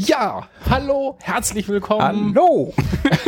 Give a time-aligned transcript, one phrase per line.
[0.00, 2.32] Ja, hallo, herzlich willkommen.
[2.36, 2.72] Hallo,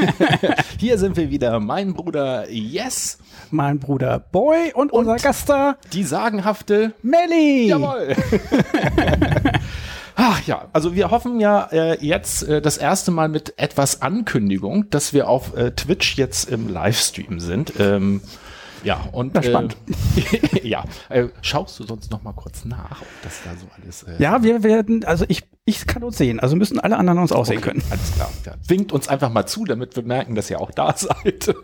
[0.78, 3.18] Hier sind wir wieder, mein Bruder Yes,
[3.50, 7.66] mein Bruder Boy und, unser Gast da, die sagenhafte Melli.
[7.66, 8.14] Jawohl.
[10.14, 14.88] Ach ja, also wir hoffen ja äh, jetzt äh, das erste Mal mit etwas Ankündigung,
[14.90, 17.72] dass wir auf äh, Twitch jetzt im Livestream sind.
[17.80, 18.20] Ähm,
[18.84, 19.76] ja, und Na, spannend.
[20.54, 24.02] Äh, ja, äh, schaust du sonst noch mal kurz nach, ob das da so alles
[24.04, 27.32] äh, Ja, wir werden, also ich, ich kann uns sehen, also müssen alle anderen uns
[27.32, 27.82] auch sehen können.
[27.90, 28.30] Alles klar.
[28.46, 28.54] Ja.
[28.66, 31.54] Winkt uns einfach mal zu, damit wir merken, dass ihr auch da seid.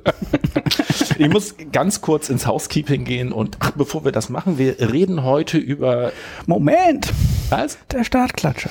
[1.19, 5.25] ich muss ganz kurz ins Housekeeping gehen und ach, bevor wir das machen, wir reden
[5.25, 6.13] heute über
[6.47, 7.13] Moment,
[7.51, 7.79] was?
[7.91, 8.71] der Startklatscher.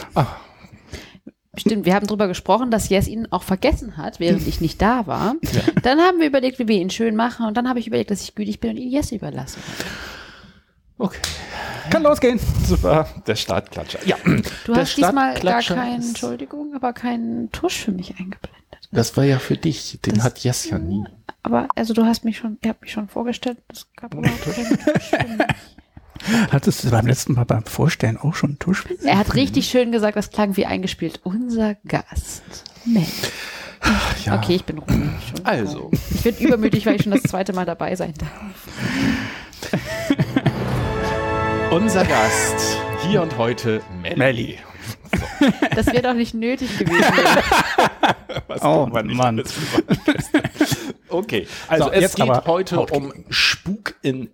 [1.57, 5.07] Stimmt, wir haben darüber gesprochen, dass Jess ihn auch vergessen hat, während ich nicht da
[5.07, 5.35] war.
[5.83, 7.45] Dann haben wir überlegt, wie wir ihn schön machen.
[7.45, 9.61] Und dann habe ich überlegt, dass ich gütig bin und ihn Jess überlassen.
[10.97, 11.19] Okay,
[11.89, 12.39] Kann losgehen.
[12.65, 13.07] super.
[13.27, 13.99] Der Startklatscher.
[14.05, 14.15] Ja,
[14.65, 18.61] Du der hast diesmal gar ist- Entschuldigung, aber keinen Tusch für mich eingeblendet.
[18.91, 19.99] Das war ja für dich.
[20.05, 21.03] Den Das- hat Jess ja nie.
[21.43, 24.79] Aber also du hast mich schon, ihr habt mich schon vorgestellt, es gab überhaupt keinen
[24.79, 25.37] Tusch für mich.
[26.51, 28.83] Hattest du beim letzten Mal beim Vorstellen auch schon einen Tusch?
[29.03, 31.19] Er hat richtig schön gesagt, das klang wie eingespielt.
[31.23, 32.43] Unser Gast.
[32.85, 33.07] Mensch.
[34.25, 34.37] Ja.
[34.37, 34.97] Okay, ich bin ruhig.
[35.43, 35.91] Also.
[36.13, 38.67] Ich bin übermütig, weil ich schon das zweite Mal dabei sein darf.
[41.71, 43.81] Unser Gast hier und heute.
[44.15, 44.57] Melli.
[45.75, 47.03] Das wäre doch nicht nötig gewesen.
[48.47, 49.43] Was Oh, man nicht Mann.
[51.09, 53.13] Okay, also So, es jetzt geht aber heute Hauptgegner.
[53.15, 54.29] um Spuk in,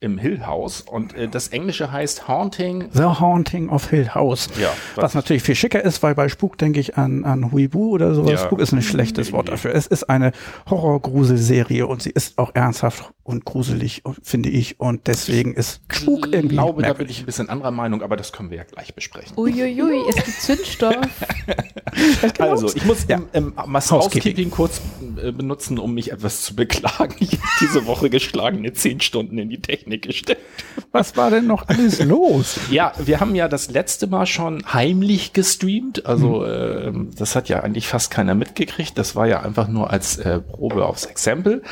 [0.00, 2.88] im Hill House und äh, das Englische heißt Haunting.
[2.92, 4.50] The Haunting of Hill House.
[4.60, 8.14] Ja, Was natürlich viel schicker ist, weil bei Spuk denke ich an, an Huibu oder
[8.14, 8.32] sowas.
[8.32, 8.38] Ja.
[8.38, 9.74] Spuk ist ein schlechtes Wort dafür.
[9.74, 10.32] Es ist eine
[10.68, 14.78] Horror-Grusel-Serie und sie ist auch ernsthaft und gruselig, finde ich.
[14.78, 17.16] Und deswegen ist Spuk Ich irgendwie glaube, da bin merkwürdig.
[17.16, 19.36] ich ein bisschen anderer Meinung, aber das können wir ja gleich besprechen.
[19.38, 20.94] Uiuiui, es gibt Zündstoff.
[22.38, 23.16] Also, ich muss Ja.
[23.32, 23.56] im, im.
[23.56, 24.82] Housekeeping kurz
[25.22, 27.14] äh, benutzen, um mich etwas zu beklagen.
[27.20, 30.42] Ich habe diese Woche geschlagene zehn Stunden in die Technik gesteckt.
[30.92, 32.58] Was war denn noch alles los?
[32.70, 36.06] Ja, wir haben ja das letzte Mal schon heimlich gestreamt.
[36.06, 38.98] Also ähm, das hat ja eigentlich fast keiner mitgekriegt.
[38.98, 41.62] Das war ja einfach nur als äh, Probe aufs Exempel.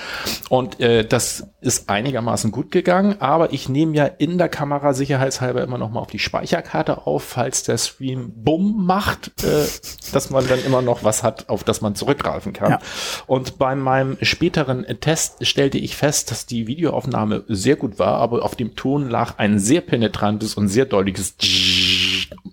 [0.49, 3.17] Und äh, das ist einigermaßen gut gegangen.
[3.21, 7.25] Aber ich nehme ja in der Kamera sicherheitshalber immer noch mal auf die Speicherkarte auf,
[7.25, 9.67] falls der Stream Bumm macht, äh,
[10.13, 12.73] dass man dann immer noch was hat, auf das man zurückgreifen kann.
[12.73, 12.79] Ja.
[13.27, 18.45] Und bei meinem späteren Test stellte ich fest, dass die Videoaufnahme sehr gut war, aber
[18.45, 21.37] auf dem Ton lag ein sehr penetrantes und sehr deutliches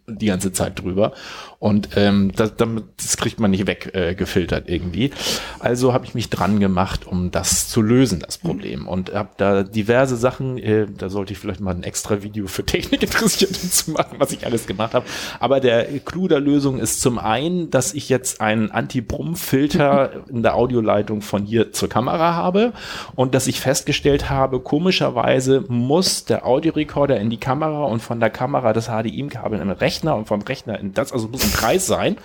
[0.08, 1.14] die ganze Zeit drüber.
[1.62, 5.12] Und ähm, das, damit, das kriegt man nicht weggefiltert äh, irgendwie.
[5.60, 8.88] Also habe ich mich dran gemacht, um das zu lösen, das Problem.
[8.88, 12.66] Und habe da diverse Sachen, äh, da sollte ich vielleicht mal ein extra Video für
[12.66, 15.06] Technikinteressierte zu machen, was ich alles gemacht habe.
[15.40, 20.56] Aber der Clou der Lösung ist zum einen, dass ich jetzt einen Anti-Brumm-Filter in der
[20.56, 22.74] Audioleitung von hier zur Kamera habe
[23.14, 28.32] und dass ich festgestellt habe, komischerweise muss der Audiorekorder in die Kamera und von der
[28.32, 31.88] Kamera das HDMI-Kabel in den Rechner und vom Rechner in das, also muss ein Kreis
[31.88, 32.18] sein,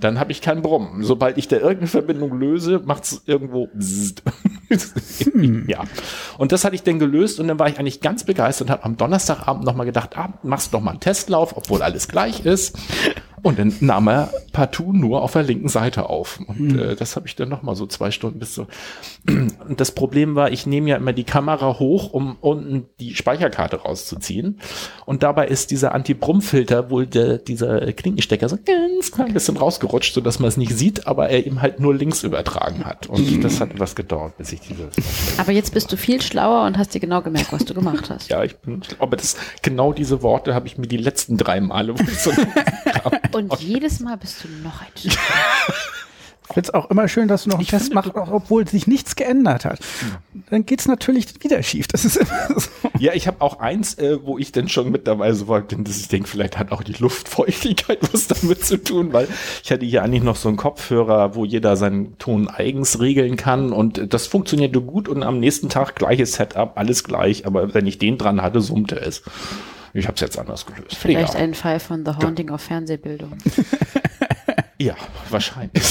[0.00, 1.02] dann habe ich keinen Brummen.
[1.02, 4.22] Sobald ich da irgendeine Verbindung löse, macht es irgendwo bzzzt.
[5.66, 5.84] Ja.
[6.38, 8.84] Und das hatte ich dann gelöst und dann war ich eigentlich ganz begeistert und habe
[8.84, 12.76] am Donnerstagabend nochmal gedacht, ah, machst doch mal einen Testlauf, obwohl alles gleich ist.
[13.44, 16.40] Und dann nahm er partout nur auf der linken Seite auf.
[16.46, 18.66] Und äh, das habe ich dann nochmal so zwei Stunden bis so.
[19.28, 23.82] Und das Problem war, ich nehme ja immer die Kamera hoch, um unten die Speicherkarte
[23.82, 24.60] rauszuziehen.
[25.04, 30.38] Und dabei ist dieser Anti-Brumm-Filter wohl der, dieser Klinkenstecker so ganz klein bisschen rausgerutscht, sodass
[30.38, 33.08] man es nicht sieht, aber er eben halt nur links übertragen hat.
[33.08, 34.88] Und das hat etwas gedauert, bis ich diese.
[35.36, 38.24] Aber jetzt bist du viel schlauer und hast dir genau gemerkt, was du gemacht hast.
[38.34, 41.60] Ja, ich bin, ich glaube, das genau diese Worte habe ich mir die letzten drei
[41.60, 42.32] Male, wo ich so
[43.34, 45.18] Und jedes Mal bist du noch ein Stück.
[46.46, 49.16] Ich finde es auch immer schön, dass du noch einen Test machst, obwohl sich nichts
[49.16, 49.78] geändert hat.
[50.50, 51.88] Dann geht's natürlich wieder schief.
[51.88, 52.68] Das ist immer so.
[52.98, 55.84] Ja, ich habe auch eins, äh, wo ich dann schon mit dabei so war, denn
[55.84, 59.26] dass ich denke, vielleicht hat auch die Luftfeuchtigkeit was damit zu tun, weil
[59.62, 63.72] ich hatte hier eigentlich noch so einen Kopfhörer, wo jeder seinen Ton eigens regeln kann
[63.72, 67.98] und das funktionierte gut und am nächsten Tag gleiches Setup, alles gleich, aber wenn ich
[67.98, 69.22] den dran hatte, summte es.
[69.94, 70.96] Ich habe es jetzt anders gelöst.
[70.96, 73.32] Vielleicht ein Fall von The Haunting of Fernsehbildung.
[74.76, 74.96] Ja,
[75.30, 75.84] wahrscheinlich.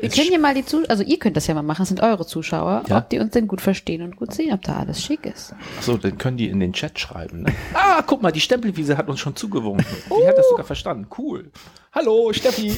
[0.00, 2.00] Wir können ja mal die Zuschauer, also ihr könnt das ja mal machen, das sind
[2.00, 2.96] eure Zuschauer, Ja.
[2.96, 5.54] ob die uns denn gut verstehen und gut sehen, ob da alles schick ist.
[5.78, 7.42] Achso, dann können die in den Chat schreiben.
[7.42, 7.52] Ne?
[7.74, 9.84] Ah, guck mal, die Stempelwiese hat uns schon zugewunken.
[10.08, 11.08] Die hat das sogar verstanden.
[11.18, 11.50] Cool.
[11.92, 12.74] Hallo, Steffi.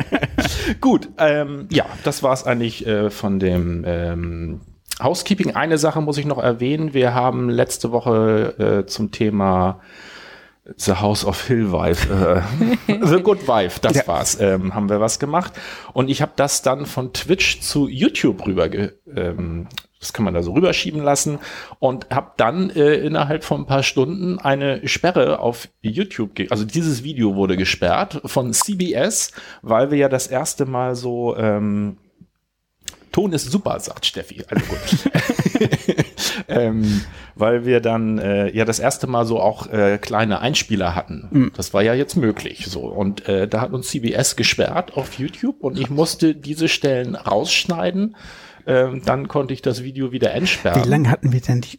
[0.80, 4.60] Gut, ähm, ja, das war's eigentlich äh, von dem ähm,
[5.02, 5.54] Housekeeping.
[5.56, 6.94] Eine Sache muss ich noch erwähnen.
[6.94, 9.80] Wir haben letzte Woche äh, zum Thema
[10.76, 12.42] The House of Hill Wife,
[12.88, 14.06] äh, The Good Wife, das Ja.
[14.06, 15.52] war's, ähm, haben wir was gemacht.
[15.92, 19.66] Und ich habe das dann von Twitch zu YouTube rüber, ähm,
[20.00, 21.38] das kann man da so rüberschieben lassen
[21.80, 27.04] und habe dann äh, innerhalb von ein paar Stunden eine Sperre auf YouTube, also dieses
[27.04, 31.98] Video wurde gesperrt von CBS, weil wir ja das erste Mal so ähm,
[33.14, 34.42] Ton ist super, sagt Steffi.
[34.48, 35.10] Also gut.
[36.48, 37.02] ähm,
[37.36, 41.52] weil wir dann äh, ja das erste Mal so auch äh, kleine Einspieler hatten.
[41.56, 42.80] Das war ja jetzt möglich so.
[42.80, 48.16] Und äh, da hat uns CBS gesperrt auf YouTube und ich musste diese Stellen rausschneiden.
[48.66, 50.84] Ähm, dann konnte ich das Video wieder entsperren.
[50.84, 51.78] Wie lange hatten wir denn die?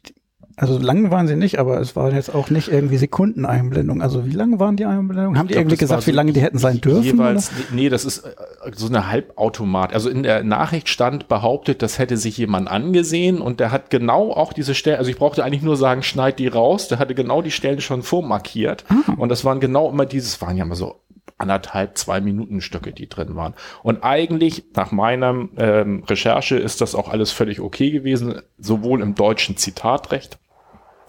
[0.57, 4.01] Also lang waren sie nicht, aber es waren jetzt auch nicht irgendwie Sekundeneinblendungen.
[4.01, 5.37] Also wie lange waren die Einblendungen?
[5.37, 7.03] Haben die glaub, irgendwie gesagt, wie so lange die hätten sein dürfen?
[7.03, 8.31] Jeweils, nee, das ist äh,
[8.73, 9.93] so eine Halbautomat.
[9.93, 14.31] Also in der Nachricht stand behauptet, das hätte sich jemand angesehen und der hat genau
[14.31, 17.41] auch diese Stellen, also ich brauchte eigentlich nur sagen, schneid die raus, der hatte genau
[17.41, 19.13] die Stellen schon vormarkiert Ah.
[19.17, 21.01] und das waren genau immer dieses, waren ja mal so
[21.37, 23.55] anderthalb, zwei Minuten Stücke, die drin waren.
[23.83, 29.15] Und eigentlich, nach meiner ähm, Recherche, ist das auch alles völlig okay gewesen, sowohl im
[29.15, 30.37] deutschen Zitatrecht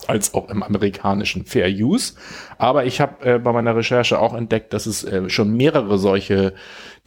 [0.09, 2.15] als auch im amerikanischen Fair Use.
[2.59, 6.55] Aber ich habe äh, bei meiner Recherche auch entdeckt, dass es äh, schon mehrere solche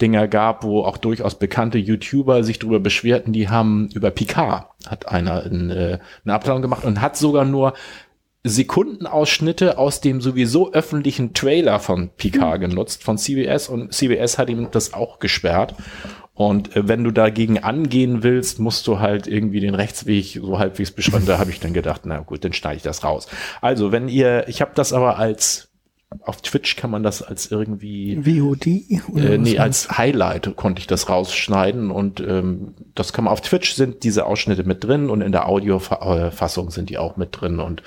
[0.02, 5.10] Dinger gab, wo auch durchaus bekannte YouTuber sich darüber beschwerten, die haben über Picard, hat
[5.10, 7.74] einer in, äh, eine Abteilung gemacht und hat sogar nur
[8.44, 14.70] Sekundenausschnitte aus dem sowieso öffentlichen Trailer von Picard genutzt, von CBS und CBS hat ihm
[14.72, 15.76] das auch gesperrt.
[16.40, 20.90] Und äh, wenn du dagegen angehen willst, musst du halt irgendwie den Rechtsweg so halbwegs
[20.90, 21.26] beschreiben.
[21.26, 23.28] Da habe ich dann gedacht, na gut, dann schneide ich das raus.
[23.60, 25.69] Also, wenn ihr, ich habe das aber als
[26.22, 29.10] auf Twitch kann man das als irgendwie VOD?
[29.10, 33.42] Oder äh, nee, als Highlight konnte ich das rausschneiden und ähm, das kann man auf
[33.42, 37.60] Twitch sind diese Ausschnitte mit drin und in der Audiofassung sind die auch mit drin
[37.60, 37.84] und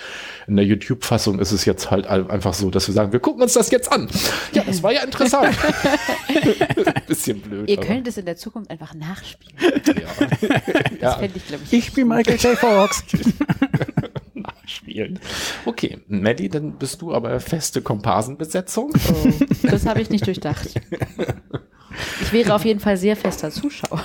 [0.47, 3.55] in der YouTube-Fassung ist es jetzt halt einfach so, dass wir sagen, wir gucken uns
[3.55, 4.09] das jetzt an.
[4.53, 5.57] Ja, das war ja interessant.
[7.09, 7.69] Bisschen blöd.
[7.69, 9.57] Ihr könnt es in der Zukunft einfach nachspielen.
[9.87, 10.27] ja.
[10.29, 11.73] Das ja, fände ich, glaube ich.
[11.73, 12.57] Ich bin Michael J.
[12.57, 13.05] Fox.
[14.73, 15.19] nachspielen.
[15.65, 18.93] Okay, Maddie, dann bist du aber feste Komparsenbesetzung.
[19.63, 20.69] Das habe ich nicht durchdacht.
[22.21, 24.03] Ich wäre auf jeden Fall sehr fester Zuschauer.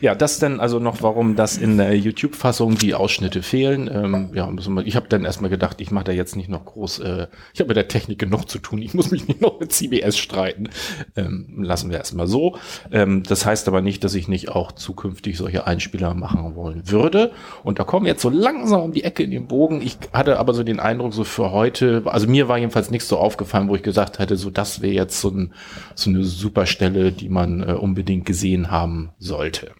[0.00, 3.90] Ja, das denn also noch, warum das in der YouTube-Fassung die Ausschnitte fehlen.
[3.92, 4.50] Ähm, ja,
[4.84, 7.68] ich habe dann erstmal gedacht, ich mache da jetzt nicht noch groß, äh, ich habe
[7.68, 10.70] mit der Technik genug zu tun, ich muss mich nicht noch mit CBS streiten.
[11.16, 12.56] Ähm, lassen wir erstmal so.
[12.90, 17.32] Ähm, das heißt aber nicht, dass ich nicht auch zukünftig solche Einspieler machen wollen würde.
[17.62, 19.82] Und da kommen wir jetzt so langsam um die Ecke in den Bogen.
[19.82, 23.18] Ich hatte aber so den Eindruck, so für heute, also mir war jedenfalls nichts so
[23.18, 25.52] aufgefallen, wo ich gesagt hätte, so das wäre jetzt so, ein,
[25.94, 29.72] so eine super Stelle, die man äh, unbedingt gesehen haben sollte.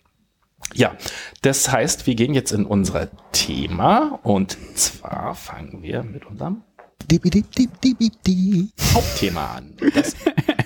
[0.75, 0.96] Ja,
[1.43, 6.62] das heißt, wir gehen jetzt in unser Thema und zwar fangen wir mit unserem
[8.94, 9.74] Hauptthema an.
[9.94, 10.15] Das,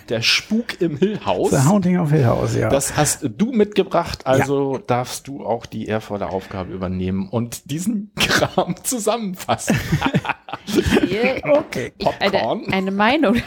[0.09, 1.51] der Spuk im Hill House.
[1.51, 2.69] The Haunting of Hill House, ja.
[2.69, 8.75] Das hast du mitgebracht, also darfst du auch die ehrvolle Aufgabe übernehmen und diesen Kram
[8.83, 9.79] zusammenfassen.
[11.45, 11.93] okay.
[11.97, 12.73] Ich, eine, Popcorn.
[12.73, 13.37] eine Meinung.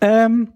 [0.00, 0.52] Ähm,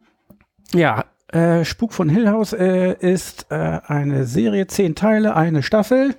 [0.75, 6.15] ja, äh, Spuk von Hill House äh, ist äh, eine Serie, zehn Teile, eine Staffel.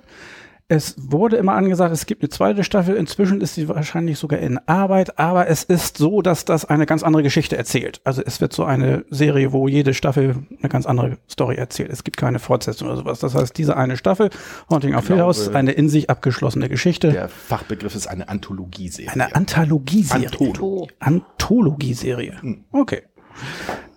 [0.68, 2.96] Es wurde immer angesagt, es gibt eine zweite Staffel.
[2.96, 7.02] Inzwischen ist sie wahrscheinlich sogar in Arbeit, aber es ist so, dass das eine ganz
[7.02, 8.00] andere Geschichte erzählt.
[8.04, 11.90] Also es wird so eine Serie, wo jede Staffel eine ganz andere Story erzählt.
[11.92, 13.18] Es gibt keine Fortsetzung oder sowas.
[13.18, 14.30] Das heißt, diese eine Staffel,
[14.70, 17.12] Haunting of Hill House, eine in sich abgeschlossene Geschichte.
[17.12, 19.12] Der Fachbegriff ist eine Anthologieserie.
[19.12, 20.28] Eine Anthologieserie.
[20.28, 20.88] Antholo.
[21.00, 22.40] Anthologieserie.
[22.40, 22.64] Hm.
[22.72, 23.02] Okay.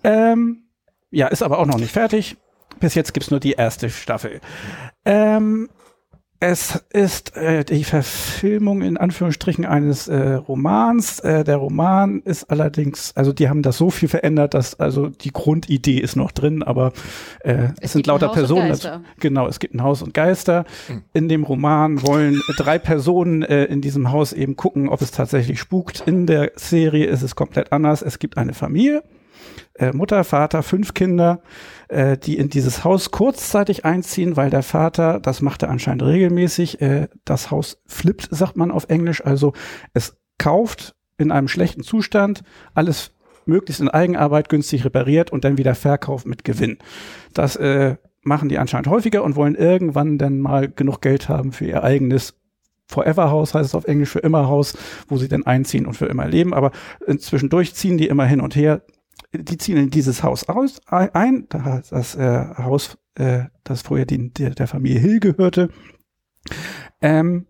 [0.06, 0.68] Ähm,
[1.10, 2.36] ja, ist aber auch noch nicht fertig.
[2.80, 4.40] Bis jetzt gibt's nur die erste Staffel.
[5.04, 5.68] Ähm,
[6.38, 11.18] es ist äh, die Verfilmung in Anführungsstrichen eines äh, Romans.
[11.20, 15.32] Äh, der Roman ist allerdings, also die haben das so viel verändert, dass also die
[15.32, 16.92] Grundidee ist noch drin, aber
[17.40, 18.68] äh, es, Es sind gibt lauter Haus und Personen.
[18.68, 19.00] Geister.
[19.18, 20.66] Genau, es gibt ein Haus und Geister.
[21.14, 25.58] In dem Roman wollen drei Personen äh, in diesem Haus eben gucken, ob es tatsächlich
[25.58, 26.02] spukt.
[26.06, 28.02] In der Serie ist es komplett anders.
[28.02, 29.02] Es gibt eine Familie,
[29.74, 31.40] äh, Mutter, Vater, fünf Kinder,
[31.88, 36.80] äh, die in dieses Haus kurzzeitig einziehen, weil der Vater, das macht er anscheinend regelmäßig,
[36.80, 39.24] äh, das Haus flippt, sagt man auf Englisch.
[39.24, 39.52] Also
[39.94, 42.42] es kauft in einem schlechten Zustand,
[42.74, 43.12] alles
[43.46, 46.78] möglichst in Eigenarbeit günstig repariert und dann wieder verkauft mit Gewinn.
[47.32, 51.64] Das äh, machen die anscheinend häufiger und wollen irgendwann dann mal genug Geld haben für
[51.64, 52.34] ihr eigenes
[52.88, 54.74] Forever House heißt es auf Englisch für immer Haus,
[55.08, 56.54] wo sie dann einziehen und für immer leben.
[56.54, 56.70] Aber
[57.18, 58.82] zwischendurch ziehen die immer hin und her.
[59.32, 64.50] Die ziehen in dieses Haus aus, ein, das äh, Haus, äh, das vorher die, der,
[64.50, 65.70] der Familie Hill gehörte.
[67.00, 67.46] Ähm,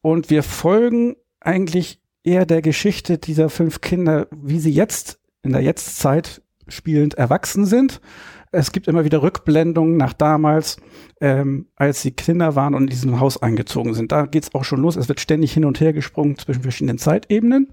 [0.00, 5.62] und wir folgen eigentlich eher der Geschichte dieser fünf Kinder, wie sie jetzt in der
[5.62, 8.00] Jetztzeit spielend erwachsen sind.
[8.50, 10.76] Es gibt immer wieder Rückblendungen nach damals,
[11.20, 14.12] ähm, als sie Kinder waren und in diesem Haus eingezogen sind.
[14.12, 14.96] Da geht's auch schon los.
[14.96, 17.72] Es wird ständig hin und her gesprungen zwischen verschiedenen Zeitebenen.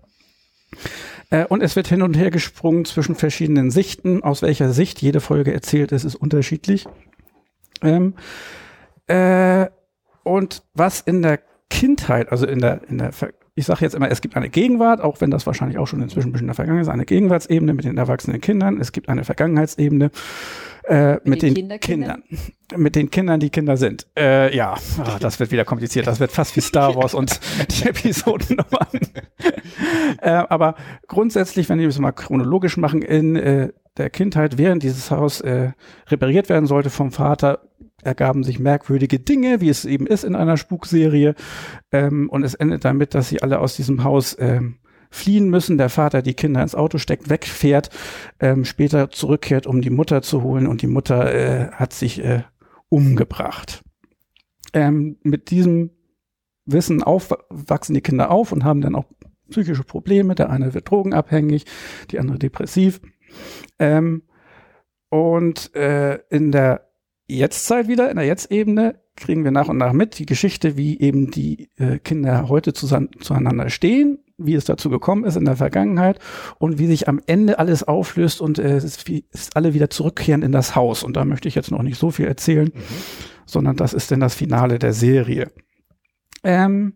[1.32, 4.22] Äh, und es wird hin und her gesprungen zwischen verschiedenen Sichten.
[4.22, 6.86] Aus welcher Sicht jede Folge erzählt ist, ist unterschiedlich.
[7.82, 8.14] Ähm,
[9.08, 9.68] äh,
[10.24, 13.12] und was in der Kindheit, also in der, in der
[13.62, 16.30] ich sage jetzt immer, es gibt eine Gegenwart, auch wenn das wahrscheinlich auch schon inzwischen
[16.30, 18.80] ein bisschen in der Vergangenheit ist, eine Gegenwartsebene mit den erwachsenen Kindern.
[18.82, 20.10] Es gibt eine Vergangenheitsebene
[20.86, 22.24] äh, mit, mit, den, den Kindern.
[22.76, 24.08] Mit den Kindern, die Kinder sind.
[24.18, 26.08] Äh, ja, oh, das wird wieder kompliziert.
[26.08, 27.40] Das wird fast wie Star Wars und
[27.70, 29.00] die Episodennummern.
[30.22, 30.74] äh, aber
[31.08, 35.74] grundsätzlich, wenn wir es mal chronologisch machen, in äh, der Kindheit, während dieses Haus äh,
[36.08, 37.60] repariert werden sollte vom Vater,
[38.04, 41.36] ergaben sich merkwürdige Dinge, wie es eben ist in einer Spukserie.
[41.92, 44.78] Ähm, und es endet damit, dass sie alle aus diesem Haus ähm,
[45.10, 45.78] fliehen müssen.
[45.78, 47.90] Der Vater die Kinder ins Auto steckt, wegfährt,
[48.40, 50.68] ähm, später zurückkehrt, um die Mutter zu holen.
[50.68, 52.44] Und die Mutter äh, hat sich äh,
[52.90, 53.84] umgebracht.
[54.74, 55.92] Ähm, mit diesem
[56.66, 59.06] Wissen aufwachsen die Kinder auf und haben dann auch
[59.50, 60.36] psychische Probleme.
[60.36, 61.66] Der eine wird drogenabhängig,
[62.10, 63.02] die andere depressiv.
[63.80, 64.24] Ähm,
[65.10, 66.91] und äh, in der
[67.38, 71.32] Jetztzeit wieder, in der Jetzt-Ebene, kriegen wir nach und nach mit die Geschichte, wie eben
[71.32, 76.20] die äh, Kinder heute zueinander stehen, wie es dazu gekommen ist in der Vergangenheit
[76.58, 80.42] und wie sich am Ende alles auflöst und äh, es, wie, es alle wieder zurückkehren
[80.42, 81.04] in das Haus.
[81.04, 82.82] Und da möchte ich jetzt noch nicht so viel erzählen, mhm.
[83.46, 85.52] sondern das ist denn das Finale der Serie.
[86.44, 86.94] Ähm,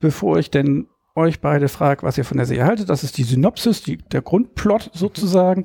[0.00, 2.88] bevor ich denn euch beide frage, was ihr von der Serie haltet.
[2.88, 5.64] Das ist die Synopsis, die, der Grundplot sozusagen.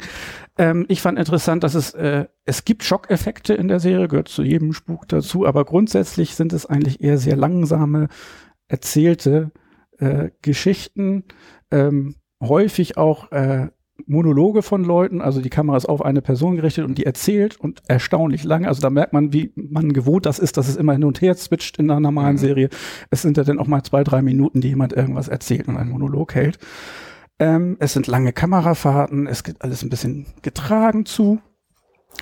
[0.57, 4.43] Ähm, ich fand interessant, dass es, äh, es gibt Schockeffekte in der Serie, gehört zu
[4.43, 8.09] jedem Spuk dazu, aber grundsätzlich sind es eigentlich eher sehr langsame,
[8.67, 9.51] erzählte
[9.97, 11.23] äh, Geschichten,
[11.71, 13.69] ähm, häufig auch äh,
[14.09, 17.83] Monologe von Leuten, also die Kamera ist auf eine Person gerichtet und die erzählt und
[17.87, 18.67] erstaunlich lange.
[18.67, 21.35] Also da merkt man, wie man gewohnt das ist, dass es immer hin und her
[21.35, 22.39] switcht in einer normalen mhm.
[22.39, 22.69] Serie.
[23.11, 25.91] Es sind ja dann auch mal zwei, drei Minuten, die jemand irgendwas erzählt und einen
[25.91, 26.57] Monolog hält.
[27.37, 31.39] Ähm, es sind lange Kamerafahrten, es geht alles ein bisschen getragen zu.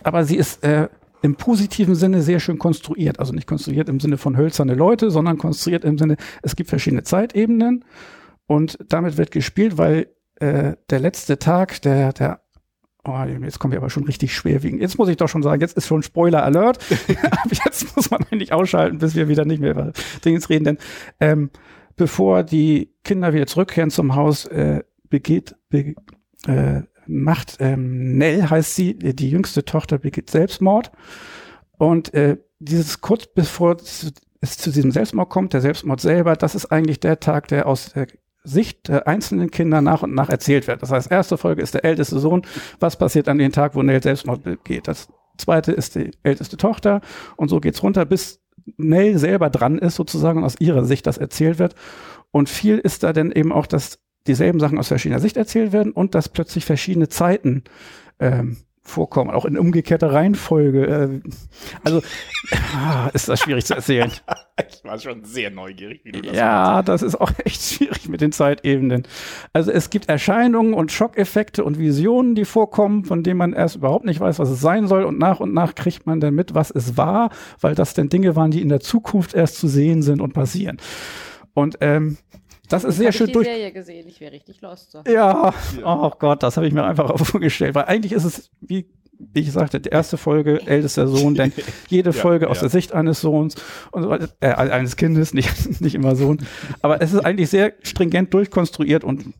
[0.03, 0.89] Aber sie ist äh,
[1.21, 3.19] im positiven Sinne sehr schön konstruiert.
[3.19, 7.03] Also nicht konstruiert im Sinne von hölzerne Leute, sondern konstruiert im Sinne, es gibt verschiedene
[7.03, 7.85] Zeitebenen
[8.45, 10.07] und damit wird gespielt, weil
[10.39, 12.41] äh, der letzte Tag, der, der
[13.07, 14.81] Oh, jetzt kommen wir aber schon richtig schwerwiegend.
[14.81, 16.83] Jetzt muss ich doch schon sagen, jetzt ist schon Spoiler Alert.
[17.65, 19.93] jetzt muss man eigentlich ausschalten, bis wir wieder nicht mehr über
[20.25, 20.65] Dinge reden.
[20.65, 20.77] Denn
[21.21, 21.49] ähm,
[21.95, 25.95] bevor die Kinder wieder zurückkehren zum Haus, äh, begeht, be,
[26.47, 30.91] äh, macht ähm, Nell, heißt sie, die jüngste Tochter, begeht Selbstmord.
[31.77, 36.65] Und äh, dieses kurz bevor es zu diesem Selbstmord kommt, der Selbstmord selber, das ist
[36.67, 38.07] eigentlich der Tag, der aus der
[38.47, 40.81] Sicht der einzelnen Kinder nach und nach erzählt wird.
[40.81, 42.43] Das heißt, erste Folge ist der älteste Sohn.
[42.79, 44.87] Was passiert an dem Tag, wo Nell Selbstmord begeht?
[44.87, 47.01] Das zweite ist die älteste Tochter.
[47.35, 48.39] Und so geht's runter, bis
[48.77, 51.75] Nell selber dran ist, sozusagen, und aus ihrer Sicht das erzählt wird.
[52.31, 55.93] Und viel ist da denn eben auch, dass dieselben Sachen aus verschiedener Sicht erzählt werden
[55.93, 57.63] und dass plötzlich verschiedene Zeiten
[58.19, 60.87] ähm, vorkommen, auch in umgekehrter Reihenfolge.
[60.87, 61.29] Äh,
[61.83, 62.01] also
[62.75, 64.11] ah, ist das schwierig zu erzählen.
[64.77, 68.21] ich war schon sehr neugierig, wie du das Ja, das ist auch echt schwierig mit
[68.21, 69.03] den Zeitebenen.
[69.53, 74.05] Also es gibt Erscheinungen und Schockeffekte und Visionen, die vorkommen, von denen man erst überhaupt
[74.05, 76.71] nicht weiß, was es sein soll und nach und nach kriegt man dann mit, was
[76.71, 77.29] es war,
[77.59, 80.77] weil das denn Dinge waren, die in der Zukunft erst zu sehen sind und passieren.
[81.53, 82.17] Und ähm,
[82.69, 83.47] das ist sehr schön durch.
[83.47, 84.91] Ich Serie gesehen, ich wäre richtig lost.
[84.91, 85.01] So.
[85.07, 85.53] Ja,
[85.83, 88.87] oh Gott, das habe ich mir einfach vorgestellt, weil eigentlich ist es wie
[89.19, 91.51] wie ich sagte, die erste Folge ältester Sohn, denn
[91.89, 92.61] jede ja, Folge aus ja.
[92.61, 93.55] der Sicht eines Sohns
[93.91, 96.39] und so weiter, äh, eines Kindes, nicht, nicht immer Sohn.
[96.81, 99.33] Aber es ist eigentlich sehr stringent durchkonstruiert und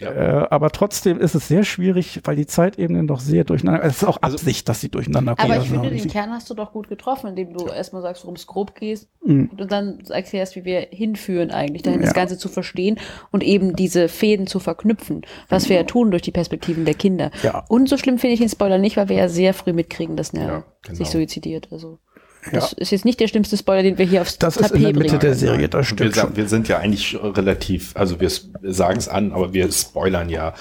[0.00, 0.10] ja.
[0.10, 3.84] äh, aber trotzdem ist es sehr schwierig, weil die Zeitebenen doch sehr durcheinander.
[3.84, 5.52] Es ist auch also Absicht, dass sie durcheinander kommen.
[5.52, 8.36] Aber ich finde, den Kern hast du doch gut getroffen, indem du erstmal sagst, worum
[8.36, 9.50] es grob geht mhm.
[9.56, 12.98] und dann erklärst, wie wir hinführen eigentlich, dahin das Ganze zu verstehen
[13.30, 17.30] und eben diese Fäden zu verknüpfen, was wir ja tun durch die Perspektiven der Kinder.
[17.68, 20.34] Und so schlimm finde ich den Spoiler nicht, weil wir ja sehr früh mitkriegen, dass
[20.34, 20.96] er ja, genau.
[20.98, 21.68] sich suizidiert.
[21.70, 21.98] Also.
[22.50, 24.82] Das ist jetzt nicht der schlimmste Spoiler, den wir hier aufs Das ist Tapet in
[24.82, 25.20] der Mitte bringen.
[25.20, 26.36] der Serie, das Wir, stimmt sa- schon.
[26.36, 28.30] wir sind ja eigentlich relativ, also wir
[28.62, 30.52] sagen es an, aber wir spoilern ja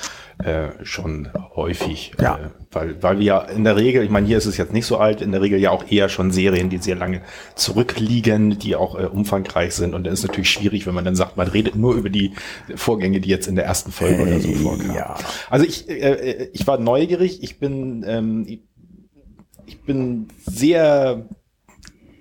[0.43, 2.13] äh, schon häufig.
[2.19, 2.37] Ja.
[2.37, 4.85] Äh, weil, weil wir ja in der Regel, ich meine, hier ist es jetzt nicht
[4.85, 7.21] so alt, in der Regel ja auch eher schon Serien, die sehr lange
[7.55, 9.93] zurückliegen, die auch äh, umfangreich sind.
[9.93, 12.31] Und dann ist natürlich schwierig, wenn man dann sagt, man redet nur über die
[12.75, 14.95] Vorgänge, die jetzt in der ersten Folge oder so vorkamen.
[14.95, 15.15] ja.
[15.49, 18.61] Also ich, äh, ich war neugierig, ich bin, ähm, ich,
[19.65, 21.27] ich bin sehr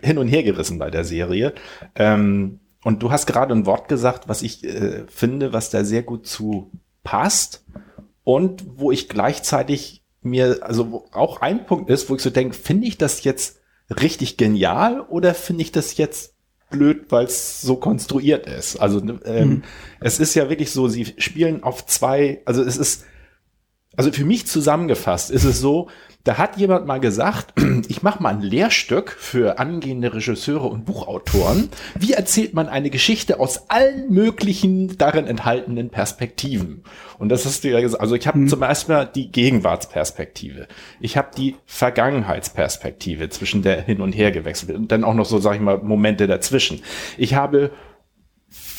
[0.02, 1.54] hin und her gerissen bei der Serie.
[1.94, 6.02] Ähm, und du hast gerade ein Wort gesagt, was ich äh, finde, was da sehr
[6.02, 6.70] gut zu
[7.02, 7.64] passt
[8.30, 12.86] und wo ich gleichzeitig mir, also auch ein Punkt ist, wo ich so denke, finde
[12.86, 13.58] ich das jetzt
[14.00, 16.34] richtig genial oder finde ich das jetzt
[16.70, 18.76] blöd, weil es so konstruiert ist?
[18.76, 19.64] Also ne, ähm,
[19.98, 23.04] es ist ja wirklich so, sie spielen auf zwei, also es ist
[23.96, 25.88] also für mich zusammengefasst ist es so,
[26.24, 27.54] da hat jemand mal gesagt,
[27.88, 31.70] ich mache mal ein Lehrstück für angehende Regisseure und Buchautoren.
[31.98, 36.84] Wie erzählt man eine Geschichte aus allen möglichen darin enthaltenen Perspektiven?
[37.18, 38.02] Und das hast du ja gesagt.
[38.02, 40.68] Also ich habe zum ersten Mal die Gegenwartsperspektive.
[41.00, 45.38] Ich habe die Vergangenheitsperspektive zwischen der hin und her gewechselt und dann auch noch so,
[45.38, 46.82] sag ich mal, Momente dazwischen.
[47.16, 47.70] Ich habe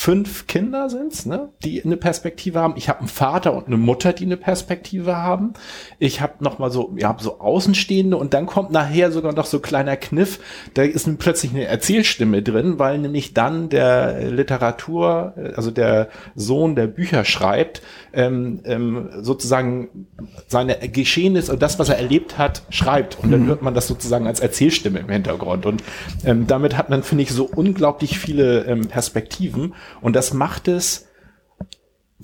[0.01, 2.73] fünf Kinder sind's, ne, die eine Perspektive haben.
[2.75, 5.53] Ich habe einen Vater und eine Mutter, die eine Perspektive haben.
[5.99, 9.59] Ich habe noch mal so, ja, so Außenstehende und dann kommt nachher sogar noch so
[9.59, 10.39] ein kleiner Kniff.
[10.73, 16.87] Da ist plötzlich eine Erzählstimme drin, weil nämlich dann der Literatur, also der Sohn, der
[16.87, 20.07] Bücher schreibt, ähm, ähm, sozusagen
[20.47, 23.17] seine Geschehnisse und das, was er erlebt hat, schreibt.
[23.19, 25.65] Und dann hört man das sozusagen als Erzählstimme im Hintergrund.
[25.65, 25.83] Und
[26.25, 29.73] ähm, damit hat man, finde ich, so unglaublich viele ähm, Perspektiven.
[30.01, 31.07] Und das macht es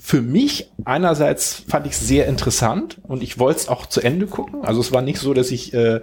[0.00, 4.64] für mich einerseits fand ich sehr interessant und ich wollte es auch zu Ende gucken.
[4.64, 6.02] Also es war nicht so, dass ich äh,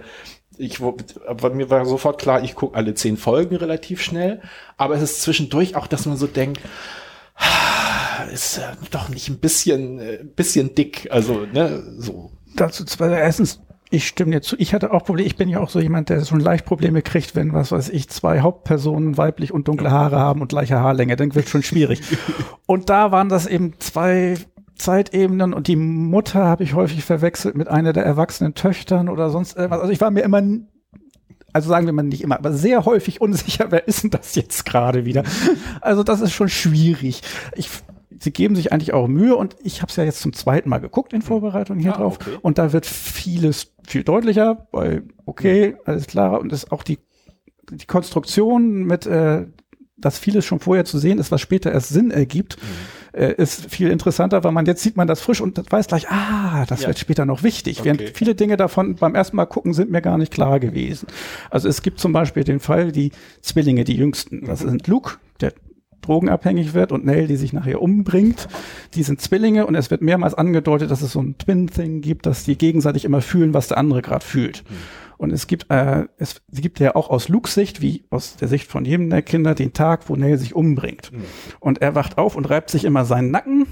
[0.58, 0.80] ich
[1.26, 4.40] aber mir war sofort klar, ich gucke alle zehn Folgen relativ schnell.
[4.76, 6.60] Aber es ist zwischendurch auch, dass man so denkt,
[8.24, 11.08] ist äh, doch nicht ein bisschen äh, bisschen dick.
[11.10, 12.32] Also ne so.
[12.54, 14.56] Dazu zwei, erstens, ich stimme dir zu.
[14.58, 15.26] Ich hatte auch Probleme.
[15.26, 18.08] Ich bin ja auch so jemand, der schon leicht Probleme kriegt, wenn, was weiß ich,
[18.08, 21.16] zwei Hauptpersonen weiblich und dunkle Haare haben und gleiche Haarlänge.
[21.16, 22.00] Dann wird schon schwierig.
[22.66, 24.36] und da waren das eben zwei
[24.74, 29.56] Zeitebenen und die Mutter habe ich häufig verwechselt mit einer der erwachsenen Töchtern oder sonst
[29.56, 29.80] irgendwas.
[29.80, 30.42] Also ich war mir immer
[31.56, 34.66] also sagen wir mal nicht immer, aber sehr häufig unsicher, wer ist denn das jetzt
[34.66, 35.22] gerade wieder?
[35.80, 37.22] Also das ist schon schwierig.
[37.54, 37.70] Ich,
[38.20, 40.78] sie geben sich eigentlich auch Mühe und ich habe es ja jetzt zum zweiten Mal
[40.78, 42.36] geguckt in Vorbereitung hier Ah, drauf okay.
[42.42, 46.98] und da wird vieles viel deutlicher, weil okay, alles klar und ist auch die
[47.70, 49.46] die Konstruktion mit äh,
[49.98, 53.18] dass vieles schon vorher zu sehen ist, was später erst Sinn ergibt, Mhm.
[53.18, 56.66] äh, ist viel interessanter, weil man jetzt sieht man das frisch und weiß gleich, ah,
[56.68, 56.88] das Ja.
[56.88, 57.80] wird später noch wichtig.
[57.80, 57.86] Okay.
[57.98, 61.06] Während viele Dinge davon beim ersten Mal gucken sind mir gar nicht klar gewesen.
[61.50, 64.68] Also es gibt zum Beispiel den Fall, die Zwillinge, die jüngsten, das Mhm.
[64.68, 65.16] sind Luke,
[66.06, 68.48] drogenabhängig wird und Nell, die sich nachher umbringt.
[68.94, 72.44] Die sind Zwillinge und es wird mehrmals angedeutet, dass es so ein Twin-Thing gibt, dass
[72.44, 74.64] die gegenseitig immer fühlen, was der andere gerade fühlt.
[75.18, 78.70] Und es gibt, äh, es, gibt ja auch aus Lukes Sicht, wie aus der Sicht
[78.70, 81.10] von jedem der Kinder, den Tag, wo Nell sich umbringt.
[81.58, 83.66] Und er wacht auf und reibt sich immer seinen Nacken.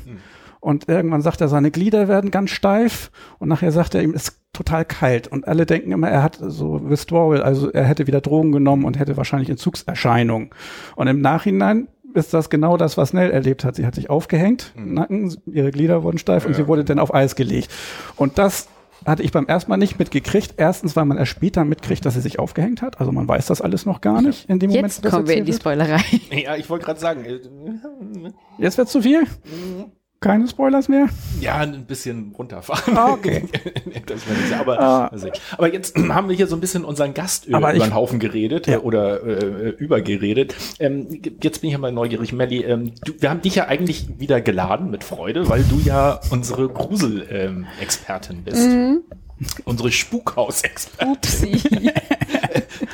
[0.60, 3.10] Und irgendwann sagt er, seine Glieder werden ganz steif.
[3.38, 5.28] Und nachher sagt er ihm, es ist total kalt.
[5.28, 8.98] Und alle denken immer, er hat so Withdrawal, also er hätte wieder Drogen genommen und
[8.98, 10.48] hätte wahrscheinlich Entzugserscheinungen.
[10.96, 13.76] Und im Nachhinein ist das genau das, was Nell erlebt hat.
[13.76, 17.36] Sie hat sich aufgehängt, Nacken, ihre Glieder wurden steif und sie wurde dann auf Eis
[17.36, 17.70] gelegt.
[18.16, 18.68] Und das
[19.04, 20.54] hatte ich beim ersten Mal nicht mitgekriegt.
[20.56, 23.00] Erstens, weil man erst später mitkriegt, dass sie sich aufgehängt hat.
[23.00, 24.86] Also man weiß das alles noch gar nicht in dem Moment.
[24.86, 25.60] Jetzt wo das kommen wir in die wird.
[25.60, 26.00] Spoilerei.
[26.30, 27.40] Ja, ich wollte gerade sagen, äh,
[28.58, 29.24] Jetzt wird's zu viel?
[30.24, 31.08] Keine Spoilers mehr?
[31.40, 32.96] ja, ein bisschen runterfahren.
[32.96, 33.44] Ah, okay.
[34.58, 35.10] aber, Ah.
[35.58, 38.66] aber jetzt haben wir hier so ein bisschen unseren Gast über, über den Haufen geredet
[38.66, 38.76] Ja.
[38.76, 40.54] äh, oder äh, übergeredet.
[40.78, 42.62] Ähm, jetzt bin ich ja mal neugierig, Melly.
[42.64, 46.68] Ähm, du, wir haben dich ja eigentlich wieder geladen mit Freude, weil du ja unsere
[46.68, 48.68] Grusel-Expertin bist.
[49.64, 51.12] Unsere Spukhaus-Expertin.
[51.12, 51.62] Upsi.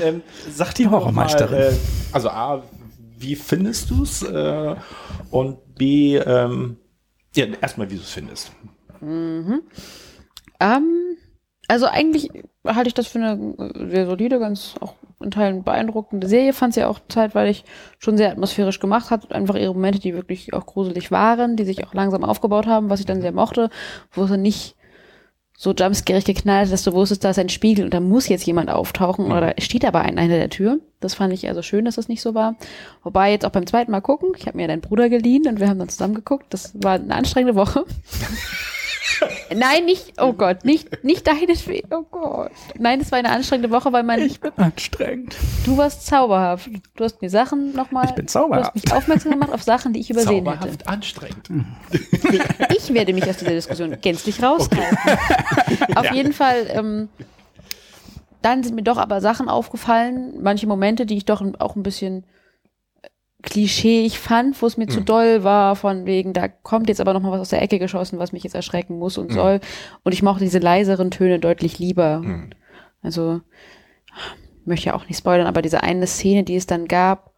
[0.02, 1.58] Ähm, sag Die doch mal, Horrormeisterin.
[1.58, 1.72] Äh,
[2.12, 2.62] also A,
[3.18, 4.22] wie findest du es?
[4.22, 4.74] Äh,
[5.30, 6.76] und B, ähm,
[7.34, 8.52] ja, erstmal, wie du es findest.
[10.60, 11.16] Ähm,
[11.68, 12.30] also eigentlich
[12.66, 16.52] halte ich das für eine sehr solide, ganz auch in Teilen beeindruckende Serie.
[16.52, 17.64] Fand sie auch zeitweilig
[17.98, 19.32] schon sehr atmosphärisch gemacht hat.
[19.32, 23.00] Einfach ihre Momente, die wirklich auch gruselig waren, die sich auch langsam aufgebaut haben, was
[23.00, 23.70] ich dann sehr mochte,
[24.12, 24.76] wo sie nicht
[25.62, 28.70] so jumpscarig geknallt, dass du wusstest, da ist ein Spiegel und da muss jetzt jemand
[28.70, 30.80] auftauchen oder da steht aber einer der Tür.
[31.00, 32.56] Das fand ich also schön, dass das nicht so war.
[33.02, 35.68] Wobei jetzt auch beim zweiten Mal gucken, ich habe mir deinen Bruder geliehen und wir
[35.68, 36.46] haben dann zusammen geguckt.
[36.48, 37.84] Das war eine anstrengende Woche.
[39.54, 42.50] Nein, nicht, oh Gott, nicht, nicht deinetwegen, oh Gott.
[42.78, 45.36] Nein, es war eine anstrengende Woche, weil man, Ich bin anstrengend.
[45.64, 46.68] du warst zauberhaft.
[46.96, 48.74] Du hast mir Sachen nochmal, Ich bin du zauberhaft.
[48.74, 50.58] hast mich aufmerksam gemacht auf Sachen, die ich übersehen hätte.
[50.60, 51.50] Zauberhaft anstrengend.
[52.76, 54.98] Ich werde mich aus dieser Diskussion gänzlich raushalten.
[55.96, 56.14] Auf Ja.
[56.14, 57.08] jeden Fall, ähm,
[58.42, 62.24] dann sind mir doch aber Sachen aufgefallen, manche Momente, die ich doch auch ein bisschen
[63.42, 64.90] klischeeig fand, wo es mir Mhm.
[64.90, 67.78] zu doll war, von wegen, da kommt jetzt aber noch mal was aus der Ecke
[67.78, 69.22] geschossen, was mich jetzt erschrecken muss Mhm.
[69.24, 69.60] und soll.
[70.04, 72.20] Und ich mochte diese leiseren Töne deutlich lieber.
[72.20, 72.50] Mhm.
[73.02, 73.40] Also,
[74.60, 77.32] ich möchte ja auch nicht spoilern, aber diese eine Szene, die es dann gab,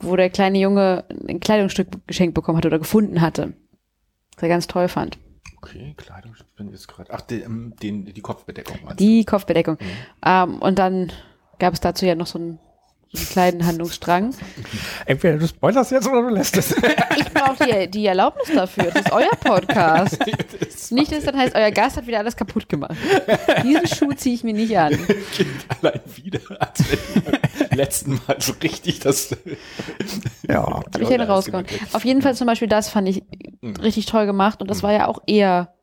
[0.00, 3.54] wo der kleine Junge ein Kleidungsstück geschenkt bekommen hat oder gefunden hatte,
[4.34, 5.18] was er ganz toll fand.
[5.58, 7.10] Okay, Kleidung, ich bin jetzt gerade.
[7.12, 9.78] Ach, den, den, die Kopfbedeckung Die Kopfbedeckung.
[9.80, 9.86] Mhm.
[10.26, 11.10] Ähm, und dann
[11.58, 12.58] gab es dazu ja noch so so
[13.16, 14.34] einen kleinen Handlungsstrang.
[15.06, 16.74] Entweder du spoilerst jetzt oder du lässt es.
[17.16, 18.84] Ich brauche die, die Erlaubnis dafür.
[18.84, 20.18] Das ist euer Podcast.
[20.90, 22.96] Nicht, dass dann heißt, euer Gast hat wieder alles kaputt gemacht.
[23.62, 24.92] Diesen Schuh ziehe ich mir nicht an.
[25.06, 25.44] du?
[25.80, 29.36] Allein wieder, als wenn beim letzten Mal so richtig das.
[30.48, 30.64] ja.
[30.64, 31.66] Habe ich einen rausgehauen.
[31.92, 33.22] Auf jeden Fall zum Beispiel das fand ich
[33.64, 33.76] Mhm.
[33.76, 35.73] richtig toll gemacht und das war ja auch eher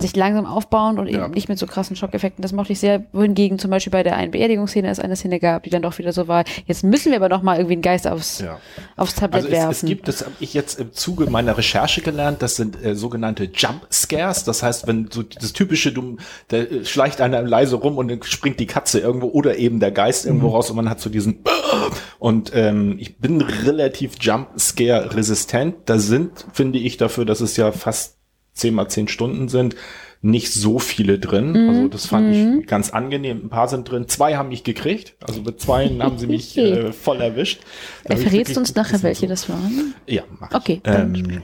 [0.00, 1.24] sich langsam aufbauen und Ja.
[1.24, 2.42] eben nicht mit so krassen Schockeffekten.
[2.42, 3.04] Das mochte ich sehr.
[3.12, 6.12] Wohingegen zum Beispiel bei der einen Beerdigungsszene es eine Szene gab, die dann doch wieder
[6.12, 6.44] so war.
[6.66, 8.58] Jetzt müssen wir aber noch mal irgendwie einen Geist aufs, Ja.
[8.96, 9.70] aufs Tablett Also es, werfen.
[9.72, 13.44] es gibt, das habe ich jetzt im Zuge meiner Recherche gelernt, das sind äh, sogenannte
[13.54, 14.44] Jump Scares.
[14.44, 16.16] Das heißt, wenn so das typische, du,
[16.48, 19.90] da äh, schleicht einer leise rum und dann springt die Katze irgendwo oder eben der
[19.90, 21.42] Geist irgendwo raus und man hat so diesen
[22.18, 25.76] und ähm, ich bin relativ Jump Scare resistent.
[25.86, 28.17] Da sind, finde ich, dafür, dass es ja fast
[28.58, 29.76] zehn mal zehn Stunden sind,
[30.20, 31.68] nicht so viele drin.
[31.68, 33.42] Also das fand ich ganz angenehm.
[33.44, 34.08] Ein paar sind drin.
[34.08, 35.14] Zwei haben mich gekriegt.
[35.24, 37.60] Also mit zwei haben sie mich äh, voll erwischt.
[38.04, 39.94] Da Verrätst uns nachher, welche so- das waren?
[40.06, 40.52] ja, mach.
[40.52, 41.42] Okay, Ähm,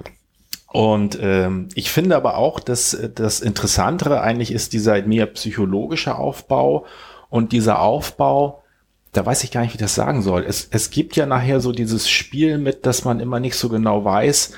[0.73, 6.17] und ähm, ich finde aber auch, dass äh, das Interessantere eigentlich ist dieser mehr psychologische
[6.17, 6.85] Aufbau
[7.31, 8.65] und dieser Aufbau,
[9.13, 10.45] da weiß ich gar nicht, wie ich das sagen soll.
[10.45, 14.05] Es, es gibt ja nachher so dieses Spiel mit, dass man immer nicht so genau
[14.05, 14.55] weiß,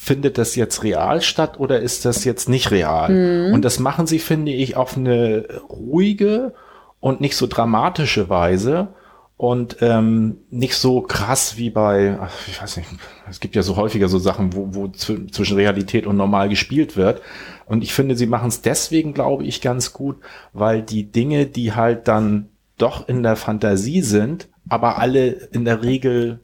[0.00, 3.10] findet das jetzt real statt oder ist das jetzt nicht real?
[3.52, 6.54] Und das machen sie, finde ich, auf eine ruhige
[7.00, 8.88] und nicht so dramatische Weise
[9.36, 12.88] und ähm, nicht so krass wie bei, ach, ich weiß nicht,
[13.28, 16.96] es gibt ja so häufiger so Sachen, wo, wo zw- zwischen Realität und normal gespielt
[16.96, 17.20] wird.
[17.66, 20.16] Und ich finde, sie machen es deswegen, glaube ich, ganz gut,
[20.52, 25.82] weil die Dinge, die halt dann doch in der Fantasie sind, aber alle in der
[25.82, 26.38] Regel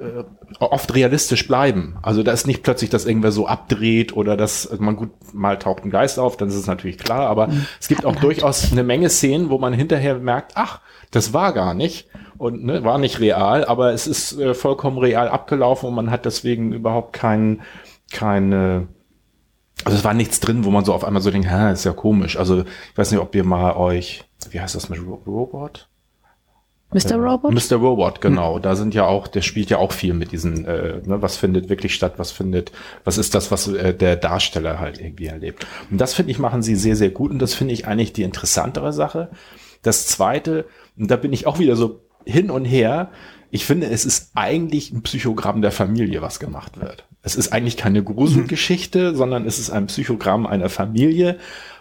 [0.00, 0.24] äh,
[0.58, 1.98] oft realistisch bleiben.
[2.02, 5.58] Also da ist nicht plötzlich, dass irgendwer so abdreht oder dass also man gut mal
[5.58, 8.82] taucht ein Geist auf, dann ist es natürlich klar, aber es gibt auch durchaus eine
[8.82, 12.08] Menge Szenen, wo man hinterher merkt, ach, das war gar nicht
[12.38, 16.24] und ne, war nicht real, aber es ist äh, vollkommen real abgelaufen und man hat
[16.24, 17.62] deswegen überhaupt keinen
[18.10, 18.88] keine
[19.84, 21.92] also es war nichts drin, wo man so auf einmal so denkt, ha, ist ja
[21.92, 22.36] komisch.
[22.36, 25.88] Also ich weiß nicht, ob ihr mal euch, wie heißt das mit Ro Robot?
[26.92, 27.16] Mr.
[27.16, 27.54] Robot?
[27.54, 27.76] Mr.
[27.76, 28.58] Robot, genau.
[28.58, 31.68] Da sind ja auch, der spielt ja auch viel mit diesen, äh, ne, was findet
[31.68, 32.72] wirklich statt, was findet,
[33.04, 35.66] was ist das, was äh, der Darsteller halt irgendwie erlebt.
[35.90, 38.24] Und das finde ich, machen sie sehr, sehr gut und das finde ich eigentlich die
[38.24, 39.30] interessantere Sache.
[39.82, 40.66] Das zweite,
[40.98, 43.10] und da bin ich auch wieder so hin und her,
[43.52, 47.06] ich finde, es ist eigentlich ein Psychogramm der Familie, was gemacht wird.
[47.22, 51.38] Es ist eigentlich keine Gruselgeschichte, sondern es ist ein Psychogramm einer Familie,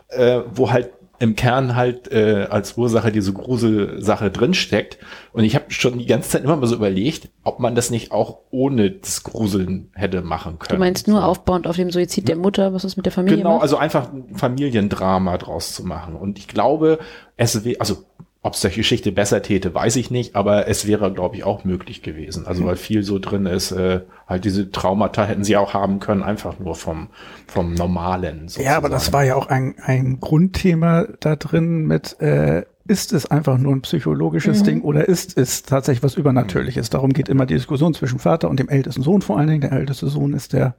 [0.10, 4.98] äh, wo halt im Kern halt äh, als Ursache diese Gruselsache drinsteckt.
[5.34, 8.12] Und ich habe schon die ganze Zeit immer mal so überlegt, ob man das nicht
[8.12, 10.78] auch ohne das Gruseln hätte machen können.
[10.80, 13.54] Du meinst nur aufbauend auf dem Suizid der Mutter, was es mit der Familie Genau,
[13.56, 13.64] macht?
[13.64, 16.16] also einfach ein Familiendrama draus zu machen.
[16.16, 17.00] Und ich glaube,
[17.38, 18.06] es wäre, also
[18.42, 21.66] ob es der Geschichte besser täte, weiß ich nicht, aber es wäre, glaube ich, auch
[21.66, 22.48] möglich gewesen.
[22.48, 26.24] Also weil viel so drin ist, äh, halt diese Traumata hätten sie auch haben können,
[26.24, 27.10] einfach nur vom,
[27.48, 28.48] vom Normalen.
[28.58, 29.14] Ja, aber das sozusagen.
[29.14, 33.82] war ja auch ein, ein Grundthema da drin mit, äh, ist es einfach nur ein
[33.82, 36.90] psychologisches Ding oder ist es tatsächlich was Übernatürliches?
[36.90, 39.62] Darum geht immer die Diskussion zwischen Vater und dem ältesten Sohn vor allen Dingen.
[39.62, 40.76] Der älteste Sohn ist der,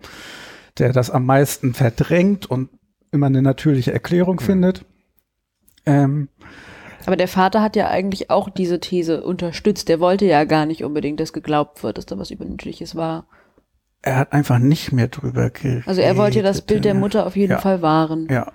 [0.79, 2.71] der das am meisten verdrängt und
[3.13, 4.85] immer eine natürliche Erklärung findet.
[5.87, 6.29] Ähm,
[7.07, 9.89] Aber der Vater hat ja eigentlich auch diese These unterstützt.
[9.89, 13.27] Der wollte ja gar nicht unbedingt, dass geglaubt wird, dass da was Übernatürliches war.
[14.03, 15.85] er hat einfach nicht mehr drüber geredet.
[15.87, 17.59] Also er wollte ja das Bild der Mutter auf jeden Ja.
[17.59, 18.29] Fall wahren.
[18.31, 18.53] Ja,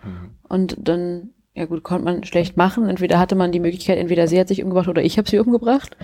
[0.48, 2.88] Und dann, ja gut, konnte man schlecht machen.
[2.90, 5.98] Entweder hatte man die Möglichkeit, entweder sie hat sich umgebracht oder ich habe sie umgebracht.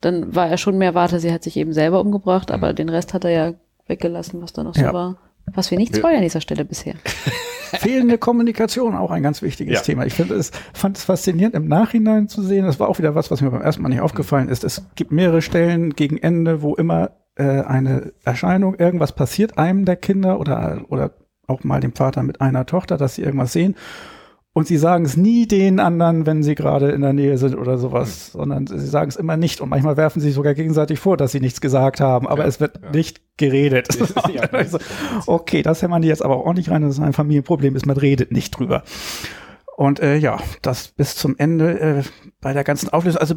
[0.00, 3.14] Dann war er schon mehr Warte, sie hat sich eben selber umgebracht, aber den Rest
[3.14, 3.54] hat er ja
[3.86, 4.92] weggelassen, was da noch so Ja.
[4.92, 5.16] war.
[5.54, 6.94] Was wir nicht spoilern an dieser Stelle bisher.
[7.78, 9.80] Fehlende Kommunikation, auch ein ganz wichtiges Ja.
[9.80, 10.04] Thema.
[10.04, 12.66] Ich finde es, fand es faszinierend im Nachhinein zu sehen.
[12.66, 14.62] Das war auch wieder was, was mir beim ersten Mal nicht aufgefallen ist.
[14.62, 19.96] Es gibt mehrere Stellen gegen Ende, wo immer äh, eine Erscheinung, irgendwas passiert einem der
[19.96, 21.12] Kinder oder, oder
[21.46, 23.74] auch mal dem Vater mit einer Tochter, dass sie irgendwas sehen.
[24.54, 27.78] Und sie sagen es nie den anderen, wenn sie gerade in der Nähe sind oder
[27.78, 28.38] sowas, mhm.
[28.38, 29.62] sondern sie sagen es immer nicht.
[29.62, 32.60] Und manchmal werfen sie sogar gegenseitig vor, dass sie nichts gesagt haben, aber ja, es
[32.60, 32.90] wird ja.
[32.90, 33.88] nicht geredet.
[34.32, 34.78] ja, also,
[35.26, 37.96] okay, das hämmern die jetzt aber auch nicht rein, dass es ein Familienproblem ist, man
[37.96, 38.82] redet nicht drüber.
[39.76, 42.02] Und äh, ja, das bis zum Ende äh,
[42.42, 43.20] bei der ganzen Auflösung.
[43.22, 43.34] Also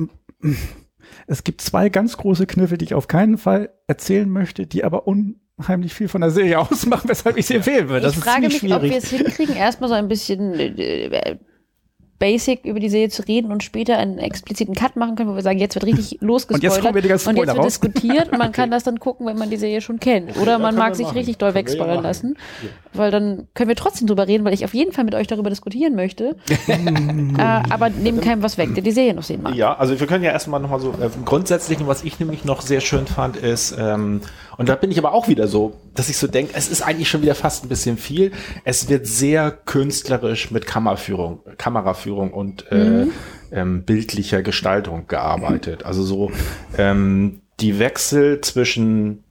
[1.28, 5.08] es gibt zwei ganz große Kniffe, die ich auf keinen Fall erzählen möchte, die aber
[5.58, 8.02] unheimlich viel von der Serie ausmachen, weshalb ich sie empfehlen würde.
[8.02, 8.76] Das ich frage mich, schwierig.
[8.76, 11.38] ob wir es hinkriegen, erstmal so ein bisschen äh,
[12.18, 15.42] basic über die Serie zu reden und später einen expliziten Cut machen können, wo wir
[15.42, 18.84] sagen, jetzt wird richtig losgespoilert und jetzt, und jetzt wird diskutiert und man kann das
[18.84, 20.38] dann gucken, wenn man die Serie schon kennt.
[20.38, 21.18] Oder man mag sich machen.
[21.18, 22.70] richtig doll wegspoilern lassen, ja.
[22.94, 25.50] weil dann können wir trotzdem drüber reden, weil ich auf jeden Fall mit euch darüber
[25.50, 26.38] diskutieren möchte.
[26.68, 29.54] äh, aber nehmen keinem was weg, der die Serie noch sehen mag.
[29.56, 32.80] Ja, also wir können ja erstmal nochmal so äh, grundsätzlich, was ich nämlich noch sehr
[32.80, 34.22] schön fand, ist, ähm,
[34.58, 37.10] und da bin ich aber auch wieder so, dass ich so denke, es ist eigentlich
[37.10, 38.32] schon wieder fast ein bisschen viel.
[38.64, 43.12] Es wird sehr künstlerisch mit Kameraführung, Kameraführung und äh, mhm.
[43.52, 45.86] äh, ähm, bildlicher Gestaltung gearbeitet.
[45.86, 46.32] Also so
[46.78, 49.24] ähm, die Wechsel zwischen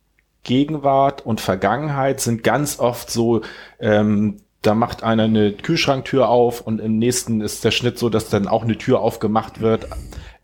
[0.44, 3.42] Gegenwart und Vergangenheit sind ganz oft so,
[3.80, 8.30] ähm, da macht einer eine Kühlschranktür auf und im nächsten ist der Schnitt so, dass
[8.30, 9.88] dann auch eine Tür aufgemacht wird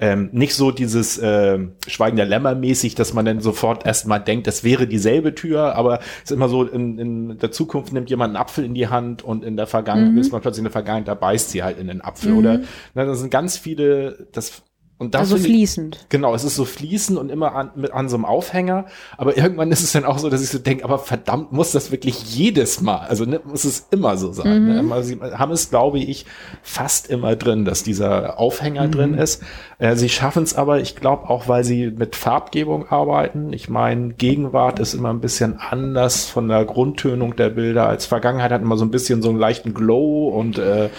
[0.01, 4.47] ähm, nicht so dieses äh, Schweigen der Lämmer mäßig, dass man dann sofort erstmal denkt,
[4.47, 8.35] das wäre dieselbe Tür, aber es ist immer so, in, in der Zukunft nimmt jemand
[8.35, 10.19] einen Apfel in die Hand und in der Vergangenheit mhm.
[10.19, 12.39] ist man plötzlich in der Vergangenheit, da beißt sie halt in den Apfel mhm.
[12.39, 12.61] oder
[12.95, 14.63] na, das sind ganz viele, das
[15.01, 15.97] und das also fließend.
[15.97, 18.85] Ich, genau, es ist so fließend und immer an, mit, an so einem Aufhänger.
[19.17, 21.91] Aber irgendwann ist es dann auch so, dass ich so denke, aber verdammt, muss das
[21.91, 24.67] wirklich jedes Mal, also ne, muss es immer so sein.
[24.67, 24.83] Ne?
[24.83, 24.89] Mhm.
[24.91, 25.03] Ne?
[25.03, 26.27] Sie haben es, glaube ich,
[26.63, 28.91] fast immer drin, dass dieser Aufhänger mhm.
[28.91, 29.43] drin ist.
[29.79, 33.55] Äh, sie schaffen es aber, ich glaube auch, weil sie mit Farbgebung arbeiten.
[33.55, 38.53] Ich meine, Gegenwart ist immer ein bisschen anders von der Grundtönung der Bilder als Vergangenheit
[38.53, 40.91] hat immer so ein bisschen so einen leichten Glow und äh,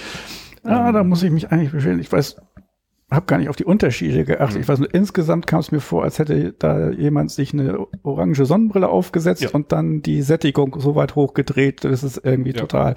[0.64, 2.00] Ah, da muss ich mich eigentlich beschweren.
[2.00, 2.36] Ich weiß,
[3.12, 4.56] habe gar nicht auf die Unterschiede geachtet.
[4.56, 4.62] Mhm.
[4.62, 8.46] Ich weiß nur, insgesamt kam es mir vor, als hätte da jemand sich eine orange
[8.46, 9.50] Sonnenbrille aufgesetzt ja.
[9.52, 12.62] und dann die Sättigung so weit hochgedreht, dass es irgendwie ja.
[12.62, 12.96] total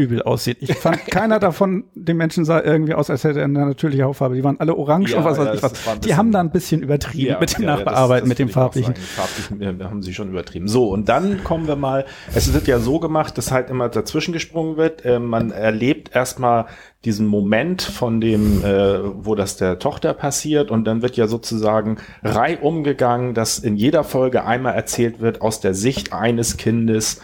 [0.00, 0.58] übel aussieht.
[0.60, 4.34] Ich fand, keiner davon, den Menschen sah irgendwie aus, als hätte er eine natürliche Hautfarbe.
[4.34, 6.00] Die waren alle orange ja, und was weiß ich was.
[6.00, 8.48] Die haben da ein bisschen übertrieben ja, mit dem ja, Nachbearbeiten, das, das mit dem
[8.48, 8.94] farblichen.
[8.96, 10.68] Farblichen haben sie schon übertrieben.
[10.68, 14.32] So, und dann kommen wir mal, es wird ja so gemacht, dass halt immer dazwischen
[14.32, 15.04] gesprungen wird.
[15.04, 16.66] Äh, man erlebt erstmal
[17.04, 21.98] diesen Moment von dem, äh, wo das der Tochter passiert und dann wird ja sozusagen
[22.22, 27.20] reihum gegangen, dass in jeder Folge einmal erzählt wird aus der Sicht eines Kindes,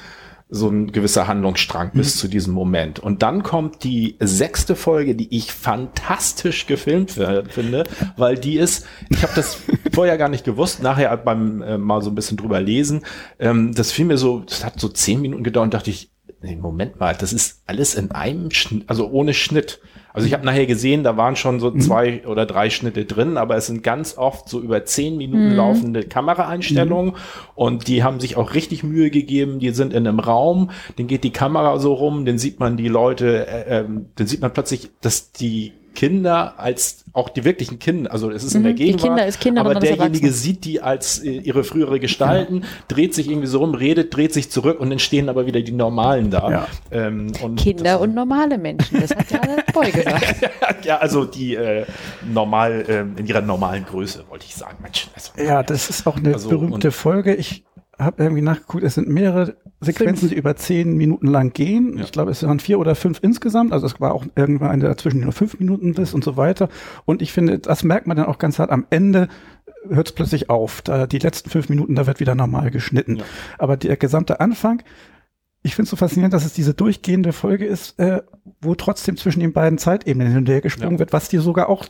[0.49, 2.19] so ein gewisser Handlungsstrang bis mhm.
[2.21, 3.01] zu diesem Moment.
[3.01, 7.85] Und dann kommt die sechste Folge, die ich fantastisch gefilmt finde,
[8.17, 9.59] weil die ist, ich habe das
[9.93, 13.05] vorher gar nicht gewusst, nachher beim äh, mal so ein bisschen drüber lesen,
[13.41, 16.11] ähm, das fiel mir so, das hat so zehn Minuten gedauert und dachte ich,
[16.43, 19.81] nee, Moment mal, das ist alles in einem Schnitt, also ohne Schnitt.
[20.13, 21.81] Also ich habe nachher gesehen, da waren schon so mhm.
[21.81, 22.31] zwei mhm.
[22.31, 25.57] oder drei Schnitte drin, aber es sind ganz oft so über zehn Minuten mhm.
[25.57, 27.21] laufende Kameraeinstellungen mhm.
[27.55, 29.59] und die haben sich auch richtig Mühe gegeben.
[29.59, 32.89] Die sind in einem Raum, den geht die Kamera so rum, den sieht man die
[32.89, 38.13] Leute, äh, äh, dann sieht man plötzlich, dass die Kinder als auch die wirklichen Kinder,
[38.13, 40.83] also es ist in der mhm, Gegenwart, die Kinder ist Kinder, aber derjenige sieht die
[40.83, 42.69] als äh, ihre frühere Gestalten, ja.
[42.89, 45.73] dreht sich irgendwie so rum, redet, dreht sich zurück und dann stehen aber wieder die
[45.73, 46.51] Normalen da.
[46.51, 46.69] Ja.
[46.93, 49.41] Ähm, und Kinder und normale Menschen, das hat ja
[49.73, 50.51] Boy gesagt.
[50.85, 51.87] ja, also die äh,
[52.31, 54.77] normal, äh, in ihrer normalen Größe, wollte ich sagen.
[54.83, 57.35] Mensch, also, ja, das ist auch eine also, berühmte Folge.
[57.35, 57.65] Ich
[57.99, 61.97] habe irgendwie nachgeguckt, es sind mehrere Sequenzen, die über zehn Minuten lang gehen.
[61.97, 62.05] Ja.
[62.05, 63.73] Ich glaube, es waren vier oder fünf insgesamt.
[63.73, 66.69] Also es war auch irgendwann eine dazwischen, die nur fünf Minuten ist und so weiter.
[67.05, 68.71] Und ich finde, das merkt man dann auch ganz hart.
[68.71, 69.29] Am Ende
[69.89, 70.83] hört es plötzlich auf.
[70.83, 73.17] Da die letzten fünf Minuten, da wird wieder normal geschnitten.
[73.17, 73.25] Ja.
[73.59, 74.83] Aber der gesamte Anfang,
[75.63, 78.23] ich finde es so faszinierend, dass es diese durchgehende Folge ist, äh,
[78.61, 80.99] wo trotzdem zwischen den beiden Zeitebenen hin und her gesprungen ja.
[81.01, 81.87] wird, was dir sogar auch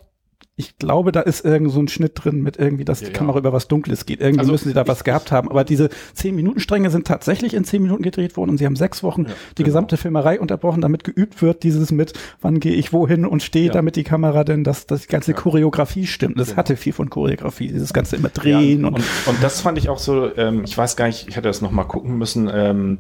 [0.58, 3.36] ich glaube, da ist irgend so ein Schnitt drin mit irgendwie, dass ja, die Kamera
[3.36, 3.40] ja.
[3.40, 4.22] über was Dunkles geht.
[4.22, 5.50] Irgendwie also müssen sie da was gehabt haben.
[5.50, 8.74] Aber diese zehn Minuten Stränge sind tatsächlich in zehn Minuten gedreht worden und sie haben
[8.74, 9.66] sechs Wochen ja, die genau.
[9.66, 13.96] gesamte Filmerei unterbrochen, damit geübt wird, dieses mit, wann gehe ich wohin und stehe, damit
[13.96, 16.40] die Kamera denn, dass, dass die ganze Choreografie stimmt.
[16.40, 16.56] Das genau.
[16.56, 19.98] hatte viel von Choreografie, dieses ganze immer drehen und, und, und das fand ich auch
[19.98, 22.98] so, ähm, ich weiß gar nicht, ich hätte das noch mal gucken müssen, ähm,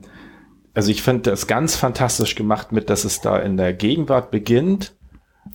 [0.74, 4.95] also ich finde das ganz fantastisch gemacht mit, dass es da in der Gegenwart beginnt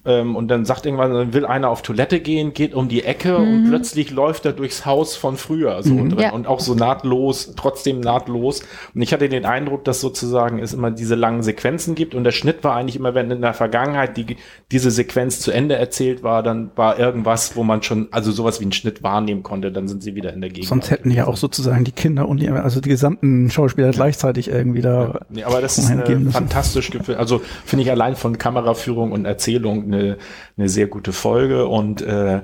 [0.06, 3.38] Ähm, und dann sagt irgendwann, dann will einer auf Toilette gehen, geht um die Ecke
[3.38, 6.32] und plötzlich läuft er durchs Haus von früher so drin Ja.
[6.32, 8.62] und auch so nahtlos, trotzdem nahtlos.
[8.96, 12.32] Und ich hatte den Eindruck, dass sozusagen es immer diese langen Sequenzen gibt und der
[12.32, 14.38] Schnitt war eigentlich immer, wenn in der Vergangenheit die,
[14.72, 18.64] diese Sequenz zu Ende erzählt war, dann war irgendwas, wo man schon, also sowas wie
[18.66, 20.68] einen Schnitt wahrnehmen konnte, dann sind sie wieder in der Gegend.
[20.70, 24.82] Sonst hätten ja auch sozusagen die Kinder und die, also die gesamten Schauspieler gleichzeitig irgendwie
[24.82, 25.20] da.
[25.30, 25.92] Nee, aber das ist
[26.32, 26.92] fantastisch.
[27.18, 30.18] Also finde ich allein von Kameraführung und Erzählung eine,
[30.58, 32.42] eine sehr gute Folge und äh,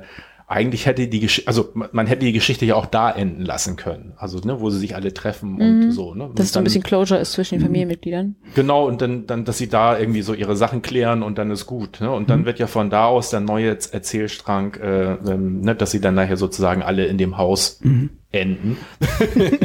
[0.50, 4.14] eigentlich hätte die Geschichte, also man hätte die Geschichte ja auch da enden lassen können.
[4.16, 6.30] Also, ne, wo sie sich alle treffen und so, ne?
[6.36, 8.36] Dass so ein bisschen Closure ist zwischen den Familienmitgliedern.
[8.56, 11.66] Genau, und dann, dann, dass sie da irgendwie so ihre Sachen klären und dann ist
[11.66, 12.00] gut.
[12.00, 12.10] Ne?
[12.10, 12.28] Und Mhm.
[12.28, 16.16] dann wird ja von da aus der neue Erzählstrang, äh, ähm, ne, dass sie dann
[16.16, 18.12] nachher sozusagen alle in dem Haus Mhm.
[18.32, 18.78] enden.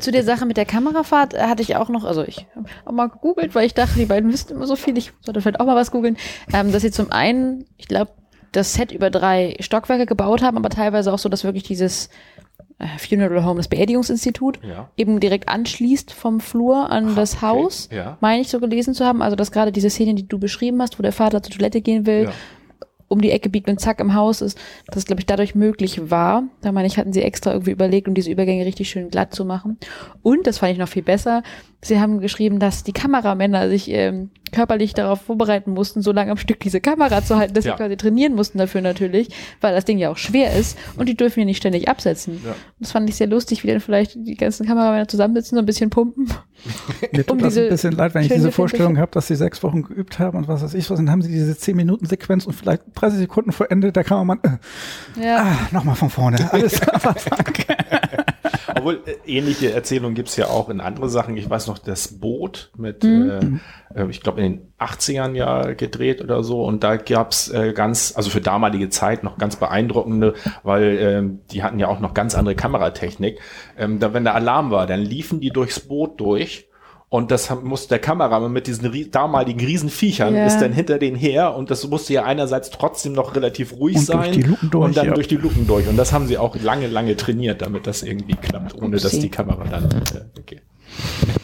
[0.00, 2.92] Zu der Sache mit der Kamerafahrt äh, hatte ich auch noch, also ich habe auch
[2.92, 5.66] mal gegoogelt, weil ich dachte, die beiden wüssten immer so viel, ich sollte vielleicht auch
[5.66, 6.16] mal was googeln,
[6.52, 8.12] ähm, dass sie zum einen, ich glaube,
[8.52, 12.08] das Set über drei Stockwerke gebaut haben, aber teilweise auch so, dass wirklich dieses
[12.78, 14.88] äh, Funeral Home, das Beerdigungsinstitut, Ja.
[14.96, 18.16] eben direkt anschließt vom Flur an das okay, Haus, ja.
[18.20, 19.22] meine ich so gelesen zu haben.
[19.22, 22.06] Also dass gerade diese Szene, die du beschrieben hast, wo der Vater zur Toilette gehen
[22.06, 22.32] will, Ja.
[23.10, 26.10] Um die Ecke biegt und zack im Haus ist, dass es, glaube ich, dadurch möglich
[26.10, 26.44] war.
[26.60, 29.44] Da meine ich, hatten sie extra irgendwie überlegt, um diese Übergänge richtig schön glatt zu
[29.44, 29.78] machen.
[30.22, 31.42] Und, das fand ich noch viel besser,
[31.82, 36.36] sie haben geschrieben, dass die Kameramänner sich ähm, körperlich darauf vorbereiten mussten, so lange am
[36.36, 37.72] Stück diese Kamera zu halten, dass Ja.
[37.72, 39.28] sie quasi trainieren mussten dafür natürlich,
[39.60, 42.40] weil das Ding ja auch schwer ist und die dürfen ja nicht ständig absetzen.
[42.44, 42.54] Ja.
[42.78, 45.90] Das fand ich sehr lustig, wie dann vielleicht die ganzen Kameramänner zusammensitzen, so ein bisschen
[45.90, 46.28] pumpen.
[47.12, 49.62] Mir tut um das ein bisschen leid, wenn ich diese Vorstellung habe, dass sie sechs
[49.62, 52.82] Wochen geübt haben und was weiß ich was, dann haben sie diese 10-Minuten-Sequenz und vielleicht
[52.94, 55.38] 30 Sekunden vor Ende der Kameramann, äh, Ja.
[55.42, 56.36] ah, nochmal von vorne.
[56.52, 56.80] Alles
[58.74, 61.36] Obwohl äh, ähnliche Erzählungen gibt's ja auch in andere Sachen.
[61.36, 63.60] Ich weiß noch, das Boot mit, Mhm.
[63.94, 66.64] äh, äh, ich glaube, in den 80ern ja gedreht oder so.
[66.64, 71.62] Und da gab's äh, ganz, also für damalige Zeit noch ganz beeindruckende, weil ähm, die
[71.62, 73.38] hatten ja auch noch ganz andere Kameratechnik.
[73.78, 76.66] Ähm, da, wenn der Alarm war, dann liefen die durchs Boot durch.
[77.10, 80.46] Und das musste der Kameramann mit diesen rie damaligen Riesenviechern Ja.
[80.46, 84.08] ist dann hinter denen her und das musste ja einerseits trotzdem noch relativ ruhig Und
[84.08, 85.14] durch sein Luken durch, und dann ja.
[85.14, 85.88] durch die Luken durch.
[85.88, 89.18] Und das haben sie auch lange, lange trainiert, damit das irgendwie klappt, ohne dass Upsi.
[89.22, 90.60] die Kamera dann äh, okay.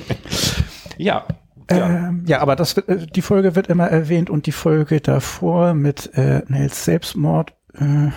[0.98, 1.26] ja.
[1.70, 2.08] Ja.
[2.08, 5.74] Ähm, ja, aber das wird, äh, die Folge wird immer erwähnt und die Folge davor
[5.74, 8.10] mit äh, Nels Selbstmord äh,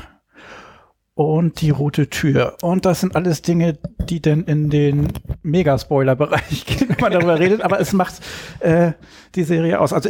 [1.16, 2.58] und die rote Tür.
[2.62, 7.62] Und das sind alles Dinge, die denn in den Mega-Spoiler-Bereich gehen, wenn man darüber redet.
[7.62, 8.22] Aber es macht
[8.60, 8.94] äh,
[9.36, 9.94] die Serie aus.
[9.94, 10.10] Also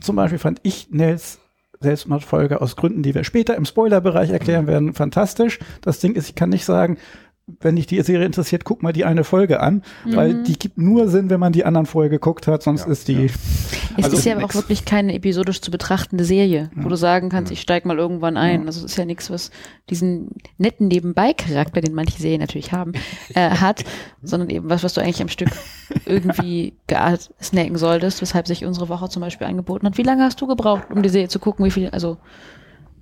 [0.00, 1.38] zum Beispiel fand ich Nels
[1.80, 5.58] Selbstmordfolge aus Gründen, die wir später im Spoiler-Bereich erklären werden, fantastisch.
[5.80, 6.98] Das Ding ist, ich kann nicht sagen,
[7.60, 11.08] wenn dich die Serie interessiert, guck mal die eine Folge an, weil die gibt nur
[11.08, 13.26] Sinn, wenn man die anderen vorher geguckt hat, sonst Ja, ist die
[13.98, 14.54] Es Also ist ja aber auch nix.
[14.54, 18.66] wirklich keine episodisch zu betrachtende Serie, wo du sagen kannst, ich steig mal irgendwann ein.
[18.66, 19.50] Also es ist ja nichts, was
[19.90, 22.92] diesen netten Nebenbei-Charakter, den manche Serien natürlich haben,
[23.34, 23.84] äh, hat,
[24.22, 25.50] sondern eben was, was du eigentlich am Stück
[26.06, 26.74] irgendwie
[27.42, 29.98] snacken solltest, weshalb sich unsere Woche zum Beispiel angeboten hat.
[29.98, 31.64] Wie lange hast du gebraucht, um die Serie zu gucken?
[31.64, 32.18] Wie viel, also?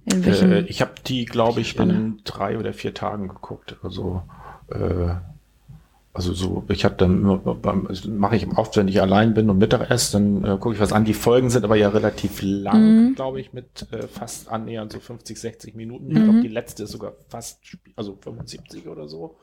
[0.07, 3.77] Äh, ich habe die, glaube ich, in drei oder vier Tagen geguckt.
[3.83, 4.23] Also,
[4.69, 5.15] äh,
[6.13, 9.49] also so, ich habe dann immer beim, das mache ich oft, wenn ich allein bin
[9.49, 11.05] und Mittag esse, dann äh, gucke ich was an.
[11.05, 13.15] Die Folgen sind aber ja relativ lang, Mhm.
[13.15, 16.09] glaube ich, mit äh, fast annähernd so 50, 60 Minuten.
[16.09, 16.17] Mhm.
[16.17, 17.61] Ich glaube, die letzte ist sogar fast,
[17.95, 19.37] also 75 oder so.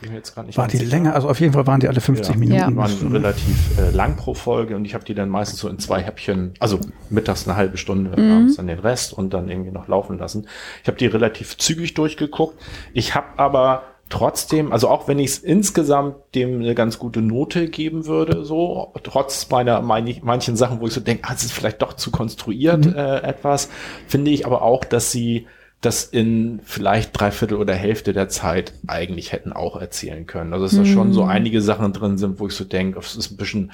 [0.00, 0.90] Bin mir jetzt gerade nicht war die sicher.
[0.90, 2.38] länger, also auf jeden Fall waren die alle 50 Ja.
[2.38, 2.54] Minuten.
[2.60, 2.76] Ja.
[2.76, 6.00] waren relativ äh, lang pro Folge und ich habe die dann meistens so in zwei
[6.02, 6.78] Häppchen, also
[7.10, 10.46] mittags eine halbe Stunde, abends dann den Rest und dann irgendwie noch laufen lassen.
[10.82, 12.60] Ich habe die relativ zügig durchgeguckt.
[12.92, 17.68] Ich habe aber trotzdem, also auch wenn ich es insgesamt dem eine ganz gute Note
[17.68, 21.44] geben würde, so trotz meiner meine ich, manchen Sachen, wo ich so denke, ah, es
[21.44, 23.68] ist vielleicht doch zu konstruiert äh, etwas,
[24.06, 25.46] finde ich aber auch, dass sie
[25.80, 30.52] das in vielleicht Dreiviertel oder Hälfte der Zeit eigentlich hätten auch erzählen können.
[30.52, 33.30] Also dass da schon so einige Sachen drin sind, wo ich so denke, es ist
[33.30, 33.70] ein bisschen,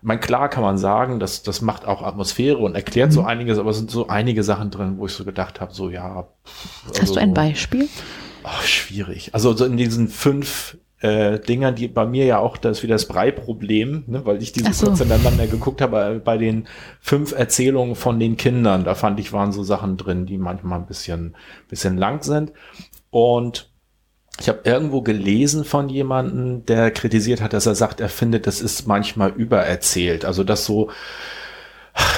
[0.00, 3.70] mein klar kann man sagen, dass das macht auch Atmosphäre und erklärt so einiges, aber
[3.70, 6.26] es sind so einige Sachen drin, wo ich so gedacht habe, so ja.
[6.46, 7.88] pff, Hast also du ein so- Beispiel?
[8.44, 9.34] Ach, schwierig.
[9.34, 12.94] Also so in diesen fünf äh, Dingern, die bei mir ja auch das ist wieder
[12.94, 14.86] das Brei-Problem, ne, weil ich diese so.
[14.86, 16.68] kurz hintereinander geguckt habe, äh, bei den
[17.00, 20.86] fünf Erzählungen von den Kindern, da fand ich, waren so Sachen drin, die manchmal ein
[20.86, 21.34] bisschen,
[21.68, 22.52] bisschen lang sind.
[23.10, 23.68] Und
[24.40, 28.60] ich habe irgendwo gelesen von jemandem, der kritisiert hat, dass er sagt, er findet, das
[28.60, 30.24] ist manchmal übererzählt.
[30.24, 30.90] Also dass so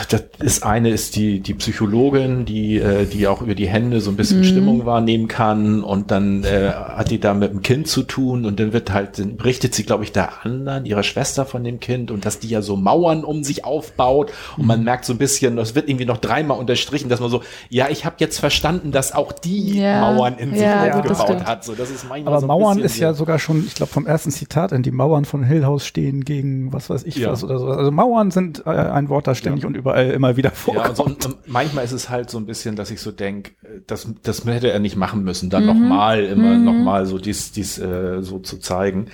[0.09, 4.11] das ist eine ist die die Psychologin, die äh, die auch über die Hände so
[4.11, 4.45] ein bisschen mhm.
[4.45, 8.61] Stimmung wahrnehmen kann und dann äh, hat die da mit dem Kind zu tun und
[8.61, 12.11] dann wird halt dann berichtet sie glaube ich der anderen ihrer Schwester von dem Kind
[12.11, 14.85] und dass die ja so Mauern um sich aufbaut und man mhm.
[14.85, 18.05] merkt so ein bisschen, das wird irgendwie noch dreimal unterstrichen, dass man so ja ich
[18.05, 20.01] habe jetzt verstanden, dass auch die ja.
[20.01, 21.65] Mauern in sich ja, aufgebaut hat.
[21.65, 24.31] So das ist manchmal Aber so Mauern ist ja sogar schon, ich glaube vom ersten
[24.31, 27.33] Zitat in die Mauern von Hill House stehen gegen was weiß ich ja.
[27.33, 27.67] was oder so.
[27.67, 29.69] Also Mauern sind äh, ein Wort, das ständig ja.
[29.69, 30.99] und überall immer wieder vorkommt.
[30.99, 33.53] Ja, und, so, und, manchmal ist es halt so ein bisschen, dass ich so denke,
[33.87, 35.69] das, das hätte er nicht machen müssen, dann mhm.
[35.69, 36.65] nochmal, immer mhm.
[36.65, 39.07] nochmal so dies, dies äh, so zu zeigen.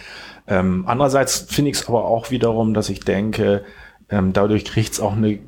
[0.46, 3.64] Ähm, andererseits finde ich es aber auch wiederum, dass ich denke,
[4.08, 5.38] ähm, dadurch kriegt es auch eine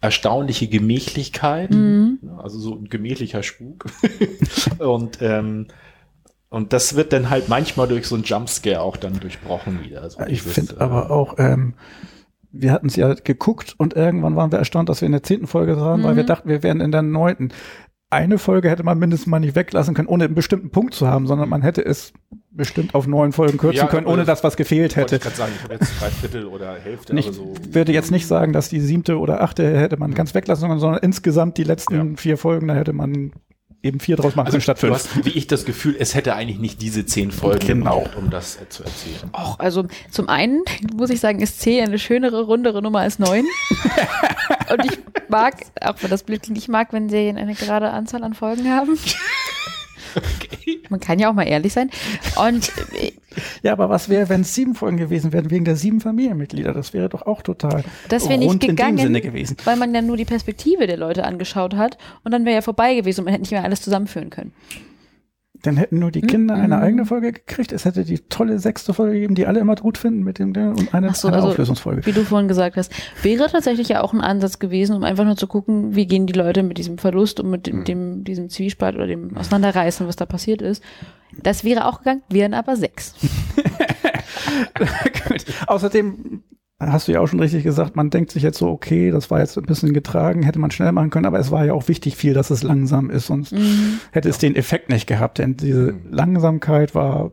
[0.00, 2.18] erstaunliche Gemächlichkeit, mhm.
[2.38, 3.86] also so ein gemächlicher Spuk.
[4.78, 5.66] und ähm,
[6.50, 10.02] und das wird dann halt manchmal durch so ein Jumpscare auch dann durchbrochen wieder.
[10.02, 11.74] Also ich finde äh, aber auch, ähm,
[12.52, 15.46] wir hatten es ja geguckt und irgendwann waren wir erstaunt, dass wir in der zehnten
[15.46, 16.04] Folge waren, mhm.
[16.04, 16.28] weil wir mhm.
[16.28, 17.52] dachten, wir wären in der neunten.
[18.12, 21.28] Eine Folge hätte man mindestens mal nicht weglassen können, ohne einen bestimmten Punkt zu haben,
[21.28, 22.12] sondern man hätte es
[22.50, 25.16] bestimmt auf neun Folgen kürzen ja, können, ohne dass was gefehlt hätte.
[25.16, 27.16] Ich sagen, ich habe jetzt drei Viertel oder Hälfte.
[27.16, 30.76] Ich so würde jetzt nicht sagen, dass die siebte oder achte hätte man ganz weglassen,
[30.80, 32.16] sondern insgesamt die letzten ja.
[32.16, 33.32] vier Folgen, da hätte man
[33.82, 34.90] eben vier draus machen also, statt fünf.
[34.90, 38.00] Du hast, wie ich das Gefühl, es hätte eigentlich nicht diese zehn Folgen genau.
[38.00, 39.30] gebraucht, um das äh, zu erzählen.
[39.32, 40.62] Auch, also zum einen
[40.94, 43.44] muss ich sagen, ist C eine schönere, rundere Nummer als neun.
[44.70, 48.34] Und ich mag, auch wenn das Blick nicht mag, wenn Serien eine gerade Anzahl an
[48.34, 48.98] Folgen haben.
[50.16, 50.80] Okay.
[50.88, 51.90] Man kann ja auch mal ehrlich sein.
[52.36, 53.12] Und äh,
[53.62, 56.72] ja, aber was wäre, wenn es sieben Folgen gewesen wären wegen der sieben Familienmitglieder?
[56.72, 59.56] Das wäre doch auch total das wäre nicht gegangen, gewesen.
[59.64, 62.94] weil man ja nur die Perspektive der Leute angeschaut hat und dann wäre ja vorbei
[62.94, 64.52] gewesen und man hätte nicht mehr alles zusammenführen können
[65.62, 66.62] dann hätten nur die Kinder mhm.
[66.62, 67.72] eine eigene Folge gekriegt.
[67.72, 70.94] Es hätte die tolle sechste Folge gegeben, die alle immer gut finden mit dem und
[70.94, 72.06] eine, so, eine also, Auflösungsfolge.
[72.06, 72.92] Wie du vorhin gesagt hast,
[73.22, 76.32] wäre tatsächlich ja auch ein Ansatz gewesen, um einfach nur zu gucken, wie gehen die
[76.32, 77.84] Leute mit diesem Verlust und mit dem, mhm.
[77.84, 80.82] dem diesem Zwiespalt oder dem Auseinanderreißen, was da passiert ist.
[81.42, 83.14] Das wäre auch gegangen, wären aber sechs.
[85.66, 86.42] Außerdem
[86.80, 89.40] hast du ja auch schon richtig gesagt, man denkt sich jetzt so, okay, das war
[89.40, 92.16] jetzt ein bisschen getragen, hätte man schnell machen können, aber es war ja auch wichtig
[92.16, 94.00] viel, dass es langsam ist, sonst mhm.
[94.12, 96.10] hätte es den Effekt nicht gehabt, denn diese mhm.
[96.10, 97.32] Langsamkeit war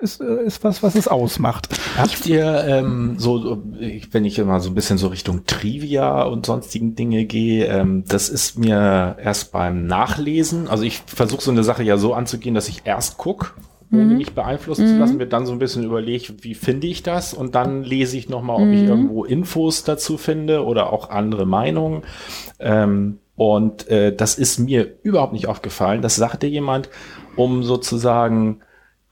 [0.00, 1.68] ist, äh, ist was, was es ausmacht.
[1.96, 3.62] Habt ihr ähm, so,
[4.10, 8.28] wenn ich immer so ein bisschen so Richtung Trivia und sonstigen Dinge gehe, ähm, das
[8.28, 12.68] ist mir erst beim Nachlesen, also ich versuche so eine Sache ja so anzugehen, dass
[12.68, 14.16] ich erst guck ohne mhm.
[14.16, 14.90] mich beeinflussen mhm.
[14.90, 18.16] zu lassen, mir dann so ein bisschen überlege, wie finde ich das und dann lese
[18.16, 18.72] ich nochmal, ob mhm.
[18.72, 22.02] ich irgendwo Infos dazu finde oder auch andere Meinungen.
[22.58, 26.02] Ähm, und äh, das ist mir überhaupt nicht aufgefallen.
[26.02, 26.90] Das sagte jemand,
[27.36, 28.60] um sozusagen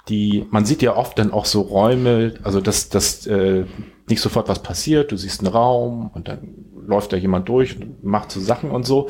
[0.08, 3.64] die, man sieht ja oft dann auch so Räume, also dass, dass äh,
[4.08, 6.54] nicht sofort was passiert, du siehst einen Raum und dann
[6.86, 9.08] läuft da jemand durch und macht so Sachen und so.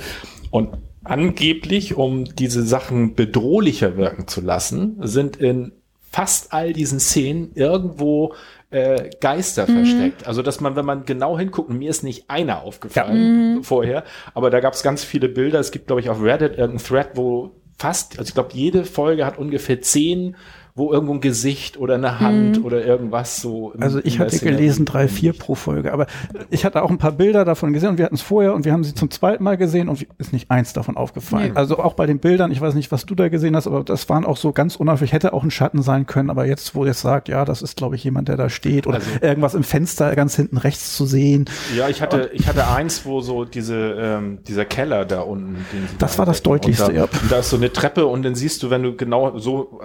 [0.50, 5.72] Und angeblich, um diese Sachen bedrohlicher wirken zu lassen, sind in
[6.10, 8.34] fast all diesen Szenen irgendwo
[8.70, 9.76] äh, Geister mhm.
[9.76, 10.26] versteckt.
[10.26, 13.62] Also dass man, wenn man genau hinguckt, mir ist nicht einer aufgefallen ja.
[13.62, 15.60] vorher, aber da gab es ganz viele Bilder.
[15.60, 19.24] Es gibt, glaube ich, auf Reddit irgendein Thread, wo fast, also ich glaube, jede Folge
[19.24, 20.36] hat ungefähr zehn
[20.74, 22.64] wo irgendwo ein Gesicht oder eine Hand mhm.
[22.64, 23.72] oder irgendwas so.
[23.78, 26.06] Also ich hatte gelesen drei, vier pro Folge, aber
[26.50, 28.72] ich hatte auch ein paar Bilder davon gesehen und wir hatten es vorher und wir
[28.72, 31.52] haben sie zum zweiten Mal gesehen und ist nicht eins davon aufgefallen.
[31.52, 31.58] Nee.
[31.58, 34.08] Also auch bei den Bildern, ich weiß nicht, was du da gesehen hast, aber das
[34.08, 36.94] waren auch so ganz unauffällig, hätte auch ein Schatten sein können, aber jetzt, wo ihr
[36.94, 40.14] sagt, ja, das ist glaube ich jemand, der da steht oder also, irgendwas im Fenster
[40.14, 41.46] ganz hinten rechts zu sehen.
[41.76, 45.64] Ja, ich hatte, ich hatte eins, wo so diese, ähm, dieser Keller da unten.
[45.98, 47.08] das war das deutlichste, da, ja.
[47.28, 49.80] Da ist so eine Treppe und dann siehst du, wenn du genau so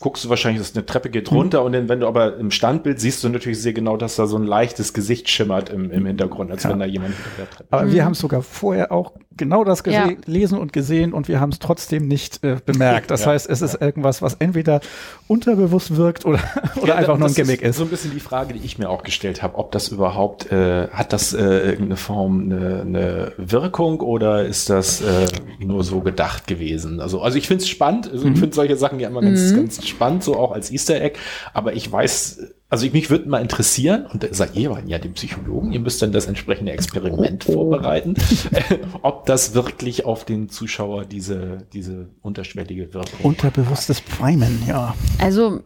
[0.00, 1.66] guckst du wahrscheinlich, dass eine Treppe geht runter mhm.
[1.66, 4.36] und dann, wenn du aber im Standbild siehst du natürlich sehr genau, dass da so
[4.36, 6.70] ein leichtes Gesicht schimmert im, im Hintergrund, als ja.
[6.70, 7.92] wenn da jemand hinter der Treppe Aber mhm.
[7.92, 10.60] wir haben sogar vorher auch genau das gelesen ja.
[10.60, 13.10] und gesehen und wir haben es trotzdem nicht äh, bemerkt.
[13.10, 13.32] Das ja.
[13.32, 14.80] heißt, es ist irgendwas, was entweder
[15.26, 16.38] unterbewusst wirkt oder,
[16.80, 17.76] oder einfach nur ein Gimmick ist, ist.
[17.78, 20.86] So ein bisschen die Frage, die ich mir auch gestellt habe, ob das überhaupt, äh,
[20.88, 25.26] hat das äh, irgendeine Form, eine, eine Wirkung oder ist das äh,
[25.58, 27.00] nur so gedacht gewesen?
[27.00, 28.34] Also, also ich finde es spannend, also mhm.
[28.34, 29.56] ich finde solche Sachen ja immer ganz, mhm.
[29.56, 31.18] ganz spannend, so auch als Easter Egg,
[31.54, 35.12] aber ich weiß, also ich, mich würde mal interessieren, und da seid ihr ja dem
[35.14, 37.54] Psychologen, ihr müsst dann das entsprechende Experiment oh, oh.
[37.54, 38.14] vorbereiten,
[39.02, 44.94] ob das wirklich auf den Zuschauer diese, diese unterschwellige Wirkung Unterbewusstes Primen, ja.
[45.18, 45.60] Also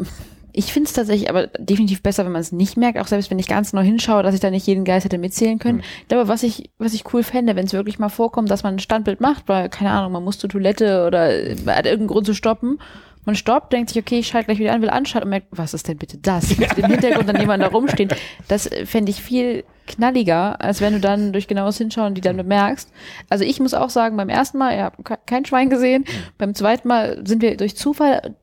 [0.56, 3.40] ich finde es tatsächlich aber definitiv besser, wenn man es nicht merkt, auch selbst wenn
[3.40, 5.78] ich ganz neu hinschaue, dass ich da nicht jeden Geist hätte mitzählen können.
[5.78, 6.16] Mhm.
[6.16, 8.78] Aber was ich, was ich cool fände, wenn es wirklich mal vorkommt, dass man ein
[8.78, 12.78] Standbild macht, weil, keine Ahnung, man muss zur Toilette oder hat irgendeinen Grund zu stoppen
[13.24, 15.74] man stoppt, denkt sich, okay, ich schalte gleich wieder an, will anschalten und merkt, was
[15.74, 16.56] ist denn bitte das?
[16.58, 18.10] Mit dem Hintergrund dann jemand da rumstehen.
[18.48, 22.36] Das äh, fände ich viel knalliger, als wenn du dann durch genaues Hinschauen die dann
[22.36, 22.90] bemerkst.
[23.28, 26.04] Also ich muss auch sagen, beim ersten Mal, ihr habt ke- kein Schwein gesehen,
[26.38, 28.34] beim zweiten Mal sind wir durch Zufall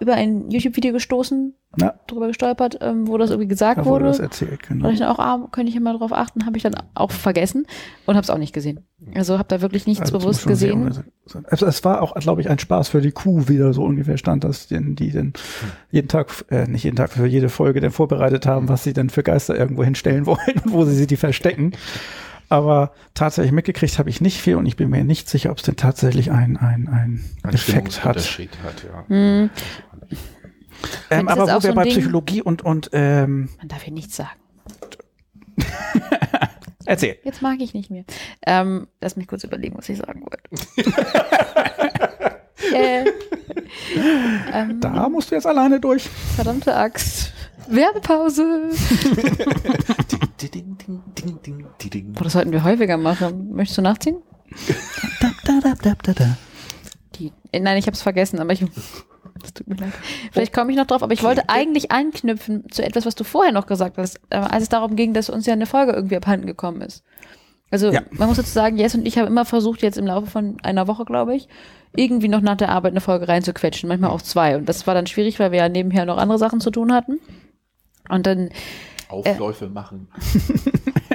[0.00, 4.12] über ein YouTube-Video gestoßen, Na, drüber gestolpert, ähm, wo das irgendwie gesagt da wurde wurde.
[4.12, 4.88] das erzählt, genau.
[4.88, 7.10] Und ich dann auch, ah, könnte ich ja mal drauf achten, habe ich dann auch
[7.10, 7.66] vergessen
[8.06, 8.80] und habe es auch nicht gesehen.
[9.14, 11.04] Also habe da wirklich nichts Also, bewusst gesehen.
[11.50, 14.44] Es, es war auch, glaube ich, ein Spaß für die Kuh wieder, so ungefähr stand
[14.44, 15.34] das, den, die den
[15.90, 19.10] jeden Tag, äh, nicht jeden Tag, für jede Folge dann vorbereitet haben, was sie denn
[19.10, 21.72] für Geister irgendwo hinstellen wollen und wo sie sie die verstecken.
[22.48, 25.64] Aber tatsächlich mitgekriegt habe ich nicht viel und ich bin mir nicht sicher, ob es
[25.64, 28.16] denn tatsächlich einen ein, ein Effekt hat.
[28.18, 29.04] Hat, ja.
[29.08, 29.50] Hm,
[31.10, 33.92] Ähm, aber auch wo wir so bei Ding- Psychologie und, und ähm, man darf hier
[33.92, 34.38] nichts sagen.
[36.84, 37.16] erzähl.
[37.24, 38.04] Jetzt mag ich nicht mehr.
[38.46, 40.42] Ähm, lass mich kurz überlegen, was ich sagen wollte.
[42.74, 43.04] äh,
[44.52, 46.08] ähm, Da musst du jetzt alleine durch.
[46.36, 47.32] verdammte Axt.
[47.68, 48.70] Werbepause.
[50.40, 51.02] Ding, ding, ding,
[51.42, 52.12] ding, ding, ding.
[52.12, 53.52] Boah, das sollten wir häufiger machen.
[53.54, 54.18] Möchtest du nachziehen?
[57.16, 58.64] Die, äh, nein, ich habe es vergessen, aber ich.
[59.40, 59.92] Das tut mir leid.
[60.32, 63.52] Vielleicht komme ich noch drauf, aber ich wollte eigentlich anknüpfen zu etwas, was du vorher
[63.52, 66.46] noch gesagt hast, äh, als es darum ging, dass uns ja eine Folge irgendwie abhanden
[66.46, 67.04] gekommen ist.
[67.70, 68.02] Also Ja.
[68.12, 70.86] man muss dazu sagen, Jess und ich haben immer versucht, jetzt im Laufe von einer
[70.86, 71.48] Woche, glaube ich,
[71.94, 74.56] irgendwie noch nach der Arbeit eine Folge reinzuquetschen, manchmal auch zwei.
[74.56, 77.18] Und das war dann schwierig, weil wir ja nebenher noch andere Sachen zu tun hatten.
[78.08, 78.50] Und dann
[79.08, 80.08] Aufläufe machen.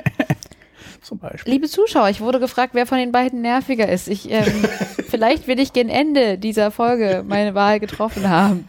[1.01, 1.51] Zum Beispiel.
[1.51, 4.07] Liebe Zuschauer, ich wurde gefragt, wer von den beiden nerviger ist.
[4.07, 4.45] Ich, ähm,
[5.09, 8.67] vielleicht will ich gen Ende dieser Folge meine Wahl getroffen haben.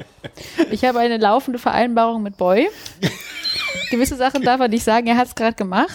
[0.71, 2.71] Ich habe eine laufende Vereinbarung mit Boy.
[3.91, 5.93] Gewisse Sachen darf er nicht sagen, er hat es gerade gemacht.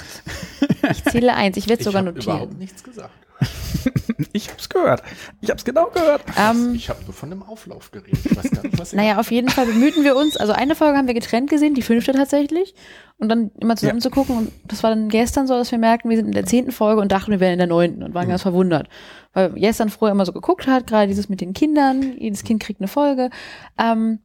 [0.91, 2.37] Ich zähle eins, ich werde es sogar ich habe notieren.
[2.37, 3.09] überhaupt nichts gesagt.
[4.33, 5.03] Ich hab's gehört.
[5.41, 6.21] Ich hab's genau gehört.
[6.37, 8.19] Ähm, Ich habe nur von einem Auflauf geredet.
[8.25, 10.37] Ich weiß gar nicht, was naja, auf jeden Fall bemühten wir uns.
[10.37, 12.73] Also eine Folge haben wir getrennt gesehen, die fünfte tatsächlich.
[13.17, 14.03] Und dann immer zusammen Ja.
[14.03, 14.37] zu gucken.
[14.37, 17.01] Und das war dann gestern so, dass wir merkten, wir sind in der zehnten Folge
[17.01, 18.87] und dachten, wir wären in der neunten und waren ganz verwundert.
[19.33, 22.79] Weil gestern früher immer so geguckt hat, gerade dieses mit den Kindern, jedes Kind kriegt
[22.81, 23.29] eine Folge.
[23.77, 24.19] Ähm,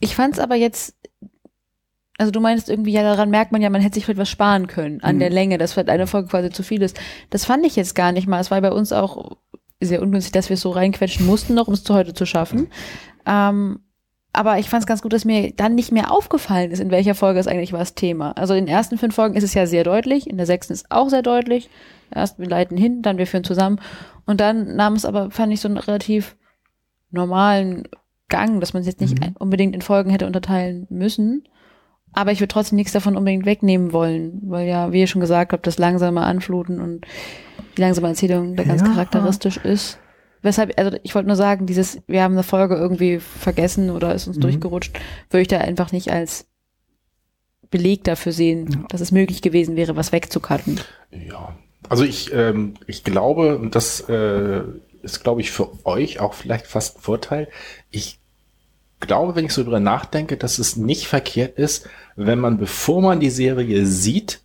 [0.00, 0.96] ich fand es aber jetzt,
[2.18, 4.66] also du meinst irgendwie, ja, daran merkt man ja, man hätte sich vielleicht was sparen
[4.66, 5.20] können an Mhm.
[5.20, 6.98] der Länge, dass vielleicht eine Folge quasi zu viel ist.
[7.30, 8.40] Das fand ich jetzt gar nicht mal.
[8.40, 9.36] Es war bei uns auch
[9.80, 12.68] sehr ungünstig, dass wir es so reinquetschen mussten, noch um es zu heute zu schaffen.
[13.26, 13.80] Ähm,
[14.32, 17.14] aber ich fand es ganz gut, dass mir dann nicht mehr aufgefallen ist, in welcher
[17.14, 18.32] Folge es eigentlich war das Thema.
[18.32, 20.90] Also in den ersten fünf Folgen ist es ja sehr deutlich, in der sechsten ist
[20.90, 21.70] auch sehr deutlich.
[22.12, 23.80] Erst wir leiten hin, dann wir führen zusammen.
[24.26, 26.36] Und dann nahm es aber, fand ich, so einen relativ
[27.10, 27.84] normalen
[28.28, 29.36] Gang, dass man es jetzt nicht Mhm.
[29.38, 31.44] unbedingt in Folgen hätte unterteilen müssen.
[32.14, 35.52] Aber ich würde trotzdem nichts davon unbedingt wegnehmen wollen, weil ja, wie ihr schon gesagt
[35.52, 37.06] habt, das langsame Anfluten und
[37.76, 38.88] die langsame Erzählung da ganz Ja.
[38.88, 39.98] charakteristisch ist.
[40.42, 44.26] Weshalb, also ich wollte nur sagen, dieses, wir haben eine Folge irgendwie vergessen oder ist
[44.28, 44.42] uns Mhm.
[44.42, 44.98] durchgerutscht,
[45.30, 46.46] würde ich da einfach nicht als
[47.70, 50.80] Beleg dafür sehen, dass es möglich gewesen wäre, was wegzucutten.
[51.10, 51.56] Ja,
[51.88, 54.60] also ich, ähm, ich glaube, und das äh,
[55.02, 57.48] ist, glaube ich, für euch auch vielleicht fast ein Vorteil.
[57.90, 58.20] Ich
[59.06, 63.20] glaube, wenn ich so drüber nachdenke, dass es nicht verkehrt ist, wenn man, bevor man
[63.20, 64.40] die Serie sieht,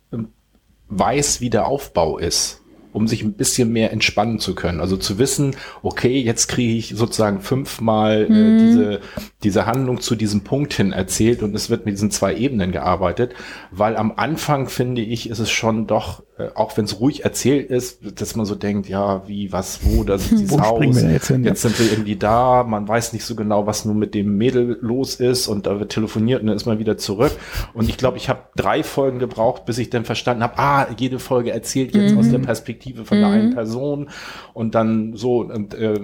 [0.88, 2.60] weiß, wie der Aufbau ist,
[2.92, 4.80] um sich ein bisschen mehr entspannen zu können.
[4.80, 9.00] Also zu wissen, okay, jetzt kriege ich sozusagen fünfmal äh, diese,
[9.44, 13.34] diese Handlung zu diesem Punkt hin erzählt und es wird mit diesen zwei Ebenen gearbeitet,
[13.70, 16.24] weil am Anfang finde ich, ist es schon doch,
[16.54, 20.14] auch wenn es ruhig erzählt ist, dass man so denkt, ja, wie, was, wo, da
[20.14, 21.44] ist dieses Wo springen Haus, jetzt hin?
[21.44, 24.78] jetzt sind wir irgendwie da, man weiß nicht so genau, was nun mit dem Mädel
[24.80, 27.32] los ist und da wird telefoniert und dann ist man wieder zurück.
[27.74, 31.18] Und ich glaube, ich habe drei Folgen gebraucht, bis ich dann verstanden habe, ah, jede
[31.18, 34.10] Folge erzählt jetzt aus der Perspektive von der einen Person.
[34.54, 36.00] Und dann so und äh,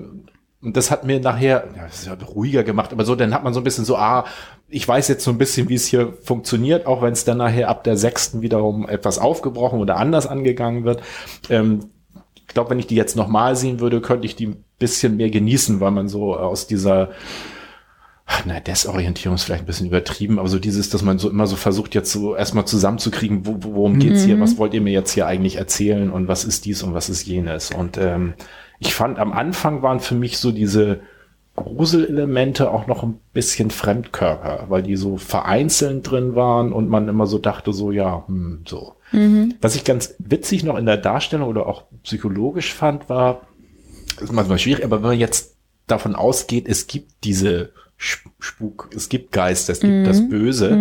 [0.62, 3.44] und das hat mir nachher, ja, das ist ja ruhiger gemacht, aber so, dann hat
[3.44, 4.24] man so ein bisschen so, ah,
[4.68, 7.68] ich weiß jetzt so ein bisschen, wie es hier funktioniert, auch wenn es dann nachher
[7.68, 11.02] ab der sechsten wiederum etwas aufgebrochen oder anders angegangen wird.
[11.48, 11.90] Ähm,
[12.34, 15.30] ich glaube, wenn ich die jetzt nochmal sehen würde, könnte ich die ein bisschen mehr
[15.30, 17.10] genießen, weil man so aus dieser,
[18.44, 21.56] na, Desorientierung ist vielleicht ein bisschen übertrieben, aber so dieses, dass man so immer so
[21.56, 25.26] versucht, jetzt so erstmal zusammenzukriegen, wo, worum geht's hier, was wollt ihr mir jetzt hier
[25.26, 27.70] eigentlich erzählen und was ist dies und was ist jenes.
[27.70, 28.34] Und ähm,
[28.78, 31.00] ich fand, am Anfang waren für mich so diese
[31.56, 37.26] Gruselelemente auch noch ein bisschen Fremdkörper, weil die so vereinzelt drin waren und man immer
[37.26, 38.94] so dachte, so, ja, hm, so.
[39.60, 43.42] Was ich ganz witzig noch in der Darstellung oder auch psychologisch fand, war,
[44.14, 48.90] das ist manchmal schwierig, aber wenn man jetzt davon ausgeht, es gibt diese Sp- Spuk,
[48.94, 50.76] es gibt Geister, es gibt das Böse,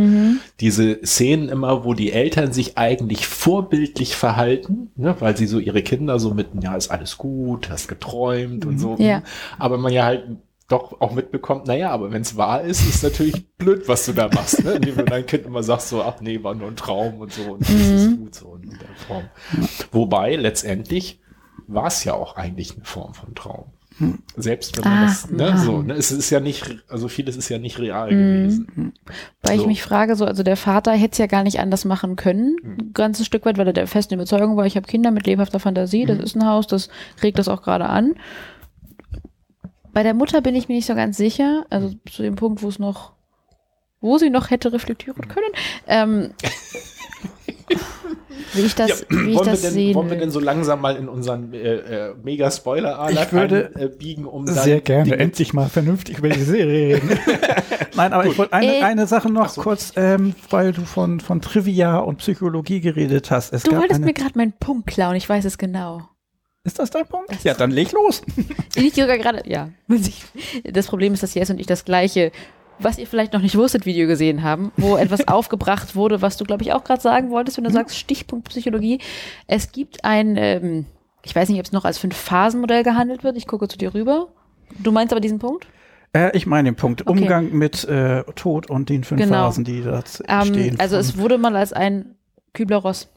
[0.59, 5.82] diese Szenen immer, wo die Eltern sich eigentlich vorbildlich verhalten, ne, weil sie so ihre
[5.82, 8.95] Kinder so mit, ja, ist alles gut, hast geträumt und so.
[8.99, 9.21] Ja.
[9.57, 10.23] Aber man ja halt
[10.68, 14.30] doch auch mitbekommt, naja, aber wenn es wahr ist, ist natürlich blöd, was du da
[14.30, 14.72] machst, ne?
[14.74, 17.43] indem du dein Kind immer sagst so, ach nee, war nur ein Traum und so
[17.53, 18.18] und das ist Mhm.
[18.18, 19.26] gut so in der Form.
[19.91, 21.20] Wobei letztendlich
[21.68, 23.66] war es ja auch eigentlich eine Form von Traum.
[24.36, 25.57] Selbst wenn man Ah, das, ne, ah.
[25.57, 28.91] so, ne, es ist ja nicht, also vieles ist ja nicht real gewesen.
[29.41, 29.61] Weil So.
[29.61, 32.57] ich mich frage, so, also der Vater hätte es ja gar nicht anders machen können,
[32.61, 32.72] Hm.
[32.78, 35.59] ein ganzes Stück weit, weil er der festen Überzeugung war, ich habe Kinder mit lebhafter
[35.61, 36.07] Fantasie, Hm.
[36.07, 36.89] das ist ein Haus, das
[37.24, 38.16] regt das auch gerade an.
[39.96, 42.00] Bei der Mutter bin ich mir nicht so ganz sicher, also Hm.
[42.12, 43.14] zu dem Punkt, wo es noch,
[44.02, 45.48] wo sie noch hätte reflektieren können,
[45.88, 46.32] ähm,
[48.54, 50.39] wie ich das, Ja, wie ich wollen, wir das denn, sehen wollen wir denn so
[50.41, 51.76] langsam mal in unseren äh,
[52.10, 56.28] äh, mega spoiler Ich würde äh, biegen, um Sehr gerne, Dinge- endlich mal vernünftig über
[56.30, 57.10] die Serie reden.
[57.96, 59.62] Nein, aber ich wollte eine, Äh, eine Sache noch so.
[59.62, 63.54] kurz, ähm, weil du von, von Trivia und Psychologie geredet hast.
[63.54, 66.02] Es Du gab wolltest eine, mir gerade meinen Punkt klauen, ich weiß es genau.
[66.66, 67.32] Ist das dein Punkt?
[67.43, 68.22] Ja, dann leg los.
[68.76, 69.70] Ich sogar gerade, ja.
[70.63, 72.32] Das Problem ist, dass Jess und ich das gleiche,
[72.80, 76.43] was ihr vielleicht noch nicht wusstet, Video gesehen haben, wo etwas aufgebracht wurde, was du,
[76.43, 78.99] glaube ich, auch gerade sagen wolltest, wenn du sagst Stichpunkt Psychologie.
[79.47, 80.86] Es gibt ein, ähm,
[81.24, 83.38] ich weiß nicht, ob es noch als Fünf-Phasen-Modell gehandelt wird.
[83.38, 84.28] Ich gucke zu dir rüber.
[84.80, 85.68] Du meinst aber diesen Punkt?
[86.13, 87.11] Äh, ich meine den Punkt, Okay.
[87.22, 89.45] Umgang mit äh, Tod und den fünf Genau.
[89.45, 90.80] Phasen, die da Ähm, stehen.
[90.80, 92.16] also es wurde mal als ein
[92.53, 93.09] Kübler-Ross.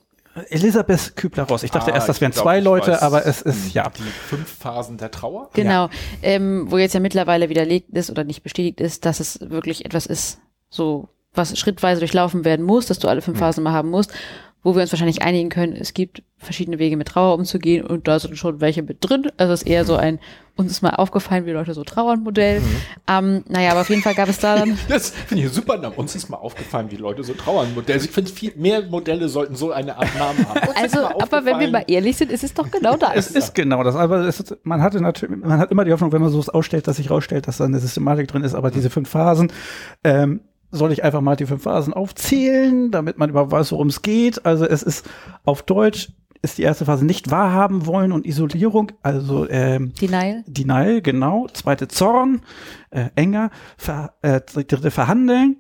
[0.50, 1.62] Elisabeth Kübler-Ross.
[1.62, 3.02] Ich dachte Ah, erst, das wären glaub, zwei Leute, weiß.
[3.02, 3.90] aber es ist, ja.
[3.96, 5.50] Die fünf Phasen der Trauer?
[5.54, 5.88] Genau.
[6.22, 10.06] Ähm, wo jetzt ja mittlerweile widerlegt ist oder nicht bestätigt ist, dass es wirklich etwas
[10.06, 10.38] ist,
[10.70, 14.12] so was schrittweise durchlaufen werden muss, dass du alle fünf Phasen mal haben musst,
[14.68, 18.18] wo wir uns wahrscheinlich einigen können, es gibt verschiedene Wege mit Trauer umzugehen und da
[18.18, 19.30] sind schon welche mit drin.
[19.38, 20.20] Also es ist eher so ein,
[20.56, 22.60] uns ist mal aufgefallen, wie Leute so trauern Modell.
[23.08, 25.78] Ähm, naja, aber auf jeden Fall gab es da dann, Das finde ich super.
[25.80, 27.74] Na, uns ist mal aufgefallen, wie Leute so trauern.
[27.74, 27.98] Modelle.
[27.98, 30.68] Ich finde, viel mehr Modelle sollten so eine Art Namen haben.
[30.68, 33.44] Uns also, aber wenn wir mal ehrlich sind, ist es doch genau Es das.
[33.44, 33.96] ist genau das.
[33.96, 36.86] Aber es ist, man hatte natürlich, man hat immer die Hoffnung, wenn man sowas ausstellt,
[36.86, 38.54] dass sich rausstellt, dass da eine Systematik drin ist.
[38.54, 39.50] Aber diese fünf Phasen,
[40.04, 40.40] ähm,
[40.70, 44.44] soll ich einfach mal die fünf Phasen aufzählen, damit man überhaupt weiß, worum es geht.
[44.44, 45.08] Also es ist
[45.44, 46.12] auf Deutsch
[46.42, 50.44] ist die erste Phase nicht wahrhaben wollen und Isolierung, also ähm, Denial.
[50.46, 51.48] Denial, genau.
[51.52, 52.42] Zweite Zorn,
[52.90, 53.50] äh, enger.
[53.76, 55.56] Ver, äh, dritte Verhandeln.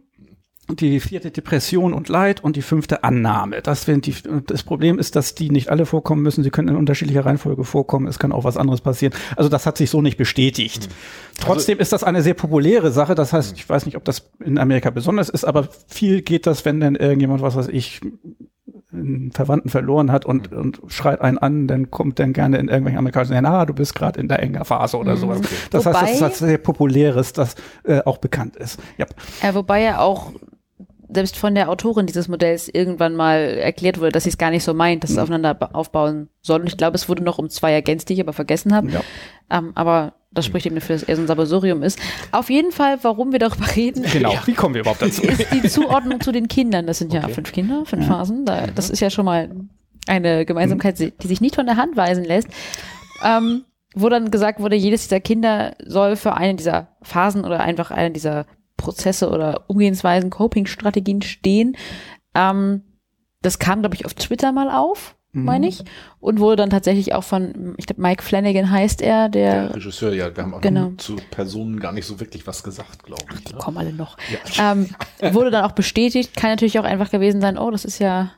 [0.70, 3.62] Die vierte Depression und Leid und die fünfte Annahme.
[3.62, 4.14] Das, die,
[4.46, 6.44] das Problem ist, dass die nicht alle vorkommen müssen.
[6.44, 8.06] Sie können in unterschiedlicher Reihenfolge vorkommen.
[8.06, 9.14] Es kann auch was anderes passieren.
[9.36, 10.88] Also das hat sich so nicht bestätigt.
[11.40, 13.14] Trotzdem ist das eine sehr populäre Sache.
[13.14, 16.64] Das heißt, ich weiß nicht, ob das in Amerika besonders ist, aber viel geht das,
[16.64, 18.00] wenn denn irgendjemand, was weiß ich,
[18.92, 22.98] einen Verwandten verloren hat und, und schreit einen an, dann kommt dann gerne in irgendwelchen
[22.98, 25.40] amerikanischen Ländern, ah, du bist gerade in der enger Phase oder sowas.
[25.70, 27.54] Das heißt, das ist Wobei- was sehr populäres, das
[27.84, 28.80] äh, auch bekannt ist.
[28.96, 29.06] Ja.
[29.42, 30.32] Äh, wobei ja auch
[31.10, 34.64] selbst von der Autorin dieses Modells irgendwann mal erklärt wurde, dass sie es gar nicht
[34.64, 36.60] so meint, dass es aufeinander ba- aufbauen soll.
[36.60, 38.90] Und ich glaube, es wurde noch um zwei ergänzt, die ich aber vergessen habe.
[38.90, 39.00] Ja.
[39.50, 41.98] Ähm, aber das spricht eben dafür, dass er so ein Sabbosurium ist.
[42.32, 44.34] Auf jeden Fall, warum wir darüber reden, Genau.
[44.44, 45.22] Wie kommen wir überhaupt dazu?
[45.22, 46.86] ist die Zuordnung zu den Kindern.
[46.86, 47.32] Das sind ja Okay.
[47.34, 48.44] fünf Kinder, fünf Phasen.
[48.44, 49.50] Da, das ist ja schon mal
[50.06, 52.48] eine Gemeinsamkeit, die sich nicht von der Hand weisen lässt.
[53.24, 57.90] Ähm, wo dann gesagt wurde, jedes dieser Kinder soll für eine dieser Phasen oder einfach
[57.90, 58.44] eine dieser
[58.78, 61.76] Prozesse oder Umgehensweisen, Coping-Strategien stehen.
[62.34, 62.82] Ähm,
[63.42, 65.84] das kam, glaube ich, auf Twitter mal auf, meine ich,
[66.18, 70.12] und wurde dann tatsächlich auch von, ich glaube, Mike Flanagan heißt er, der, Der Regisseur,
[70.12, 70.92] ja, wir haben auch Genau.
[70.96, 73.52] zu Personen gar nicht so wirklich was gesagt, glaube ich.
[73.52, 73.58] Ne?
[73.58, 74.16] kommen alle noch.
[74.58, 74.88] Ähm,
[75.32, 78.32] wurde dann auch bestätigt, kann natürlich auch einfach gewesen sein, oh, das ist ja,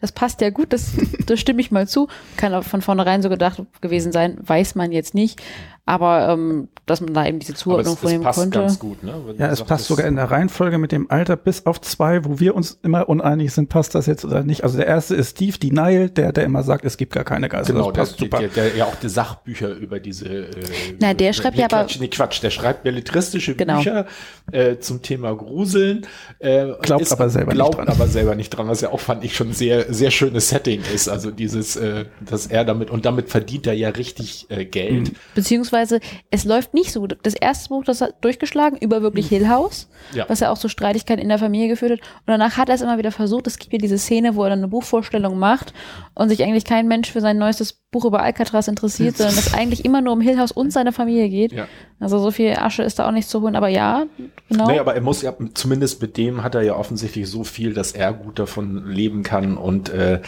[0.00, 0.92] das passt ja gut, das,
[1.26, 2.08] das stimme ich mal zu.
[2.36, 5.40] Kann auch von vornherein so gedacht gewesen sein, weiß man jetzt nicht.
[5.84, 8.60] Aber ähm, dass man da eben diese Zuordnung vornehmen passt konnte.
[8.60, 9.14] ganz gut, ne?
[9.26, 12.24] Wenn Ja, es sagst, passt sogar in der Reihenfolge mit dem Alter bis auf zwei,
[12.24, 14.62] wo wir uns immer uneinig sind, passt das jetzt oder nicht.
[14.62, 17.72] Also der erste ist Steve Denial, der, der immer sagt, es gibt gar keine Geister.
[17.72, 18.38] Genau, das der, passt super.
[18.38, 20.26] der, der ja auch die Sachbücher über diese.
[20.28, 20.50] Äh,
[21.00, 23.78] Na, der schreibt nee, ja aber- Quatsch, nee, Quatsch, der schreibt belletristische Genau.
[23.78, 24.06] Bücher
[24.52, 26.06] äh, zum Thema Gruseln.
[26.38, 27.88] Äh, Glaubt aber selber nicht glaubt dran.
[27.88, 31.08] aber selber nicht dran, was ja auch fand ich schon sehr sehr schönes Setting ist.
[31.08, 35.08] Also dieses, äh, dass er damit und damit verdient er ja richtig äh, Geld.
[35.10, 35.14] Mhm.
[35.72, 36.00] Beziehungsweise
[36.30, 37.16] es läuft nicht so gut.
[37.22, 40.28] Das erste Buch, das hat durchgeschlagen über wirklich Hill House, Ja.
[40.28, 42.00] was ja auch so Streitigkeiten in der Familie geführt hat.
[42.00, 43.46] Und danach hat er es immer wieder versucht.
[43.46, 45.72] Es gibt ja diese Szene, wo er dann eine Buchvorstellung macht
[46.14, 49.84] und sich eigentlich kein Mensch für sein neuestes Buch über Alcatraz interessiert, sondern es eigentlich
[49.84, 51.52] immer nur um Hill House und seine Familie geht.
[51.52, 51.68] Ja.
[52.00, 53.54] Also so viel Asche ist da auch nicht zu holen.
[53.54, 54.06] Aber ja,
[54.48, 54.66] genau.
[54.66, 57.92] Nee, aber er muss ja, zumindest mit dem hat er ja offensichtlich so viel, dass
[57.92, 60.22] er gut davon leben kann und äh,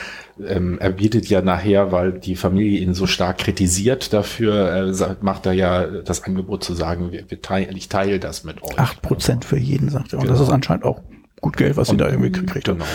[0.46, 5.46] ähm, er bietet ja nachher, weil die Familie ihn so stark kritisiert dafür, äh, macht
[5.46, 8.78] er ja das Angebot zu sagen, wir, wir teilen, ich teile das mit euch.
[8.78, 10.18] Acht Prozent für jeden, sagt er.
[10.18, 10.48] Und das Genau.
[10.50, 11.00] ist anscheinend auch
[11.40, 12.78] gut Geld, was sie da irgendwie gekriegt haben.
[12.78, 12.90] Genau.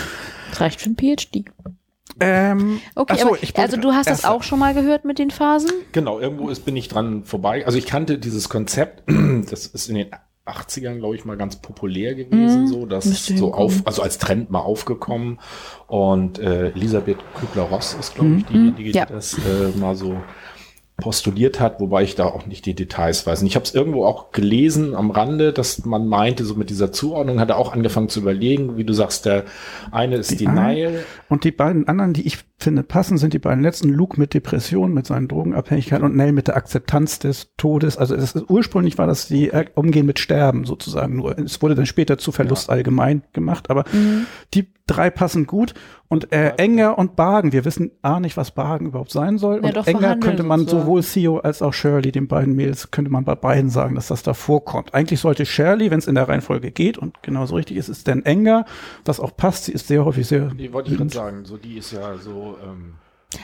[0.50, 1.44] das reicht für ein PhD.
[2.18, 5.18] Ähm, Okay, so, aber, ich wollte also du hast das auch schon mal gehört mit
[5.18, 5.70] den Phasen?
[5.92, 7.64] Genau, irgendwo ist, bin ich dran vorbei.
[7.66, 9.02] Also ich kannte dieses Konzept,
[9.50, 10.08] das ist in den
[10.46, 13.10] 80ern, glaube ich, mal ganz populär gewesen, so, das Mhm.
[13.10, 15.38] müsste so auf, also als Trend mal aufgekommen.
[15.86, 19.06] Und äh, Elisabeth Kübler-Ross ist, glaube ich, diejenige, Ja.
[19.06, 20.16] die das äh, mal so
[21.00, 23.40] postuliert hat, wobei ich da auch nicht die Details weiß.
[23.40, 26.92] Und ich habe es irgendwo auch gelesen am Rande, dass man meinte, so mit dieser
[26.92, 29.44] Zuordnung hat er auch angefangen zu überlegen, wie du sagst, der
[29.90, 31.04] eine ist Die Denial.
[31.28, 33.88] Und die beiden anderen, die ich finde passen, sind die beiden letzten.
[33.88, 37.96] Luke mit Depression, mit seinen Drogenabhängigkeiten und Nell mit der Akzeptanz des Todes.
[37.96, 41.38] Also es ist, ursprünglich war das die äh, Umgehen mit Sterben sozusagen nur.
[41.38, 43.84] Es wurde dann später zu Verlust allgemein gemacht, aber
[44.54, 45.74] die drei passen gut.
[46.08, 49.60] Und äh, Enger und Bargen, wir wissen A nicht, was Bargen überhaupt sein soll.
[49.62, 50.82] Ja, und doch Enger könnte man sozusagen.
[50.82, 54.22] sowohl Theo als auch Shirley, den beiden Mädels, könnte man bei beiden sagen, dass das
[54.22, 54.92] da vorkommt.
[54.92, 58.24] Eigentlich sollte Shirley, wenn es in der Reihenfolge geht und genauso richtig ist, ist dann
[58.24, 58.64] Enger,
[59.04, 59.64] was auch passt.
[59.66, 62.56] Sie ist sehr häufig sehr Die wollte ich gerade sagen, so die ist ja so,
[62.64, 62.94] ähm,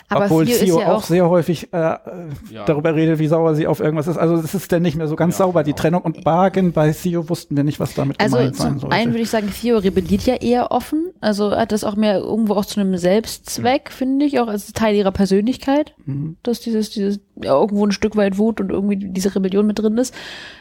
[0.09, 2.64] Aber obwohl Theo ja auch auch sehr häufig äh, Ja.
[2.66, 4.16] darüber redet, wie sauer sie auf irgendwas ist.
[4.16, 5.80] Also es ist dann nicht mehr so ganz Ja, sauber, die genau.
[5.82, 6.03] Trennung.
[6.03, 8.97] Und Bargen bei Theo wussten wir nicht, was damit Also gemeint sein zum sollte.
[8.97, 11.06] einen würde ich sagen, Theo rebelliert ja eher offen.
[11.27, 14.95] Also hat das auch mehr irgendwo auch zu einem Selbstzweck, finde ich, auch als Teil
[14.95, 16.37] ihrer Persönlichkeit, Mhm.
[16.45, 19.99] dass dieses, dieses ja, irgendwo ein Stück weit Wut und irgendwie diese Rebellion mit drin
[19.99, 20.14] ist.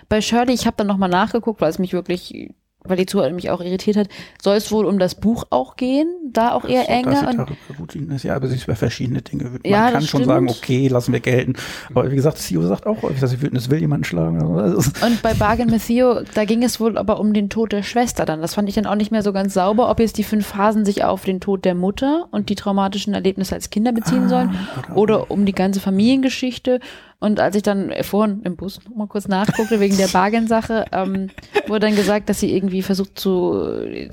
[0.09, 2.49] Bei Shirley, ich habe dann nochmal nachgeguckt, weil es mich wirklich,
[2.87, 4.07] weil die Zuhörer mich auch irritiert hat,
[4.41, 7.29] soll es wohl um das Buch auch gehen, da auch eher enger.
[7.29, 9.67] Und wütend ist, ja, aber sie ist über verschiedene Dinge wütend.
[9.67, 10.25] Ja, Man kann schon stimmt.
[10.25, 11.53] sagen, okay, lassen wir gelten.
[11.89, 14.41] Aber wie gesagt, Theo sagt auch häufig, dass sie wütend ist, will jemanden schlagen.
[14.57, 17.83] Also, Und bei Bargain mit Theo, da ging es wohl aber um den Tod der
[17.83, 18.41] Schwester dann.
[18.41, 20.85] Das fand ich dann auch nicht mehr so ganz sauber, ob jetzt die fünf Phasen
[20.85, 24.55] sich auf den Tod der Mutter und die traumatischen Erlebnisse als Kinder beziehen sollen
[24.93, 26.79] oder um die ganze Familiengeschichte.
[27.19, 31.29] Und als ich dann vorhin im Bus noch mal kurz nachguckte wegen der Bargain-Sache, ähm,
[31.67, 33.53] wurde dann gesagt, dass sie irgendwie versucht zu,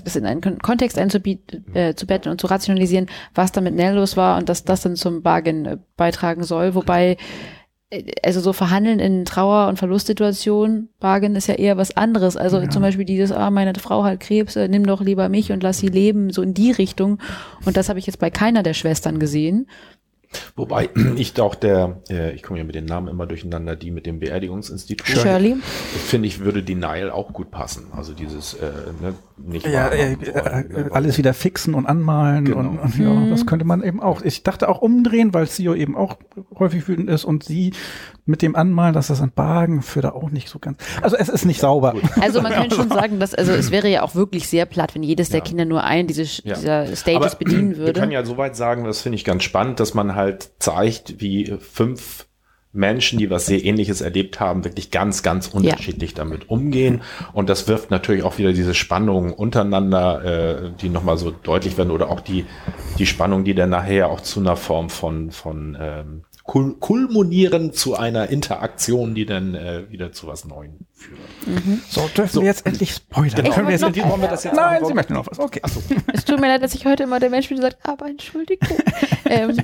[0.05, 3.75] das in einen Kon- Kontext einzubieten, äh, zu betten und zu rationalisieren, was da mit
[3.75, 6.75] Nell los war und dass das dann zum Bargain äh, beitragen soll.
[6.75, 7.17] Wobei
[8.23, 12.39] also so verhandeln in Trauer- und Verlustsituationen, Bargain ist ja eher was anderes.
[12.39, 15.63] Also zum Beispiel dieses, ah, meine Frau hat Krebs, äh, nimm doch lieber mich und
[15.63, 17.19] lass sie leben, so in die Richtung.
[17.67, 19.67] Und das habe ich jetzt bei keiner der Schwestern gesehen.
[20.57, 24.07] Wobei ich auch der, äh, ich komme ja mit den Namen immer durcheinander, die mit
[24.07, 25.07] dem Beerdigungsinstitut.
[25.07, 25.57] Shirley.
[25.63, 27.89] Finde ich, würde Denial auch gut passen.
[27.97, 28.71] Also dieses, äh,
[29.01, 29.15] ne,
[29.45, 30.17] nicht ja, äh,
[30.91, 32.59] alles wieder fixen und anmalen Genau.
[32.61, 34.23] und, und ja, das könnte man eben auch.
[34.23, 36.17] Ich dachte auch umdrehen, weil Theo eben auch
[36.59, 37.73] häufig wütend ist und sie
[38.25, 40.79] mit dem Anmalen, dass das ein Bargen für da auch nicht so ganz.
[41.03, 41.95] Also es ist nicht sauber.
[42.21, 45.03] Also man könnte schon sagen, dass, also es wäre ja auch wirklich sehr platt, wenn
[45.03, 45.45] jedes der Ja.
[45.45, 46.55] Kinder nur einen diese, Ja.
[46.55, 48.01] dieser Stages Aber bedienen Wir würde.
[48.01, 52.27] können ja soweit sagen, das finde ich ganz spannend, dass man halt zeigt, wie fünf
[52.73, 57.03] Menschen, die was sehr ähnliches erlebt haben, wirklich ganz, ganz unterschiedlich damit umgehen.
[57.35, 61.91] Und das wirft natürlich auch wieder diese Spannungen untereinander, äh, die nochmal so deutlich werden,
[61.91, 62.47] oder auch die,
[62.99, 67.95] die Spannung, die dann nachher auch zu einer Form von, von ähm, kul kulminieren zu
[67.95, 71.21] einer Interaktion, die dann äh, wieder zu was Neuem führt.
[71.89, 73.47] So, dürfen wir jetzt endlich spoilern?
[73.47, 74.79] Ich Können wir jetzt noch- endlich, wollen wir das jetzt machen?
[74.81, 75.39] Nein, Sie möchten noch was.
[75.39, 75.61] Okay.
[76.13, 78.79] Es tut mir leid, dass ich heute immer der Mensch bin, der sagt, aber Entschuldigung.
[79.27, 79.59] ähm,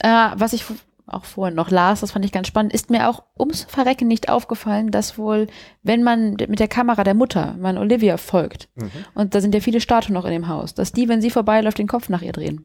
[0.00, 0.64] äh, was ich
[1.06, 4.28] auch vorhin noch las, das fand ich ganz spannend, ist mir auch ums Verrecken nicht
[4.28, 5.46] aufgefallen, dass wohl,
[5.82, 8.68] wenn man mit der Kamera der Mutter, man Olivia folgt,
[9.14, 11.78] und da sind ja viele Statuen noch in dem Haus, dass die, wenn sie vorbeiläuft,
[11.78, 12.64] den Kopf nach ihr drehen.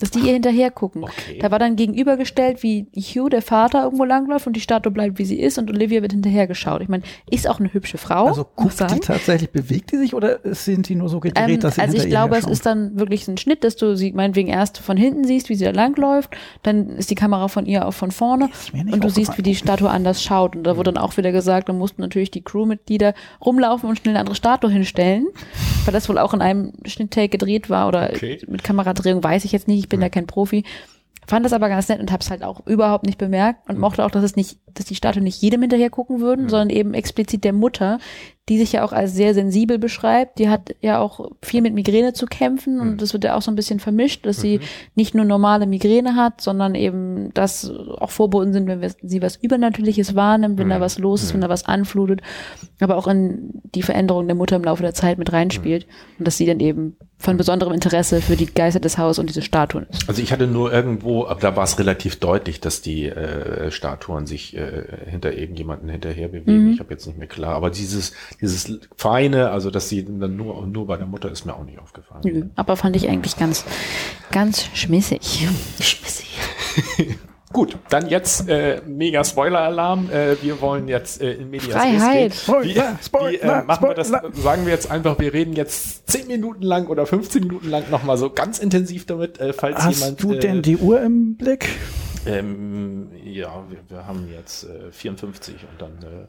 [0.00, 1.04] Dass die ihr hinterher gucken.
[1.04, 1.38] Okay.
[1.40, 5.24] Da war dann gegenübergestellt, wie Hugh, der Vater, irgendwo langläuft und die Statue bleibt, wie
[5.24, 6.82] sie ist und Olivia wird hinterher geschaut.
[6.82, 8.26] Ich meine, ist auch eine hübsche Frau.
[8.26, 11.76] Also guckt die tatsächlich, bewegt die sich oder sind die nur so gedreht, Ähm, dass
[11.76, 14.78] sie also ich glaube, es ist dann wirklich ein Schnitt, dass du sie meinetwegen erst
[14.78, 18.10] von hinten siehst, wie sie da langläuft, dann ist die Kamera von ihr auch von
[18.10, 18.48] vorne
[18.90, 20.56] und du siehst, wie die Statue anders schaut.
[20.56, 23.14] Und da wurde dann auch wieder gesagt, da mussten natürlich die Crewmitglieder
[23.44, 25.26] rumlaufen und schnell eine andere Statue hinstellen,
[25.84, 28.38] weil das wohl auch in einem Schnitttake gedreht war oder Okay.
[28.48, 30.64] mit Kameradrehung, weiß ich jetzt nicht, ich bin da kein Profi.
[31.26, 34.04] Fand das aber ganz nett und habe es halt auch überhaupt nicht bemerkt und mochte
[34.04, 37.44] auch, dass es nicht, dass die Statue nicht jedem hinterher gucken würden, sondern eben explizit
[37.44, 37.98] der Mutter,
[38.48, 40.38] die sich ja auch als sehr sensibel beschreibt.
[40.38, 43.50] Die hat ja auch viel mit Migräne zu kämpfen und das wird ja auch so
[43.50, 44.60] ein bisschen vermischt, dass sie
[44.94, 49.36] nicht nur normale Migräne hat, sondern eben, dass auch Vorboten sind, wenn wir, sie was
[49.36, 52.20] Übernatürliches wahrnimmt, wenn da was los ist, wenn da was anflutet,
[52.80, 55.86] aber auch in die Veränderung der Mutter im Laufe der Zeit mit reinspielt
[56.18, 59.40] und dass sie dann eben von besonderem Interesse für die Geister des Hauses und diese
[59.40, 60.08] Statuen ist.
[60.08, 64.26] Also ich hatte nur irgendwo, aber da war es relativ deutlich, dass die äh, Statuen
[64.26, 66.72] sich äh, hinter irgendjemanden hinterher bewegen.
[66.74, 70.66] Ich habe jetzt nicht mehr klar, aber dieses dieses feine, also dass sie dann nur
[70.66, 72.22] nur bei der Mutter ist mir auch nicht aufgefallen.
[72.24, 73.64] Nö, aber fand ich eigentlich ganz,
[74.30, 75.48] ganz schmissig.
[75.80, 76.28] Schmissig.
[77.54, 80.10] Gut, dann jetzt äh, mega Spoiler-Alarm.
[80.10, 82.32] Äh, wir wollen jetzt äh, in Medias Freiheit.
[82.32, 82.62] Res gehen.
[82.64, 84.08] Wie, Spoiler, Spoiler, wie äh, machen wir das?
[84.08, 84.34] Spoiler.
[84.34, 88.18] Sagen wir jetzt einfach, wir reden jetzt 10 Minuten lang oder 15 Minuten lang nochmal
[88.18, 90.22] so ganz intensiv damit, äh, falls Hast jemand.
[90.24, 91.68] du äh, denn die Uhr im Blick?
[92.26, 96.26] Ähm, ja, wir, wir haben jetzt äh, 54 und dann, äh,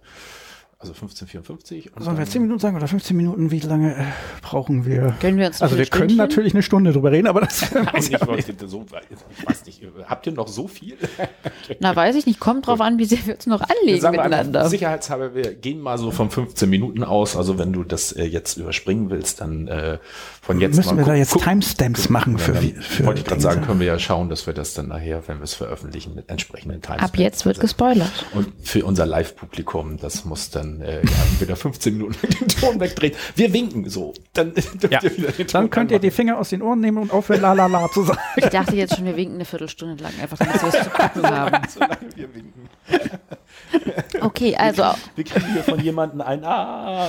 [0.78, 1.96] also 1554.
[1.96, 3.50] Und Sollen wir dann, 10 Minuten sagen oder 15 Minuten?
[3.50, 4.04] Wie lange äh,
[4.42, 5.16] brauchen wir?
[5.22, 8.28] Können wir uns Also wir können natürlich eine Stunde drüber reden, aber das Nein, ich,
[8.28, 10.98] wollte so, weiß nicht, habt ihr noch so viel?
[11.80, 12.40] Na, weiß ich nicht.
[12.40, 14.68] Kommt drauf an, wie sehr wir uns noch anlegen Sagen miteinander.
[14.68, 17.38] Sicherheitshalber, wir gehen mal so von 15 Minuten aus.
[17.38, 19.98] Also wenn du das äh, jetzt überspringen willst, dann äh,
[20.46, 23.22] von jetzt müssen mal wir da jetzt Timestamps machen Ja, für, dann wie- für wollte
[23.22, 25.54] ich gerade sagen, können wir ja schauen, dass wir das dann nachher, wenn wir es
[25.56, 27.04] veröffentlichen, mit entsprechenden Timestamps.
[27.14, 28.12] Ab jetzt wird gespoilert.
[28.34, 33.14] Und für unser Live-Publikum, das muss dann äh, ja, wieder 15 Minuten den Ton wegdrehen.
[33.36, 34.14] Wir winken so.
[34.34, 34.54] Dann,
[34.90, 35.00] Ja.
[35.02, 36.12] ihr wieder den Ton Dann könnt ihr die.
[36.12, 38.20] Finger aus den Ohren nehmen und aufhören, la la la zu sagen.
[38.38, 41.24] Ich dachte jetzt schon, wir winken eine Viertelstunde lang, einfach damit wir was zu gucken
[41.30, 41.68] haben.
[41.74, 42.70] Solange wir winken.
[44.22, 44.84] Okay, also,
[45.16, 47.08] Wir kriegen hier von jemandem ein Ah,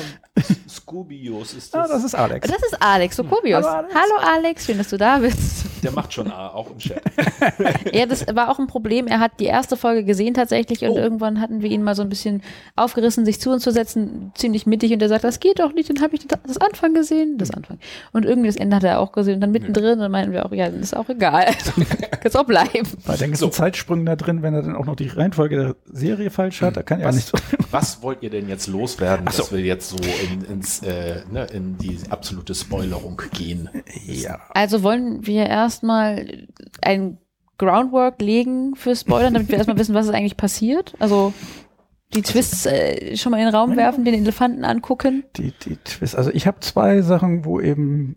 [0.69, 1.91] Scoobius ist Ah, das.
[1.93, 2.49] das ist Alex.
[2.49, 3.65] das ist Alex Sokobius.
[3.65, 3.95] Hallo, Alex.
[3.95, 5.66] Hallo Alex, schön, dass du da bist.
[5.83, 7.03] Der macht schon A, auch im Chat.
[7.93, 9.07] Ja, das war auch ein Problem.
[9.07, 10.97] Er hat die erste Folge gesehen tatsächlich und Oh.
[10.99, 12.43] irgendwann hatten wir ihn mal so ein bisschen
[12.75, 15.89] aufgerissen, sich zu uns zu setzen, ziemlich mittig und er sagt, das geht doch nicht,
[15.91, 17.79] dann habe ich das Anfang gesehen, das Anfang.
[18.13, 20.47] Und irgendwie das Ende hat er auch gesehen und dann mittendrin, und dann meinten wir
[20.47, 21.47] auch, ja, das ist auch egal.
[22.21, 22.89] Kannst auch bleiben.
[23.07, 26.31] Bei den ganzen Zeitsprüngen da drin, wenn er dann auch noch die Reihenfolge der Serie
[26.31, 27.39] falsch hat, da kann er nicht so.
[27.71, 29.39] was wollt ihr denn jetzt loswerden, so.
[29.39, 33.69] dass wir jetzt so in, ins, äh, ne, in die absolute Spoilerung gehen?
[34.07, 34.41] Ja.
[34.51, 36.47] Also wollen wir erstmal
[36.83, 37.19] ein
[37.59, 40.95] Groundwork legen für Spoilern, damit wir erstmal wissen, was ist eigentlich passiert.
[40.99, 41.33] Also
[42.15, 45.25] die Twists äh, schon mal in den Raum werfen, den Elefanten angucken.
[45.37, 46.17] Die, die Twist.
[46.17, 48.17] Also ich habe zwei Sachen, wo eben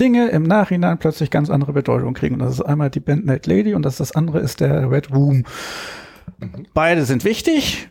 [0.00, 2.34] Dinge im Nachhinein plötzlich ganz andere Bedeutung kriegen.
[2.34, 5.12] Und das ist einmal die Band Night Lady und das, das andere ist der Red
[5.12, 5.44] Room.
[6.74, 7.90] Beide sind wichtig.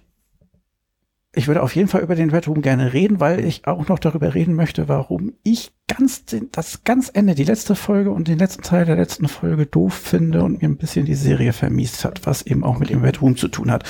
[1.38, 4.00] Ich würde auf jeden Fall über den Red Room gerne reden, weil ich auch noch
[4.00, 8.40] darüber reden möchte, warum ich ganz den, das ganz Ende, die letzte Folge und den
[8.40, 12.26] letzten Teil der letzten Folge doof finde und mir ein bisschen die Serie vermiest hat,
[12.26, 13.84] was eben auch mit dem Red Room zu tun hat.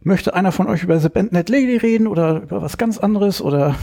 [0.00, 3.40] Möchte einer von euch über The Band Net Lady reden oder über was ganz anderes
[3.40, 3.76] oder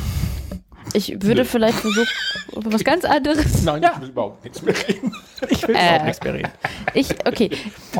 [0.93, 1.45] Ich würde Nö.
[1.45, 2.07] vielleicht versuchen,
[2.55, 3.63] über was ganz anderes.
[3.63, 5.13] Nein, ich will überhaupt nichts mehr reden.
[5.49, 5.79] ich will Äh.
[5.87, 6.49] überhaupt nichts mehr reden.
[6.93, 7.49] Ich, okay,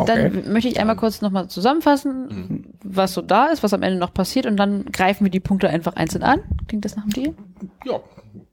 [0.05, 4.13] dann möchte ich einmal kurz nochmal zusammenfassen, was so da ist, was am Ende noch
[4.13, 6.41] passiert und dann greifen wir die Punkte einfach einzeln an.
[6.67, 7.33] Klingt das nach einem Deal?
[7.85, 7.99] Ja.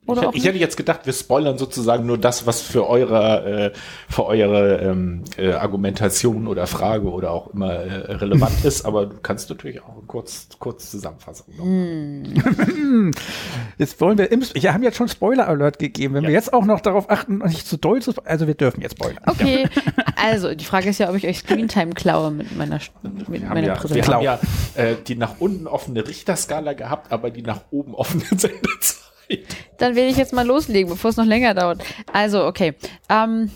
[0.06, 3.72] Oder ich, ich hätte jetzt gedacht, wir spoilern sozusagen nur das, was für eure, äh,
[4.08, 9.16] für eure ähm, äh, Argumentation oder Frage oder auch immer äh, relevant ist, aber du
[9.22, 13.12] kannst natürlich auch kurz, kurz Zusammenfassung machen.
[13.78, 16.14] Jetzt wollen wir im, wir haben jetzt schon Spoiler Alert gegeben.
[16.14, 18.96] Wenn wir jetzt auch noch darauf achten, nicht zu doll zu, also wir dürfen jetzt
[18.98, 19.22] spoilern.
[19.26, 19.68] Okay,
[20.16, 23.74] also die Frage ist ja, ob ich euch Screentime klaue mit meiner, mit meiner ja,
[23.74, 24.22] Präsentation.
[24.22, 24.40] wir haben
[24.76, 29.09] ja äh, die nach unten offene Richterskala gehabt, aber die nach oben offene Sendezeit.
[29.78, 31.82] Dann will ich jetzt mal loslegen, bevor es noch länger dauert.
[32.12, 32.74] Also, okay.
[33.08, 33.50] Ähm,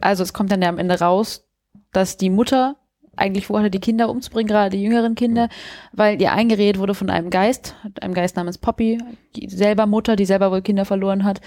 [0.00, 1.48] also, es kommt dann ja am Ende raus,
[1.92, 2.76] dass die Mutter
[3.16, 5.48] eigentlich vorhatte, die Kinder umzubringen, gerade die jüngeren Kinder,
[5.92, 8.98] weil ihr eingeredet wurde von einem Geist, einem Geist namens Poppy,
[9.36, 11.40] die selber Mutter, die selber wohl Kinder verloren hat,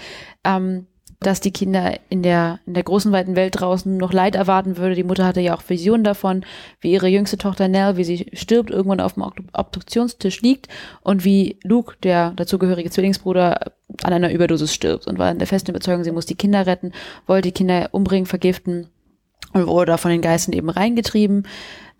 [0.44, 0.86] ähm,
[1.20, 4.94] dass die Kinder in der, in der großen, weiten Welt draußen noch Leid erwarten würde.
[4.94, 6.44] Die Mutter hatte ja auch Visionen davon,
[6.80, 10.68] wie ihre jüngste Tochter Nell, wie sie stirbt, irgendwann auf dem Obdu- Obduktionstisch liegt
[11.02, 15.70] und wie Luke, der dazugehörige Zwillingsbruder, an einer Überdosis stirbt und war in der festen
[15.70, 16.92] Überzeugung, sie muss die Kinder retten,
[17.26, 18.88] wollte die Kinder umbringen, vergiften
[19.54, 21.46] und wurde da von den Geistern eben reingetrieben.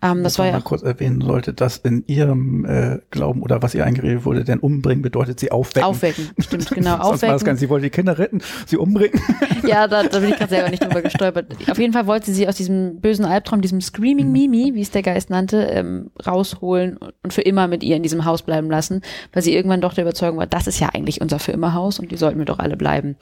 [0.01, 3.75] Ähm, das war ja auch kurz erwähnen sollte, dass in ihrem äh, Glauben oder was
[3.75, 5.89] ihr eingeredet wurde, denn umbringen bedeutet sie aufwecken.
[5.89, 6.29] aufwecken.
[6.39, 7.45] Stimmt, genau, war das aufwecken.
[7.45, 9.19] Ganze, sie wollte die Kinder retten, sie umbringen.
[9.67, 11.47] Ja, da, da bin ich gerade selber nicht drüber gestolpert.
[11.69, 14.89] Auf jeden Fall wollte sie sie aus diesem bösen Albtraum, diesem Screaming Mimi, wie es
[14.89, 19.01] der Geist nannte, ähm, rausholen und für immer mit ihr in diesem Haus bleiben lassen,
[19.33, 21.99] weil sie irgendwann doch der Überzeugung war, das ist ja eigentlich unser für immer Haus
[21.99, 23.17] und die sollten wir doch alle bleiben.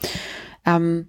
[0.64, 1.08] Ähm,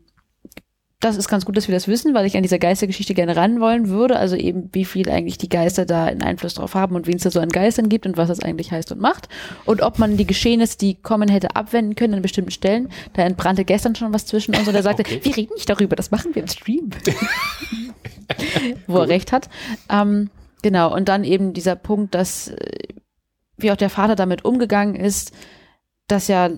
[1.02, 3.62] das ist ganz gut, dass wir das wissen, weil ich an dieser Geistergeschichte gerne ran
[3.62, 4.18] wollen würde.
[4.18, 7.24] Also eben, wie viel eigentlich die Geister da einen Einfluss drauf haben und wen es
[7.24, 9.30] da so an Geistern gibt und was das eigentlich heißt und macht.
[9.64, 12.90] Und ob man die Geschehnisse, die kommen, hätte abwenden können an bestimmten Stellen.
[13.14, 15.22] Da entbrannte gestern schon was zwischen uns und er sagte, Okay.
[15.24, 16.90] wir reden nicht darüber, das machen wir im Stream.
[18.88, 19.50] Wo er recht hat.
[19.90, 20.30] Ähm,
[20.62, 22.90] genau, und dann eben dieser Punkt, dass äh,
[23.56, 25.32] wie auch der Vater damit umgegangen ist,
[26.08, 26.50] dass ja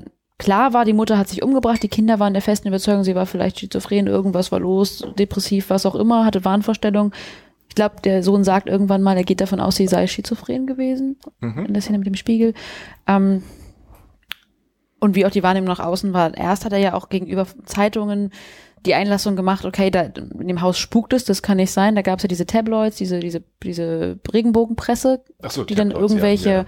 [0.41, 3.27] klar war, die Mutter hat sich umgebracht, die Kinder waren der festen Überzeugung, sie war
[3.27, 7.13] vielleicht schizophren, irgendwas war los, depressiv, was auch immer, hatte Wahnvorstellungen.
[7.69, 11.17] Ich glaube, der Sohn sagt irgendwann mal, er geht davon aus, sie sei schizophren gewesen,
[11.39, 11.67] Mhm.
[11.67, 12.53] in der Szene mit dem Spiegel.
[13.07, 13.43] Ähm,
[14.99, 16.35] und wie auch die Wahrnehmung nach außen war.
[16.35, 18.31] Erst hat er ja auch gegenüber Zeitungen
[18.85, 21.95] die Einlassung gemacht, okay, da in dem Haus spukt es, das kann nicht sein.
[21.95, 26.49] Da gab es ja diese Tabloids, diese, diese, diese Regenbogenpresse, so, die dann Tabloids, irgendwelche
[26.49, 26.65] ja, ja.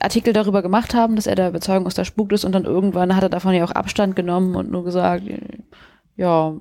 [0.00, 3.14] Artikel darüber gemacht haben, dass er der Überzeugung ist, da spukt es und dann irgendwann
[3.14, 5.24] hat er davon ja auch Abstand genommen und nur gesagt,
[6.16, 6.54] ja,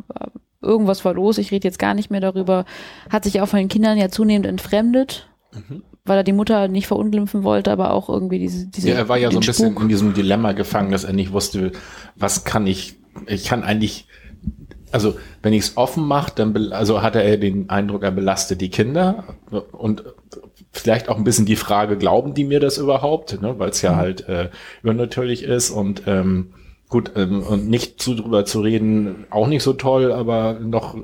[0.62, 2.66] irgendwas war los, ich rede jetzt gar nicht mehr darüber.
[3.10, 5.84] Hat sich auch von den Kindern ja zunehmend entfremdet, Mhm.
[6.06, 9.18] weil er die Mutter nicht verunglimpfen wollte, aber auch irgendwie diese, diese Ja, er war
[9.18, 9.82] ja so ein bisschen Spuk.
[9.84, 11.72] in diesem Dilemma gefangen, dass er nicht wusste,
[12.16, 12.96] was kann ich,
[13.28, 14.08] ich kann eigentlich,
[14.94, 18.70] also wenn ich es offen mache, dann also hatte er den Eindruck, er belastet die
[18.70, 19.26] Kinder
[19.74, 20.04] und
[20.72, 23.56] vielleicht auch ein bisschen die Frage, glauben die mir das überhaupt, ne?
[23.60, 24.50] weil es ja halt äh,
[24.84, 26.54] übernatürlich ist und ähm,
[26.90, 30.96] gut ähm, und nicht zu drüber zu reden, auch nicht so toll, aber noch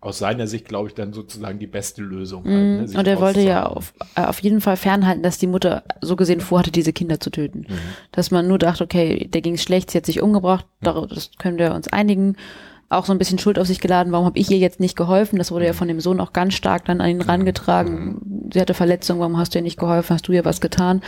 [0.00, 2.44] aus seiner Sicht glaube ich dann sozusagen die beste Lösung.
[2.44, 2.86] halt, ne?
[2.86, 3.00] Sich Mhm.
[3.00, 6.40] Und er wollte ja auf, äh, auf jeden Fall fernhalten, dass die Mutter so gesehen
[6.40, 7.60] vorhatte, diese Kinder zu töten.
[7.68, 7.78] Mhm.
[8.12, 10.84] Dass man nur dachte, okay, der ging es schlecht, sie hat sich umgebracht, Mhm.
[10.84, 12.36] darauf das können wir uns einigen.
[12.94, 15.38] Auch so ein bisschen Schuld auf sich geladen, warum habe ich ihr jetzt nicht geholfen?
[15.38, 18.50] Das wurde ja von dem Sohn auch ganz stark dann an ihn rangetragen.
[18.52, 20.14] Sie hatte Verletzungen, warum hast du ihr nicht geholfen?
[20.14, 21.02] Hast du ihr was getan?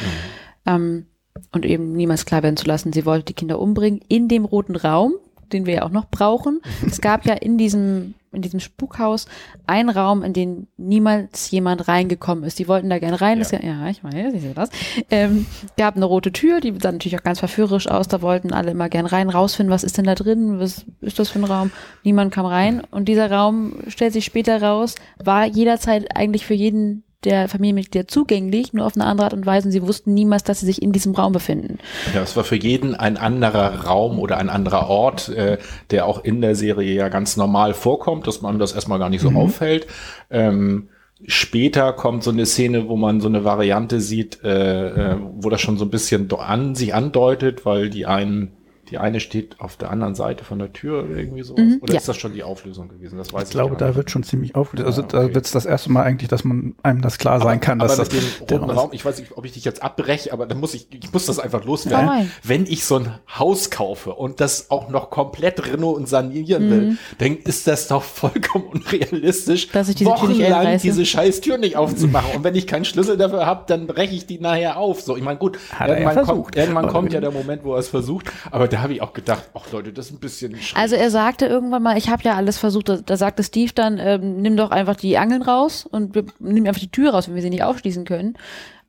[0.66, 1.06] Ähm,
[1.52, 4.76] und eben niemals klar werden zu lassen, sie wollte die Kinder umbringen in dem roten
[4.76, 5.14] Raum,
[5.52, 6.60] den wir ja auch noch brauchen.
[6.86, 9.26] Es gab ja in diesem, in diesem Spukhaus
[9.66, 12.58] einen Raum, in den niemals jemand reingekommen ist.
[12.58, 13.38] Die wollten da gerne rein.
[13.38, 14.70] Das, ja, ich weiß, ich sehe das.
[15.10, 18.06] Ähm, gab eine rote Tür, die sah natürlich auch ganz verführerisch aus.
[18.06, 20.60] Da wollten alle immer gern rein, rausfinden, was ist denn da drin?
[20.60, 21.70] Was ist das für ein Raum?
[22.04, 22.82] Niemand kam rein.
[22.90, 28.72] Und dieser Raum, stellt sich später raus, war jederzeit eigentlich für jeden der Familienmitglieder zugänglich,
[28.72, 29.68] nur auf eine andere Art und Weise.
[29.68, 31.78] Und sie wussten niemals, dass sie sich in diesem Raum befinden.
[32.14, 35.58] Ja, es war für jeden ein anderer Raum oder ein anderer Ort, äh,
[35.90, 39.22] der auch in der Serie ja ganz normal vorkommt, dass man das erstmal gar nicht
[39.22, 39.86] so auffällt.
[40.30, 40.88] Ähm,
[41.26, 45.60] später kommt so eine Szene, wo man so eine Variante sieht, äh, äh, wo das
[45.60, 48.55] schon so ein bisschen an, sich andeutet, weil die einen
[48.90, 51.60] die eine steht auf der anderen Seite von der Tür oder irgendwie sowas.
[51.64, 51.98] Mhm, oder ja.
[51.98, 53.18] ist das schon die Auflösung gewesen?
[53.18, 54.86] Das weiß ich, Ich glaube, da wird schon ziemlich aufgelöst.
[54.86, 55.34] Also Ah, da okay.
[55.34, 58.04] wird es das erste Mal eigentlich, dass man einem das klar sein kann, dass aber
[58.04, 60.46] das mit dem der roten Raum ich weiß nicht, ob ich dich jetzt abbreche, aber
[60.46, 62.06] dann muss ich, ich muss das einfach loswerden.
[62.06, 62.30] Nein.
[62.42, 66.98] Wenn ich so ein Haus kaufe und das auch noch komplett reno und sanieren will,
[67.18, 69.72] dann ist das doch vollkommen unrealistisch, Mhm.
[69.72, 72.36] Dass ich diese Tür nicht wochenlang diese scheiß Tür nicht aufzumachen.
[72.36, 75.00] und wenn ich keinen Schlüssel dafür habe, dann breche ich die nachher auf.
[75.00, 76.36] So, ich meine, gut, Hat er ja irgendwann, versucht.
[76.44, 78.32] kommt, irgendwann Aber kommt ja der Moment, wo er es versucht.
[78.50, 80.78] Aber da habe ich auch gedacht, ach Leute, das ist ein bisschen schräg.
[80.78, 83.98] Also er sagte irgendwann mal, ich habe ja alles versucht, da, da sagte Steve dann,
[83.98, 87.36] ähm, nimm doch einfach die Angeln raus und wir, nimm einfach die Tür raus, wenn
[87.36, 88.36] wir sie nicht aufschließen können.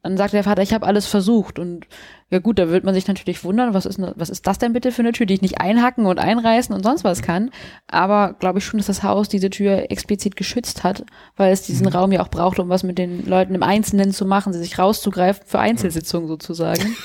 [0.03, 1.85] Dann sagte der Vater, ich habe alles versucht und
[2.29, 4.91] ja gut, da wird man sich natürlich wundern, was ist, was ist das denn bitte
[4.91, 7.51] für eine Tür, die ich nicht einhacken und einreißen und sonst was kann.
[7.87, 11.05] Aber glaube ich schon, dass das Haus diese Tür explizit geschützt hat,
[11.37, 14.25] weil es diesen Raum ja auch brauchte, um was mit den Leuten im Einzelnen zu
[14.25, 16.81] machen, sie sich rauszugreifen für Einzelsitzungen sozusagen.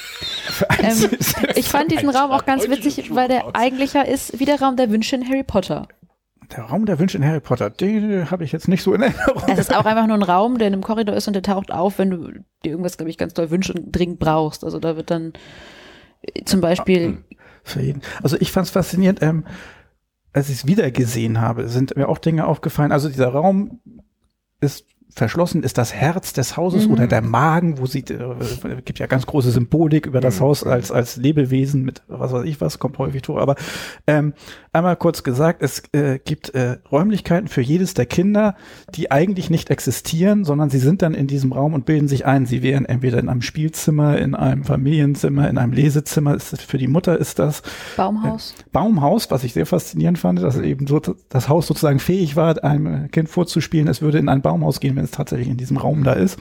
[0.81, 1.11] ähm,
[1.55, 4.77] ich fand diesen Raum auch ganz witzig, weil der eigentlich ja ist wie der Raum
[4.77, 5.87] der Wünsche in Harry Potter.
[6.57, 9.43] Der Raum der Wünsche in Harry Potter, den habe ich jetzt nicht so in Erinnerung.
[9.49, 11.73] Es ist auch einfach nur ein Raum, der in einem Korridor ist und der taucht
[11.73, 12.29] auf, wenn du
[12.65, 14.65] dir irgendwas, glaube ich, ganz doll wünschst und dringend brauchst.
[14.65, 15.33] Also da wird dann
[16.23, 17.25] äh, zum Beispiel,
[17.65, 18.03] Für jeden.
[18.23, 19.45] Also ich fand es faszinierend, ähm,
[20.33, 22.93] als ich es wieder gesehen habe, sind mir auch Dinge aufgefallen.
[22.93, 23.81] Also dieser Raum
[24.61, 26.93] ist verschlossen, ist das Herz des Hauses Mhm.
[26.93, 30.91] oder der Magen, wo sie, äh, gibt ja ganz große Symbolik über das Haus als,
[30.91, 33.41] als Lebewesen mit was weiß ich was, kommt häufig vor.
[33.41, 33.57] Aber
[34.07, 34.35] ähm,
[34.73, 38.55] einmal kurz gesagt, es äh, gibt äh, Räumlichkeiten für jedes der Kinder,
[38.95, 42.47] die eigentlich nicht existieren, sondern sie sind dann in diesem Raum und bilden sich ein.
[42.47, 46.35] Sie wären entweder in einem Spielzimmer, in einem Familienzimmer, in einem Lesezimmer.
[46.35, 47.63] Ist, für die Mutter ist das
[47.97, 48.55] Baumhaus.
[48.73, 53.11] Baumhaus, was ich sehr faszinierend fand, dass eben so das Haus sozusagen fähig war, einem
[53.11, 56.13] Kind vorzuspielen, es würde in ein Baumhaus gehen, wenn es tatsächlich in diesem Raum da
[56.13, 56.39] ist.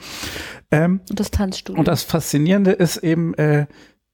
[0.70, 1.78] Ähm, Und das Tanzstudio.
[1.80, 3.66] und das Faszinierende ist eben, äh,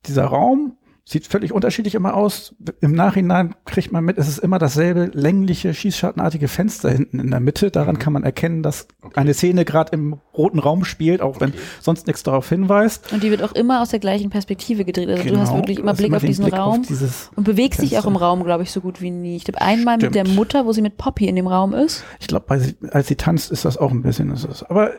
[0.06, 0.78] dieser Raum
[1.10, 2.54] sieht völlig unterschiedlich immer aus.
[2.82, 7.40] Im Nachhinein kriegt man mit, es ist immer dasselbe längliche, schießschartenartige Fenster hinten in der
[7.40, 7.70] Mitte.
[7.70, 12.06] Daran kann man erkennen, dass eine Szene gerade im roten Raum spielt, auch wenn sonst
[12.06, 13.10] nichts darauf hinweist.
[13.12, 15.08] und die wird auch immer aus der gleichen Perspektive gedreht.
[15.08, 15.60] Also du hast Genau.
[15.60, 18.10] wirklich immer Blick auf den diesen Blick auf Raum dieses und bewegst dich auch Fenster.
[18.10, 19.36] im Raum, glaube ich, so gut wie nie.
[19.36, 20.36] Ich glaube, einmal mit der Stimmt.
[20.36, 22.04] Mutter, wo sie mit Poppy in dem Raum ist.
[22.20, 22.46] Ich glaube,
[22.90, 24.30] als sie tanzt, ist das auch ein bisschen.
[24.30, 24.98] Ist es, aber äh,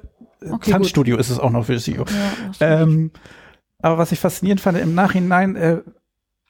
[0.52, 1.98] Okay, Tanzstudio ist es auch noch für sie.
[1.98, 2.06] Ja,
[2.62, 3.12] Ähm,
[3.82, 5.78] aber was ich faszinierend fand, im Nachhinein, äh,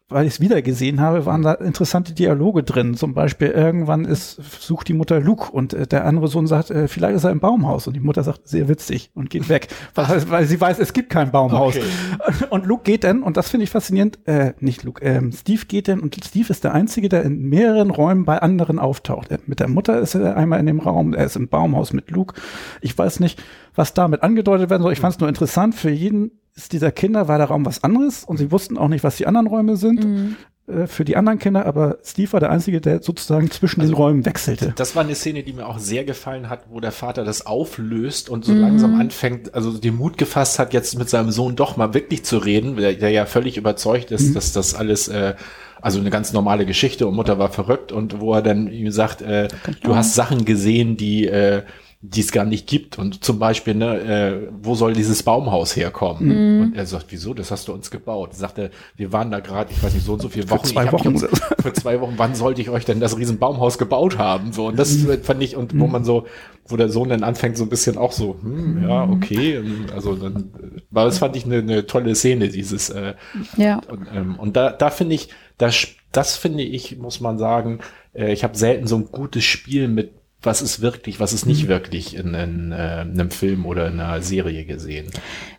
[0.09, 2.95] weil ich es wieder gesehen habe, waren da interessante Dialoge drin.
[2.95, 6.87] Zum Beispiel irgendwann ist, sucht die Mutter Luke und äh, der andere Sohn sagt, äh,
[6.87, 7.85] vielleicht ist er im Baumhaus.
[7.85, 9.67] Und die Mutter sagt, sehr witzig und geht weg.
[9.95, 11.75] weil, weil sie weiß, es gibt kein Baumhaus.
[11.77, 11.85] Okay.
[12.49, 15.87] Und Luke geht dann, und das finde ich faszinierend, äh, nicht Luke, ähm, Steve geht
[15.87, 19.31] dann und Steve ist der Einzige, der in mehreren Räumen bei anderen auftaucht.
[19.31, 22.09] Er, mit der Mutter ist er einmal in dem Raum, er ist im Baumhaus mit
[22.09, 22.33] Luke.
[22.81, 23.41] Ich weiß nicht,
[23.75, 24.93] was damit angedeutet werden soll.
[24.93, 26.31] Ich fand es nur interessant, für jeden
[26.67, 29.47] dieser Kinder war der Raum was anderes und sie wussten auch nicht, was die anderen
[29.47, 30.03] Räume sind.
[30.03, 30.35] Mhm.
[30.67, 33.97] äh, Für die anderen Kinder, aber Steve war der Einzige, der sozusagen zwischen Also den
[33.97, 34.73] Räumen wechselte.
[34.75, 38.29] Das war eine Szene, die mir auch sehr gefallen hat, wo der Vater das auflöst
[38.29, 38.61] und so Mhm.
[38.61, 42.37] langsam anfängt, also den Mut gefasst hat, jetzt mit seinem Sohn doch mal wirklich zu
[42.39, 45.35] reden, der, der ja völlig überzeugt ist, dass das alles, äh,
[45.81, 49.21] also eine ganz normale Geschichte und Mutter war verrückt und wo er dann ihm sagt,
[49.21, 49.47] äh,
[49.81, 51.63] du hast Sachen gesehen, die äh,
[52.01, 56.61] die es gar nicht gibt und zum Beispiel, ne, äh, wo soll dieses Baumhaus herkommen?
[56.61, 57.33] Und er sagt, wieso?
[57.33, 58.33] Das hast du uns gebaut.
[58.35, 60.63] Sagt er, wir waren da gerade, ich weiß nicht, so und so viele Wochen.
[60.63, 61.27] zwei hab mich Wochen so.
[61.61, 64.53] für zwei Wochen, wann sollte ich euch denn das Riesenbaumhaus gebaut haben?
[64.53, 66.25] So, und das fand ich, und wo man so,
[66.65, 69.57] wo der Sohn dann anfängt, so ein bisschen auch so, hm, ja, okay.
[69.57, 70.51] Und Also dann,
[70.91, 73.15] war das fand ich eine, eine tolle Szene, dieses, äh,
[73.57, 73.81] Ja.
[73.91, 77.79] und, ähm, und da, da finde ich, das, das finde ich, muss man sagen,
[78.13, 81.67] äh, ich habe selten so ein gutes Spiel mit was ist wirklich, was ist nicht
[81.67, 85.11] wirklich in, in äh, einem Film oder in einer Serie gesehen.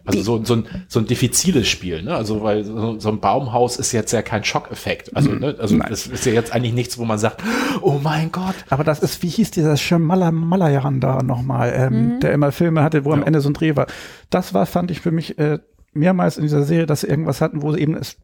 [0.07, 2.15] Also so, so, ein, so ein diffiziles Spiel, ne?
[2.15, 5.15] Also weil so, so ein Baumhaus ist jetzt ja kein Schockeffekt.
[5.15, 5.55] Also, ne?
[5.59, 5.89] also Nein.
[5.91, 7.43] das ist ja jetzt eigentlich nichts, wo man sagt,
[7.83, 8.55] oh mein Gott.
[8.71, 13.05] Aber das ist, wie hieß dieser Shyamalan Malayan da nochmal, ähm, der immer Filme hatte,
[13.05, 13.27] wo am Ja.
[13.27, 13.87] Ende so ein Dreh war.
[14.31, 15.59] Das war, fand ich für mich äh,
[15.93, 18.17] mehrmals in dieser Serie, dass sie irgendwas hatten, wo sie eben es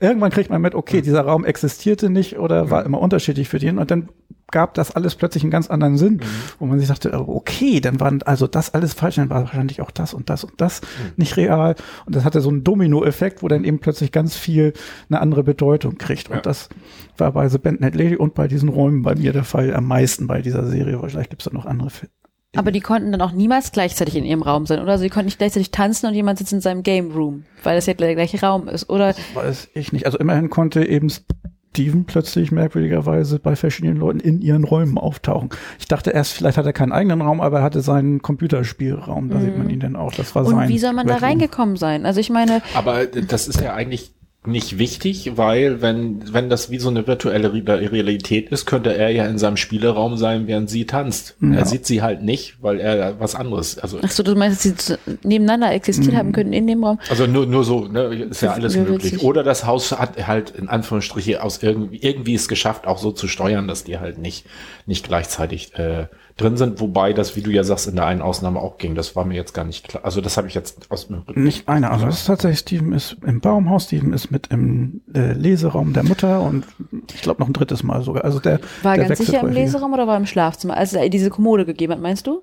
[0.00, 3.78] irgendwann kriegt man mit, okay, dieser Raum existierte nicht oder war immer unterschiedlich für den.
[3.78, 4.08] Und dann
[4.50, 6.20] gab das alles plötzlich einen ganz anderen Sinn,
[6.58, 9.80] wo man sich dachte, oh, okay, dann waren also das alles falsch, dann war wahrscheinlich
[9.82, 10.80] auch das und das und das
[11.16, 11.74] nicht real.
[12.06, 14.72] Und das hatte so einen Domino-Effekt, wo dann eben plötzlich ganz viel
[15.10, 16.28] eine andere Bedeutung kriegt.
[16.28, 16.36] Ja.
[16.36, 16.68] und das
[17.16, 19.84] war bei The Band Net Lady und bei diesen Räumen bei mir der Fall am
[19.84, 22.12] meisten bei dieser Serie, aber vielleicht gibt es da noch andere Filme.
[22.56, 24.92] Aber die konnten dann auch niemals gleichzeitig in ihrem Raum sein, oder?
[24.92, 27.86] Also die konnten nicht gleichzeitig tanzen und jemand sitzt in seinem Game Room, weil das
[27.86, 29.14] ja der gleiche Raum ist, oder?
[29.34, 30.06] Weiß ich nicht.
[30.06, 35.50] Also immerhin konnte eben Steven plötzlich merkwürdigerweise bei verschiedenen Leuten in ihren Räumen auftauchen.
[35.78, 39.28] Ich dachte erst, vielleicht hat er keinen eigenen Raum, aber er hatte seinen Computerspielraum.
[39.28, 40.12] Da sieht man ihn dann auch.
[40.14, 40.48] Das war Mhm.
[40.48, 40.68] Und sein.
[40.70, 41.28] wie soll man da Bedroom.
[41.30, 42.06] reingekommen sein?
[42.06, 44.14] Also ich meine, Aber das ist ja eigentlich
[44.48, 49.10] nicht wichtig, weil wenn, wenn das wie so eine virtuelle Re- Realität ist, könnte er
[49.10, 51.36] ja in seinem Spieleraum sein, während sie tanzt.
[51.40, 54.86] Er sieht sie halt nicht, weil er was anderes, also ach so, du meinst, dass
[54.86, 56.98] sie nebeneinander existiert haben können in dem Raum?
[57.10, 59.12] Also nur, nur so, ne, ist ja alles möglich.
[59.12, 59.22] witzig.
[59.22, 63.28] Oder das Haus hat halt in Anführungsstriche aus irgendwie, irgendwie es geschafft, auch so zu
[63.28, 64.46] steuern, dass die halt nicht,
[64.86, 66.06] nicht gleichzeitig äh,
[66.38, 66.80] drin sind.
[66.80, 68.94] Wobei das, wie du ja sagst, in der einen Ausnahme auch ging.
[68.94, 70.04] Das war mir jetzt gar nicht klar.
[70.04, 71.42] Also das habe ich jetzt aus dem Rücken.
[71.42, 71.90] Nicht einer.
[71.90, 76.04] Also das ist tatsächlich, Steven ist im Baumhaus, Steven ist mit im äh, Leseraum der
[76.04, 76.64] Mutter und
[77.12, 78.24] ich glaube noch ein drittes Mal sogar.
[78.24, 79.52] Also der War der ganz sicher im.
[79.52, 82.42] Leseraum oder war im Schlafzimmer, als er diese Kommode gegeben hat, meinst du?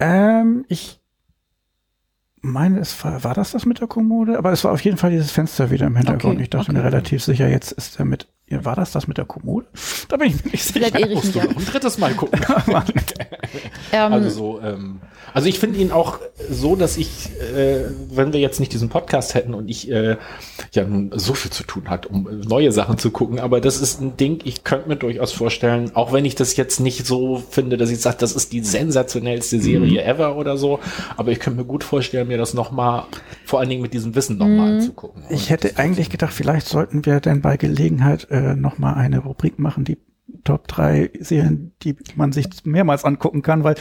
[0.00, 1.00] Ähm, ich
[2.44, 4.38] meine, es war, war das das mit der Kommode?
[4.38, 6.34] Aber es war auf jeden Fall dieses Fenster wieder im Hintergrund.
[6.34, 6.78] Okay, ich dachte okay.
[6.78, 9.66] mir relativ sicher, jetzt ist er mit, ja, war das das mit der Kommode?
[10.08, 10.72] Da bin ich mir nicht sicher.
[10.74, 11.52] Vielleicht irre ich Musst mich du auch.
[11.54, 12.40] noch ein drittes Mal gucken.
[13.92, 15.00] Ähm, Also so, ähm,
[15.32, 16.18] also ich finde ihn auch
[16.50, 20.16] so, dass ich, äh, wenn wir jetzt nicht diesen Podcast hätten und ich äh,
[20.72, 24.00] ja nun so viel zu tun hat, um neue Sachen zu gucken, aber das ist
[24.00, 27.76] ein Ding, ich könnte mir durchaus vorstellen, auch wenn ich das jetzt nicht so finde,
[27.76, 30.80] dass ich sage, das ist die sensationellste Serie ever oder so,
[31.16, 33.04] aber ich könnte mir gut vorstellen, mir das nochmal,
[33.44, 35.22] vor allen Dingen mit diesem Wissen nochmal anzugucken.
[35.30, 39.58] Ich hätte eigentlich gedacht, vielleicht sollten wir denn bei Gelegenheit äh, noch mal eine Rubrik
[39.58, 39.98] machen, die
[40.42, 43.76] Top 3 Serien, die man sich mehrmals angucken kann, weil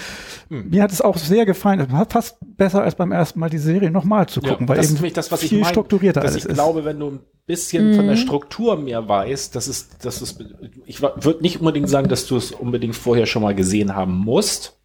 [0.49, 0.70] Hm.
[0.70, 1.80] mir hat es auch sehr gefallen.
[1.80, 4.86] Es war fast besser als beim ersten Mal die Serie nochmal zu gucken, weil das
[4.88, 6.56] eben ist nämlich das, was viel ich meine, strukturierter dass alles ich ist.
[6.56, 10.43] glaube, wenn du ein bisschen von der Struktur mehr weißt, das ist, das ist,
[10.86, 14.80] ich würde nicht unbedingt sagen, dass du es unbedingt vorher schon mal gesehen haben musst.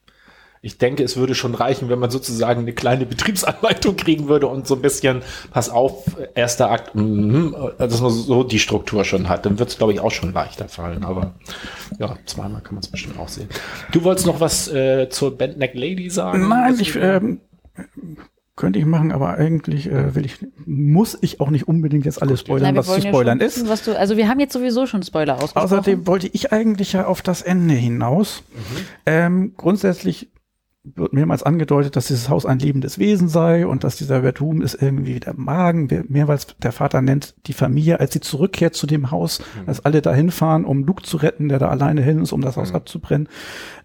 [0.62, 4.66] Ich denke, es würde schon reichen, wenn man sozusagen eine kleine Betriebsanleitung kriegen würde und
[4.66, 6.04] so ein bisschen, pass auf,
[6.34, 9.46] erster Akt, mhm, dass man so die Struktur schon hat.
[9.46, 11.04] Dann wird es, glaube ich, auch schon leichter fallen.
[11.04, 11.34] Aber
[11.98, 13.48] ja, zweimal kann man es bestimmt auch sehen.
[13.92, 16.48] Du wolltest noch was äh, zur Bandneck Lady sagen?
[16.48, 17.40] Nein, ich ähm,
[18.58, 22.40] könnte ich machen, aber eigentlich äh, will ich, muss ich auch nicht unbedingt jetzt alles
[22.40, 23.56] spoilern, wir was zu wollen ja spoilern schon ist.
[23.56, 25.64] wissen, Was du, also wir haben jetzt sowieso schon Spoiler ausgesprochen.
[25.64, 28.42] Außerdem wollte ich eigentlich ja auf das Ende hinaus.
[29.06, 30.28] Ähm, grundsätzlich
[30.96, 34.74] wird mehrmals angedeutet, dass dieses Haus ein lebendes Wesen sei und dass dieser Vertum ist
[34.80, 35.88] irgendwie der Magen.
[36.08, 40.30] Mehrmals der Vater nennt die Familie, als sie zurückkehrt zu dem Haus, dass alle dahin
[40.30, 43.28] fahren, um Luke zu retten, der da alleine hin ist, um das Haus abzubrennen.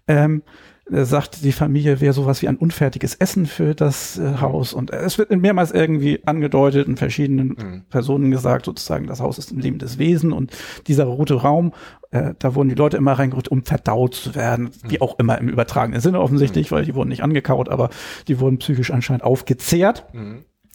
[0.06, 0.42] Ähm,
[0.90, 4.74] er sagt, die Familie wäre sowas wie ein unfertiges Essen für das äh, Haus.
[4.74, 9.60] Und es wird mehrmals irgendwie angedeutet in verschiedenen Personen gesagt, sozusagen, das Haus ist ein
[9.60, 10.52] lebendes Wesen und
[10.86, 11.72] dieser rote Raum,
[12.10, 15.48] äh, da wurden die Leute immer reingerückt, um verdaut zu werden, wie auch immer im
[15.48, 17.88] übertragenen Sinne offensichtlich, weil die wurden nicht angekaut, aber
[18.28, 20.04] die wurden psychisch anscheinend aufgezehrt.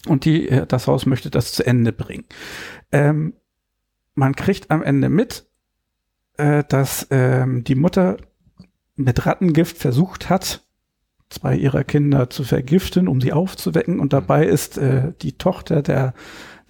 [0.06, 2.24] Und die, äh, das Haus möchte das zu Ende bringen.
[2.90, 3.34] Ähm,
[4.14, 5.46] man kriegt am Ende mit,
[6.36, 8.16] äh, dass ähm, die Mutter
[9.04, 10.62] mit Rattengift versucht hat,
[11.28, 14.00] zwei ihrer Kinder zu vergiften, um sie aufzuwecken.
[14.00, 16.14] Und dabei ist äh, die Tochter der,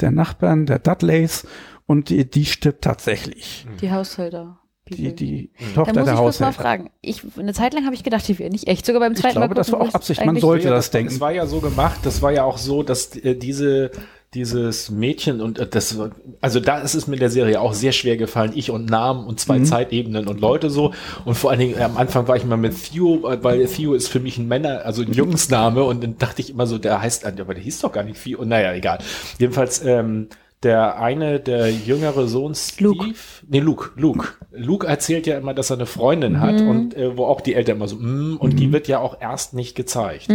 [0.01, 1.47] der Nachbarn, der Dudleys,
[1.87, 3.67] und die, die stirbt tatsächlich.
[3.81, 4.59] Die Haushälter.
[4.89, 6.63] Die, die Da Tochter muss der ich kurz mal Haushälter.
[6.63, 6.91] fragen.
[7.01, 8.85] Ich, eine Zeit lang habe ich gedacht, die wäre nicht echt.
[8.87, 10.25] Sogar beim Ich zweiten glaube, Mal das war auch ich Absicht.
[10.25, 11.13] Man sollte Ja, das denken.
[11.13, 13.91] Es war ja so gemacht, das war ja auch so, dass äh, diese
[14.35, 15.99] dieses Mädchen und äh, das
[16.41, 18.53] also da ist es mir in der Serie auch sehr schwer gefallen.
[18.55, 20.95] Ich und Namen und zwei Zeitebenen und Leute so.
[21.25, 23.95] Und vor allen Dingen äh, am Anfang war ich immer mit Theo äh, weil Theo
[23.95, 25.83] ist für mich ein Männer also ein Jungsname.
[25.83, 28.39] Und dann dachte ich immer so der heißt aber der hieß doch gar nicht Theo.
[28.39, 28.99] Und naja egal.
[29.39, 30.29] Jedenfalls ähm,
[30.63, 33.15] der eine, der jüngere Sohn Steve, Luke.
[33.49, 34.29] nee, Luke, Luke.
[34.53, 37.77] Luke erzählt ja immer, dass er eine Freundin hat und äh, wo auch die Eltern
[37.77, 40.29] immer so, mm, und die wird ja auch erst nicht gezeigt.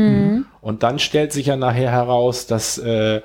[0.62, 3.22] Und dann stellt sich ja nachher heraus, dass, äh,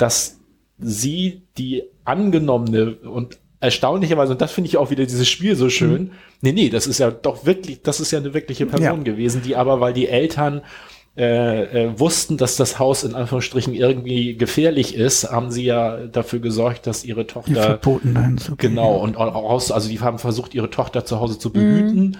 [0.00, 0.38] dass
[0.78, 6.12] sie die angenommene und erstaunlicherweise, und das finde ich auch wieder dieses Spiel so schön,
[6.40, 9.04] nee, nee, das ist ja doch wirklich, das ist ja eine wirkliche Person Ja.
[9.04, 10.62] gewesen, die aber, weil die Eltern
[11.16, 16.38] äh, äh, wussten, dass das Haus in Anführungsstrichen irgendwie gefährlich ist, haben sie ja dafür
[16.38, 18.70] gesorgt, dass ihre Die Tochter verboten dahin zu gehen.
[18.70, 22.16] Genau, und auch also die haben versucht, ihre Tochter zu Hause zu behüten.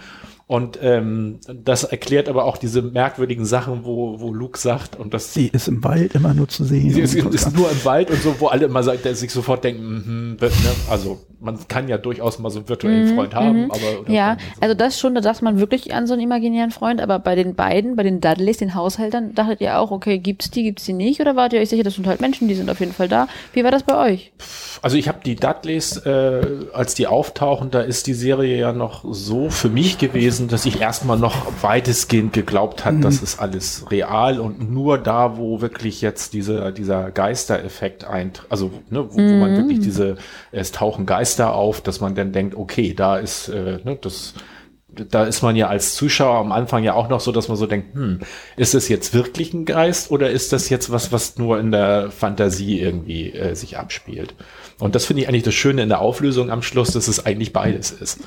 [0.51, 5.33] Und ähm, das erklärt aber auch diese merkwürdigen Sachen, wo, wo Luke sagt, und das
[5.33, 6.93] Sie ist im Wald immer nur zu sehen.
[6.93, 10.33] sie ist, ist nur im Wald und so, wo alle immer sagt, sich sofort denken,
[10.33, 10.71] mhm, wird, ne?
[10.91, 14.61] also man kann ja durchaus mal so einen virtuellen Freund haben, aber oder Ja, so.
[14.61, 17.55] also das schon, da dachte man wirklich an so einen imaginären Freund, aber bei den
[17.55, 21.21] beiden, bei den Dudleys, den Haushältern, dachtet ihr auch, okay, gibt's die, gibt's die nicht?
[21.21, 23.27] Oder wart ihr euch sicher, das sind halt Menschen, die sind auf jeden Fall da?
[23.53, 24.33] Wie war das bei euch?
[24.83, 26.43] Also ich habe die Dudleys, äh,
[26.73, 30.81] als die auftauchen, da ist die Serie ja noch so für mich gewesen, dass ich
[30.81, 36.35] erstmal noch weitestgehend geglaubt hat, das ist alles real und nur da, wo wirklich jetzt
[36.35, 40.17] diese, dieser Geistereffekt eintritt, also ne, wo, wo man wirklich diese,
[40.53, 44.35] es tauchen Geister auf, dass man dann denkt, okay, da ist, äh, ne, das,
[44.89, 47.67] da ist man ja als Zuschauer am Anfang ja auch noch so, dass man so
[47.67, 48.21] denkt, hm,
[48.57, 52.11] ist das jetzt wirklich ein Geist oder ist das jetzt was, was nur in der
[52.11, 54.35] Fantasie irgendwie äh, sich abspielt?
[54.79, 57.53] Und das finde ich eigentlich das Schöne in der Auflösung am Schluss, dass es eigentlich
[57.53, 58.21] beides ist.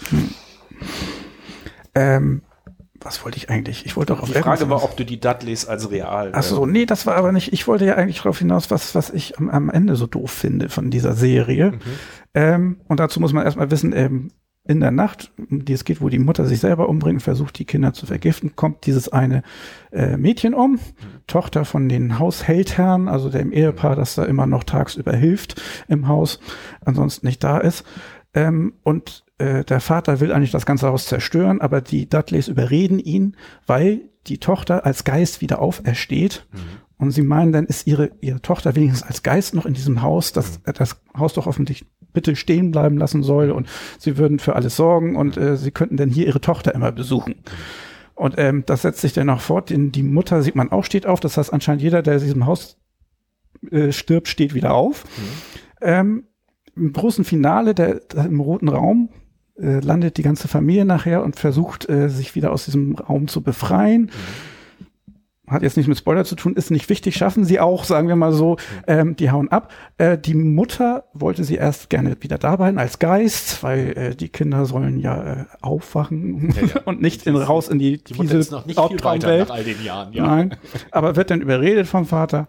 [1.96, 2.42] Ähm,
[3.04, 3.86] was wollte ich eigentlich?
[3.86, 6.32] Ich wollte doch auf Die Frage war, ob du die Dudleys als real.
[6.34, 7.54] Ach so, nee, das war aber nicht.
[7.54, 10.70] Ich wollte ja eigentlich darauf hinaus, was, was ich am, am Ende so doof finde
[10.70, 11.80] von dieser Serie.
[12.34, 14.32] Ähm, und dazu muss man erstmal wissen, ähm,
[14.66, 17.66] in der Nacht, um die es geht, wo die Mutter sich selber umbringt versucht, die
[17.66, 19.44] Kinder zu vergiften, kommt dieses eine
[19.92, 20.80] äh, Mädchen um,
[21.28, 26.40] Tochter von den Haushältern, also dem Ehepaar, das da immer noch tagsüber hilft im Haus,
[26.86, 27.84] ansonsten nicht da ist.
[28.34, 33.00] Ähm, und äh, der Vater will eigentlich das ganze Haus zerstören, aber die Dudleys überreden
[33.00, 33.36] ihn,
[33.66, 36.48] weil die Tochter als Geist wieder aufersteht.
[36.98, 40.32] Und sie meinen, dann ist ihre, ihre Tochter wenigstens als Geist noch in diesem Haus,
[40.32, 44.56] dass äh, das Haus doch hoffentlich bitte stehen bleiben lassen soll und sie würden für
[44.56, 47.36] alles sorgen und äh, sie könnten dann hier ihre Tochter immer besuchen.
[48.16, 51.08] Und ähm, das setzt sich dann auch fort, denn die Mutter sieht man auch steht
[51.08, 52.78] auf, das heißt anscheinend jeder, der in diesem Haus
[53.72, 55.04] äh, stirbt, steht wieder auf.
[55.82, 56.28] Ähm,
[56.76, 59.10] Im großen Finale, der, der im roten Raum,
[59.60, 63.42] äh, landet die ganze Familie nachher und versucht, äh, sich wieder aus diesem Raum zu
[63.42, 64.12] befreien.
[65.46, 68.16] Hat jetzt nichts mit Spoiler zu tun, ist nicht wichtig, schaffen sie auch, sagen wir
[68.16, 68.56] mal so.
[68.88, 69.74] Ähm, die hauen ab.
[69.98, 74.30] Äh, die Mutter wollte sie erst gerne wieder da behalten als Geist, weil äh, die
[74.30, 76.82] Kinder sollen ja äh, aufwachen Ja, ja.
[76.86, 79.50] und nicht in, raus in die, die Mutter ist noch nicht viel weiter Albtraumwelt.
[79.50, 80.14] nach all den Jahren.
[80.14, 80.26] Ja.
[80.28, 80.56] Nein,
[80.92, 82.48] aber wird dann überredet vom Vater.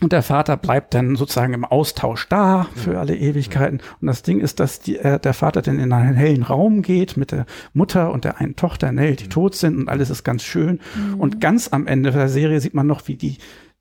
[0.00, 3.80] Und der Vater bleibt dann sozusagen im Austausch da für alle Ewigkeiten.
[4.00, 7.16] Und das Ding ist, dass die, äh, der Vater dann in einen hellen Raum geht
[7.16, 7.44] mit der
[7.74, 10.80] Mutter und der einen Tochter, Nell, die tot sind und alles ist ganz schön.
[11.18, 13.38] Und ganz am Ende der Serie sieht man noch, wie die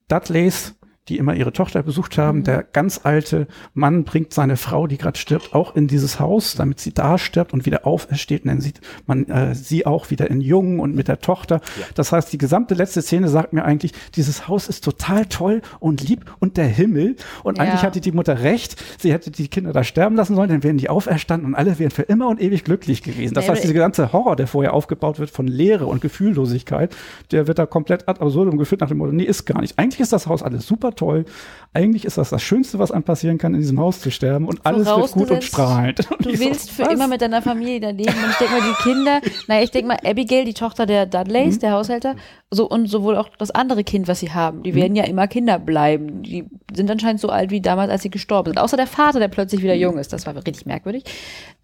[0.10, 0.76] Dudleys,
[1.10, 5.18] die immer ihre Tochter besucht haben, der ganz alte Mann bringt seine Frau, die gerade
[5.18, 8.44] stirbt, auch in dieses Haus, damit sie da stirbt und wieder aufersteht.
[8.44, 11.62] Und dann sieht man äh, sie auch wieder in Jungen und mit der Tochter.
[11.96, 16.08] Das heißt, die gesamte letzte Szene sagt mir eigentlich, dieses Haus ist total toll und
[16.08, 17.16] lieb und der Himmel.
[17.44, 17.64] Und Ja.
[17.64, 18.76] eigentlich hatte die Mutter recht.
[19.00, 21.92] Sie hätte die Kinder da sterben lassen sollen, dann wären die auferstanden und alle wären
[21.92, 23.34] für immer und ewig glücklich gewesen.
[23.34, 26.96] Das heißt, dieser ganze Horror, der vorher aufgebaut wird von Leere und Gefühllosigkeit,
[27.32, 29.78] der wird da komplett ad absurdum geführt nach dem Motto, nee, ist gar nicht.
[29.80, 31.26] Eigentlich ist das Haus alles super toll.
[31.72, 34.66] Eigentlich ist das das Schönste, was einem passieren kann, in diesem Haus zu sterben und
[34.66, 36.10] alles wird gut und strahlend.
[36.12, 36.94] Und Du ich so, willst für was?
[36.94, 38.10] immer mit deiner Familie da leben.
[38.10, 41.58] Und ich denke mal, die Kinder, naja, ich denke mal, Abigail, die Tochter der Dudleys,
[41.58, 41.60] Mhm.
[41.60, 42.16] der Haushälter,
[42.50, 44.64] so und sowohl auch das andere Kind, was sie haben, Mhm.
[44.64, 46.24] die werden ja immer Kinder bleiben.
[46.24, 48.58] Die sind anscheinend so alt wie damals, als sie gestorben sind.
[48.60, 50.12] Außer der Vater, der plötzlich wieder jung ist.
[50.12, 51.04] Das war richtig merkwürdig.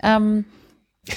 [0.03, 0.45] Ähm,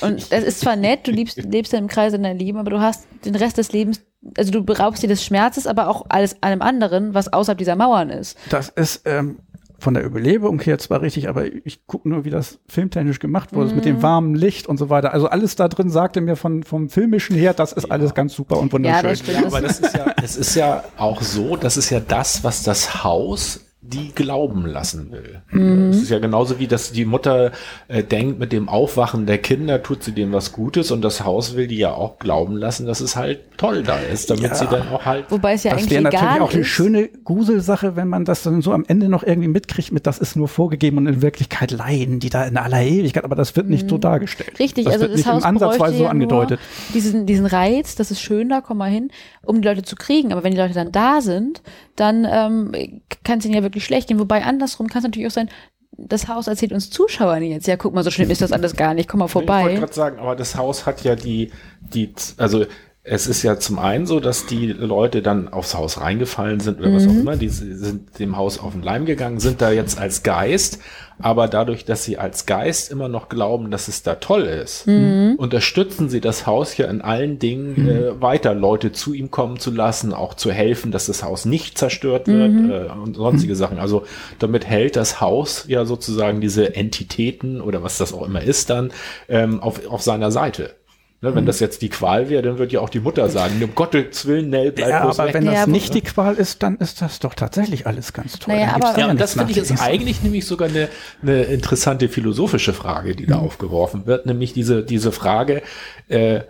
[0.01, 2.81] und das ist zwar nett, du liebst, lebst ja im Kreis deiner Lieben, aber du
[2.81, 4.03] hast den Rest des Lebens,
[4.37, 8.11] also du beraubst dir des Schmerzes, aber auch alles allem anderen, was außerhalb dieser Mauern
[8.11, 8.37] ist.
[8.51, 9.39] Das ist ähm,
[9.79, 13.73] von der Überlebung her zwar richtig, aber ich gucke nur, wie das filmtechnisch gemacht wurde,
[13.73, 13.77] mm.
[13.77, 15.13] mit dem warmen Licht und so weiter.
[15.13, 17.91] Also alles da drin sagte mir von, vom filmischen her, das ist ja.
[17.93, 19.05] alles ganz super und wunderschön.
[19.05, 19.41] Ja, das stimmt.
[19.41, 22.65] Ja, aber das ist ja, es ist ja auch so, das ist ja das, was
[22.65, 23.61] das Haus
[23.91, 25.41] die glauben lassen will.
[25.51, 25.91] Mhm.
[25.91, 27.53] Es ist ja genauso wie, dass die Mutter
[27.89, 31.57] äh, denkt, mit dem Aufwachen der Kinder tut sie denen was Gutes und das Haus
[31.57, 34.55] will die ja auch glauben lassen, dass es halt toll da ist, damit ja.
[34.55, 35.27] sie dann auch halt.
[35.31, 38.61] Wobei es ja das eigentlich egal natürlich auch eine schöne Gruselsache, wenn man das dann
[38.61, 42.21] so am Ende noch irgendwie mitkriegt, mit das ist nur vorgegeben und in Wirklichkeit leiden
[42.21, 43.91] die da in aller Ewigkeit, aber das wird nicht mhm.
[43.91, 44.59] so dargestellt.
[44.59, 46.61] Richtig, das also wird das nicht Haus ansatzweise so angedeutet.
[46.95, 49.11] Diesen, diesen Reiz, das ist schön da, komm mal hin,
[49.43, 51.63] um die Leute zu kriegen, aber wenn die Leute dann da sind,
[51.97, 54.19] dann ähm, kann es ihnen ja wirklich schlecht gehen.
[54.19, 55.49] Wobei andersrum kann es natürlich auch sein,
[55.97, 58.95] das Haus erzählt uns Zuschauern jetzt, ja, guck mal, so schlimm ist das alles gar
[58.95, 59.61] nicht, komm mal vorbei.
[59.61, 61.51] Ich wollte gerade sagen, aber das Haus hat ja die,
[61.81, 62.65] die, also
[63.03, 66.91] es ist ja zum einen so, dass die Leute dann aufs Haus reingefallen sind oder
[66.91, 66.95] mhm.
[66.95, 70.23] was auch immer, die sind dem Haus auf den Leim gegangen, sind da jetzt als
[70.23, 70.79] Geist,
[71.21, 75.35] aber dadurch, dass sie als Geist immer noch glauben, dass es da toll ist, mhm.
[75.37, 77.89] unterstützen sie das Haus ja in allen Dingen mhm.
[77.89, 81.79] äh, weiter, Leute zu ihm kommen zu lassen, auch zu helfen, dass das Haus nicht
[81.79, 82.71] zerstört wird mhm.
[82.71, 83.79] äh, und sonstige Sachen.
[83.79, 84.05] Also
[84.39, 88.93] damit hält das Haus ja sozusagen diese Entitäten oder was das auch immer ist dann
[89.29, 90.78] ähm, auf, auf seiner Seite.
[91.21, 91.47] Ne, wenn mhm.
[91.49, 94.51] das jetzt die Qual wäre, dann würde ja auch die Mutter sagen, um Gottes Willen,
[94.51, 95.35] Nell, bleib ja, aber weg.
[95.35, 98.55] wenn das ja, nicht die Qual ist, dann ist das doch tatsächlich alles ganz toll.
[98.55, 100.89] Naja, aber, ja, und das finde ich ist eigentlich nämlich sogar eine,
[101.21, 103.47] eine interessante philosophische Frage, die da mhm.
[103.47, 105.63] aufgeworfen wird, nämlich diese, diese Frage,
[106.07, 106.43] äh,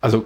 [0.00, 0.24] also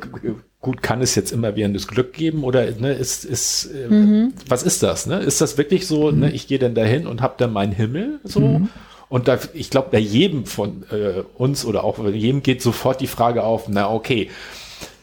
[0.61, 4.35] gut, kann es jetzt immer währendes Glück geben oder ne, ist, ist äh, mhm.
[4.47, 5.07] was ist das?
[5.07, 5.21] Ne?
[5.21, 8.61] Ist das wirklich so, ne, ich gehe dann dahin und habe dann meinen Himmel so?
[9.09, 13.01] Und da, ich glaube, bei jedem von äh, uns oder auch bei jedem geht sofort
[13.01, 14.29] die Frage auf, na okay,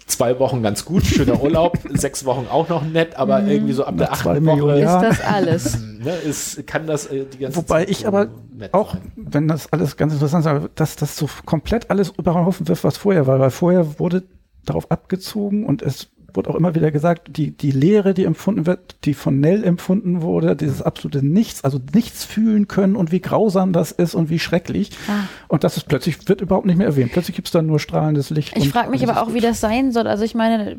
[0.05, 3.49] zwei Wochen ganz gut, schöner Urlaub, sechs Wochen auch noch nett, aber mhm.
[3.49, 5.79] irgendwie so ab der achten Woche ist das alles.
[5.79, 8.27] Ne, ist, kann das äh, die ganze Wobei Zeit ich aber
[8.71, 9.11] auch, sein.
[9.15, 13.25] wenn das alles ganz interessant ist, dass das so komplett alles überhaufen wird, was vorher
[13.25, 14.23] war, weil vorher wurde
[14.65, 18.97] darauf abgezogen und es wurde auch immer wieder gesagt, die, die Lehre, die empfunden wird,
[19.05, 23.73] die von Nell empfunden wurde, dieses absolute Nichts, also nichts fühlen können und wie grausam
[23.73, 24.91] das ist und wie schrecklich.
[25.07, 25.27] Ah.
[25.47, 27.11] Und das ist plötzlich, wird überhaupt nicht mehr erwähnt.
[27.11, 28.55] Plötzlich gibt es dann nur strahlendes Licht.
[28.55, 29.35] Ich frage mich aber auch, gut.
[29.35, 30.07] wie das sein soll.
[30.07, 30.77] Also ich meine,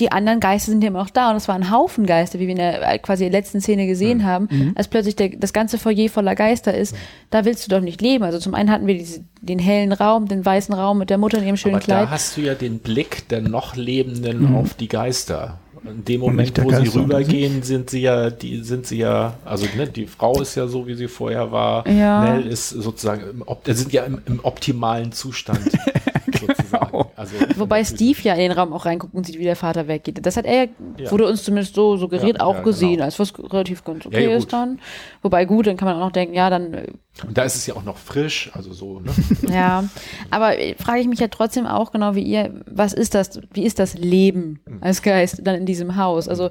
[0.00, 2.48] die anderen Geister sind ja immer noch da und es war ein Haufen Geister, wie
[2.48, 4.24] wir in der quasi letzten Szene gesehen mhm.
[4.24, 4.72] haben, mhm.
[4.74, 6.98] als plötzlich der, das ganze Foyer voller Geister ist, mhm.
[7.30, 8.24] da willst du doch nicht leben.
[8.24, 11.38] Also zum einen hatten wir diese, den hellen Raum, den weißen Raum mit der Mutter
[11.38, 12.06] in ihrem schönen Aber Kleid.
[12.06, 14.56] Da hast du ja den Blick der noch Lebenden mhm.
[14.56, 15.60] auf die Geister.
[15.84, 19.86] In dem Moment, wo sie rübergehen, sind sie ja, die sind sie ja, also ne,
[19.86, 21.86] die Frau ist ja so, wie sie vorher war.
[21.86, 22.24] Ja.
[22.24, 25.60] Nell ist sozusagen, im, sind ja im, im optimalen Zustand.
[26.70, 27.03] Genau.
[27.32, 30.24] Also, Wobei Steve ja in den Raum auch reinguckt und sieht, wie der Vater weggeht.
[30.24, 30.68] Das hat er,
[30.98, 31.10] ja.
[31.10, 33.04] wurde uns zumindest so suggeriert, ja, auch ja, gesehen, genau.
[33.04, 34.80] als was relativ ganz okay ist dann.
[35.22, 36.74] Wobei gut, dann kann man auch noch denken, ja, dann.
[36.74, 36.86] Äh,
[37.26, 39.12] und da ist es ja auch noch frisch, also so, ne?
[39.52, 39.84] ja.
[40.30, 43.64] Aber äh, frage ich mich ja trotzdem auch genau wie ihr, was ist das, wie
[43.64, 44.78] ist das Leben hm.
[44.82, 46.28] als Geist dann in diesem Haus?
[46.28, 46.50] Also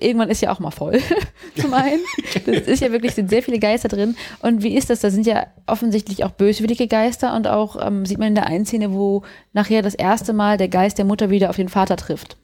[0.00, 1.00] irgendwann ist ja auch mal voll,
[1.56, 2.00] zum einen.
[2.46, 4.16] Das ist ja wirklich, sind sehr viele Geister drin.
[4.40, 5.00] Und wie ist das?
[5.00, 8.64] Da sind ja offensichtlich auch böswillige Geister und auch ähm, sieht man in der einen
[8.64, 9.22] Szene, wo
[9.52, 12.36] nachher das erste Mal der Geist der Mutter wieder auf den Vater trifft.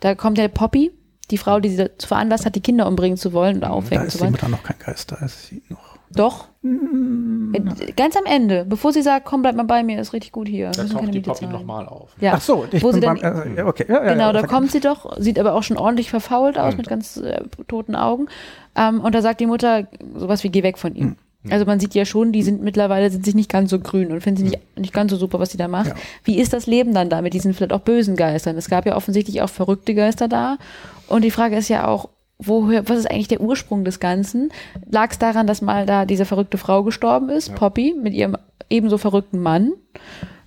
[0.00, 0.92] Da kommt ja Poppy,
[1.30, 4.20] die Frau, die sie dazu veranlasst hat, die Kinder umbringen zu wollen oder aufwecken zu
[4.20, 4.32] wollen.
[4.32, 5.96] Da ist die Mutter noch kein Geist, da ist sie noch.
[6.10, 6.48] Doch.
[6.62, 7.52] Mm.
[7.96, 10.70] Ganz am Ende, bevor sie sagt, komm, bleib mal bei mir, ist richtig gut hier.
[10.70, 12.10] Da taucht die Poppy nochmal auf.
[12.20, 12.34] Ja.
[12.36, 13.86] Ach so, ich Wo bin beim, äh, okay.
[13.88, 16.78] Ja, ja, genau, da kommt sie doch, sieht aber auch schon ordentlich verfault aus, mhm.
[16.78, 18.28] mit ganz äh, toten Augen.
[18.76, 21.06] Ähm, und da sagt die Mutter sowas wie, geh weg von ihm.
[21.06, 21.16] Mhm.
[21.50, 24.20] Also man sieht ja schon, die sind mittlerweile sind sich nicht ganz so grün und
[24.20, 25.88] finden sie nicht, nicht ganz so super, was sie da macht.
[25.88, 25.94] Ja.
[26.24, 28.56] Wie ist das Leben dann da mit diesen vielleicht auch bösen Geistern?
[28.56, 30.58] Es gab ja offensichtlich auch verrückte Geister da.
[31.08, 32.08] Und die Frage ist ja auch,
[32.38, 34.50] woher, was ist eigentlich der Ursprung des Ganzen?
[34.90, 37.54] Lag es daran, dass mal da diese verrückte Frau gestorben ist, ja.
[37.54, 38.36] Poppy, mit ihrem
[38.68, 39.72] ebenso verrückten Mann?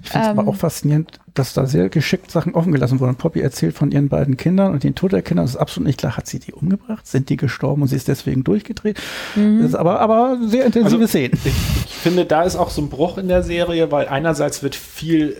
[0.09, 3.15] Ich finde es ähm, aber auch faszinierend, dass da sehr geschickt Sachen offen gelassen wurden.
[3.15, 5.43] Poppy erzählt von ihren beiden Kindern und den Tod der Kinder.
[5.43, 6.17] Das ist absolut nicht klar.
[6.17, 7.05] Hat sie die umgebracht?
[7.05, 8.99] Sind die gestorben und sie ist deswegen durchgedreht?
[9.35, 9.59] Mhm.
[9.59, 11.39] Das ist aber, aber sehr intensive also, Szenen.
[11.45, 11.53] Ich,
[11.85, 15.37] ich finde, da ist auch so ein Bruch in der Serie, weil einerseits wird viel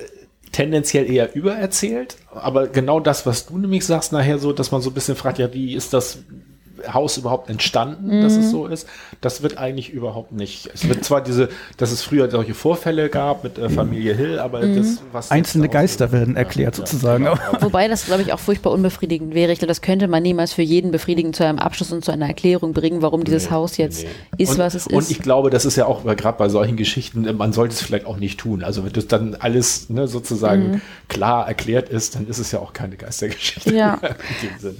[0.52, 4.90] tendenziell eher übererzählt, aber genau das, was du nämlich sagst nachher so, dass man so
[4.90, 6.20] ein bisschen fragt, ja, wie ist das
[6.92, 8.22] Haus überhaupt entstanden, mhm.
[8.22, 8.52] dass es mhm.
[8.52, 8.88] so ist.
[9.22, 10.70] Das wird eigentlich überhaupt nicht.
[10.74, 14.66] Es wird zwar diese, dass es früher solche Vorfälle gab mit äh, Familie Hill, aber
[14.66, 14.76] mhm.
[14.78, 15.32] das, was.
[15.32, 17.26] Einzelne Geister werden erklärt ja, sozusagen.
[17.26, 17.62] Ja, genau.
[17.62, 19.52] Wobei das, glaube ich, auch furchtbar unbefriedigend wäre.
[19.52, 22.28] Ich glaube, das könnte man niemals für jeden befriedigen zu einem Abschluss und zu einer
[22.28, 24.44] Erklärung bringen, warum dieses nee, Haus jetzt nee.
[24.44, 24.94] ist, und, was es ist.
[24.94, 28.06] Und ich glaube, das ist ja auch gerade bei solchen Geschichten, man sollte es vielleicht
[28.06, 28.64] auch nicht tun.
[28.64, 30.82] Also wenn das dann alles ne, sozusagen mhm.
[31.08, 33.74] klar erklärt ist, dann ist es ja auch keine Geistergeschichte.
[33.76, 34.00] Ja.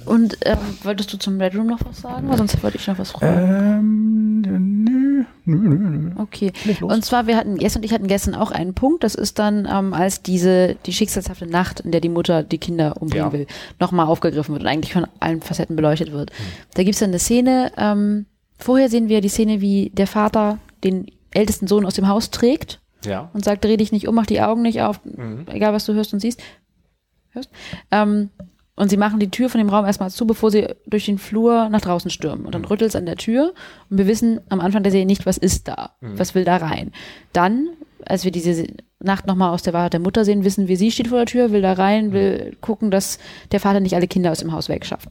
[0.04, 2.28] Und ähm, wolltest du zum Bedroom noch was was sagen?
[2.28, 4.40] Weil sonst wollte ich noch was fragen.
[4.44, 6.10] Ähm, nö, Nö, nö, nö.
[6.16, 6.52] Okay.
[6.80, 9.02] Und zwar, wir hatten, Jess und ich hatten gestern auch einen Punkt.
[9.04, 13.00] Das ist dann, ähm, als diese, die schicksalshafte Nacht, in der die Mutter die Kinder
[13.00, 13.32] umbringen Ja.
[13.32, 13.46] will,
[13.80, 16.30] nochmal aufgegriffen wird und eigentlich von allen Facetten beleuchtet wird.
[16.74, 18.26] Da gibt's dann eine Szene, ähm,
[18.58, 22.80] vorher sehen wir die Szene, wie der Vater den ältesten Sohn aus dem Haus trägt
[23.04, 23.30] Ja.
[23.32, 25.00] und sagt, dreh dich nicht um, mach die Augen nicht auf,
[25.46, 26.40] egal was du hörst und siehst.
[27.30, 27.50] Hörst?
[27.90, 28.30] Ähm,
[28.80, 31.68] und sie machen die Tür von dem Raum erstmal zu, bevor sie durch den Flur
[31.68, 32.46] nach draußen stürmen.
[32.46, 33.52] Und dann rüttelt es an der Tür
[33.90, 36.90] und wir wissen am Anfang der Serie nicht, was ist da, was will da rein.
[37.34, 37.68] Dann,
[38.06, 38.66] als wir diese
[38.98, 41.52] Nacht nochmal aus der Wahrheit der Mutter sehen, wissen wir, sie steht vor der Tür,
[41.52, 43.18] will da rein, will gucken, dass
[43.52, 45.10] der Vater nicht alle Kinder aus dem Haus wegschafft.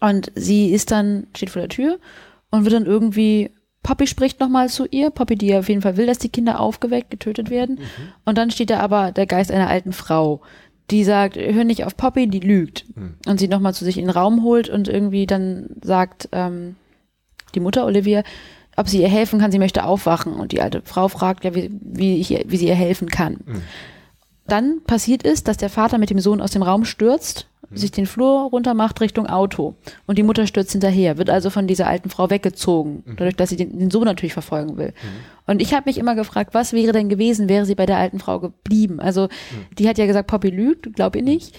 [0.00, 2.00] Und sie ist dann, steht vor der Tür
[2.50, 3.50] und wird dann irgendwie,
[3.82, 7.08] Poppy spricht nochmal zu ihr, Poppy, die auf jeden Fall will, dass die Kinder aufgeweckt,
[7.08, 7.78] getötet werden.
[8.26, 10.42] Und dann steht da aber der Geist einer alten Frau,
[10.90, 12.84] die sagt, hör nicht auf Poppy, die lügt.
[13.26, 16.76] Und sie nochmal zu sich in den Raum holt und irgendwie dann sagt ähm,
[17.54, 18.22] die Mutter Olivia,
[18.76, 20.34] ob sie ihr helfen kann, sie möchte aufwachen.
[20.34, 23.38] Und die alte Frau fragt ja, wie, wie, ich, wie sie ihr helfen kann.
[24.46, 28.06] Dann passiert es, dass der Vater mit dem Sohn aus dem Raum stürzt, sich den
[28.06, 29.74] Flur runter macht Richtung Auto.
[30.06, 33.56] Und die Mutter stürzt hinterher, wird also von dieser alten Frau weggezogen, dadurch, dass sie
[33.56, 34.92] den, den Sohn natürlich verfolgen will.
[35.46, 38.18] Und ich habe mich immer gefragt, was wäre denn gewesen, wäre sie bei der alten
[38.18, 39.00] Frau geblieben?
[39.00, 39.28] Also,
[39.78, 41.54] die hat ja gesagt, Poppy lügt, glaub ihr nicht.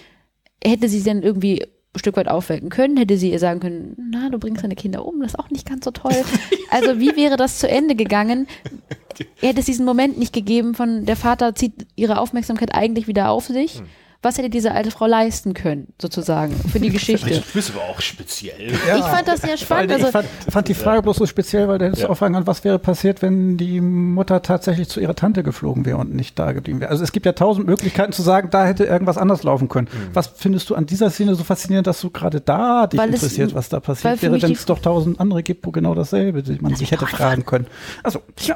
[0.64, 1.64] Hätte sie sie dann irgendwie
[1.96, 5.06] ein Stück weit aufwecken können, hätte sie ihr sagen können, na, du bringst deine Kinder
[5.06, 6.14] um, das ist auch nicht ganz so toll.
[6.72, 8.48] Also wie wäre das zu Ende gegangen?
[9.40, 13.46] Hätte es diesen Moment nicht gegeben von, der Vater zieht ihre Aufmerksamkeit eigentlich wieder auf
[13.46, 13.84] sich.
[14.24, 17.44] Was hätte diese alte Frau leisten können, sozusagen, für die Geschichte?
[17.54, 18.72] bist aber auch speziell.
[18.72, 19.92] Ich fand das sehr spannend.
[19.92, 22.12] ich Also, fand, fand die Frage bloß so speziell, weil der hättest du Ja.
[22.12, 25.98] auch fragen können, was wäre passiert, wenn die Mutter tatsächlich zu ihrer Tante geflogen wäre
[25.98, 26.90] und nicht da geblieben wäre.
[26.90, 29.90] Also es gibt ja tausend Möglichkeiten zu sagen, da hätte irgendwas anders laufen können.
[29.92, 30.16] Mhm.
[30.16, 33.16] Was findest du an dieser Szene so faszinierend, dass du gerade da dich Weil es-
[33.16, 36.60] interessiert, was da passiert wäre, wenn es doch tausend andere gibt, wo genau dasselbe die
[36.62, 37.68] man sich hätte fragen können.
[38.04, 38.56] Also, ja.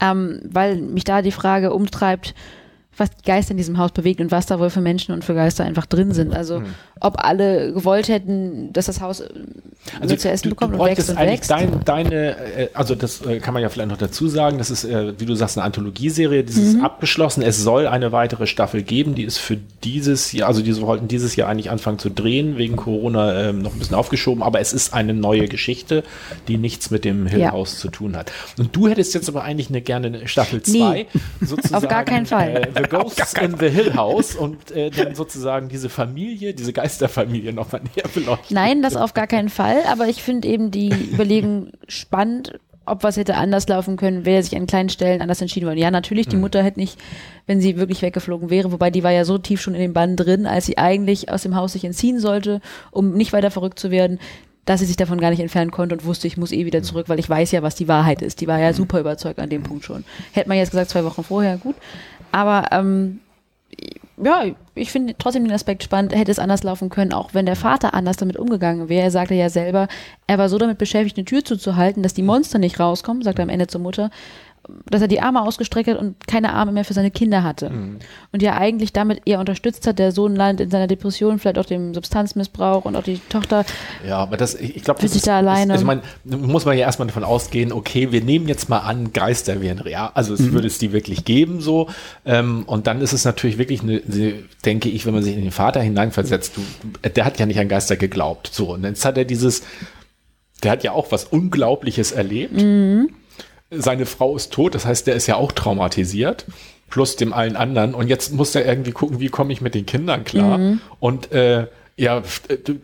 [0.00, 2.34] ähm, weil mich da die Frage umtreibt,
[2.96, 5.34] was die Geister in diesem Haus bewegt und was da wohl für Menschen und für
[5.34, 6.34] Geister einfach drin sind.
[6.34, 6.62] Also
[7.00, 9.28] ob alle gewollt hätten, dass das Haus äh,
[10.00, 11.50] also zu essen du, bekommt du und wächst und wächst.
[11.50, 14.86] dein, deine, äh, also das äh, kann man ja vielleicht noch dazu sagen, das ist,
[14.88, 16.84] wie du sagst, eine Anthologieserie, dieses Mhm.
[16.84, 17.42] abgeschlossen.
[17.42, 21.36] Es soll eine weitere Staffel geben, die ist für dieses Jahr, also die wollten dieses
[21.36, 24.94] Jahr eigentlich anfangen zu drehen, wegen Corona ähm, noch ein bisschen aufgeschoben, aber es ist
[24.94, 26.02] eine neue Geschichte,
[26.48, 27.52] die nichts mit dem Hill Ja.
[27.52, 28.32] House zu tun hat.
[28.58, 31.06] Und du hättest jetzt aber eigentlich eine gerne eine Staffel 2,
[31.40, 31.74] sozusagen.
[31.84, 32.68] Auf gar keinen Fall.
[32.74, 37.82] Äh, Ghosts in the Hill House und äh, dann sozusagen diese Familie, diese Geisterfamilie nochmal
[37.94, 38.54] näher beleuchten.
[38.54, 39.78] Nein, das auf gar keinen Fall.
[39.90, 44.54] Aber ich finde eben die Überlegung spannend, ob was hätte anders laufen können, wäre sich
[44.56, 45.78] an kleinen Stellen anders entschieden worden.
[45.78, 46.30] Ja, natürlich, Mhm.
[46.32, 46.98] die Mutter hätte nicht,
[47.46, 50.16] wenn sie wirklich weggeflogen wäre, wobei die war ja so tief schon in dem Bann
[50.16, 53.90] drin, als sie eigentlich aus dem Haus sich entziehen sollte, um nicht weiter verrückt zu
[53.90, 54.18] werden,
[54.66, 56.84] dass sie sich davon gar nicht entfernen konnte und wusste, ich muss eh wieder Mhm.
[56.84, 58.40] zurück, weil ich weiß ja, was die Wahrheit ist.
[58.42, 60.04] Die war ja super überzeugt an dem Punkt schon.
[60.32, 61.76] Hätte man jetzt gesagt, zwei Wochen vorher, gut.
[62.34, 63.20] Aber ähm,
[64.16, 64.42] ja,
[64.74, 67.94] ich finde trotzdem den Aspekt spannend, hätte es anders laufen können, auch wenn der Vater
[67.94, 69.04] anders damit umgegangen wäre.
[69.04, 69.86] Er sagte ja selber,
[70.26, 73.44] er war so damit beschäftigt, eine Tür zuzuhalten, dass die Monster nicht rauskommen, sagt er
[73.44, 74.10] am Ende zur Mutter,
[74.90, 77.70] dass er die Arme ausgestreckt hat und keine Arme mehr für seine Kinder hatte.
[78.32, 81.64] Und ja eigentlich damit eher unterstützt hat, der Sohn landet in seiner Depression, vielleicht auch
[81.66, 83.64] dem Substanzmissbrauch und auch die Tochter.
[84.06, 85.74] Ja, aber das, ich, ich glaube, das sich ist, da alleine.
[85.74, 89.12] Ist, ich meine, muss man ja erstmal davon ausgehen, okay, wir nehmen jetzt mal an,
[89.12, 91.88] Geister wären real, also es würde es die wirklich geben, so.
[92.24, 94.34] Ähm, und dann ist es natürlich wirklich eine, eine,
[94.64, 97.68] denke ich, wenn man sich in den Vater hineinversetzt, du, der hat ja nicht an
[97.68, 98.72] Geister geglaubt, so.
[98.72, 99.62] Und jetzt hat er dieses,
[100.62, 102.54] der hat ja auch was Unglaubliches erlebt.
[103.80, 106.46] Seine Frau ist tot, das heißt, der ist ja auch traumatisiert.
[106.90, 107.94] Plus dem allen anderen.
[107.94, 110.58] Und jetzt muss er irgendwie gucken, wie komme ich mit den Kindern klar.
[111.00, 112.22] Und äh, ja,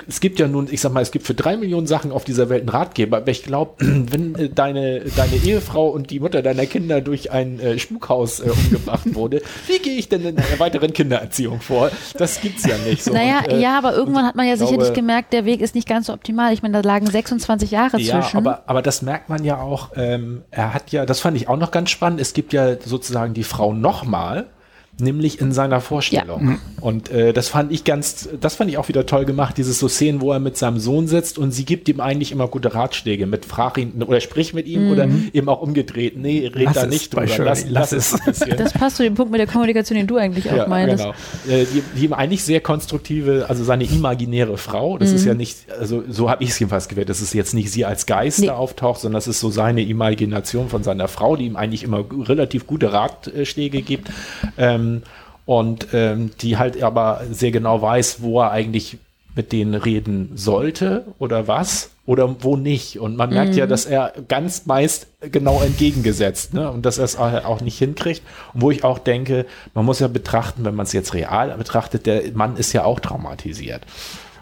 [0.08, 2.48] es gibt ja nun, ich sag mal, es gibt für drei Millionen Sachen auf dieser
[2.48, 6.64] Welt einen Ratgeber, aber ich glaube, wenn äh, deine, deine Ehefrau und die Mutter deiner
[6.66, 10.92] Kinder durch ein äh, Spukhaus äh, umgebracht wurde, wie gehe ich denn in einer weiteren
[10.92, 11.90] Kindererziehung vor?
[12.18, 13.12] Das gibt's ja nicht so.
[13.12, 15.60] naja, Und, äh, ja, aber irgendwann hat man ja ich sicherlich glaube- gemerkt, der Weg
[15.60, 16.52] ist nicht ganz so optimal.
[16.52, 18.36] Ich meine, da lagen 26 Jahre Ja, zwischen.
[18.36, 19.88] aber, aber das merkt man ja auch.
[19.96, 22.20] Ähm, er hat ja, das fand ich auch noch ganz spannend.
[22.20, 24.46] Es gibt ja sozusagen die Frau nochmal,
[25.00, 26.58] nämlich in seiner Vorstellung.
[26.80, 29.88] Und äh, das fand ich ganz, das fand ich auch wieder toll gemacht, dieses so
[29.88, 33.26] Szenen, wo er mit seinem Sohn sitzt und sie gibt ihm eigentlich immer gute Ratschläge
[33.26, 36.16] mit frag ihn oder sprich mit ihm oder eben auch umgedreht.
[36.16, 37.26] Nee, red Lass da es nicht drüber.
[37.38, 38.16] Lass, lass, lass es
[38.56, 41.04] das passt zu dem Punkt mit der Kommunikation, den du eigentlich auch meintest.
[41.04, 41.14] Genau.
[41.48, 45.58] Äh, die, die ihm eigentlich sehr konstruktive, also seine imaginäre Frau, das ist ja nicht,
[45.78, 48.46] also so habe ich es jedenfalls gewählt, dass es jetzt nicht sie als Geist Nee.
[48.46, 52.04] da auftaucht, sondern das ist so seine Imagination von seiner Frau, die ihm eigentlich immer
[52.26, 54.10] relativ gute Ratschläge gibt.
[54.58, 54.89] Ähm,
[55.46, 58.98] und ähm, die halt aber sehr genau weiß, wo er eigentlich
[59.34, 62.98] mit denen reden sollte oder was oder wo nicht.
[62.98, 66.70] Und man merkt ja, dass er ganz meist genau entgegengesetzt ne?
[66.70, 68.22] und dass er es auch nicht hinkriegt.
[68.52, 72.06] Und wo ich auch denke, man muss ja betrachten, wenn man es jetzt real betrachtet,
[72.06, 73.82] der Mann ist ja auch traumatisiert.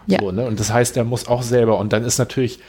[0.07, 0.19] Ja.
[0.19, 0.45] So, ne?
[0.45, 1.77] Und das heißt, er muss auch selber.
[1.77, 2.59] Und dann ist natürlich,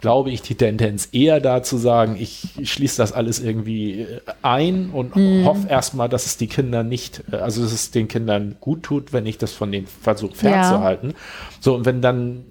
[0.00, 4.90] glaube ich, die Tendenz eher da zu sagen, ich, schließe das alles irgendwie äh, ein
[4.90, 5.14] und
[5.44, 9.12] hoffe erstmal, dass es die Kinder nicht, äh, also dass es den Kindern gut tut,
[9.12, 11.14] wenn ich das von denen versuche fernzuhalten.
[11.60, 12.44] So, und wenn dann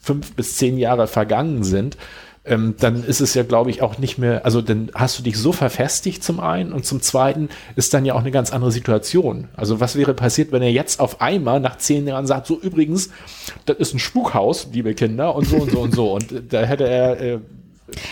[0.00, 1.96] fünf bis zehn Jahre vergangen sind,
[2.48, 5.36] ähm, dann ist es ja, glaube ich, auch nicht mehr, also dann hast du dich
[5.36, 9.48] so verfestigt zum einen und zum zweiten ist dann ja auch eine ganz andere Situation.
[9.56, 13.10] Also was wäre passiert, wenn er jetzt auf einmal nach zehn Jahren sagt, so übrigens,
[13.66, 16.62] das ist ein Spukhaus, liebe Kinder und so und so und so und äh, da
[16.62, 17.38] hätte er, äh,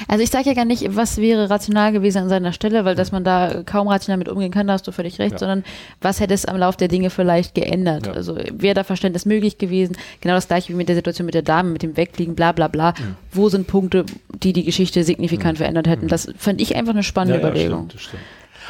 [0.08, 3.12] Also ich sage ja gar nicht, was wäre rational gewesen an seiner Stelle, weil dass
[3.12, 5.38] man da kaum rational mit umgehen kann, da hast du völlig recht, Ja.
[5.38, 5.64] sondern
[6.00, 8.06] was hätte es am Lauf der Dinge vielleicht geändert?
[8.06, 8.12] Ja.
[8.12, 9.96] Also wäre da Verständnis möglich gewesen?
[10.20, 12.68] Genau das gleiche wie mit der Situation mit der Dame, mit dem Wegfliegen, bla bla
[12.68, 12.90] bla.
[12.92, 13.16] Mhm.
[13.32, 14.06] Wo sind Punkte,
[14.42, 16.08] die die Geschichte signifikant verändert hätten?
[16.08, 17.88] Das fand ich einfach eine spannende Ja, Überlegung.
[17.90, 18.22] stimmt, stimmt.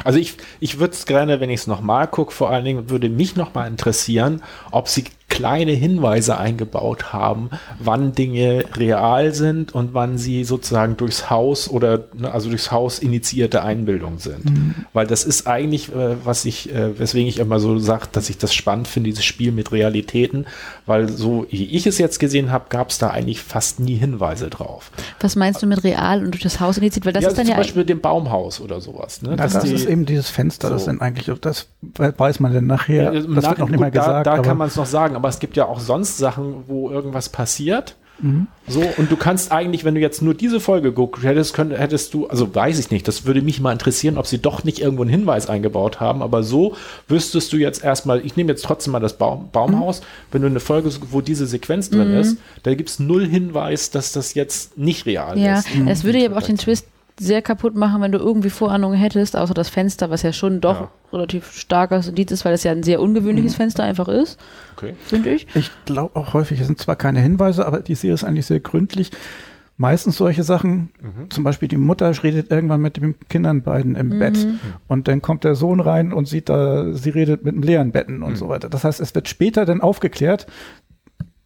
[0.05, 3.09] Also ich, ich würde es gerne, wenn ich es nochmal gucke, vor allen Dingen würde
[3.09, 7.51] mich nochmal interessieren, ob sie kleine Hinweise eingebaut haben,
[7.81, 13.01] wann Dinge real sind und wann sie sozusagen durchs Haus oder ne, also durchs Haus
[13.01, 14.85] initiierte Einbildung sind.
[14.93, 18.39] Weil das ist eigentlich, äh, was ich, äh, weswegen ich immer so sage, dass ich
[18.39, 20.47] das spannend finde, dieses Spiel mit Realitäten,
[20.87, 24.49] weil so wie ich es jetzt gesehen habe, gab es da eigentlich fast nie Hinweise
[24.49, 24.91] drauf.
[25.21, 27.05] Was meinst du mit real und durch das Haus initiiert?
[27.05, 29.23] Weil das ja, ist dann zum ja Beispiel dem Baumhaus oder sowas.
[29.23, 29.31] Ne?
[29.37, 30.91] Na, das die- ist eben dieses Fenster, das so.
[30.91, 33.91] sind eigentlich, das weiß man denn nachher, Ja, das im wird Nach- noch nicht mal
[33.91, 34.27] gesagt.
[34.27, 36.91] Da, da kann man es noch sagen, aber es gibt ja auch sonst Sachen, wo
[36.91, 37.97] irgendwas passiert.
[38.19, 38.47] Mhm.
[38.67, 42.15] So, und du kannst eigentlich, wenn du jetzt nur diese Folge geguckt hättest, könnt, hättest
[42.15, 45.03] du, also weiß ich nicht, das würde mich mal interessieren, ob sie doch nicht irgendwo
[45.03, 46.75] einen Hinweis eingebaut haben, aber so
[47.09, 50.01] wüsstest du jetzt erstmal, ich nehme jetzt trotzdem mal das Baum, Baumhaus,
[50.33, 52.19] wenn du eine Folge, wo diese Sequenz drin Mhm.
[52.19, 55.69] ist, da gibt es null Hinweis, dass das jetzt nicht real Ja, ist.
[55.87, 56.87] es würde ja aber auch den Twist
[57.19, 60.81] sehr kaputt machen, wenn du irgendwie Vorahnungen hättest, außer das Fenster, was ja schon doch
[60.83, 60.91] Ja.
[61.13, 64.39] relativ starkes Indiz ist, weil es ja ein sehr ungewöhnliches Fenster einfach ist,
[64.77, 64.95] Okay.
[65.07, 65.47] finde ich.
[65.55, 68.61] Ich glaube auch häufig, es sind zwar keine Hinweise, aber die Serie ist eigentlich sehr
[68.61, 69.11] gründlich.
[69.79, 70.89] Meistens solche Sachen,
[71.29, 74.47] zum Beispiel die Mutter redet irgendwann mit den Kindern beiden im Bett
[74.89, 78.23] und dann kommt der Sohn rein und sieht da, sie redet mit einem leeren Betten
[78.23, 78.71] und so weiter.
[78.71, 80.47] Das heißt, es wird später dann aufgeklärt.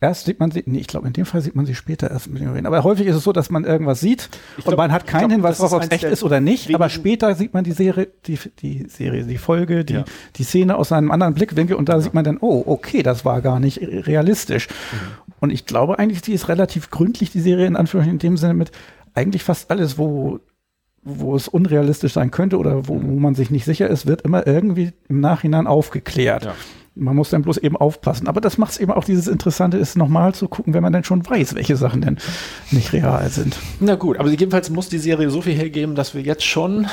[0.03, 2.31] Erst sieht man sie, nee, ich glaube, in dem Fall sieht man sie später erst
[2.31, 2.67] mit dem reden.
[2.67, 5.21] Aber häufig ist es so, dass man irgendwas sieht Ich und glaub- man hat keinen
[5.29, 8.09] glaub, Hinweis darauf, ob es echt ist oder nicht, aber später sieht man die Serie,
[8.27, 10.05] die, die Serie, die Folge, die, Ja.
[10.37, 13.43] die Szene aus einem anderen Blickwinkel und da sieht man dann, oh, okay, das war
[13.43, 14.69] gar nicht realistisch.
[14.69, 15.33] Mhm.
[15.41, 18.55] Und ich glaube eigentlich, die ist relativ gründlich, die Serie in Anführungszeichen, in dem Sinne
[18.55, 18.71] mit
[19.13, 20.41] eigentlich fast alles, wo,
[21.03, 24.47] wo es unrealistisch sein könnte oder wo, wo man sich nicht sicher ist, wird immer
[24.47, 26.45] irgendwie im Nachhinein aufgeklärt.
[26.47, 26.55] Ja.
[27.01, 28.29] Man muss dann bloß eben aufpassen.
[28.29, 31.03] Aber das macht es eben auch dieses Interessante, ist nochmal zu gucken, wenn man dann
[31.05, 32.19] schon weiß, welche Sachen denn
[32.71, 33.57] nicht real sind.
[33.81, 36.87] Na gut, aber jedenfalls muss die Serie so viel hergeben, dass wir jetzt schon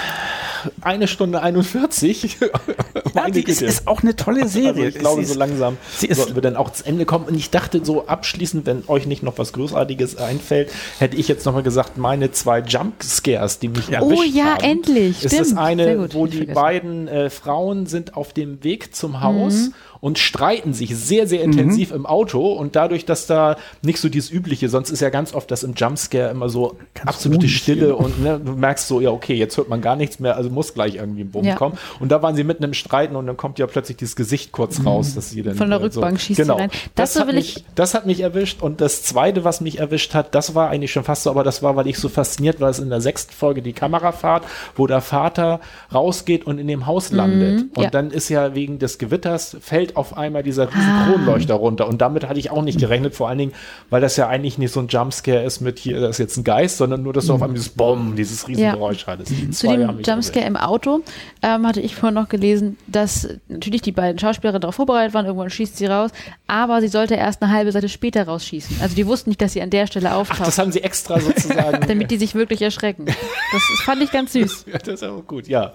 [0.81, 2.37] eine Stunde 41.
[3.13, 4.85] Meine die ist, ist auch eine tolle Serie.
[4.85, 7.05] Also ich glaube, Sie so ist- langsam sie ist- sollten wir dann auch zu Ende
[7.05, 7.25] kommen.
[7.25, 11.45] Und ich dachte so abschließend, wenn euch nicht noch was Großartiges einfällt, hätte ich jetzt
[11.45, 14.01] nochmal gesagt, meine zwei Jumpscares, die mich Ja.
[14.01, 14.63] Oh erwischt ja, haben.
[14.63, 15.41] endlich, Ist stimmt.
[15.41, 16.55] das Sehr eine, gut, wo die vergessen.
[16.55, 19.73] beiden äh, Frauen sind auf dem Weg zum Haus Mhm.
[19.99, 24.31] Und streiten sich sehr, sehr intensiv im Auto und dadurch, dass da nicht so dieses
[24.31, 27.87] übliche, sonst ist ja ganz oft das im Jumpscare immer so Ganz absolute ruhig, Stille
[27.87, 27.97] genau.
[27.97, 30.73] und ne, du merkst so, ja okay, jetzt hört man gar nichts mehr, also muss
[30.73, 31.55] gleich irgendwie ein Bumm Ja.
[31.55, 31.77] kommen.
[31.99, 34.83] Und da waren sie mitten im Streiten und dann kommt ja plötzlich dieses Gesicht kurz
[34.85, 36.57] raus, dass sie dann Von der Rückbank schießt sie genau.
[36.57, 36.69] rein.
[36.95, 40.13] Das, Das hat mich, ich- das hat mich erwischt und das zweite, was mich erwischt
[40.13, 42.69] hat, das war eigentlich schon fast so, aber das war, weil ich so fasziniert war,
[42.69, 44.43] ist in der sechsten Folge die Kamerafahrt,
[44.75, 45.59] wo der Vater
[45.93, 47.61] rausgeht und in dem Haus landet.
[47.61, 47.89] Und Mhm, ja.
[47.89, 51.07] dann ist ja wegen des Gewitters fällt auf einmal dieser riesen Ah.
[51.09, 53.53] Kronleuchter runter und damit hatte ich auch nicht gerechnet, vor allen Dingen,
[53.89, 56.43] weil das ja eigentlich nicht so ein Jumpscare ist mit hier, das ist jetzt ein
[56.43, 58.71] Geist, sondern nur, dass du auf einmal dieses Bomb, dieses riesen Ja.
[58.73, 59.31] Geräusch hattest.
[59.55, 61.01] Zu dem Jumpscare im Auto
[61.41, 65.49] ähm, hatte ich vorhin noch gelesen, dass natürlich die beiden Schauspielerinnen darauf vorbereitet waren, irgendwann
[65.49, 66.11] schießt sie raus,
[66.47, 68.77] aber sie sollte erst eine halbe Seite später rausschießen.
[68.81, 71.19] Also die wussten nicht, dass sie an der Stelle Ach, auftaucht, das haben sie extra
[71.19, 71.77] sozusagen.
[71.87, 73.05] damit die sich wirklich erschrecken.
[73.05, 74.65] Das, fand ich ganz süß.
[74.67, 75.73] Ja, das ist auch gut, ja.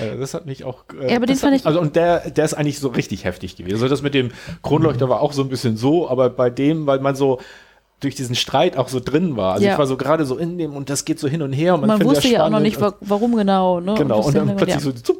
[0.00, 0.84] Äh, Das hat mich auch.
[1.00, 3.24] äh, Ja, aber den fand hat, ich- Also, und der, der ist eigentlich so richtig
[3.24, 3.76] heftig gewesen.
[3.76, 4.30] Also, das mit dem
[4.62, 7.40] Kronleuchter war auch so ein bisschen so, aber bei dem, weil man so
[8.00, 9.54] durch diesen Streit auch so drin war.
[9.54, 9.72] Also, Ja.
[9.72, 11.74] ich war so gerade so in dem und das geht so hin und her.
[11.74, 13.80] Und man, Man wusste ja auch noch nicht, wa warum genau.
[13.80, 13.94] Ne?
[13.94, 14.80] Genau, das und dann plötzlich ja.
[14.80, 15.16] so, zup.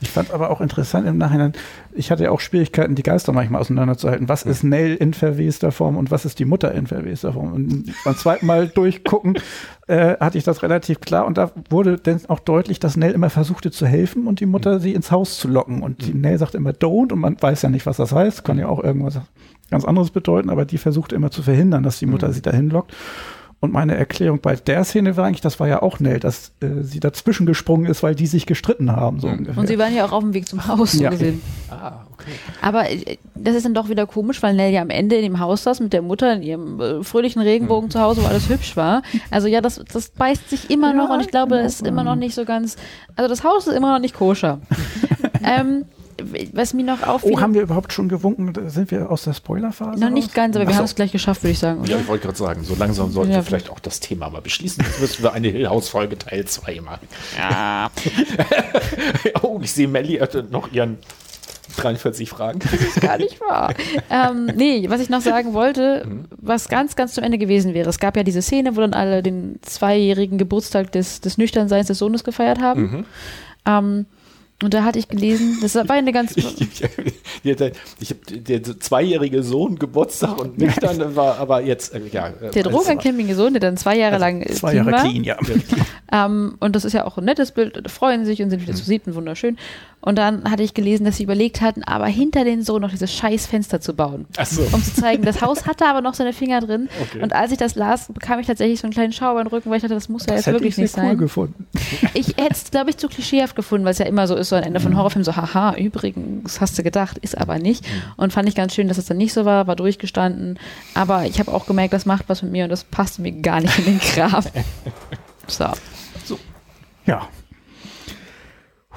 [0.00, 1.52] Ich fand aber auch interessant im Nachhinein,
[1.94, 4.28] ich hatte ja auch Schwierigkeiten, die Geister manchmal auseinanderzuhalten.
[4.28, 7.52] Was ist Nell in verwester Form und was ist die Mutter in verwester Form?
[7.52, 9.38] Und beim zweiten Mal durchgucken
[9.86, 13.30] äh, hatte ich das relativ klar und da wurde dann auch deutlich, dass Nell immer
[13.30, 15.82] versuchte zu helfen und die Mutter sie ins Haus zu locken.
[15.82, 18.58] Und die Nell sagt immer don't und man weiß ja nicht, was das heißt, kann
[18.58, 19.18] ja auch irgendwas
[19.72, 22.32] ganz anderes bedeuten, aber die versucht immer zu verhindern, dass die Mutter Mhm.
[22.32, 22.92] sie dahin lockt.
[23.60, 26.82] Und meine Erklärung bei der Szene war eigentlich, das war ja auch Nell, dass äh,
[26.82, 29.34] sie dazwischen gesprungen ist, weil die sich gestritten haben, so Mhm.
[29.38, 29.58] ungefähr.
[29.60, 31.10] Und sie waren ja auch auf dem Weg zum Haus, so Ja.
[31.10, 31.40] gesehen.
[31.70, 32.32] Ah, okay.
[32.60, 35.38] Aber äh, das ist dann doch wieder komisch, weil Nell ja am Ende in dem
[35.38, 38.76] Haus saß mit der Mutter in ihrem äh, fröhlichen Regenbogen zu Hause, wo alles hübsch
[38.76, 39.02] war.
[39.30, 41.62] Also ja, das, das beißt sich immer Ja, noch und ich glaube, genau.
[41.62, 42.74] das ist immer noch nicht so ganz.
[43.14, 44.58] Also das Haus ist immer noch nicht koscher.
[45.46, 45.84] ähm,
[46.52, 47.32] was mir noch auffiel.
[47.34, 48.52] Oh, haben wir überhaupt schon gewunken?
[48.68, 50.00] Sind wir aus der Spoilerphase?
[50.00, 50.34] noch nicht raus?
[50.34, 50.78] ganz, aber wir Ach so.
[50.78, 51.84] haben es gleich geschafft, würde ich sagen.
[51.84, 52.00] Ja, Oder?
[52.02, 53.38] ich wollte gerade sagen, so langsam sollten Ja.
[53.38, 54.84] wir vielleicht auch das Thema mal beschließen.
[54.84, 57.06] Jetzt müssen wir eine Hill House Folge Teil 2 machen.
[57.38, 57.90] Ja.
[59.42, 60.98] oh, ich sehe Melly hat noch ihren
[61.76, 62.58] 43 Fragen.
[63.00, 63.72] gar nicht wahr.
[64.10, 66.06] ähm, nee, was ich noch sagen wollte,
[66.36, 67.88] was ganz, ganz zum Ende gewesen wäre.
[67.88, 71.98] Es gab ja diese Szene, wo dann alle den zweijährigen Geburtstag des, des Nüchternseins des
[71.98, 73.06] Sohnes gefeiert haben.
[73.64, 74.06] Ähm,
[74.62, 76.36] und da hatte ich gelesen, das war eine ganz.
[76.36, 76.82] Ich, ich,
[77.44, 77.60] ich,
[78.00, 82.28] ich habe der zweijährige Sohn Geburtstag und nüchtern war aber jetzt, äh, ja.
[82.28, 85.36] äh, Der alles- drogencamping Sohn, der dann zwei Jahre lang äh, Zwei Jahre clean, ja.
[86.14, 88.84] Ähm, und das ist ja auch ein nettes Bild, freuen sich und sind wieder zu
[88.84, 89.56] siebten, wunderschön.
[90.04, 93.14] Und dann hatte ich gelesen, dass sie überlegt hatten, aber hinter den Sohn noch dieses
[93.14, 94.26] scheiß Fenster zu bauen.
[94.36, 94.62] Ach so.
[94.72, 96.88] Um zu zeigen, das Haus hatte aber noch seine Finger drin.
[97.00, 97.22] Okay.
[97.22, 99.70] Und als ich das las, bekam ich tatsächlich so einen kleinen Schauer in den Rücken,
[99.70, 101.18] weil ich dachte, das muss ja Das jetzt hätte wirklich nicht cool sein.
[101.18, 101.66] gefunden.
[102.14, 104.56] Ich hätte es, glaube ich, zu klischeehaft gefunden, weil es ja immer so ist, so
[104.56, 104.82] ein Ende Mhm.
[104.84, 107.84] von Horrorfilm, so haha, übrigens, hast du gedacht, ist aber nicht.
[107.84, 107.88] Mhm.
[108.16, 110.58] Und fand ich ganz schön, dass es dann nicht so war, war durchgestanden.
[110.94, 113.60] Aber ich habe auch gemerkt, das macht was mit mir und das passt mir gar
[113.60, 114.42] nicht in den Kram.
[115.48, 116.38] So.
[117.06, 117.28] Ja.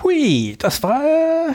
[0.05, 1.53] Hui, das war äh,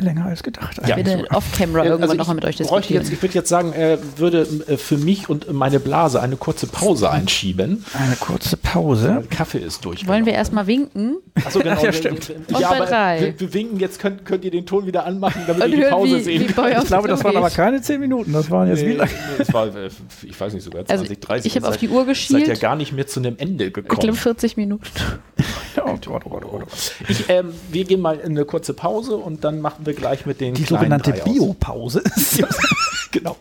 [0.00, 0.78] länger als gedacht.
[0.86, 0.96] Ja.
[0.96, 3.02] Ich werde off-camera irgendwann also nochmal mit euch diskutieren.
[3.02, 4.46] Jetzt, ich würde jetzt sagen, äh, würde
[4.78, 7.84] für mich und meine Blase eine kurze Pause einschieben.
[7.94, 9.24] Eine kurze Pause.
[9.28, 10.06] Kaffee ist durch.
[10.06, 11.16] Wollen wir erstmal winken?
[11.44, 11.82] Achso, genau.
[11.88, 12.30] Ja, stimmt.
[12.30, 13.20] Und bei aber drei.
[13.20, 15.82] Wir, wir winken, jetzt könnt, könnt ihr den Ton wieder anmachen, damit Und ihr die
[15.82, 16.78] hören, Pause wie, sehen wie könnt.
[16.78, 18.32] Ich glaube, das waren aber keine zehn Minuten.
[18.32, 19.10] Das waren jetzt wie Nee, lange?
[19.38, 19.88] nee, war, äh,
[20.22, 21.46] ich weiß nicht, sogar 20, Also, 30.
[21.46, 22.60] ich habe auf die Uhr Seid ja geschielt.
[22.60, 23.98] gar nicht mehr zu einem Ende Ich gekommen.
[24.00, 24.84] glaube 40 Minuten.
[25.80, 26.62] Oh oh oh.
[27.08, 30.40] Ich, ähm, wir gehen mal in eine kurze Pause und dann machen wir gleich mit
[30.40, 31.12] den Die kleinen sogenannte.
[31.24, 32.42] Biopause ist.
[33.12, 33.36] genau.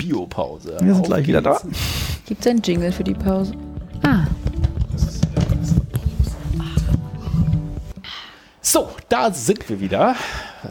[0.00, 0.76] Die Biopause.
[0.80, 1.60] Wir sind Auf gleich wieder da.
[2.26, 3.52] Gibt es einen Jingle für die Pause?
[4.02, 4.24] Ah,
[8.70, 10.14] So, da sind wir wieder.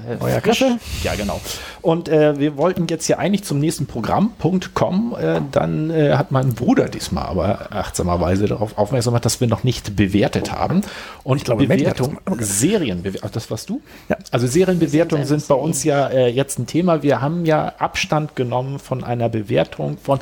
[0.08, 0.40] Äh, Euer.
[0.40, 0.78] Kaffee?
[1.02, 1.42] Ja, genau.
[1.82, 5.16] Und äh, wir wollten jetzt ja eigentlich zum nächsten Programmpunkt kommen.
[5.16, 9.64] Äh, dann äh, hat mein Bruder diesmal aber achtsamerweise darauf aufmerksam gemacht, dass wir noch
[9.64, 10.82] nicht bewertet haben.
[11.24, 13.82] Und ich glaube, Bewertung, Serienbewertung, das warst du?
[14.10, 14.18] Ja.
[14.30, 17.02] Also Serienbewertungen sind bei uns ja äh, jetzt ein Thema.
[17.02, 20.20] Wir haben ja Abstand genommen von einer Bewertung von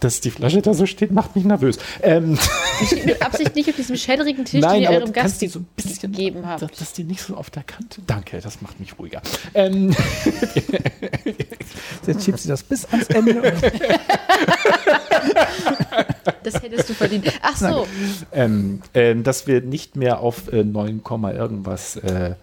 [0.00, 1.78] dass die Flasche da so steht, macht mich nervös.
[2.02, 2.38] Ähm,
[2.80, 5.48] ich stehe mit Absicht nicht auf diesem schädrigen Tisch, Nein, den ihr eurem Gast die
[5.48, 6.62] so ein bisschen gegeben habt.
[6.62, 8.02] dass, dass die nicht so auf der Kante.
[8.06, 9.22] Danke, das macht mich ruhiger.
[9.54, 9.94] Ähm,
[12.06, 13.52] Jetzt schiebt sie das bis ans Ende.
[16.42, 17.32] Das hättest du verdient.
[17.42, 17.86] Ach so,
[18.32, 21.96] ähm, ähm, dass wir nicht mehr auf äh, 9, Komma irgendwas.
[21.96, 22.34] Äh,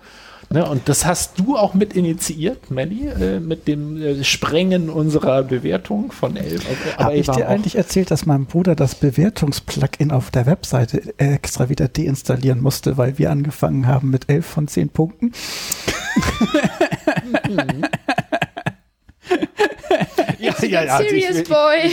[0.53, 0.69] ne?
[0.69, 6.11] Und das hast du auch mit initiiert, Manny, äh, mit dem äh, Sprengen unserer Bewertung
[6.11, 6.65] von 11.
[6.95, 11.67] Aber Habe ich dir eigentlich erzählt, dass mein Bruder das Bewertungs-Plugin auf der Webseite extra
[11.69, 15.34] wieder deinstallieren musste, weil wir angefangen haben mit 11 von 10 Punkten?
[20.39, 21.91] ja, ja, ja, Serious ich- Boy.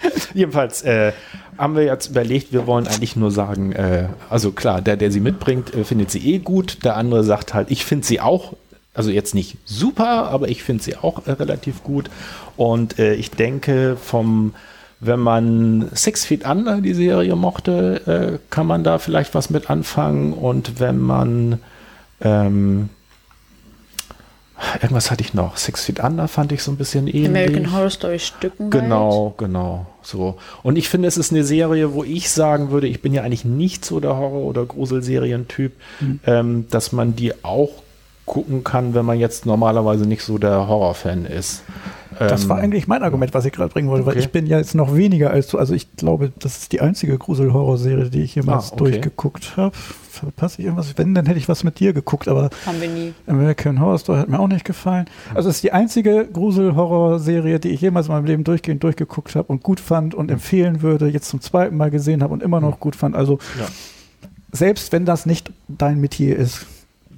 [0.34, 1.12] Jedenfalls äh,
[1.60, 5.20] haben wir jetzt überlegt, wir wollen eigentlich nur sagen, äh, also klar, der, der sie
[5.20, 6.78] mitbringt, äh, findet sie eh gut.
[6.84, 8.54] Der andere sagt halt, ich finde sie auch,
[8.94, 12.10] also jetzt nicht super, aber ich finde sie auch äh, relativ gut.
[12.56, 14.54] Und äh, ich denke, vom,
[15.00, 19.68] wenn man Six Feet Under die Serie mochte, äh, kann man da vielleicht was mit
[19.68, 20.32] anfangen.
[20.32, 21.60] Und wenn man
[22.22, 22.88] ähm,
[24.74, 27.28] irgendwas hatte ich noch, Six Feet Under fand ich so ein bisschen ähnlich.
[27.28, 28.70] American Horror Story Stücken.
[28.70, 29.86] Genau, genau.
[30.02, 30.36] So.
[30.62, 33.44] Und ich finde, es ist eine Serie, wo ich sagen würde, ich bin ja eigentlich
[33.44, 35.72] nicht so der Horror- oder Gruselserientyp,
[36.26, 37.70] ähm, dass man die auch
[38.26, 41.62] gucken kann, wenn man jetzt normalerweise nicht so der Horrorfan ist.
[42.28, 44.20] Das Ähm, war eigentlich mein Argument, was ich gerade bringen wollte, weil okay.
[44.20, 45.56] ich bin ja jetzt noch weniger als du.
[45.58, 48.84] Also ich glaube, das ist die einzige Grusel-Horror-Serie, die ich jemals Ah, okay.
[48.84, 49.74] durchgeguckt habe.
[50.10, 50.98] Verpasse ich irgendwas?
[50.98, 53.14] Wenn, dann hätte ich was mit dir geguckt, aber Haben wir nie.
[53.26, 55.06] American Horror Story hat mir auch nicht gefallen.
[55.34, 59.50] Also es ist die einzige Grusel-Horror-Serie, die ich jemals in meinem Leben durchgehend durchgeguckt habe
[59.50, 62.80] und gut fand und empfehlen würde, jetzt zum zweiten Mal gesehen habe und immer noch
[62.80, 63.16] gut fand.
[63.16, 63.66] Also Ja.
[64.52, 66.66] selbst wenn das nicht dein Metier ist,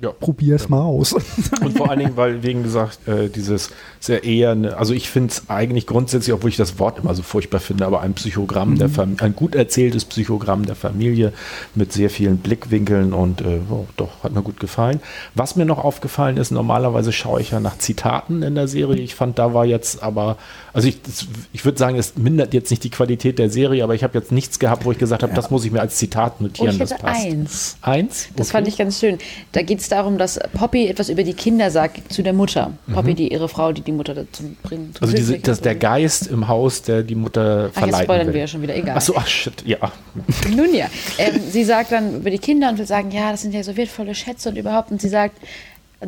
[0.02, 0.10] Ja.
[0.10, 1.12] Probier's mal aus.
[1.62, 3.70] Und vor allen Dingen, weil, wegen gesagt, äh, dieses
[4.00, 7.22] sehr eher, eine, also ich finde es eigentlich grundsätzlich, obwohl ich das Wort immer so
[7.22, 11.32] furchtbar finde, aber ein Psychogramm der Familie, ein gut erzähltes Psychogramm der Familie
[11.76, 15.00] mit sehr vielen Blickwinkeln und äh, oh, doch, hat mir gut gefallen.
[15.36, 19.00] Was mir noch aufgefallen ist, normalerweise schaue ich ja nach Zitaten in der Serie.
[19.00, 20.36] Ich fand, da war jetzt aber,
[20.72, 23.94] also ich, das, ich würde sagen, es mindert jetzt nicht die Qualität der Serie, aber
[23.94, 26.34] ich habe jetzt nichts gehabt, wo ich gesagt habe, das muss ich mir als Zitat
[26.40, 26.72] Oh, notieren.
[26.72, 27.24] ich das hätte passt.
[27.26, 27.76] eins.
[27.82, 28.28] Eins?
[28.34, 28.52] Das Okay.
[28.58, 29.18] fand ich ganz schön.
[29.52, 32.73] Da geht es darum, dass Poppy etwas über die Kinder sagt zu der Mutter.
[32.93, 35.01] Poppy, die ihre Frau, die die Mutter dazu bringt.
[35.01, 35.05] Mhm.
[35.05, 38.35] Also diese, das, der Geist im Haus, der die Mutter Ach, jetzt verleiten spoilern will.
[38.35, 38.74] wir ja schon wieder.
[38.74, 38.97] Egal.
[38.97, 39.78] Ach so, ach shit, ja.
[40.56, 40.86] Nun ja.
[41.19, 43.77] Ähm, sie sagt dann über die Kinder und will sagen, ja, das sind ja so
[43.77, 44.90] wertvolle Schätze und überhaupt.
[44.90, 45.36] Und sie sagt,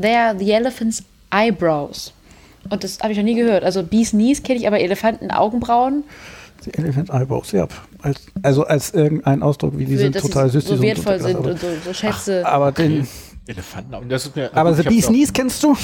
[0.01, 2.13] they are the elephant's eyebrows.
[2.71, 3.65] Und das habe ich noch nie gehört.
[3.65, 6.05] Also Bees Knees kenne ich, aber Elefanten Augenbrauen.
[6.65, 7.69] Die Elephant Eyebrows, ja.
[8.01, 10.65] Als, also als irgendein Ausdruck, wie die sind dass total sie süß.
[10.65, 12.47] die so sind wertvoll sind krass, und so, so Schätze.
[12.47, 13.07] aber, aber den,
[13.47, 14.55] Elefanten, und das ist mir.
[14.55, 15.77] aber gut, The Bee's Knees kennst du?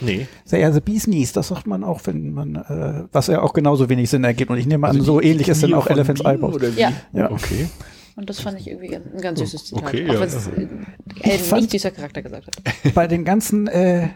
[0.00, 0.26] Nee.
[0.50, 3.88] Ja, The Bee's Knees, das sagt man auch, wenn man, äh, was ja auch genauso
[3.88, 4.50] wenig Sinn ergibt.
[4.50, 6.80] Und ich nehme an, Also so die ähnlich ist dann auch Elephant's wie?
[6.80, 6.92] Ja.
[7.12, 7.30] Ja.
[7.30, 7.68] Okay.
[8.16, 9.84] Und das fand ich irgendwie ein ganz süßes Zitat.
[9.84, 10.20] Okay, auch ja.
[10.20, 12.94] wenn es äh, nicht süßer Charakter gesagt hat.
[12.94, 14.08] Bei den ganzen äh,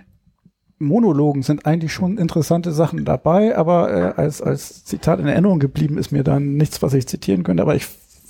[0.78, 5.97] Monologen sind eigentlich schon interessante Sachen dabei, aber äh, als, als Zitat in Erinnerung geblieben
[5.97, 7.62] ist mir dann nichts, was ich zitieren könnte.
[7.62, 7.86] Aber ich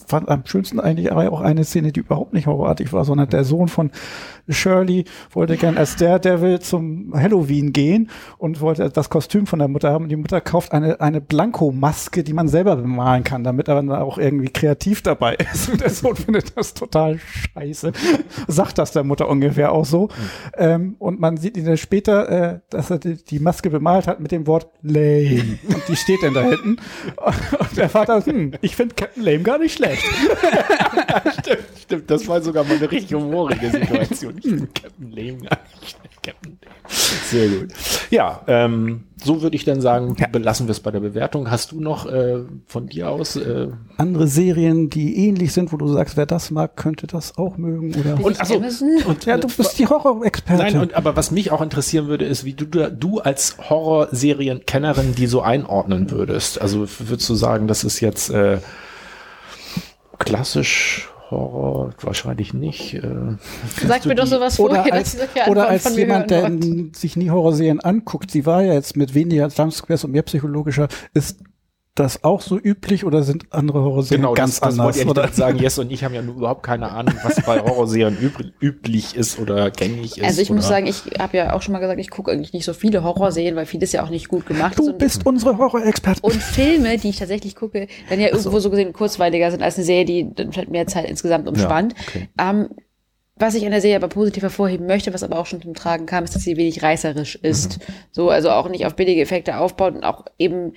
[0.07, 3.45] fand am schönsten eigentlich aber auch eine Szene, die überhaupt nicht horrorartig war, sondern der
[3.45, 3.91] Sohn von
[4.49, 9.91] Shirley wollte gern als Daredevil zum Halloween gehen und wollte das Kostüm von der Mutter
[9.91, 10.05] haben.
[10.05, 13.91] Und die Mutter kauft eine, eine Blankomaske, die man selber bemalen kann, damit er dann
[13.91, 15.69] auch irgendwie kreativ dabei ist.
[15.69, 17.93] Und der Sohn findet das total scheiße.
[18.49, 20.09] Sagt das der Mutter ungefähr auch so.
[20.57, 24.21] Ähm, und man sieht ihn dann später, äh, dass er die, die Maske bemalt hat
[24.21, 25.59] mit dem Wort lame.
[25.69, 26.77] Und die steht dann da hinten.
[27.59, 30.05] Und der Vater, hm, ich finde Captain Lame gar nicht schlecht.
[31.41, 34.34] Stimmt, stimmt, das war sogar mal eine richtig humorige Situation.
[34.43, 35.99] Captain Lame gar nicht.
[36.23, 36.59] Captain.
[36.89, 37.73] Sehr gut.
[38.11, 41.51] Ja, ähm, so würde ich dann sagen, belassen wir es bei der Bewertung.
[41.51, 45.89] Hast du noch äh, von dir aus äh, Andere Serien, die ähnlich sind, wo du
[45.89, 47.95] sagst, wer das mag, könnte das auch mögen.
[47.95, 48.89] Oder Und, Amazon?
[49.07, 50.65] und, ja, du bist die Horror-Expertin.
[50.65, 55.27] Nein, und, aber was mich auch interessieren würde, ist, wie du, du als Horrorserien-Kennerin die
[55.27, 56.61] so einordnen würdest.
[56.61, 58.59] Also würdest du sagen, das ist jetzt äh,
[60.19, 61.91] klassisch Horror?
[62.01, 62.95] Wahrscheinlich nicht.
[62.95, 63.37] Äh,
[63.87, 66.51] Sag mir doch sowas oder vorher, als, dass oder als von mir jemand, der
[66.93, 71.41] sich nie Horrorserien anguckt, sie war ja jetzt mit weniger Jumpscares und mehr psychologischer, ist
[71.95, 75.07] das auch so üblich oder sind andere Horrorserien Genau, ganz das, das anders?
[75.07, 75.59] wollte ich sagen.
[75.61, 79.39] Yes und ich haben ja nur überhaupt keine Ahnung, was bei Horrorserien üb üblich ist
[79.39, 80.25] oder gängig ist.
[80.25, 82.53] Also ich oder muss sagen, ich habe ja auch schon mal gesagt, ich gucke eigentlich
[82.53, 84.81] nicht so viele Horrorserien, weil vieles ja auch nicht gut gemacht ist.
[84.81, 86.23] Du Und- bist unsere Horrorexpertin.
[86.25, 89.85] Und Filme, die ich tatsächlich gucke, dann ja irgendwo so gesehen kurzweiliger sind als eine
[89.85, 91.95] Serie, die dann vielleicht mehr Zeit insgesamt umspannt.
[92.09, 92.29] okay.
[92.41, 92.71] ähm,
[93.37, 96.07] was ich an der Serie aber positiv hervorheben möchte, was aber auch schon zum Tragen
[96.07, 97.81] kam, ist, dass sie wenig reißerisch ist.
[98.13, 100.73] So, also auch nicht auf billige Effekte aufbaut und auch eben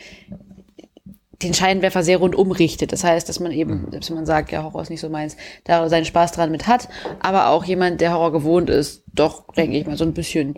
[1.43, 2.91] den Scheinwerfer sehr rundum richtet.
[2.91, 5.37] Das heißt, dass man eben, selbst wenn man sagt, ja, Horror ist nicht so meins,
[5.65, 6.89] da seinen Spaß dran mit hat,
[7.19, 10.55] aber auch jemand, der Horror gewohnt ist, doch, denke ich mal, so ein bisschen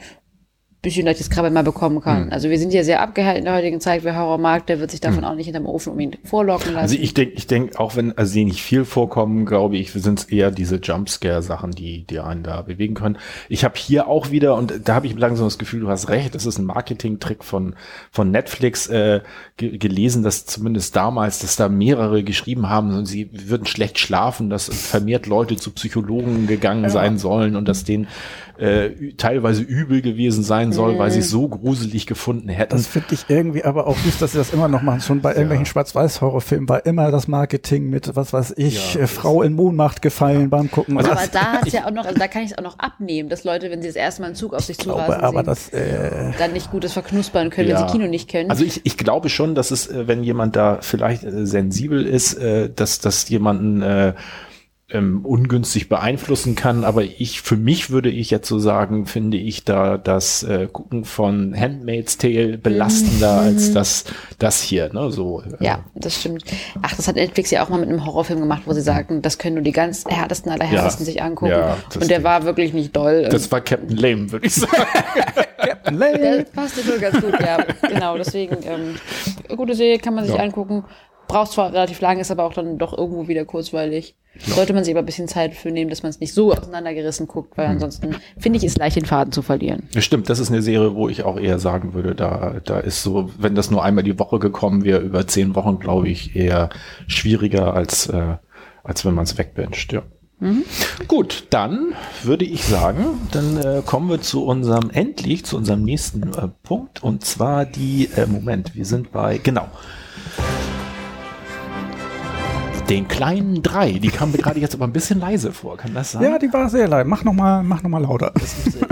[0.81, 2.25] bisschen leichtes Krabbeln mal bekommen kann.
[2.25, 2.31] Hm.
[2.31, 4.05] Also wir sind ja sehr abgehalten in der heutigen Zeit.
[4.05, 6.77] Wer Horror mag, der wird sich davon auch nicht hinterm Ofen unbedingt vorlocken lassen.
[6.77, 10.19] Also ich denke, ich denke, auch wenn also sie nicht viel vorkommen, glaube ich, sind
[10.19, 13.17] es eher diese Jumpscare-Sachen, die, die einen da bewegen können.
[13.49, 16.33] Ich habe hier auch wieder, und da habe ich langsam das Gefühl, du hast recht,
[16.33, 17.75] das ist ein Marketing-Trick von,
[18.09, 19.19] von Netflix äh,
[19.57, 24.49] ge gelesen, dass zumindest damals, dass da mehrere geschrieben haben, und sie würden schlecht schlafen,
[24.49, 28.07] dass vermehrt Leute zu Psychologen gegangen sein sollen und dass denen
[28.59, 32.71] äh, teilweise übel gewesen sein soll, weil sie es so gruselig gefunden hätten.
[32.71, 35.01] Das finde ich irgendwie aber auch süß, dass sie das immer noch machen.
[35.01, 39.41] Schon bei irgendwelchen Schwarz-Weiß-Horrorfilmen war immer das Marketing mit, was weiß ich, Ja, äh, Frau
[39.41, 40.97] in Mondmacht gefallen beim Gucken.
[40.97, 43.29] Also aber da hat's ja auch noch, also da kann ich es auch noch abnehmen,
[43.29, 45.39] dass Leute, wenn sie das erste Mal einen Zug auf sich ich zurasen glaube, aber
[45.39, 48.49] sehen, das, äh, dann nicht gutes verknuspern können, wenn sie Kino nicht können.
[48.49, 52.35] Also ich, ich glaube schon, dass es, äh, wenn jemand da vielleicht äh, sensibel ist,
[52.35, 54.13] äh, dass das jemanden äh,
[54.91, 56.83] ähm, ungünstig beeinflussen kann.
[56.83, 61.05] Aber ich, für mich würde ich jetzt so sagen, finde ich da das äh, Gucken
[61.05, 64.05] von Handmaid's Tale belastender als das,
[64.39, 64.91] das hier.
[64.93, 65.11] Ne?
[65.11, 66.43] So, äh, ja, das stimmt.
[66.81, 69.37] Ach, das hat Netflix ja auch mal mit einem Horrorfilm gemacht, wo sie sagten, das
[69.37, 71.11] können nur die ganz härtesten aller härtesten Ja.
[71.11, 71.51] sich angucken.
[71.51, 72.23] Ja, Und der stimmt.
[72.23, 73.27] war wirklich nicht doll.
[73.29, 74.71] Das war Captain Lame, würde ich sagen.
[75.91, 77.57] Der passte schon ganz gut, ja.
[77.87, 78.95] Genau, deswegen, ähm,
[79.57, 80.41] gute Serie kann man sich Ja.
[80.41, 80.83] angucken.
[81.29, 84.15] Braucht zwar relativ lang, ist aber auch dann doch irgendwo wieder kurzweilig.
[84.39, 87.27] Sollte man sich aber ein bisschen Zeit für nehmen, dass man es nicht so auseinandergerissen
[87.27, 89.83] guckt, weil ansonsten finde ich, ist leicht den Faden zu verlieren.
[89.93, 93.03] Ja, Stimmt, das ist eine Serie, wo ich auch eher sagen würde, da, da ist
[93.03, 96.69] so, wenn das nur einmal die Woche gekommen wäre, über zehn Wochen, glaube ich, eher
[97.05, 98.37] schwieriger als, äh,
[98.83, 100.01] als wenn man es wegbencht, ja.
[101.07, 101.93] Gut, dann
[102.23, 107.03] würde ich sagen, dann äh, kommen wir zu unserem, endlich zu unserem nächsten äh, Punkt
[107.03, 109.67] und zwar die, äh, Moment, wir sind bei, genau.
[112.89, 116.13] Den kleinen drei, die kamen mir gerade jetzt aber ein bisschen leise vor, kann das
[116.13, 116.23] sein?
[116.23, 117.05] Ja, die war sehr leid.
[117.05, 118.33] Mach noch mal, mach noch mal lauter.
[118.35, 118.85] Ist, äh,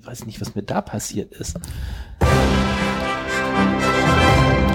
[0.00, 1.58] ich weiß nicht, was mir da passiert ist.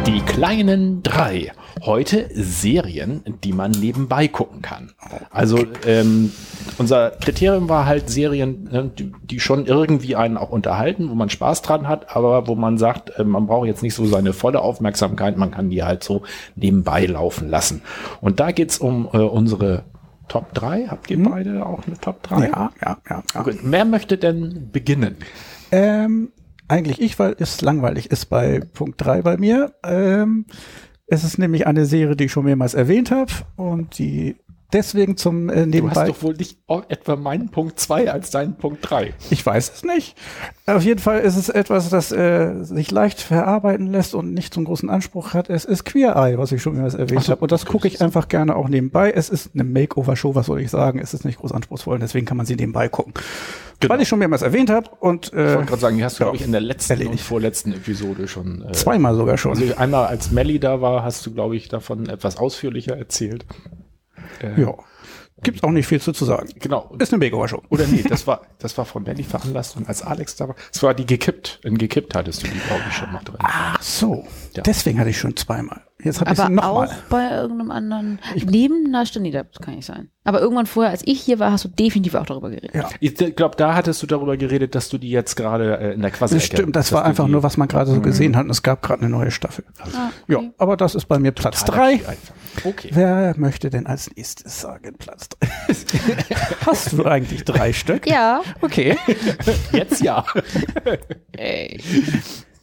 [0.05, 1.51] Die kleinen drei.
[1.81, 4.91] Heute Serien, die man nebenbei gucken kann.
[5.29, 6.31] Also ähm,
[6.77, 11.29] unser Kriterium war halt Serien, ne, die, die schon irgendwie einen auch unterhalten, wo man
[11.29, 14.61] Spaß dran hat, aber wo man sagt, äh, man braucht jetzt nicht so seine volle
[14.61, 16.23] Aufmerksamkeit, man kann die halt so
[16.55, 17.81] nebenbei laufen lassen.
[18.21, 19.83] Und da geht's um äh, unsere
[20.29, 20.87] Top 3.
[20.87, 22.47] Habt ihr beide auch eine Top 3?
[22.47, 23.23] Ja, ja, ja.
[23.33, 23.41] ja.
[23.43, 25.17] Gut, wer möchte denn beginnen?
[25.71, 26.31] Ähm,
[26.69, 29.73] eigentlich ich, weil es langweilig ist bei Punkt 3 bei mir.
[29.83, 30.45] Ähm,
[31.07, 34.37] es ist nämlich eine Serie, die ich schon mehrmals erwähnt habe und die
[34.73, 36.07] deswegen zum äh, Du hast nebenbei.
[36.07, 36.57] doch wohl nicht
[36.89, 39.13] etwa meinen Punkt 2 als deinen Punkt 3.
[39.29, 40.15] Ich weiß es nicht.
[40.65, 44.59] Auf jeden Fall ist es etwas, das äh, sich leicht verarbeiten lässt und nicht so
[44.59, 45.49] einen großen Anspruch hat.
[45.49, 47.41] Es ist Queer Eye, was ich schon mehrmals erwähnt so, habe.
[47.41, 49.11] Und das gucke ich einfach gerne auch nebenbei.
[49.11, 50.99] Es ist eine Makeover-Show, was soll ich sagen?
[50.99, 53.13] Es ist nicht groß anspruchsvoll, deswegen kann man sie nebenbei gucken.
[53.79, 53.93] Genau.
[53.93, 56.23] Weil ich schon mehrmals erwähnt habe und Ich äh, wollte gerade sagen, die hast du,
[56.23, 57.13] ja, glaube ich, in der letzten erledigt.
[57.13, 58.65] und vorletzten Episode schon.
[58.67, 59.51] Äh, zweimal sogar schon.
[59.57, 63.45] Also einmal als Melly da war, hast du, glaube ich, davon etwas ausführlicher erzählt.
[64.41, 64.73] Äh, ja.
[65.41, 66.49] Gibt auch nicht viel zu, zu sagen.
[66.55, 66.93] Genau.
[66.99, 67.63] Ist eine Makeover-Show.
[67.69, 70.55] Oder nee, das war, das war von Melly veranlasst und als Alex da war.
[70.73, 71.61] Es war die gekippt.
[71.63, 73.37] In gekippt hattest du die, glaube ich, schon mal drin.
[73.39, 74.27] Ach so.
[74.53, 74.63] Ja.
[74.63, 75.81] Deswegen hatte ich schon zweimal.
[76.01, 76.97] Jetzt habe ich sie Aber auch nochmal.
[77.09, 78.19] bei irgendeinem anderen.
[78.45, 80.09] Neben na stimmt, nee, das kann nicht sein.
[80.23, 82.73] Aber irgendwann vorher, als ich hier war, hast du definitiv auch darüber geredet.
[82.73, 82.87] Ja.
[83.01, 86.11] Ich glaube, da hattest du darüber geredet, dass du die jetzt gerade äh, in der
[86.11, 88.63] Quasi Das stimmt, das war einfach nur, was man gerade so gesehen hat und es
[88.63, 89.65] gab gerade eine neue Staffel.
[89.79, 90.51] Ah, Ja, okay.
[90.57, 91.99] aber das ist bei mir Platz drei.
[92.63, 92.89] Okay.
[92.93, 95.47] Wer möchte denn als nächstes sagen Platz drei?
[96.65, 98.07] Hast du eigentlich drei Stück?
[98.07, 98.97] Ja, Okay.
[99.73, 100.23] Jetzt ja.
[101.35, 101.79] ey.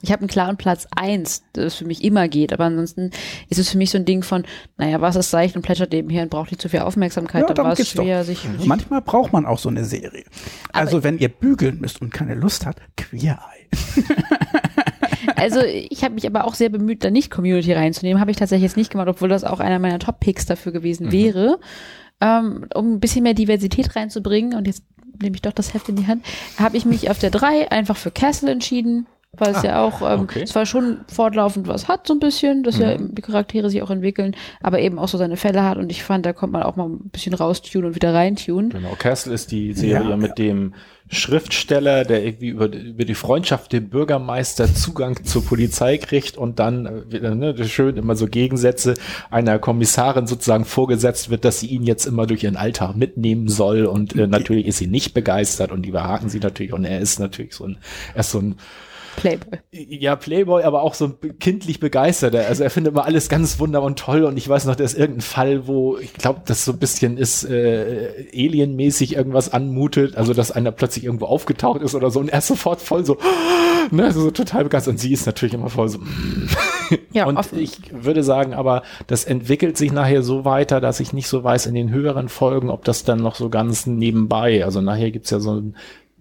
[0.06, 3.10] Ich habe einen klaren Platz eins, das für mich immer geht, aber ansonsten
[3.48, 4.44] ist es für mich so ein Ding von,
[4.76, 7.64] naja, was ist seicht und plätschert nebenher und braucht nicht zu viel Aufmerksamkeit, Ja, dann
[7.66, 8.04] war es geht's doch.
[8.04, 10.24] schwer, sich Manchmal braucht man auch so eine Serie.
[10.72, 14.04] Also wenn ihr bügeln müsst und keine Lust habt, Queer Eye.
[15.34, 18.20] Also ich habe mich aber auch sehr bemüht, da nicht Community reinzunehmen.
[18.20, 21.58] Habe ich tatsächlich jetzt nicht gemacht, obwohl das auch einer meiner Top-Picks dafür gewesen wäre.
[22.20, 24.82] Ähm, um ein bisschen mehr Diversität reinzubringen, und jetzt
[25.20, 26.24] nehme ich doch das Heft in die Hand,
[26.58, 29.06] habe ich mich auf der 3 einfach für Castle entschieden,
[29.38, 30.44] weil es ja auch ähm, okay.
[30.44, 34.36] zwar schon fortlaufend was hat, so ein bisschen, dass ja die Charaktere sich auch entwickeln,
[34.62, 36.88] aber eben auch so seine Fälle hat und ich fand, da kommt man auch mal
[36.88, 38.70] ein bisschen raustunen und wieder reintunen.
[38.70, 40.74] Genau, Castle ist die Serie Ja, mit dem
[41.08, 46.86] Schriftsteller, der irgendwie über, über die Freundschaft dem Bürgermeister Zugang zur Polizei kriegt und dann
[46.86, 48.94] äh, wieder, ne, schön immer so Gegensätze
[49.30, 53.86] einer Kommissarin sozusagen vorgesetzt wird, dass sie ihn jetzt immer durch ihren Alltag mitnehmen soll
[53.86, 57.20] und äh, natürlich ist sie nicht begeistert und die behaken sie natürlich und er ist
[57.20, 57.78] natürlich so ein,
[58.14, 58.56] er ist so ein
[59.16, 59.59] Playboy.
[59.72, 62.47] ja, Playboy, aber auch so ein kindlich begeisterter.
[62.47, 64.24] Also er findet immer alles ganz wunderbar und toll.
[64.24, 67.16] Und ich weiß noch, da ist irgendein Fall, wo ich glaube, das so ein bisschen
[67.16, 70.16] ist äh, alienmäßig irgendwas anmutet.
[70.16, 73.16] Also dass einer plötzlich irgendwo aufgetaucht ist oder so und er ist sofort voll so,
[73.90, 74.93] ne, so total begeistert.
[74.93, 75.98] Und sie ist natürlich immer voll so.
[77.10, 77.59] Ja, und offen.
[77.59, 81.66] ich würde sagen, aber das entwickelt sich nachher so weiter, dass ich nicht so weiß
[81.66, 84.64] in den höheren Folgen, ob das dann noch so ganz nebenbei.
[84.64, 85.76] Also nachher gibt's ja so einen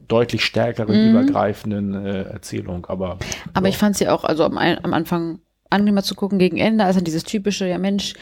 [0.07, 2.85] deutlich stärkeren, übergreifenden äh, Erzählung.
[2.87, 3.17] Aber
[3.53, 6.95] Aber ich fand sie auch, also am, am Anfang angenehmer zu gucken gegen Ende, als
[6.95, 8.13] dann dieses typische, ja Mensch,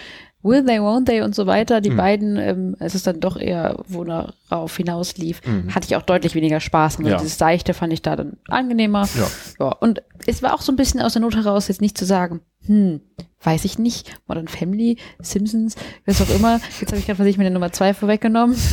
[0.44, 1.80] will they, won't they und so weiter.
[1.82, 5.42] Die beiden, ähm, es ist dann doch eher, wo darauf hinaus lief,
[5.74, 6.98] hatte ich auch deutlich weniger Spaß.
[6.98, 7.18] Und Ja.
[7.18, 9.08] dieses Seichte fand ich da dann angenehmer.
[9.18, 9.28] Ja.
[9.66, 9.72] ja.
[9.80, 12.42] Und es war auch so ein bisschen aus der Not heraus, jetzt nicht zu sagen,
[12.66, 13.02] hm,
[13.42, 16.60] weiß ich nicht, Modern Family, Simpsons, was auch immer.
[16.80, 18.58] Jetzt habe ich gerade, was ich mir Nummer zwei vorweggenommen.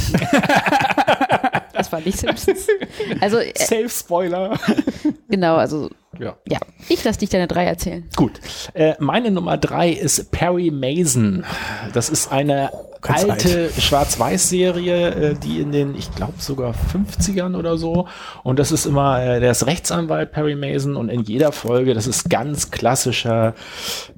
[1.91, 2.67] das war nicht Simpsons.
[3.21, 4.59] Also, äh, Safe Spoiler.
[5.29, 6.37] genau, also, ja.
[6.49, 6.59] ja.
[6.89, 8.09] Ich lass dich deine drei erzählen.
[8.17, 8.41] Gut.
[8.75, 11.45] Äh, meine Nummer drei ist Perry Mason.
[11.93, 12.71] Das ist eine
[13.03, 18.09] alte Schwarz-Weiß-Serie, äh, die in den, ich glaube sogar 50ern oder so.
[18.43, 22.07] Und das ist immer, äh, der ist Rechtsanwalt Perry Mason und in jeder Folge, das
[22.07, 23.55] ist ganz klassischer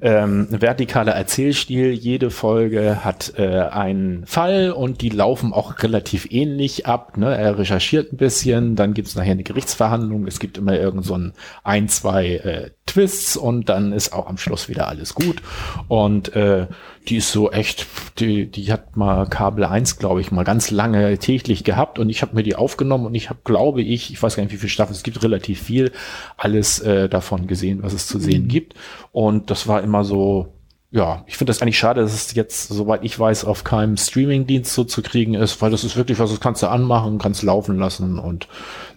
[0.01, 1.91] ähm, vertikaler Erzählstil.
[1.91, 7.17] Jede Folge hat äh, einen Fall und die laufen auch relativ ähnlich ab.
[7.17, 7.35] Ne?
[7.35, 10.27] Er recherchiert ein bisschen, dann gibt's nachher eine Gerichtsverhandlung.
[10.27, 11.33] Es gibt immer irgend so ein,
[11.63, 15.41] ein zwei äh, Twists und dann ist auch am Schluss wieder alles gut.
[15.87, 16.67] Und äh,
[17.07, 17.85] die ist so echt,
[18.19, 22.21] die, die hat mal Kabel 1, glaube ich, mal ganz lange täglich gehabt und ich
[22.21, 24.69] habe mir die aufgenommen und ich habe, glaube ich, ich weiß gar nicht, wie viele
[24.69, 25.91] Staffeln, es gibt relativ viel,
[26.37, 28.75] alles äh, davon gesehen, was es zu sehen gibt.
[29.11, 30.53] Und das war immer so,
[30.91, 34.71] ja, ich finde das eigentlich schade, dass es jetzt, soweit ich weiß, auf keinem Streamingdienst
[34.71, 37.79] so zu kriegen ist, weil das ist wirklich was, das kannst du anmachen, kannst laufen
[37.79, 38.47] lassen und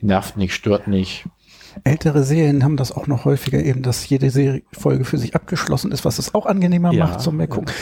[0.02, 1.24] nervt nicht, stört nicht.
[1.84, 5.92] Ältere Serien haben das auch noch häufiger eben, dass jede Serie Folge für sich abgeschlossen
[5.92, 7.68] ist, was es auch angenehmer Ja, macht zum Weggucken.
[7.68, 7.74] ja.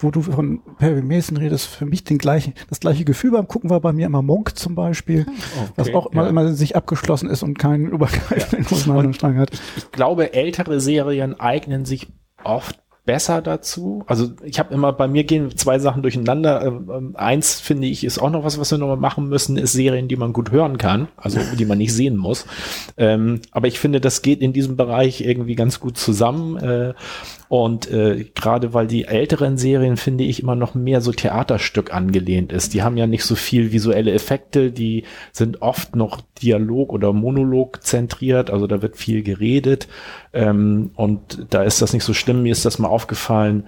[0.00, 3.68] Wo du von Perry Mason redest, für mich den gleichen, das gleiche Gefühl beim Gucken
[3.68, 5.26] war bei mir immer Monk zum Beispiel,
[5.74, 6.28] was auch immer, ja.
[6.28, 9.50] immer sich abgeschlossen ist und keinen übergreifenden Handlungsstrang hat.
[9.76, 12.06] Ich glaube, ältere Serien eignen sich
[12.44, 12.78] oft
[13.08, 14.04] besser dazu.
[14.06, 16.62] Also ich habe immer, bei mir gehen zwei Sachen durcheinander.
[16.62, 19.72] Ähm, ähm, eins finde ich ist auch noch was, was wir nochmal machen müssen, ist
[19.72, 22.44] Serien, die man gut hören kann, also die man nicht sehen muss.
[22.98, 26.58] Ähm, aber ich finde, das geht in diesem Bereich irgendwie ganz gut zusammen.
[26.58, 26.92] Äh,
[27.48, 32.52] und äh, gerade weil die älteren Serien, finde ich, immer noch mehr so Theaterstück angelehnt
[32.52, 32.74] ist.
[32.74, 37.82] Die haben ja nicht so viel visuelle Effekte, die sind oft noch Dialog oder Monolog
[37.82, 39.88] zentriert, also da wird viel geredet.
[40.32, 42.42] Ähm, und da ist das nicht so schlimm.
[42.42, 43.64] Mir ist das mal aufgefallen,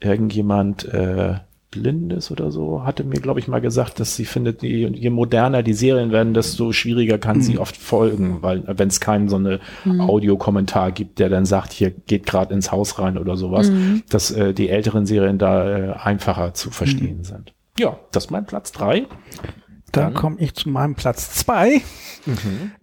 [0.00, 1.34] irgendjemand äh,
[1.70, 5.62] Blindes oder so hatte mir, glaube ich, mal gesagt, dass sie findet, je, je moderner
[5.62, 9.60] die Serien werden, desto schwieriger kann sie oft folgen, weil wenn es keinen so eine
[9.98, 13.70] Audiokommentar gibt, der dann sagt, hier geht gerade ins Haus rein oder sowas,
[14.08, 17.52] dass äh, die älteren Serien da äh, einfacher zu verstehen sind.
[17.78, 19.06] Ja, das ist mein Platz drei.
[19.92, 21.80] Dann Dann- komme ich zu meinem Platz zwei.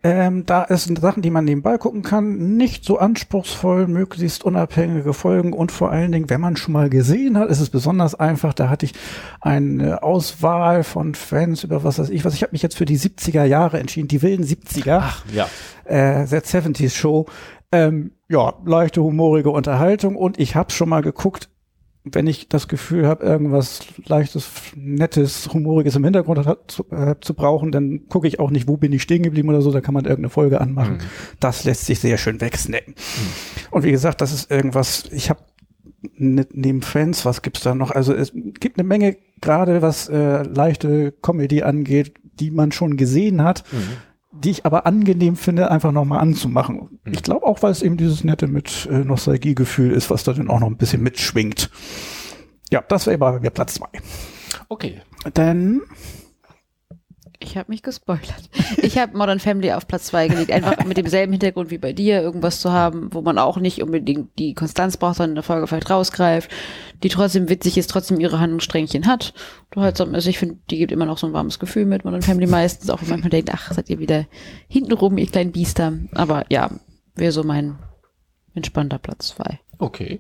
[0.04, 5.54] Ähm, da ist Sachen, die man nebenbei gucken kann, nicht so anspruchsvoll, möglichst unabhängige Folgen
[5.54, 8.54] und vor allen Dingen, wenn man schon mal gesehen hat, ist es besonders einfach.
[8.54, 8.94] Da hatte ich
[9.42, 12.34] eine Auswahl von Fans über was weiß ich was.
[12.34, 15.04] Ich habe mich jetzt für die 70er Jahre entschieden, die wilden 70er.
[15.34, 15.48] Ja.
[15.84, 17.28] äh, That 70s Show.
[17.72, 21.50] Ähm, ja, leichte, humorige Unterhaltung und ich habe schon mal geguckt,
[22.06, 27.34] wenn ich das Gefühl habe, irgendwas leichtes, nettes, humoriges im Hintergrund hat, zu, äh, zu
[27.34, 29.96] brauchen, dann gucke ich auch nicht, wo bin ich stehen geblieben oder so, da kann
[29.96, 31.00] man irgendeine Folge anmachen.
[31.40, 32.94] Das lässt sich sehr schön wegsnacken.
[33.72, 35.40] Und wie gesagt, das ist irgendwas, ich habe
[36.18, 37.92] ne, neben Friends, was gibt's da noch?
[37.92, 43.44] Also es gibt eine Menge, gerade was äh, leichte Comedy angeht, die man schon gesehen
[43.44, 43.64] hat,
[44.44, 47.00] die ich aber angenehm finde, einfach nochmal anzumachen.
[47.06, 50.50] Ich glaube auch, weil es eben dieses nette mit äh, Nostalgiegefühl ist, was da dann
[50.50, 51.70] auch noch ein bisschen mitschwingt.
[52.72, 53.88] Ja, das wäre bei mir Platz zwei.
[54.70, 55.02] Okay.
[55.34, 55.82] Dann
[57.46, 58.50] Ich habe mich gespoilert.
[58.82, 62.22] Ich habe Modern Family auf Platz zwei gelegt, einfach mit demselben Hintergrund wie bei dir,
[62.22, 65.68] irgendwas zu haben, wo man auch nicht unbedingt die Konstanz braucht, sondern in der Folge
[65.68, 66.50] vielleicht rausgreift,
[67.04, 69.34] die trotzdem witzig ist, trotzdem ihre Handlungssträngchen hat.
[69.70, 72.04] Du halt so, also ich finde, die gibt immer noch so ein warmes Gefühl mit
[72.04, 74.26] Modern Family meistens, auch wenn man denkt, ach, seid ihr wieder
[74.68, 75.94] hintenrum, ihr kleinen Biester.
[76.14, 76.72] Aber ja,
[77.14, 77.78] wäre so mein
[78.56, 79.60] entspannter Platz zwei.
[79.78, 80.20] Okay.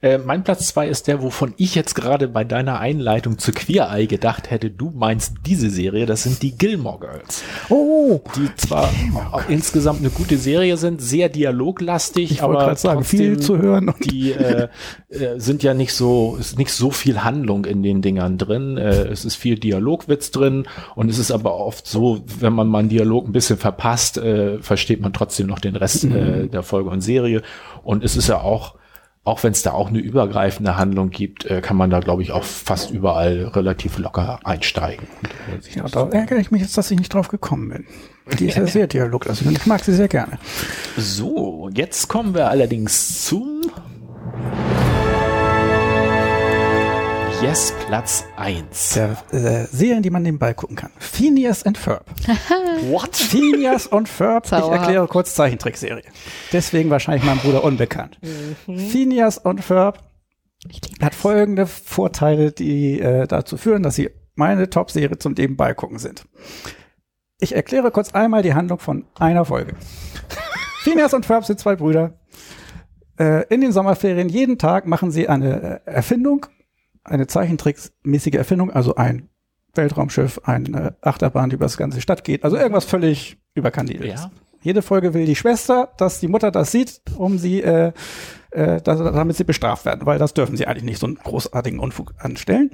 [0.00, 3.90] Äh, mein Platz zwei ist der, wovon ich jetzt gerade bei deiner Einleitung zu Queer
[3.90, 7.42] Eye gedacht hätte, du meinst diese Serie, das sind die Gilmore Girls.
[7.68, 8.90] Oh, Die zwar
[9.32, 13.88] auch insgesamt eine gute Serie sind, sehr dialoglastig, ich aber sagen, viel zu hören.
[13.88, 14.68] Und die äh,
[15.08, 18.76] äh, sind ja nicht so, ist nicht so viel Handlung in den Dingern drin.
[18.76, 22.80] Äh, es ist viel Dialogwitz drin und es ist aber oft so, wenn man mal
[22.80, 24.20] einen Dialog ein bisschen verpasst,
[24.60, 27.42] versteht man trotzdem noch den Rest äh, der Folge und Serie.
[27.82, 28.74] Und es ist ja auch,
[29.28, 32.32] auch wenn es da auch eine übergreifende Handlung gibt, äh, kann man da, glaube ich,
[32.32, 35.06] auch fast überall relativ locker einsteigen.
[35.52, 37.86] Und, äh, ja, da ärgere ich mich jetzt, dass ich nicht drauf gekommen bin.
[38.38, 40.38] Die ist ja sehr dialoglastig und ich mag sie sehr gerne.
[40.96, 43.62] So, jetzt kommen wir allerdings zum
[47.40, 48.94] Yes Platz 1.
[48.94, 50.90] Der äh, Serien, die man nebenbei gucken kann.
[50.98, 52.04] Phineas and Ferb.
[52.82, 53.14] What?
[53.14, 56.02] Phineas und Ferb, ich erkläre kurz Zeichentrickserie.
[56.52, 58.18] Deswegen wahrscheinlich meinem Bruder unbekannt.
[58.66, 60.00] Phineas und Ferb
[61.00, 66.24] hat folgende Vorteile, die äh, dazu führen, dass sie meine Top-Serie zum Nebenbei gucken sind.
[67.38, 69.74] Ich erkläre kurz einmal die Handlung von einer Folge.
[70.82, 72.18] Phineas und Ferb sind zwei Brüder.
[73.16, 76.46] Äh, in den Sommerferien jeden Tag machen sie eine äh, Erfindung,
[77.08, 79.28] eine zeichentricksmäßige Erfindung, also ein
[79.74, 84.22] Weltraumschiff, eine Achterbahn, die über das ganze Stadt geht, also irgendwas völlig überkandideltes.
[84.22, 84.30] Ja.
[84.60, 87.92] Jede Folge will die Schwester, dass die Mutter das sieht, um sie, äh,
[88.50, 92.14] äh, damit sie bestraft werden, weil das dürfen sie eigentlich nicht so einen großartigen Unfug
[92.18, 92.70] anstellen.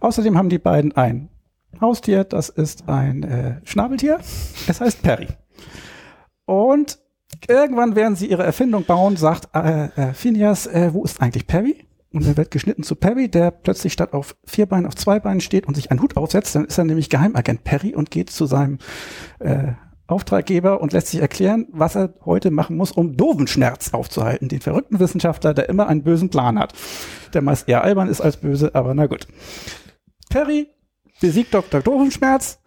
[0.00, 1.28] Außerdem haben die beiden ein
[1.80, 4.18] Haustier, das ist ein äh, Schnabeltier.
[4.66, 5.28] Es heißt Perry.
[6.46, 6.98] Und
[7.48, 11.86] irgendwann, während sie ihre Erfindung bauen, sagt äh, äh, Phineas, äh, wo ist eigentlich Perry?
[12.12, 15.40] Und er wird geschnitten zu Perry, der plötzlich statt auf vier Beinen auf zwei Beinen
[15.40, 16.54] steht und sich einen Hut aufsetzt.
[16.56, 18.78] Dann ist er nämlich Geheimagent Perry und geht zu seinem
[19.38, 19.72] äh,
[20.08, 24.98] Auftraggeber und lässt sich erklären, was er heute machen muss, um Dovenschmerz aufzuhalten, den verrückten
[24.98, 26.72] Wissenschaftler, der immer einen bösen Plan hat.
[27.32, 29.28] Der meist eher albern ist als böse, aber na gut.
[30.28, 30.68] Perry
[31.20, 31.80] besiegt Dr.
[31.80, 32.58] Dovenschmerz.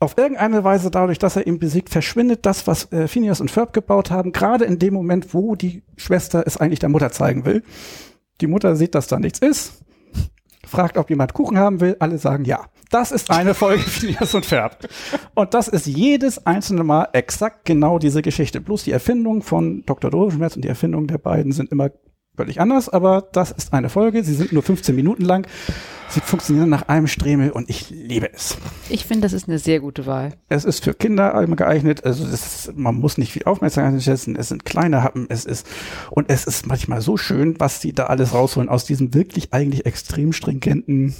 [0.00, 3.72] Auf irgendeine Weise dadurch, dass er ihn besiegt, verschwindet das, was äh, Phineas und Ferb
[3.72, 7.62] gebaut haben, gerade in dem Moment, wo die Schwester es eigentlich der Mutter zeigen will.
[8.42, 9.84] Die Mutter sieht, dass da nichts ist,
[10.66, 11.96] fragt, ob jemand Kuchen haben will.
[12.00, 12.66] Alle sagen ja.
[12.90, 14.88] Das ist eine Folge Phineas und Ferb.
[15.34, 18.60] Und das ist jedes einzelne Mal exakt genau diese Geschichte.
[18.60, 20.10] Bloß die Erfindung von Dr.
[20.10, 21.90] Dosenschmerz und die Erfindung der beiden sind immer
[22.36, 24.24] völlig anders, aber das ist eine Folge.
[24.24, 25.46] Sie sind nur 15 Minuten lang.
[26.08, 28.58] Sie funktionieren nach einem Stremel und ich liebe es.
[28.90, 30.34] Ich finde, das ist eine sehr gute Wahl.
[30.50, 32.04] Es ist für Kinder geeignet.
[32.04, 34.36] Also ist, man muss nicht viel Aufmerksamkeit setzen.
[34.36, 35.26] Es sind kleine Happen.
[35.30, 35.66] Es ist
[36.10, 39.86] und es ist manchmal so schön, was sie da alles rausholen aus diesem wirklich eigentlich
[39.86, 41.14] extrem stringenten.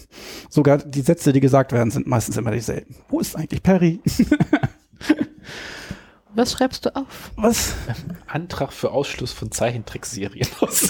[0.50, 2.94] Sogar die Sätze, die gesagt werden, sind meistens immer dieselben.
[3.08, 4.00] Wo ist eigentlich Perry?
[6.34, 7.30] Was schreibst du auf?
[7.36, 7.74] Was?
[8.26, 10.88] Antrag für Ausschluss von Zeichentrickserien aus.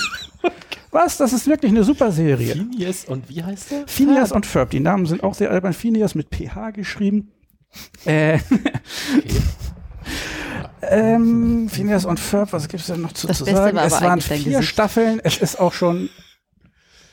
[0.90, 1.16] Was?
[1.16, 2.55] Das ist wirklich eine super Serie.
[2.55, 3.89] Phineas und wie heißt der?
[3.89, 4.70] Phineas und Ferb.
[4.70, 5.73] Die Namen sind auch sehr albern.
[5.73, 7.32] Phineas mit PH geschrieben.
[8.05, 8.39] Äh,
[10.82, 13.77] ähm, Phineas und Ferb, was gibt's denn noch zu, Das zu Beste sagen?
[13.77, 14.69] war Es waren vier Gesicht.
[14.69, 15.20] Staffeln.
[15.24, 16.10] Es ist auch schon,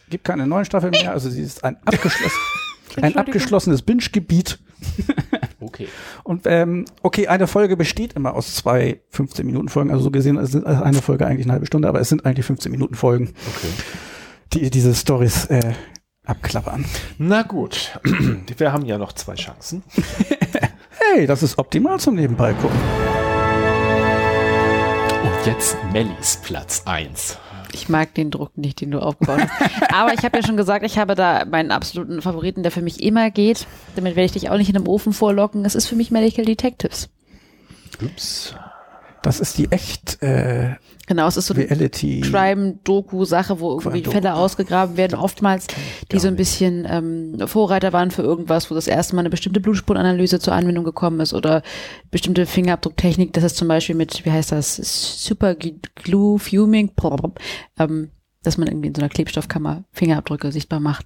[0.09, 1.11] gibt keine neuen Staffeln mehr.
[1.13, 2.37] Also sie ist ein, abgeschlossen,
[3.01, 4.59] ein abgeschlossenes Binge-Gebiet.
[5.61, 5.87] Okay.
[6.23, 9.91] Und ähm, okay, eine Folge besteht immer aus zwei 15-Minuten-Folgen.
[9.91, 13.33] Also so gesehen ist eine Folge eigentlich eine halbe Stunde, aber es sind eigentlich 15-Minuten-Folgen,
[13.57, 13.67] Okay.
[14.53, 15.73] die diese Stories äh,
[16.25, 16.85] abklappern.
[17.17, 17.99] Na gut.
[18.57, 19.83] Wir haben ja noch zwei Chancen.
[21.15, 22.77] Hey, das ist optimal zum Nebenbei gucken.
[25.23, 27.37] Und jetzt Mellis Platz 1.
[27.73, 29.93] Ich mag den Druck nicht, den du aufgebaut hast.
[29.93, 33.01] Aber ich habe ja schon gesagt, ich habe da meinen absoluten Favoriten, der für mich
[33.01, 33.67] immer geht.
[33.95, 35.65] Damit werde ich dich auch nicht in einem Ofen vorlocken.
[35.65, 37.09] Es ist für mich Medical Detectives.
[38.01, 38.55] Ups.
[39.29, 40.73] Das ist die echt äh,
[41.09, 41.65] Genau, es ist so eine.
[42.21, 44.11] Crime-Doku-Sache, wo irgendwie Crime-Doku.
[44.11, 45.17] Fälle ausgegraben werden.
[45.17, 45.65] Oftmals,
[46.11, 49.59] die so ein bisschen ähm, Vorreiter waren für irgendwas, wo das erste Mal eine bestimmte
[49.59, 51.63] Blutspurenanalyse zur Anwendung gekommen ist oder
[52.11, 53.33] bestimmte Fingerabdrucktechnik.
[53.33, 54.75] Das ist zum Beispiel mit, wie heißt das,
[55.23, 56.91] Super Glue Fuming,
[57.79, 58.09] ähm,
[58.43, 61.05] dass man irgendwie in so einer Klebstoffkammer Fingerabdrücke sichtbar macht.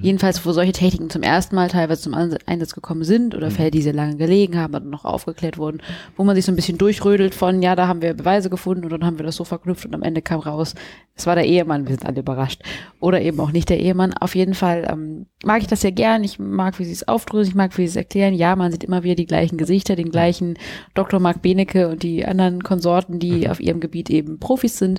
[0.00, 3.82] Jedenfalls, wo solche Techniken zum ersten Mal teilweise zum Einsatz gekommen sind oder Fälle, die
[3.82, 5.82] sehr lange gelegen haben und noch aufgeklärt wurden,
[6.16, 8.90] wo man sich so ein bisschen durchrödelt von, ja, da haben wir Beweise gefunden und
[8.90, 10.74] dann haben wir das so verknüpft und am Ende kam raus,
[11.16, 12.62] es war der Ehemann, wir sind alle überrascht.
[12.98, 14.12] Oder eben auch nicht der Ehemann.
[14.14, 16.24] Auf jeden Fall ähm, mag ich das sehr gern.
[16.24, 18.34] Ich mag, wie sie es aufdröseln, ich mag, wie sie es erklären.
[18.34, 20.58] Ja, man sieht immer wieder die gleichen Gesichter, den gleichen
[20.94, 21.20] Dr.
[21.20, 24.98] Mark Benecke und die anderen Konsorten, die auf ihrem Gebiet eben Profis sind.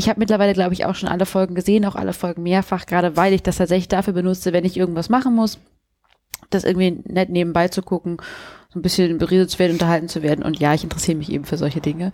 [0.00, 3.18] Ich habe mittlerweile, glaube ich, auch schon alle Folgen gesehen, auch alle Folgen mehrfach, gerade
[3.18, 5.58] weil ich das tatsächlich dafür benutze, wenn ich irgendwas machen muss,
[6.48, 8.16] das irgendwie nett nebenbei zu gucken,
[8.72, 10.42] so ein bisschen berieselt zu werden, unterhalten zu werden.
[10.42, 12.12] Und ja, ich interessiere mich eben für solche Dinge.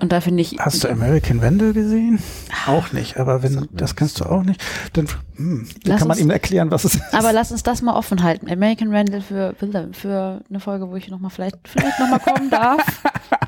[0.00, 2.18] Und da finde ich, Hast du American Vandal gesehen?
[2.66, 4.60] Auch nicht, aber wenn das kannst du auch nicht,
[4.94, 7.14] dann hm, Lass kann man uns- ihm erklären, was es ist.
[7.14, 8.50] aber lass uns das mal offen halten.
[8.50, 9.54] American Randall für,
[9.92, 12.84] für eine Folge, wo ich noch mal vielleicht, vielleicht noch mal kommen darf.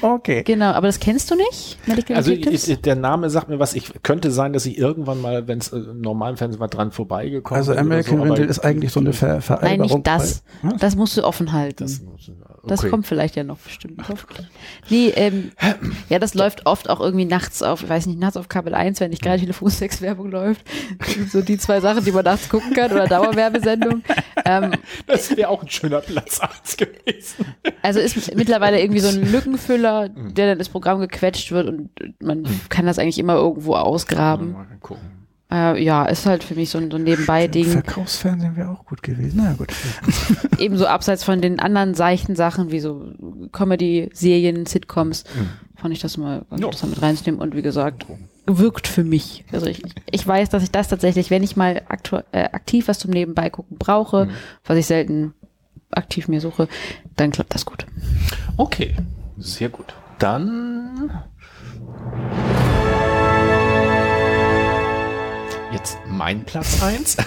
[0.00, 0.42] Okay.
[0.42, 1.78] Genau, aber das kennst du nicht?
[1.86, 3.74] Medical Also ich, der Name sagt mir was.
[3.74, 6.90] Ich könnte sein, dass ich irgendwann mal, wenn es äh, im normalen Fernsehen war, dran
[6.90, 9.80] vorbeigekommen Also American so, Vandal ist eigentlich so eine Ver Nein, Veralberung.
[9.80, 10.42] nicht das.
[10.62, 10.76] Was?
[10.80, 11.84] Das musst du offen halten.
[11.84, 12.00] Das,
[12.66, 12.90] Das okay.
[12.90, 14.02] kommt vielleicht ja noch bestimmt.
[14.08, 14.46] Hoffentlich.
[14.88, 15.52] Nee, ähm,
[16.08, 19.00] ja, das läuft oft auch irgendwie nachts auf, ich weiß nicht, nachts auf Kabel 1,
[19.00, 20.64] wenn nicht gerade Telefonsex-Werbung läuft.
[21.30, 24.02] So die zwei Sachen, die man nachts gucken kann oder Dauerwerbesendung.
[24.44, 24.72] Ähm,
[25.06, 27.54] Das wäre auch ein schöner Platz 1 gewesen.
[27.82, 32.46] also ist mittlerweile irgendwie so ein Lückenfüller, der dann ins Programm gequetscht wird und man
[32.68, 34.52] kann das eigentlich immer irgendwo ausgraben.
[34.52, 35.23] Mal gucken.
[35.52, 37.66] Äh, ja, ist halt für mich so ein, so ein Nebenbei-Ding.
[37.66, 39.34] Verkaufsfernsehen wäre auch gut gewesen.
[39.36, 39.72] Na ja, gut.
[40.58, 43.12] ebenso abseits von den anderen seichten Sachen wie so
[43.52, 45.24] Comedy-Serien, Sitcoms,
[45.76, 46.66] fand ich das mal ganz Ja.
[46.68, 48.06] interessant mit reinzunehmen und wie gesagt,
[48.46, 49.44] wirkt für mich.
[49.52, 51.82] Also ich, ich weiß, dass ich das tatsächlich, wenn ich mal
[52.32, 54.28] äh, aktiv was zum Nebenbei gucken brauche,
[54.64, 55.34] was ich selten
[55.90, 56.68] aktiv mir suche,
[57.16, 57.86] dann klappt das gut.
[58.56, 58.96] Okay,
[59.38, 59.94] sehr gut.
[60.18, 61.10] Dann
[65.84, 67.18] jetzt mein Platz 1.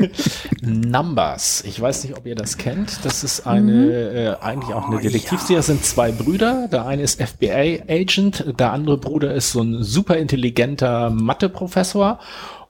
[0.62, 1.62] Numbers.
[1.66, 3.04] Ich weiß nicht, ob ihr das kennt.
[3.04, 5.58] Das ist eine, äh, eigentlich auch eine Detektivserie.
[5.58, 6.68] Das sind zwei Brüder.
[6.72, 12.18] Der eine ist FBI-Agent, der andere Bruder ist so ein super intelligenter Mathe-Professor.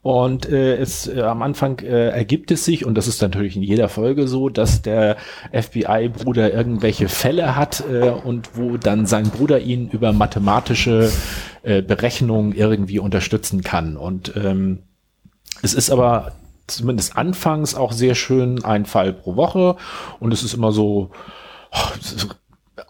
[0.02, 3.62] Und äh, es äh, am Anfang äh, ergibt es sich, und das ist natürlich in
[3.62, 5.19] jeder Folge so, dass der
[5.52, 11.10] FBI-Bruder irgendwelche Fälle hat äh, und wo dann sein Bruder ihn über mathematische
[11.62, 13.97] äh, Berechnungen irgendwie unterstützen kann.
[13.97, 14.78] Und ähm,
[15.63, 16.33] es ist aber
[16.67, 19.77] zumindest anfangs auch sehr schön ein Fall pro Woche
[20.21, 21.11] und es ist immer so,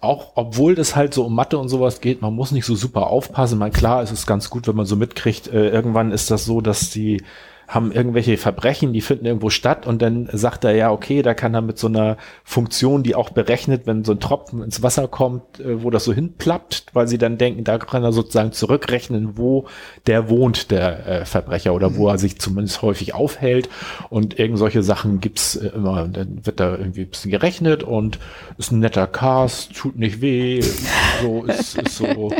[0.01, 3.07] auch obwohl das halt so um Mathe und sowas geht, man muss nicht so super
[3.09, 3.59] aufpassen.
[3.59, 6.61] Man klar, es ist ganz gut, wenn man so mitkriegt, äh, irgendwann ist das so,
[6.61, 7.23] dass die
[7.69, 11.53] haben irgendwelche Verbrechen, die finden irgendwo statt und dann sagt er, ja, okay, da kann
[11.53, 15.61] er mit so einer Funktion, die auch berechnet, wenn so ein Tropfen ins Wasser kommt,
[15.61, 19.67] äh, wo das so hinplappt, weil sie dann denken, da kann er sozusagen zurückrechnen, wo
[20.07, 23.69] der wohnt, der äh, Verbrecher oder wo er sich zumindest häufig aufhält
[24.09, 28.19] und irgend solche Sachen gibt's äh, immer, dann wird da irgendwie ein bisschen gerechnet und
[28.57, 30.63] ist ein netter Cast, tut nicht weh,
[31.23, 32.33] so ist, ist so.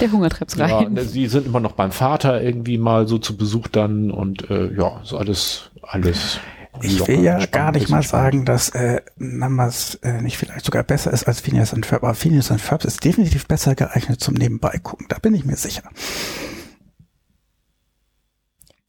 [0.00, 0.92] Der Hunger treibt's Ja, rein.
[0.92, 4.75] ne, sie sind immer noch beim Vater irgendwie mal so zu Besuch dann und äh,
[4.76, 6.40] ja, so alles, alles.
[6.82, 11.10] Ich will ja gar nicht mal sagen, dass äh, Numbers äh, nicht vielleicht sogar besser
[11.10, 14.78] ist als Phineas and Ferb, aber Phineas and Ferb ist definitiv besser geeignet zum Nebenbei
[14.82, 15.06] gucken.
[15.08, 15.84] Da bin ich mir sicher.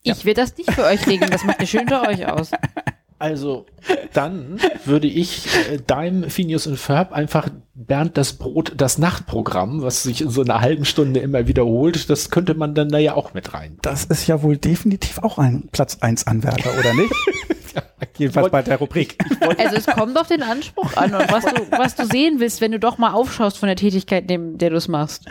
[0.03, 2.51] Ich will das nicht für euch regeln, das macht ihr schön für euch aus.
[3.19, 3.65] Also,
[4.14, 10.03] dann würde ich äh, deinem Phineas und Ferb einfach Bernd das Brot, das Nachtprogramm, was
[10.03, 13.34] sich in so einer halben Stunde immer wiederholt, das könnte man dann da ja auch
[13.34, 13.77] mit rein.
[13.81, 17.14] Das ist ja wohl definitiv auch ein Platz 1 Anwärter, oder nicht?
[18.17, 19.17] Jedenfalls bei der Rubrik.
[19.57, 22.71] Also es kommt auf den Anspruch an und was du, was du sehen willst, wenn
[22.71, 25.25] du doch mal aufschaust von der Tätigkeit, neben der du es machst.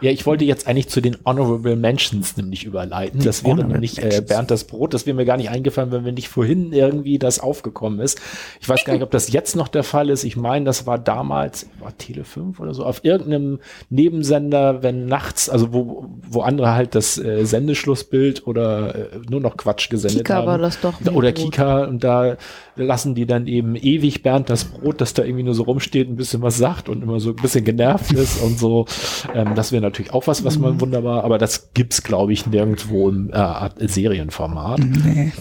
[0.00, 3.22] Ja, ich wollte jetzt eigentlich zu den Honorable Mentions nämlich überleiten.
[3.22, 4.22] Das wäre nämlich äh.
[4.26, 4.94] Bernd das Brot.
[4.94, 8.20] Das wäre mir gar nicht eingefallen, wenn wir nicht vorhin irgendwie das aufgekommen ist.
[8.60, 10.24] Ich weiß gar nicht, ob das jetzt noch der Fall ist.
[10.24, 13.60] Ich meine, das war damals, war Tele 5 oder so, auf irgendeinem
[13.90, 19.56] Nebensender, wenn nachts, also wo, wo andere halt das äh, Sendeschlussbild oder äh, nur noch
[19.56, 20.46] Quatsch gesendet Kika haben.
[20.46, 21.00] war das doch.
[21.00, 21.34] Oder Brot.
[21.34, 22.36] Kika und da
[22.76, 26.16] lassen die dann eben ewig Bernd das Brot, das da irgendwie nur so rumsteht, ein
[26.16, 28.86] bisschen was sagt und immer so ein bisschen genervt ist und so.
[29.34, 30.62] Ähm, das wäre natürlich auch was, was Mhm.
[30.62, 34.78] man wunderbar, aber das gibt's glaube ich nirgendwo im äh, Serienformat.
[34.78, 35.32] Nee.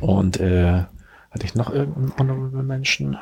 [0.00, 0.84] Und äh,
[1.30, 3.16] hatte ich noch irgendeinen Honorable Menschen?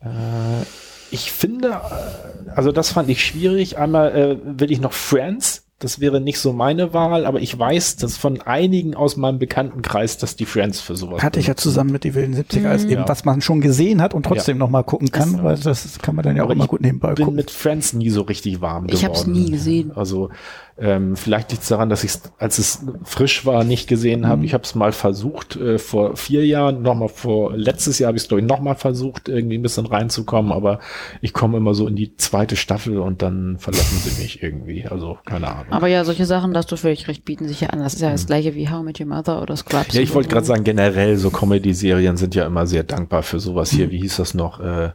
[0.00, 0.62] Äh,
[1.10, 3.78] ich finde, äh, also das fand ich schwierig.
[3.78, 5.63] Einmal äh, will ich noch Friends.
[5.80, 10.16] Das wäre nicht so meine Wahl, aber ich weiß, dass von einigen aus meinem Bekanntenkreis,
[10.18, 12.92] dass die Friends für sowas Hatte ich ja zusammen mit die wilden 70er als eben,
[13.02, 13.08] Ja.
[13.08, 16.14] was man schon gesehen hat und trotzdem noch mal gucken kann, Das- weil das kann
[16.14, 17.36] man dann ja auch immer ich gut nebenbei bin gucken.
[17.36, 18.96] mit Friends nie so richtig warm geworden.
[18.96, 19.90] Ich hab's nie gesehen.
[19.96, 20.30] Also
[20.76, 24.38] ähm, vielleicht liegt es daran, dass ich es, als es frisch war, nicht gesehen habe.
[24.38, 24.44] Mhm.
[24.44, 28.24] Ich habe es mal versucht äh, vor vier Jahren, nochmal vor letztes Jahr habe ich
[28.24, 30.80] es glaube ich nochmal versucht, irgendwie ein bisschen reinzukommen, aber
[31.20, 34.86] ich komme immer so in die zweite Staffel und dann verlassen sie mich irgendwie.
[34.86, 35.72] Also keine Ahnung.
[35.72, 37.78] Aber ja, solche Sachen, da hast du völlig recht, bieten sich ja an.
[37.78, 39.92] Das ist ja das gleiche wie How Met Your Mother oder Scrubs.
[39.92, 39.96] Mhm.
[39.96, 43.70] ja, ich wollte gerade sagen, generell so Comedy-Serien sind ja immer sehr dankbar für sowas
[43.70, 43.92] hier.
[43.92, 44.58] Wie hieß das noch?
[44.58, 44.90] Äh,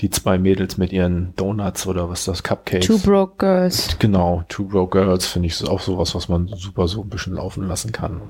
[0.00, 2.42] die zwei Mädels mit ihren Donuts oder was ist das?
[2.42, 2.86] Cupcakes.
[2.86, 3.98] Two Broke Girls.
[3.98, 7.34] Genau, Two Broke Girls finde ich ist auch sowas, was man super so ein bisschen
[7.34, 8.20] laufen lassen kann.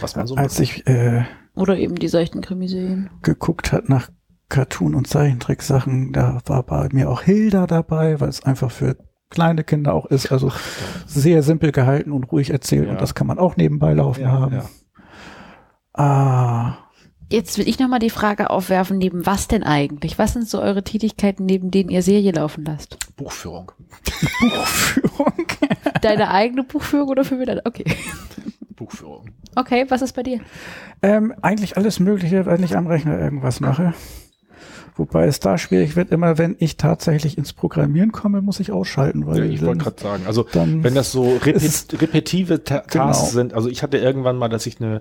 [0.00, 1.22] Was man so Als ich äh,
[1.54, 3.10] Oder eben die seichten Krimiserien.
[3.22, 4.10] geguckt hat nach
[4.48, 8.96] Cartoon- und Zeichentricksachen, da war bei mir auch Hilda dabei, weil es einfach für
[9.30, 10.52] kleine Kinder auch ist, also
[11.06, 12.92] sehr simpel gehalten und ruhig erzählt Ja.
[12.92, 14.54] und das kann man auch nebenbei laufen ja, haben.
[14.56, 14.64] ja.
[15.94, 16.78] Ah,
[17.32, 20.18] Jetzt will ich nochmal die Frage aufwerfen, neben was denn eigentlich?
[20.18, 22.98] Was sind so eure Tätigkeiten, neben denen ihr Serie laufen lasst?
[23.16, 23.72] Buchführung.
[24.40, 25.32] Buchführung.
[26.02, 27.48] Deine eigene Buchführung oder für mich?
[27.64, 27.84] Okay.
[28.76, 29.30] Buchführung.
[29.54, 30.40] Okay, was ist bei dir?
[31.00, 33.94] Ähm, eigentlich alles Mögliche, wenn ich am Rechner irgendwas mache.
[34.94, 39.26] Wobei es da schwierig wird, immer wenn ich tatsächlich ins Programmieren komme, muss ich ausschalten,
[39.26, 43.06] weil Ja, ich wollte gerade sagen, also dann wenn das so repet repetitive Ta Genau.
[43.06, 45.00] Tasks sind, also ich hatte irgendwann mal, dass ich eine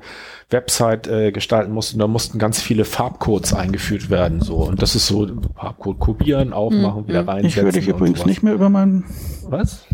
[0.49, 4.95] Website äh, gestalten musste, und da mussten ganz viele Farbcodes eingeführt werden, so und das
[4.95, 7.47] ist so Farbcode kopieren, aufmachen, wieder reinsetzen.
[7.47, 8.27] ich höre dich übrigens sowas.
[8.29, 9.03] nicht mehr über meinen.
[9.49, 9.85] Was?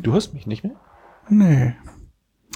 [0.00, 0.76] Du hörst mich nicht mehr?
[1.28, 1.74] Nee.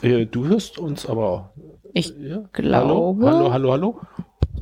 [0.03, 1.53] Äh, du hörst uns aber.
[1.95, 2.45] Ich Ja?
[2.53, 4.01] glaube- Hallo, hallo, hallo, hallo.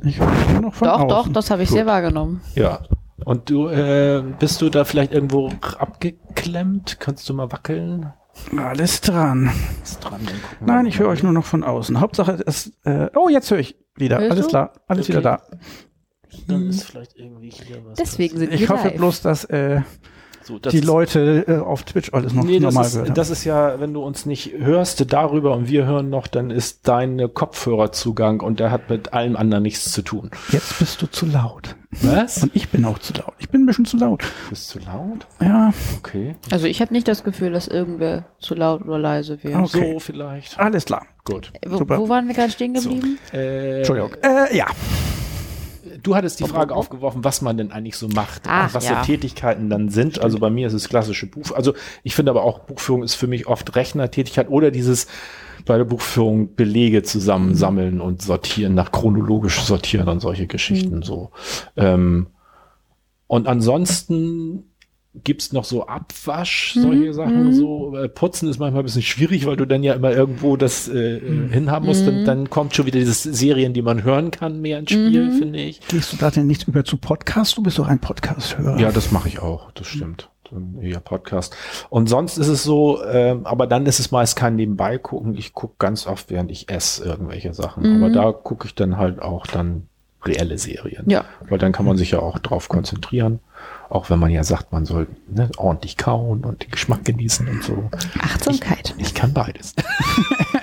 [0.05, 1.09] Ich nur noch von doch, außen.
[1.09, 2.41] doch, das habe ich sehr wahrgenommen.
[2.55, 2.81] Ja.
[3.25, 6.99] Und du, äh, bist du da vielleicht irgendwo abgeklemmt?
[7.01, 8.13] Kannst du mal wackeln?
[8.57, 9.51] Alles dran.
[9.83, 10.21] Ist dran,
[10.61, 12.01] Nein, ich höre euch nur noch von außen.
[12.01, 14.19] Hauptsache ist, äh, oh, jetzt höre ich wieder.
[14.21, 14.51] Hörst alles du?
[14.51, 15.19] klar, alles Okay.
[15.19, 15.43] wieder da.
[16.49, 17.99] Dann ist vielleicht irgendwie hier was.
[17.99, 18.97] Deswegen sind Ich wir hoffe live.
[18.97, 19.83] bloß, dass äh,
[20.51, 23.09] So, das die ist- Leute äh, auf Twitch alles noch Nee, das normal ist, gehört
[23.11, 23.15] haben.
[23.15, 26.89] das ist ja, wenn du uns nicht hörst darüber und wir hören noch, dann ist
[26.89, 30.31] dein Kopfhörerzugang und der hat mit allem anderen nichts zu tun.
[30.51, 31.77] Jetzt bist du zu laut.
[32.03, 32.43] Was?
[32.43, 33.35] Und ich bin auch zu laut.
[33.39, 34.23] Ich bin ein bisschen zu laut.
[34.49, 35.27] Bist du laut?
[35.41, 36.35] Ja, Okay.
[36.51, 39.61] Also ich habe nicht das Gefühl, dass irgendwer zu laut oder leise wäre.
[39.63, 39.93] Okay.
[39.95, 40.59] So vielleicht.
[40.59, 41.07] alles klar.
[41.25, 41.53] Gut.
[41.67, 41.99] Wo, super.
[41.99, 43.19] wo waren wir gerade stehen geblieben?
[43.33, 44.13] Äh, Entschuldigung.
[44.23, 44.67] Äh, ja.
[46.03, 49.01] Du hattest die Frage aufgeworfen, was man denn eigentlich so macht, Ach, was ja.
[49.01, 50.21] so Tätigkeiten dann sind.
[50.21, 51.53] Also bei mir ist es klassische Buch.
[51.53, 55.07] Also ich finde aber auch Buchführung ist für mich oft Rechnertätigkeit oder dieses
[55.67, 61.31] bei der Buchführung Belege zusammensammeln und sortieren, nach chronologisch sortieren und solche Geschichten so.
[61.77, 62.29] Ähm,
[63.27, 64.70] und ansonsten
[65.15, 69.57] gibt's noch so Abwasch, solche Sachen, so äh, Putzen ist manchmal ein bisschen schwierig, weil
[69.57, 72.07] du dann ja immer irgendwo das äh, äh, hinhaben musst.
[72.07, 75.59] Und dann kommt schon wieder dieses Serien, die man hören kann, mehr ins Spiel, finde
[75.59, 75.81] ich.
[75.89, 77.57] Gehst du da denn nicht über zu Podcast?
[77.57, 78.79] Du bist doch ein Podcast-Hörer.
[78.79, 80.31] Ja, das mache ich auch, das stimmt.
[80.81, 81.57] Eher Podcast.
[81.91, 85.37] Und sonst ist es so, ähm, aber dann ist es meist kein Nebenbei gucken.
[85.37, 87.97] Ich gucke ganz oft, während ich esse, irgendwelche Sachen.
[87.97, 89.87] Aber da gucke ich dann halt auch dann
[90.25, 91.09] reelle Serien.
[91.09, 91.25] Ja.
[91.49, 93.41] Weil dann kann man sich ja auch drauf konzentrieren.
[93.91, 97.63] Auch wenn man ja sagt, man soll ne, ordentlich kauen und den Geschmack genießen und
[97.65, 97.91] so.
[98.21, 98.95] Achtsamkeit.
[98.99, 99.75] Ich kann beides.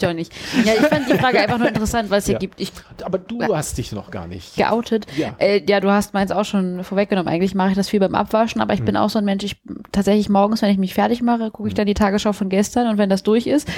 [0.00, 0.32] Doch nicht.
[0.64, 2.38] Ja, ich fand die Frage einfach nur interessant, weil es hier Ja.
[2.38, 2.60] gibt.
[2.60, 2.72] Ich
[3.04, 4.56] Aber du hast dich noch gar nicht.
[4.56, 5.06] geoutet.
[5.16, 5.34] Ja.
[5.38, 7.32] Äh, ja, du hast meins auch schon vorweggenommen.
[7.32, 9.56] Eigentlich mache ich das viel beim Abwaschen, aber ich bin auch so ein Mensch, ich
[9.92, 12.98] tatsächlich morgens, wenn ich mich fertig mache, gucke ich dann die Tagesschau von gestern und
[12.98, 13.68] wenn das durch ist,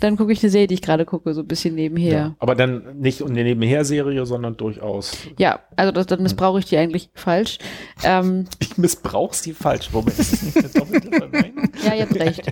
[0.00, 2.34] dann gucke ich eine Serie, die ich gerade gucke, so ein bisschen nebenher.
[2.38, 5.16] Aber dann nicht eine Nebenher-Serie, sondern durchaus.
[5.38, 7.58] Ja, also das, dann missbrauche ich die eigentlich falsch.
[8.04, 9.90] Ähm, Ich missbrauch sie falsch.
[9.92, 11.68] Moment, ist das nicht eine doppelte Verneinung?
[11.84, 12.42] ja, ihr habt recht.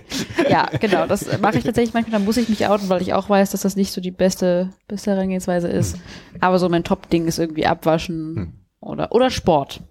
[0.49, 3.29] Ja, genau, das mache ich tatsächlich manchmal, dann muss ich mich outen, weil ich auch
[3.29, 5.97] weiß, dass das nicht so die beste, beste Herangehensweise ist.
[6.39, 9.81] Aber so mein Top-Ding ist irgendwie Abwaschen oder, oder Sport.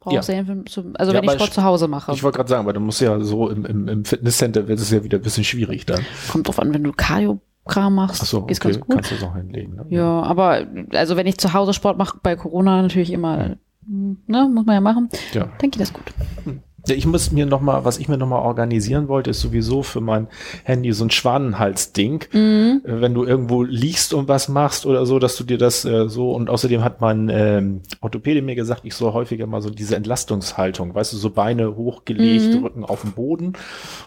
[0.00, 0.44] Brauchst du ja.
[0.66, 2.12] zum, also Ja, wenn ich Sport zu Hause mache.
[2.12, 4.90] Ich wollte gerade sagen, aber du musst ja so im, im, im Fitnesscenter wird es
[4.90, 6.04] ja wieder ein bisschen schwierig dann.
[6.28, 8.90] Kommt drauf an, wenn du Cardio-Kram machst, Ach so, okay, ganz gut.
[8.90, 9.76] kannst du es auch hinlegen.
[9.76, 9.86] Ne?
[9.90, 13.56] Ja, aber also wenn ich zu Hause Sport mache, bei Corona natürlich immer,
[13.86, 15.48] ne, muss man ja machen, ja.
[15.60, 16.04] dann geht das gut.
[16.46, 16.52] Ja,
[16.88, 20.00] ich muss mir noch mal, was ich mir noch mal organisieren wollte, ist sowieso für
[20.00, 20.26] mein
[20.64, 22.24] Handy so ein Schwanenhals-Ding.
[22.32, 22.80] Mhm.
[22.84, 26.08] Äh, Wenn du irgendwo liegst und was machst oder so, dass du dir das äh,
[26.08, 29.94] so und außerdem hat mein ähm, Orthopäde mir gesagt, ich soll häufiger mal so diese
[29.96, 32.64] Entlastungshaltung, weißt du, so Beine hochgelegt, Mhm.
[32.64, 33.52] Rücken auf dem Boden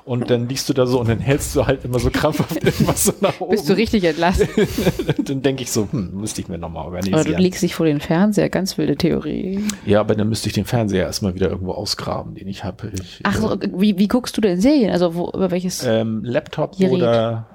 [0.03, 3.05] und dann liegst du da so und dann hältst du halt immer so krampfhaft irgendwas
[3.05, 3.51] so nach oben.
[3.51, 4.47] Bist du richtig entlassen.
[5.25, 7.25] dann denke ich so, hm, müsste ich mir noch mal Oder organisieren.
[7.37, 9.63] du legst dich vor den Fernseher, ganz wilde Theorie.
[9.85, 12.91] ja, aber dann müsste ich den Fernseher erstmal wieder irgendwo ausgraben, den ich habe.
[12.99, 14.91] Ich, Ach so, wie, wie guckst du denn Serien?
[14.91, 15.83] Also wo, über welches?
[15.83, 16.93] Ähm, Laptop Gerät.
[16.93, 17.47] oder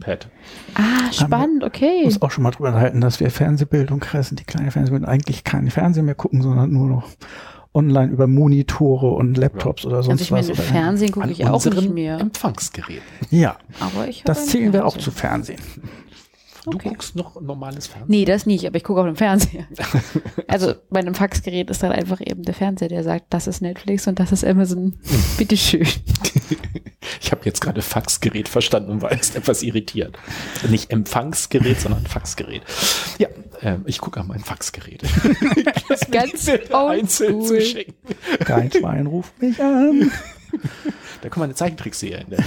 [0.00, 0.28] Pad.
[0.74, 2.04] ah, spannend, okay.
[2.04, 5.70] uns auch schon mal drüber halten, dass wir Fernsehbildung kreisen, die kleine Fernsehbildung eigentlich keinen
[5.70, 7.08] Fernsehen mehr gucken, sondern nur noch
[7.72, 10.58] online über Monitore und Laptops oder Also sonst ich meine, was.
[10.58, 12.18] oder- Fernsehen gucke ich auch nicht mehr.
[12.20, 13.02] Empfangsgeräten.
[13.30, 15.04] Ja, Aber ich das zählen wir auch Fernseher.
[15.04, 15.60] zu Fernsehen.
[16.68, 16.88] Du Okay.
[16.88, 18.10] guckst noch normales Fernsehen.
[18.10, 19.66] Nee, das nicht, aber ich gucke auf dem Fernseher.
[20.48, 24.08] also bei einem Faxgerät ist dann einfach eben der Fernseher, der sagt, das ist Netflix
[24.08, 24.98] und das ist Amazon.
[25.38, 25.86] Bitteschön.
[27.20, 30.18] Ich habe jetzt gerade Faxgerät verstanden und war jetzt etwas irritiert.
[30.68, 32.62] Nicht Empfangsgerät, sondern Faxgerät.
[33.18, 33.28] Ja,
[33.62, 35.02] ähm, ich gucke an mein Faxgerät.
[36.10, 37.94] Ganz einzeln zu schicken.
[38.44, 40.10] Kein Schwein ruft mich an.
[41.22, 42.44] Da kann man eine Zeichentrickserie in der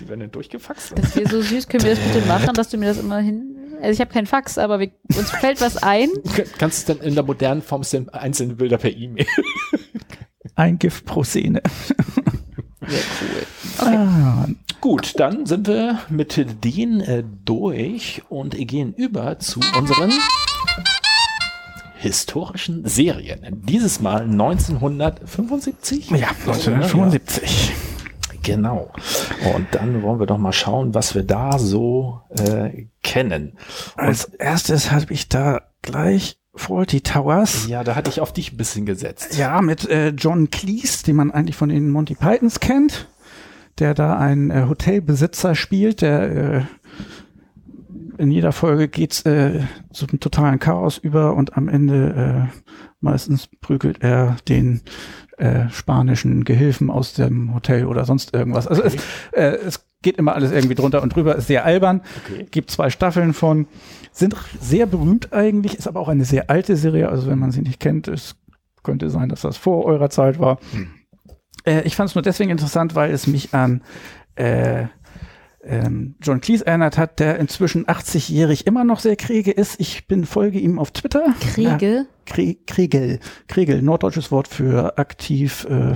[0.00, 0.92] Die werden dann durchgefaxt.
[0.96, 1.68] Das wäre so süß.
[1.68, 3.53] Können wir das bitte machen, dass du mir das immer hin...
[3.84, 6.08] Also ich habe keinen Fax, aber wir, uns fällt was ein.
[6.24, 7.82] Du kannst dann in der modernen Form
[8.12, 9.26] einzelne Bilder per E-Mail.
[10.56, 11.62] Ein Gift pro Szene.
[12.86, 13.86] Sehr cool.
[13.86, 14.46] Ah,
[14.80, 20.12] Gut, dann sind wir mit denen äh, durch und gehen über zu unseren
[21.96, 23.62] historischen Serien.
[23.66, 26.10] Dieses Mal 1975.
[26.10, 27.72] ja, 1975.
[28.44, 28.92] Genau.
[29.54, 33.58] Und dann wollen wir doch mal schauen, was wir da so äh, kennen.
[33.96, 37.66] Als erstes habe ich da gleich Faulty Towers.
[37.66, 39.36] Ja, da hatte ich auf dich ein bisschen gesetzt.
[39.36, 43.08] Ja, mit äh, John Cleese, den man eigentlich von den Monty Pythons kennt,
[43.78, 46.62] der da einen äh, Hotelbesitzer spielt, der äh,
[48.18, 49.62] in jeder Folge geht's äh,
[49.92, 54.82] zum totalen Chaos über und am Ende äh, meistens prügelt er den
[55.38, 58.66] äh, spanischen Gehilfen aus dem Hotel oder sonst irgendwas.
[58.66, 58.94] Also es,
[59.32, 62.02] äh, es geht immer alles irgendwie drunter und drüber, ist sehr albern.
[62.24, 62.46] Okay.
[62.50, 63.66] Gibt zwei Staffeln von,
[64.12, 67.62] sind sehr berühmt eigentlich, ist aber auch eine sehr alte Serie, also wenn man sie
[67.62, 68.36] nicht kennt, es
[68.82, 70.58] könnte sein, dass das vor eurer Zeit war.
[71.64, 73.82] Äh, ich fand es nur deswegen interessant, weil es mich an
[74.36, 74.84] äh,
[75.66, 79.80] ähm, John Cleese erinnert hat, der inzwischen 80-jährig immer noch sehr kriege ist.
[79.80, 81.34] Ich bin folge ihm auf Twitter.
[81.40, 82.06] Kriege.
[82.26, 83.20] Krie Kriegel.
[83.48, 85.94] Kriegel, norddeutsches Wort für aktiv, äh,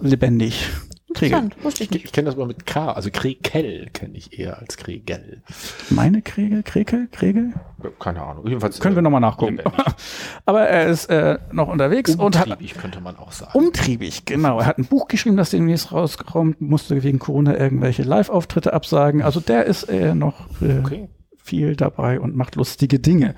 [0.00, 0.70] lebendig.
[1.14, 1.38] Kriegel.
[1.38, 2.04] Interessant, wusste ich Ich, nicht.
[2.06, 5.42] ich kenne das aber mit K, also Krekel kenne ich eher als Kregel.
[5.90, 6.62] Meine Kriegel?
[6.62, 7.08] Kriegel?
[7.10, 7.52] Kriegel?
[7.98, 8.46] Keine Ahnung.
[8.46, 9.58] Jedenfalls Können wir äh, nochmal nachgucken.
[10.46, 13.50] Aber er ist äh, noch unterwegs und hat Umtriebig, könnte man auch sagen.
[13.58, 14.60] umtriebig, genau.
[14.60, 19.22] Er hat ein Buch geschrieben, das demnächst rauskommt, musste wegen Corona irgendwelche Live-Auftritte absagen.
[19.22, 21.08] Also der ist äh, noch äh, Okay.
[21.42, 23.34] viel dabei und macht lustige Dinge.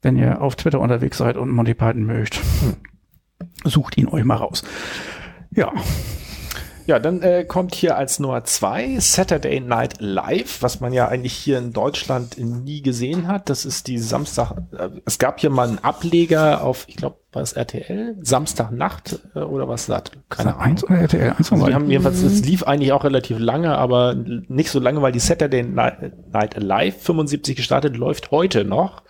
[0.00, 2.40] Wenn ihr auf Twitter unterwegs seid und Monty Python mögt,
[3.64, 4.62] sucht ihn euch mal raus.
[5.50, 5.72] Ja.
[6.88, 11.34] Ja, dann äh, kommt hier als Nummer zwei Saturday Night Live, was man ja eigentlich
[11.34, 13.50] hier in Deutschland nie gesehen hat.
[13.50, 14.52] Das ist die Samstag.
[14.72, 18.16] Äh, es gab hier mal einen Ableger auf, ich glaube, war es RTL?
[18.22, 20.12] Samstagnacht äh, oder was sagt?
[20.30, 20.62] Keine Ahnung.
[20.62, 21.34] Eins oder RTL?
[21.36, 25.02] Eins also die haben jedenfalls, es lief eigentlich auch relativ lange, aber nicht so lange,
[25.02, 29.02] weil die Saturday Night Live 75 gestartet, läuft heute noch.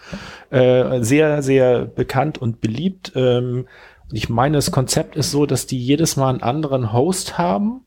[0.51, 3.13] Äh, sehr, sehr bekannt und beliebt.
[3.15, 3.69] Ähm,
[4.13, 7.85] ich meine, das Konzept ist so, dass die jedes Mal einen anderen Host haben,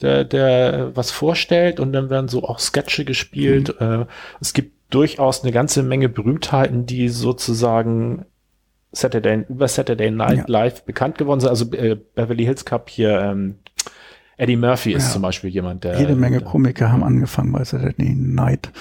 [0.00, 3.74] der, der was vorstellt und dann werden so auch Sketche gespielt.
[3.80, 4.02] Mhm.
[4.02, 4.06] Äh,
[4.40, 8.26] es gibt durchaus eine ganze Menge Berühmtheiten, die sozusagen
[8.92, 10.44] Saturday, über Saturday Night ja.
[10.46, 11.48] Live bekannt geworden sind.
[11.48, 13.56] Also äh, Beverly Hills Cup hier, ähm,
[14.42, 15.12] Eddie Murphy ist ja.
[15.12, 16.00] zum Beispiel jemand, der.
[16.00, 18.72] Jede Menge Komiker haben angefangen bei Saturday Night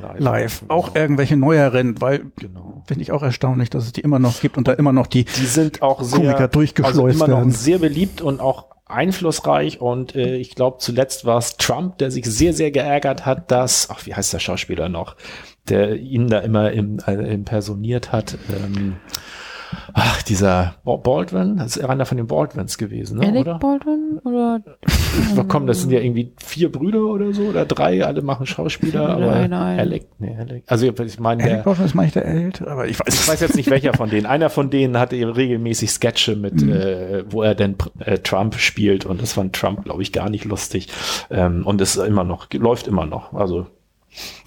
[0.00, 0.18] Live.
[0.18, 0.60] Live.
[0.60, 0.74] Genau.
[0.74, 2.82] Auch irgendwelche neueren, weil genau.
[2.86, 5.24] finde ich auch erstaunlich, dass es die immer noch gibt und da immer noch die,
[5.24, 10.14] die sind auch sehr, Komiker durchgeschleust also immer noch sehr beliebt und auch einflussreich und
[10.14, 14.06] äh, ich glaube zuletzt war es Trump, der sich sehr, sehr geärgert hat, dass, ach,
[14.06, 15.16] wie heißt der Schauspieler noch,
[15.68, 18.38] der ihn da immer im, äh, impersoniert hat.
[18.50, 18.96] Ähm,
[19.92, 23.26] Ach, dieser Baldwin, das ist einer von den Baldwins gewesen, ne?
[23.26, 23.58] Alec oder?
[23.58, 24.60] Baldwin oder?
[25.48, 29.26] Komm, das sind ja irgendwie vier Brüder oder so oder drei, alle machen Schauspieler, aber
[29.26, 29.78] nein, nein.
[29.78, 31.52] Alec, nee, Alec, also ich meine der.
[31.52, 33.14] Alec Baldwin ist ich der ältere, aber ich weiß.
[33.14, 34.26] Ich weiß jetzt nicht welcher von denen.
[34.26, 36.72] Einer von denen hatte regelmäßig Sketche mit, mhm.
[36.72, 40.44] äh, wo er denn äh, Trump spielt und das fand Trump, glaube ich, gar nicht
[40.44, 40.88] lustig
[41.30, 43.66] ähm, und es immer noch läuft immer noch, also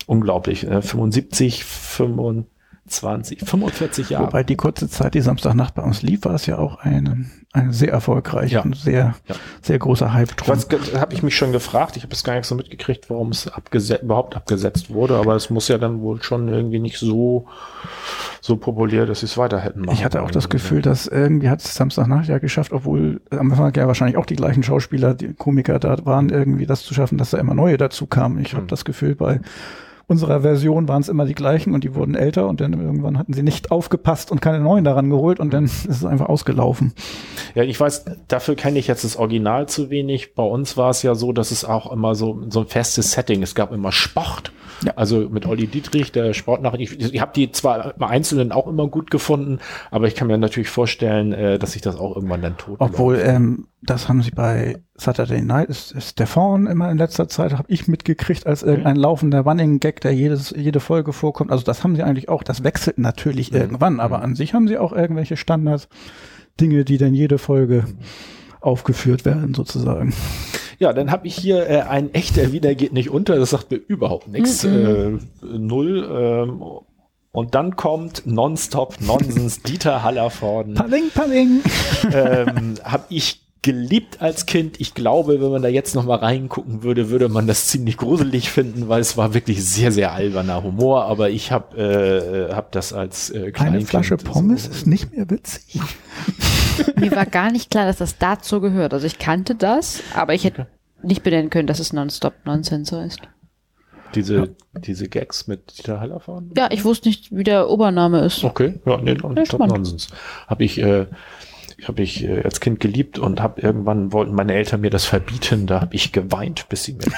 [0.06, 0.66] unglaublich.
[0.66, 2.57] Äh, 75, 75
[2.88, 4.28] 20, 45 Jahre.
[4.28, 7.74] Wobei die kurze Zeit, die Samstagnacht bei uns lief, war es ja auch eine, eine
[7.74, 8.62] sehr erfolgreiche ja.
[8.62, 9.36] und sehr, ja.
[9.62, 10.58] sehr großer Hype drum.
[10.92, 13.48] Da habe ich mich schon gefragt, ich habe es gar nicht so mitgekriegt, warum es
[13.48, 17.48] abgesetzt, überhaupt abgesetzt wurde, aber es muss ja dann wohl schon irgendwie nicht so,
[18.42, 19.96] so populär, dass sie es weiter hätten machen.
[19.96, 23.74] Ich hatte auch das Gefühl, dass irgendwie hat es Samstagnacht ja geschafft, obwohl am Anfang
[23.76, 27.32] ja wahrscheinlich auch die gleichen Schauspieler, die Komiker da waren, irgendwie das zu schaffen, dass
[27.32, 28.40] da immer neue dazu kamen.
[28.40, 29.42] Ich habe das Gefühl bei
[30.08, 33.34] unserer Version waren es immer die gleichen und die wurden älter und dann irgendwann hatten
[33.34, 36.94] sie nicht aufgepasst und keine neuen daran geholt und dann ist es einfach ausgelaufen.
[37.56, 40.34] Ja, ich weiß, dafür kenne ich jetzt das Original zu wenig.
[40.34, 43.44] Bei uns war es ja so, dass es auch immer so, so ein festes Setting.
[43.44, 44.54] Es gab immer Sport.
[44.86, 44.94] Ja.
[44.96, 46.94] Also mit Olli Dietrich, der Sportnachricht.
[46.94, 49.60] Ich, ich habe die zwar im Einzelnen auch immer gut gefunden,
[49.90, 52.78] aber ich kann mir natürlich vorstellen, äh, dass sich das auch irgendwann dann tot.
[52.80, 57.54] Obwohl, ähm, das haben sie bei Saturday Night, ist, ist Stefan immer in letzter Zeit,
[57.54, 59.04] habe ich mitgekriegt, als irgendein mhm.
[59.04, 61.52] laufender Running Gag, der jedes, jede Folge vorkommt.
[61.52, 63.58] Also das haben sie eigentlich auch, das wechselt natürlich mhm.
[63.58, 64.24] irgendwann, aber mhm.
[64.24, 65.88] an sich haben sie auch irgendwelche Standards,
[66.60, 67.98] Dinge, die dann jede Folge mhm.
[68.62, 70.14] aufgeführt werden, sozusagen.
[70.80, 73.78] Ja, dann habe ich hier äh, ein echter Wiener geht nicht unter, das sagt mir
[73.78, 74.64] überhaupt nichts.
[74.64, 75.20] Mhm.
[75.42, 76.08] Äh, null.
[76.10, 76.62] Ähm,
[77.32, 80.76] und dann kommt Nonstop Nonsens Dieter Hallervorden.
[80.76, 81.62] Paling, paling.
[82.12, 84.80] Ähm, hab ich geliebt als Kind.
[84.80, 88.50] Ich glaube, wenn man da jetzt noch mal reingucken würde, würde man das ziemlich gruselig
[88.50, 91.04] finden, weil es war wirklich sehr, sehr alberner Humor.
[91.04, 95.30] Aber ich habe äh, hab das als äh, Eine Flasche Pommes so ist nicht mehr
[95.30, 95.82] witzig.
[96.96, 98.94] Mir war gar nicht klar, dass das dazu gehört.
[98.94, 100.68] Also ich kannte das, aber ich hätte
[101.04, 103.20] nicht benennen können, dass es Nonstop Nonsense heißt.
[104.16, 104.48] Diese, ja.
[104.80, 106.52] diese Gags mit Dieter Hallerfahren?
[106.56, 108.46] Ja, ich wusste nicht, wie der Obername ist.
[108.46, 110.08] Okay, ja, nee, Nonstop Nonsense.
[110.48, 111.08] Habe ich, äh,
[111.86, 115.68] habe ich äh, als Kind geliebt und habe irgendwann wollten meine Eltern mir das verbieten.
[115.68, 117.06] Da habe ich geweint, bis sie mir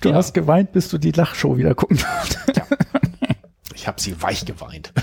[0.00, 0.14] Du ja.
[0.14, 2.38] hast geweint, bis du die Lachshow wieder gucken durfst.
[2.54, 2.66] Ja.
[3.74, 4.92] Ich habe sie weich geweint.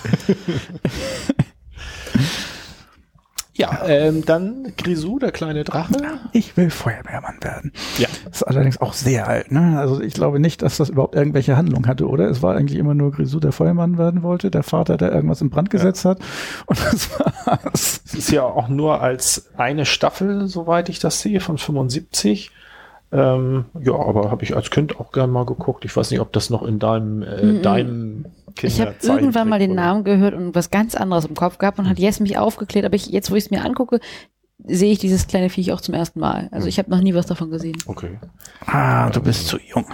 [3.56, 6.20] Ja, ähm, dann Grisou, der kleine Drache.
[6.32, 7.72] Ich will Feuerwehrmann werden.
[8.00, 8.08] Ja.
[8.26, 9.78] Das ist allerdings auch sehr alt, ne?
[9.78, 12.28] Also ich glaube nicht, dass das überhaupt irgendwelche Handlung hatte, oder?
[12.30, 15.52] Es war eigentlich immer nur Grisou, der Feuerwehrmann werden wollte, der Vater, der irgendwas in
[15.52, 16.12] Brand gesetzt ja.
[16.12, 16.20] hat.
[16.66, 18.02] Und das war's.
[18.06, 22.52] Es ist ja auch nur als eine Staffel, soweit ich das sehe, von 75.
[23.14, 25.86] Ähm, ja, aber habe ich als Kind auch gern mal geguckt.
[25.86, 27.62] Ich weiß nicht, ob das noch in deinem, äh, mm -mm.
[27.62, 28.26] deinem
[28.56, 31.78] Kinder Ich habe irgendwann mal den Namen gehört und was ganz anderes im Kopf gehabt
[31.78, 32.86] und hat Jess mich aufgeklärt.
[32.86, 34.00] Aber ich, jetzt, wo ich es mir angucke,
[34.66, 36.50] sehe ich dieses kleine Viech auch zum ersten Mal.
[36.52, 37.78] Also ich habe noch nie was davon gesehen.
[37.86, 38.20] Okay.
[38.66, 39.86] Ah, du bist zu jung.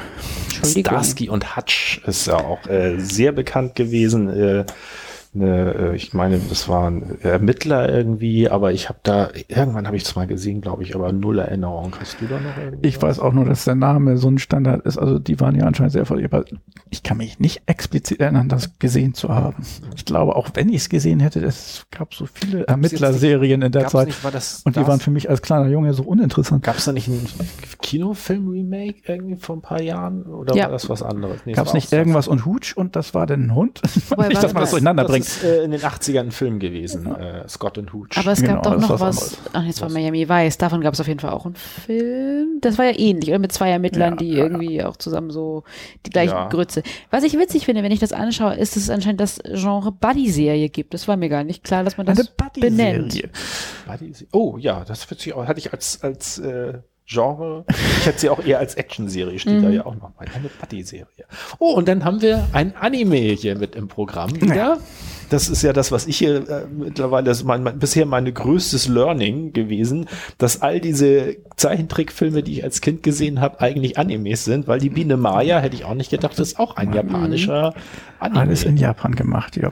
[0.64, 4.30] Starsky und Hutch ist ja auch äh, sehr bekannt gewesen.
[4.30, 4.66] Äh,
[5.36, 10.04] eine, äh, ich meine, das waren Ermittler irgendwie, aber ich habe da, irgendwann habe ich
[10.04, 11.94] es mal gesehen, glaube ich, aber null Erinnerung.
[12.00, 12.88] Hast du da noch irgendwie?
[12.88, 14.98] Ich weiß auch nur, dass der Name so ein Standard ist.
[14.98, 16.46] Also die waren ja anscheinend sehr erfolgreich, aber
[16.90, 19.64] ich kann mich nicht explizit erinnern, das gesehen zu haben.
[19.96, 23.88] Ich glaube, auch wenn ich es gesehen hätte, es gab so viele Ermittlerserien in der
[23.88, 24.08] Zeit.
[24.08, 26.64] Nicht, das, und die waren für mich als kleiner Junge so uninteressant.
[26.64, 27.28] Gab es da nicht einen
[27.84, 30.24] Kinofilm-Remake irgendwie vor ein paar Jahren?
[30.24, 30.64] Oder ja.
[30.64, 31.42] war das was anderes?
[31.46, 33.82] Nee, gab es nicht irgendwas und Hutsch und das war denn ein Hund?
[34.28, 37.48] nicht, dass man das durcheinander bringt übrigens äh, in den 80ern ein Film gewesen, äh,
[37.48, 38.10] Scott and Hooch.
[38.18, 39.38] Aber es Genau, gab doch das ist noch was.
[39.54, 40.58] Ach, jetzt war Miami Vice.
[40.58, 42.60] Davon gab es auf jeden Fall auch einen Film.
[42.62, 43.40] Das war ja ähnlich, oder?
[43.40, 44.44] Mit zwei Ermittlern, Ja, die ja, ja.
[44.44, 45.64] irgendwie auch zusammen so
[46.06, 46.48] die gleichen Ja.
[46.50, 46.84] Grütze.
[47.12, 50.70] Was ich witzig finde, wenn ich das anschaue, ist, dass es anscheinend das Genre Buddy-Serie
[50.70, 50.94] gibt.
[50.94, 52.30] Das war mir gar nicht klar, dass man das Eine
[52.60, 53.10] benennt.
[53.10, 53.30] Buddy-Serie.
[53.88, 56.80] Buddy- Oh ja, das wird sich auch, hatte ich als, als äh,
[57.12, 57.66] Genre,
[58.00, 60.26] ich hätte sie auch eher als Actionserie, steht da ja auch noch mal.
[60.36, 61.08] Eine Buddy-Serie.
[61.58, 64.78] Oh, und dann haben wir ein Anime hier mit im Programm wieder.
[65.30, 68.32] Das ist ja das, was ich hier äh, mittlerweile, das ist mein, mein, bisher meine
[68.32, 70.08] größtes Learning gewesen,
[70.38, 74.90] dass all diese Zeichentrickfilme, die ich als Kind gesehen habe, eigentlich Animes sind, weil die
[74.90, 77.74] Biene Maya, hätte ich auch nicht gedacht, ist auch ein japanischer
[78.20, 78.42] Anime.
[78.42, 79.72] Alles in Japan gemacht, ja.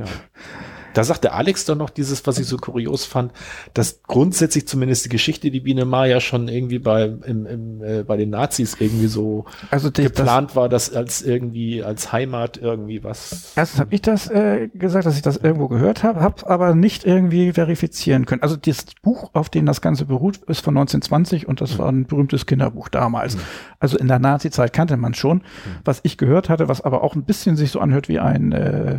[0.97, 3.31] Da sagte Alex doch noch dieses, was ich so kurios fand,
[3.75, 8.17] dass grundsätzlich zumindest die Geschichte die Biene Maya schon irgendwie bei, im, im, äh, bei
[8.17, 13.03] den Nazis irgendwie so Also die, das, geplant war, dass als irgendwie als Heimat irgendwie
[13.03, 13.53] was.
[13.55, 17.05] Erstens habe ich das äh, gesagt, dass ich das irgendwo gehört habe, habe aber nicht
[17.05, 18.41] irgendwie verifizieren können.
[18.41, 22.07] Also das Buch, auf dem das Ganze beruht, ist von 1920 und das war ein
[22.07, 23.37] berühmtes Kinderbuch damals.
[23.79, 25.43] Also in der Nazi-Zeit kannte man schon.
[25.85, 28.97] Was ich gehört hatte, was aber auch ein bisschen sich so anhört wie ein äh,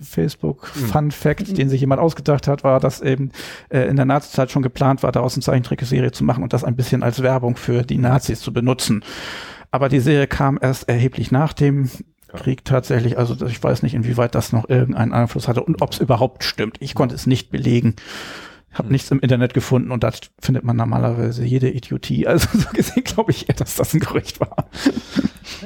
[0.00, 3.30] Facebook-Fun-Fact, den sich jemand ausgedacht hat, war, dass eben
[3.68, 6.76] äh, in der Nazi-Zeit schon geplant war, daraus eine Zeichentrickserie zu machen und das ein
[6.76, 9.04] bisschen als Werbung für die Nazis zu benutzen.
[9.70, 11.90] Aber die Serie kam erst erheblich nach dem
[12.32, 13.18] Krieg tatsächlich.
[13.18, 16.76] Also ich weiß nicht, inwieweit das noch irgendeinen Einfluss hatte und ob es überhaupt stimmt.
[16.80, 17.94] Ich konnte es nicht belegen.
[18.72, 22.26] Habe nichts im Internet gefunden und da findet man normalerweise jede Idiotie.
[22.32, 24.66] Also so gesehen glaube ich eher, dass das ein Gerücht war.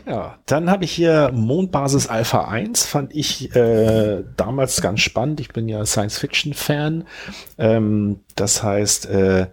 [0.05, 5.41] Ja, dann habe ich hier Mondbasis Alpha 1, fand ich äh, damals ganz spannend.
[5.41, 7.05] Ich bin ja Science-Fiction-Fan.
[7.59, 9.47] Ähm, das heißt, äh,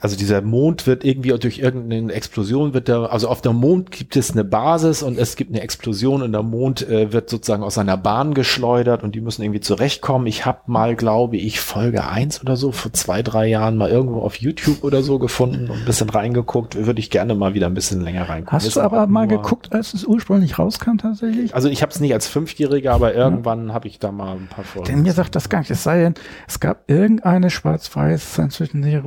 [0.00, 4.16] also dieser Mond wird irgendwie durch irgendeine Explosion wird da, also auf dem Mond gibt
[4.16, 7.74] es eine Basis und es gibt eine Explosion und der Mond äh, wird sozusagen aus
[7.74, 10.26] seiner Bahn geschleudert und die müssen irgendwie zurechtkommen.
[10.26, 14.20] Ich habe mal, glaube ich, Folge 1 oder so vor zwei, drei Jahren mal irgendwo
[14.22, 16.74] auf YouTube oder so gefunden und ein bisschen reingeguckt.
[16.74, 18.52] Würde ich gerne mal wieder ein bisschen länger reingucken.
[18.52, 21.54] Hast du aber mal geguckt, als es ursprünglich rauskam tatsächlich?
[21.54, 24.64] Also ich habe es nicht als Fünfjähriger, aber irgendwann habe ich da mal ein paar
[24.64, 24.88] Folgen.
[24.88, 25.70] Denn mir sagt das gar nicht.
[25.70, 26.14] Es sei denn,
[26.48, 29.04] es gab irgendeine schwarz-weiß Science-Fiction-Serie,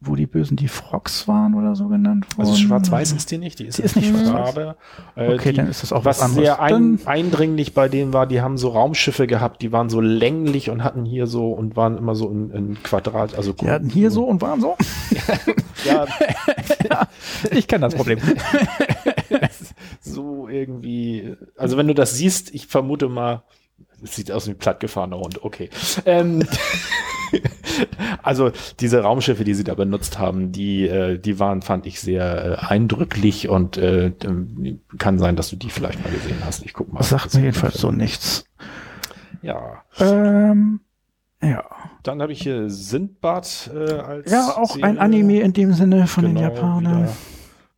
[0.00, 2.48] wo die, Bösen die Frogs waren oder so genannt wurden.
[2.48, 4.10] Also schwarz-weiß ist die nicht, die ist, Die ist nicht.
[4.12, 4.76] Farbe.
[5.16, 6.44] Äh, Okay, die, dann ist das auch was was anderes.
[6.44, 10.70] sehr ein, eindringlich bei denen war, die haben so Raumschiffe gehabt, die waren so länglich
[10.70, 14.10] und hatten hier so und waren immer so in, in Quadrat, also Die hatten hier
[14.10, 14.76] so und waren so.
[15.84, 16.06] ja,
[17.52, 18.18] Ich kenne das Problem.
[20.00, 23.42] so irgendwie, also wenn du das siehst, ich vermute mal,
[24.02, 25.70] sieht aus wie ein plattgefahrener Hund, okay.
[26.06, 26.42] Ähm,
[28.22, 28.50] also
[28.80, 32.66] diese Raumschiffe, die sie da benutzt haben, die, äh, die waren, fand ich sehr äh,
[32.66, 34.12] eindrücklich und äh,
[34.98, 36.64] kann sein, dass du die vielleicht mal gesehen hast.
[36.64, 36.98] Ich guck mal.
[36.98, 38.44] Das sagt mir jedenfalls so nichts.
[39.42, 40.80] Ja, Ähm,
[41.42, 41.64] ja.
[42.02, 45.00] dann habe ich hier Sindbad äh, als Ja, auch ein Serie.
[45.00, 47.02] Anime in dem Sinne von den Genau, Japanern.
[47.04, 47.12] wieder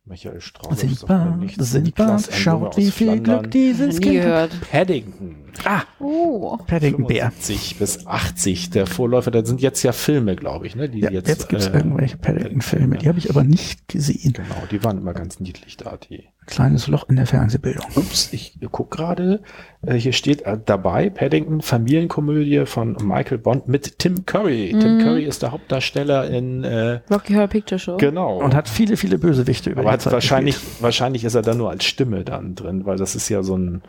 [0.05, 0.79] Michael Strauß.
[0.81, 4.49] Sindbad, Sindbad, schaut wie viel Glück dieses Kind hat.
[4.69, 5.37] Paddington.
[5.65, 6.57] Ah, Oh.
[6.67, 7.31] Paddington Bär.
[7.31, 10.89] 75 bis 80, der Vorläufer, da sind jetzt ja Filme, glaube ich, ne?
[10.89, 14.33] Die Ja, jetzt, jetzt, gibt's äh, irgendwelche Paddington-Filme, die habe ich aber nicht gesehen.
[14.33, 16.25] Genau, die waren immer ganz niedlich da, die.
[16.45, 17.85] Kleines Loch in der Fernsehbildung.
[17.95, 19.41] Ups, ich guck gerade,
[19.85, 24.75] äh, hier steht äh, dabei, Paddington, Familienkomödie von Michael Bond mit Tim Curry.
[24.77, 27.95] Tim Curry ist der Hauptdarsteller in, äh, Rocky Horror Picture Show.
[27.97, 28.39] genau.
[28.43, 30.81] Und hat viele, viele Bösewichte über Aber die hat Zeit wahrscheinlich, gespielt.
[30.81, 33.81] wahrscheinlich ist er dann nur als Stimme dann drin, weil das ist ja so ein,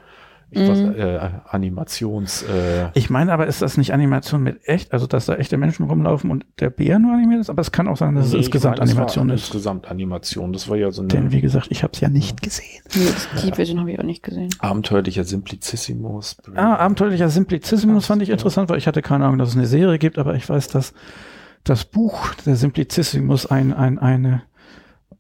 [0.51, 5.07] ich weiß, äh, Animations, äh, Ich meine aber, ist das nicht Animation mit echt, also
[5.07, 7.51] dass da echte Menschen rumlaufen und der Bär nur animiert ist?
[7.51, 9.41] Aber es kann auch sein, dass nee, es insgesamt meine, das war Animation ist.
[9.43, 10.53] Insgesamt Animation.
[10.53, 12.83] Das war ja so eine Denn wie gesagt, ich habe es ja nicht gesehen.
[12.95, 13.09] Nee,
[13.45, 14.51] die Version habe ich auch nicht gesehen.
[14.59, 16.37] abenteuerlicher Simplicissimus.
[16.55, 19.99] Ah, abenteuerlicher Simplicissimus fand ich interessant, weil ich hatte keine Ahnung, dass es eine Serie
[19.99, 20.95] gibt, aber ich weiß, dass
[21.65, 24.43] das Buch der Simplicissimus ein, ein, eine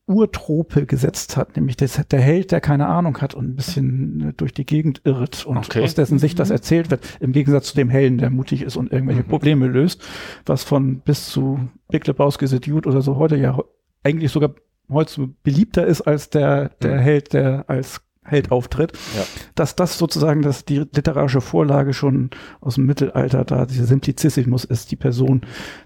[0.06, 4.32] Urtrope gesetzt hat, nämlich das, der Held, der keine Ahnung hat und ein bisschen äh,
[4.36, 5.82] durch die Gegend irrt und Okay.
[5.82, 8.92] aus dessen Sicht das erzählt wird, im Gegensatz zu dem Helden, der mutig ist und
[8.92, 10.02] irgendwelche Probleme löst,
[10.46, 11.58] was von bis zu
[11.88, 13.58] Big Lebowski's A Dude oder so heute ja
[14.02, 14.54] eigentlich sogar
[14.90, 16.98] heute beliebter ist als der, der Mhm.
[17.00, 19.22] Held, der als Held auftritt Ja.
[19.54, 22.30] dass das sozusagen dass die literarische Vorlage schon
[22.60, 25.42] aus dem Mittelalter da, dieser Simplicissimus ist die Person,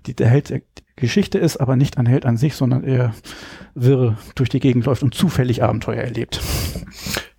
[0.07, 0.53] die der Held
[0.99, 3.15] Geschichte ist, aber nicht ein Held an sich, sondern eher
[3.75, 6.41] wirr durch die Gegend läuft und zufällig Abenteuer erlebt.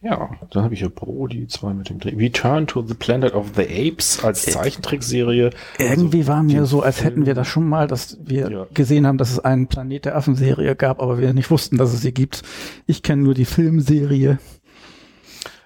[0.02, 2.16] Ja, dann habe ich hier Brody, zwei mit dem Dreh.
[2.16, 5.50] Return to the Planet of the Apes als Zeichentrickserie.
[5.78, 8.68] Irgendwie war mir so, als hätten wir das schon mal, dass wir Ja.
[8.74, 12.00] gesehen haben, dass es einen Planet der Affen-Serie gab, aber wir nicht wussten, dass es
[12.02, 12.44] sie gibt.
[12.86, 14.40] Ich kenne nur die Filmserie.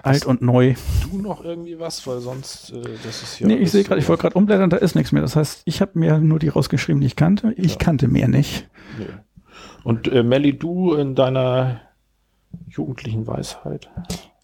[0.03, 0.75] Alt und neu.
[1.09, 3.47] Du noch irgendwie was, weil sonst äh, das ist ja.
[3.47, 5.21] Nee, ich sehe gerade, ich wollte gerade umblättern, da ist nichts mehr.
[5.21, 7.53] Das heißt, ich habe mir nur die rausgeschrieben, die ich kannte.
[7.57, 7.77] Ich Ja.
[7.77, 8.67] kannte mehr nicht.
[8.99, 9.05] Nee.
[9.83, 11.81] Und äh, Melly, du in deiner
[12.67, 13.89] jugendlichen Weisheit?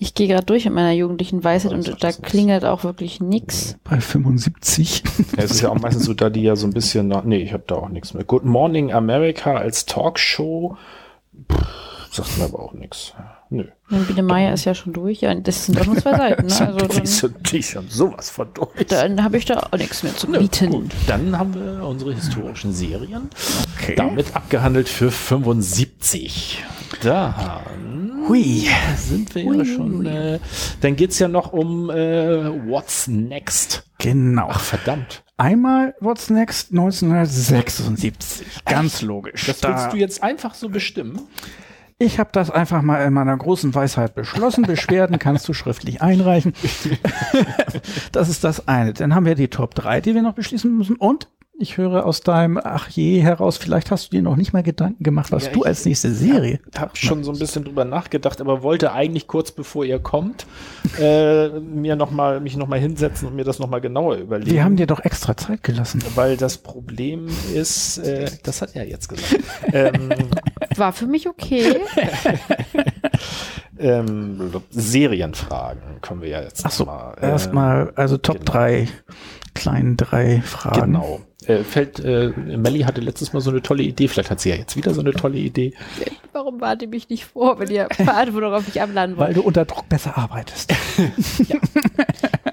[0.01, 2.21] Ich gehe gerade durch mit meiner jugendlichen Weisheit und da nichts.
[2.21, 3.77] klingelt auch wirklich nix.
[3.83, 5.03] Bei 75.
[5.37, 7.41] Ja, es ist ja auch meistens so, da die ja so ein bisschen, nach, nee,
[7.41, 8.23] ich habe da auch nichts mehr.
[8.23, 10.77] Good Morning America als Talkshow,
[11.51, 13.13] pff, sagt mir aber auch nichts.
[13.51, 13.63] Nö.
[13.89, 15.21] Und Biene Meier ist ja schon durch.
[15.21, 16.45] Ja, das sind doch nur zwei Seiten.
[16.45, 16.53] Ne?
[16.59, 18.85] Also die, dann, sind, die sind sowas von durch.
[18.87, 20.69] dann habe ich da auch nichts mehr zu Nö, bieten.
[20.69, 20.91] gut.
[21.07, 23.29] Dann haben wir unsere historischen Serien
[23.79, 23.95] Okay.
[23.95, 26.63] damit abgehandelt für 75.
[27.01, 28.67] Dann Hui.
[28.97, 30.05] sind wir ja schon.
[30.05, 30.39] Äh,
[30.81, 33.83] dann geht's ja noch um äh, What's Next.
[33.97, 34.49] Genau.
[34.51, 35.23] Ach, verdammt.
[35.37, 38.45] Einmal What's Next 1976.
[38.65, 39.45] Ganz logisch.
[39.47, 41.21] Das Da- willst du jetzt einfach so bestimmen?
[42.01, 44.63] Ich habe das einfach mal in meiner großen Weisheit beschlossen.
[44.63, 46.53] Beschwerden kannst du schriftlich einreichen.
[48.13, 48.93] das ist das eine.
[48.93, 50.95] Dann haben wir die Top 3, die wir noch beschließen müssen.
[50.95, 51.27] Und
[51.59, 55.03] ich höre aus deinem Ach je heraus, vielleicht hast du dir noch nicht mal Gedanken
[55.03, 56.59] gemacht, was Ja, du ich- als nächste Serie.
[56.77, 60.45] Hab schon so ein bisschen drüber nachgedacht, aber wollte eigentlich kurz bevor ihr kommt,
[60.99, 64.51] äh, mir noch mal, mich nochmal hinsetzen und mir das nochmal genauer überlegen.
[64.51, 66.01] Wir haben dir doch extra Zeit gelassen.
[66.15, 69.39] weil das Problem ist, äh, das hat er jetzt gesagt.
[69.73, 70.09] ähm,
[70.75, 71.75] War für mich okay.
[73.79, 77.15] ähm, Serienfragen können wir ja jetzt Ach so, mal.
[77.21, 78.51] äh, erstmal, also Top genau.
[78.51, 78.87] 3,
[79.59, 80.93] kleinen drei Fragen.
[80.93, 81.21] Genau.
[81.45, 84.55] Äh, fällt, äh, Melly hatte letztes Mal so eine tolle Idee, vielleicht hat sie ja
[84.55, 85.73] jetzt wieder so eine tolle Idee.
[86.33, 89.37] Warum wart ihr mich nicht vor, wenn ihr Verantwortung auf mich abladen Weil wollt?
[89.37, 90.73] du unter Druck besser arbeitest.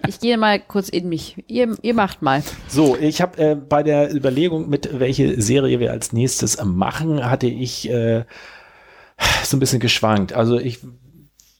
[0.08, 1.44] Ich gehe mal kurz in mich.
[1.48, 2.42] Ihr, ihr macht mal.
[2.68, 7.48] So, ich habe äh, bei der Überlegung, mit welche Serie wir als nächstes machen, hatte
[7.48, 8.24] ich äh,
[9.44, 10.32] so ein bisschen geschwankt.
[10.32, 10.78] Also ich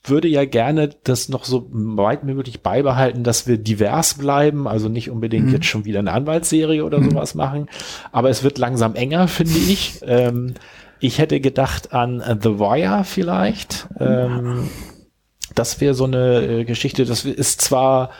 [0.09, 4.89] würde ja gerne das noch so weit wie möglich beibehalten, dass wir divers bleiben, also
[4.89, 7.67] nicht unbedingt jetzt schon wieder eine Anwaltsserie oder sowas machen,
[8.11, 10.01] aber es wird langsam enger, finde ich.
[10.07, 10.53] Ähm,
[10.99, 13.87] ich hätte gedacht an The Wire vielleicht.
[13.99, 14.69] Ähm,
[15.53, 18.11] das wäre so eine äh, Geschichte, das ist zwar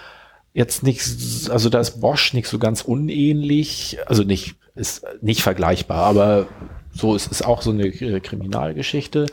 [0.54, 1.04] jetzt nicht,
[1.50, 6.48] also da ist Bosch nicht so ganz unähnlich, also nicht, ist nicht vergleichbar, aber
[6.98, 9.28] so ist es auch so eine äh, Kriminalgeschichte.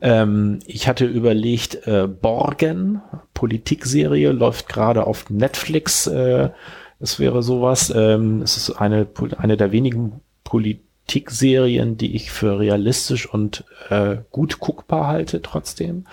[0.00, 3.02] Ähm, ich hatte überlegt, äh, Borgen,
[3.34, 6.06] Politikserie, läuft gerade auf Netflix.
[6.06, 6.50] Äh,
[6.98, 7.92] das wäre sowas.
[7.94, 9.06] Ähm, es ist eine,
[9.36, 16.06] eine der wenigen Politikserien, die ich für realistisch und äh, gut guckbar halte trotzdem.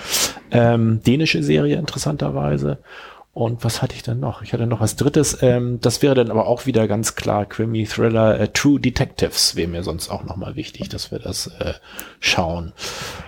[0.52, 2.80] Ähm, dänische Serie interessanterweise.
[3.40, 4.42] Und was hatte ich dann noch?
[4.42, 5.38] Ich hatte noch was Drittes.
[5.42, 9.70] Ähm, das wäre dann aber auch wieder ganz klar Krimi Thriller äh, True Detectives wäre
[9.70, 11.76] mir sonst auch nochmal wichtig, dass wir das äh,
[12.20, 12.74] schauen.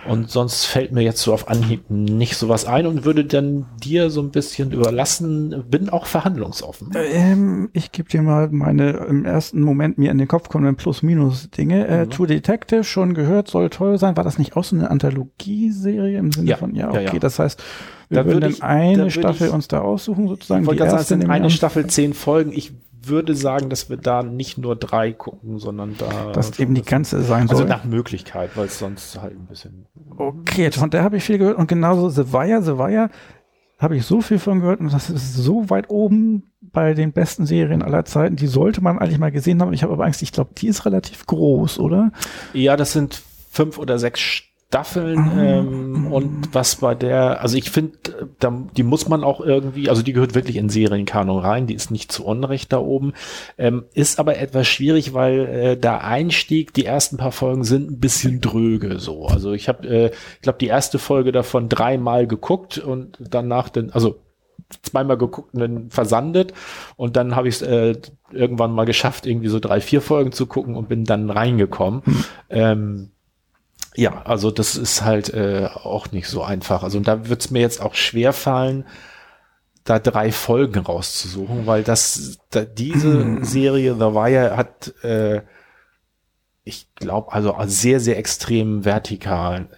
[0.06, 4.10] Und sonst fällt mir jetzt so auf Anhieb nicht sowas ein und würde dann dir
[4.10, 5.64] so ein bisschen überlassen.
[5.70, 6.90] Bin auch verhandlungsoffen.
[6.94, 11.88] Ähm, ich gebe dir mal meine im ersten Moment mir in den Kopf kommenden Plus-Minus-Dinge.
[11.88, 14.14] Äh, True Detective, schon gehört, soll toll sein.
[14.18, 17.18] War das nicht auch so eine Anthologieserie im Sinne Ja, von, ja, ja, okay, ja.
[17.18, 17.62] das heißt,
[18.12, 20.62] wir Da würden würde dann da eine würde Staffel ich- uns da aussuchen, sozusagen.
[20.62, 21.50] Ich wollte gerade sagen, sind eine.
[21.50, 22.52] Staffel, zehn Folgen.
[22.52, 22.72] Ich
[23.04, 26.30] würde sagen, dass wir da nicht nur drei gucken, sondern da.
[26.32, 27.66] dass eben die ganze sein Also soll.
[27.66, 29.86] nach Möglichkeit, weil es sonst halt ein bisschen.
[30.16, 33.10] Okay, von der habe ich viel gehört und genauso The Wire, The Wire
[33.80, 37.44] habe ich so viel von gehört und das ist so weit oben bei den besten
[37.46, 38.36] Serien aller Zeiten.
[38.36, 39.72] Die sollte man eigentlich mal gesehen haben.
[39.72, 42.12] Ich habe aber Angst, ich glaube, die ist relativ groß, oder?
[42.52, 43.20] Ja, das sind
[43.50, 47.98] fünf oder sechs Staffeln ähm, und was bei der, also ich finde,
[48.74, 52.10] die muss man auch irgendwie, also die gehört wirklich in Serienkanon rein, die ist nicht
[52.10, 53.12] zu Unrecht da oben,
[53.58, 58.00] ähm, ist aber etwas schwierig, weil äh, der Einstieg, die ersten paar Folgen sind ein
[58.00, 59.26] bisschen dröge so.
[59.26, 63.90] Also ich habe, äh, ich glaube, die erste Folge davon dreimal geguckt und danach dann,
[63.90, 64.22] also
[64.82, 66.54] zweimal geguckt und dann versandet
[66.96, 67.94] und dann habe ich es äh,
[68.32, 72.00] irgendwann mal geschafft, irgendwie so drei, vier Folgen zu gucken und bin dann reingekommen.
[72.48, 73.10] Ähm,
[73.94, 76.82] ja, also das ist halt äh, auch nicht so einfach.
[76.82, 78.84] Also und da wird es mir jetzt auch schwer fallen,
[79.84, 85.42] da drei Folgen rauszusuchen, weil das da, diese Serie The Wire hat, äh,
[86.64, 89.68] ich glaube, also sehr, sehr extrem vertikalen,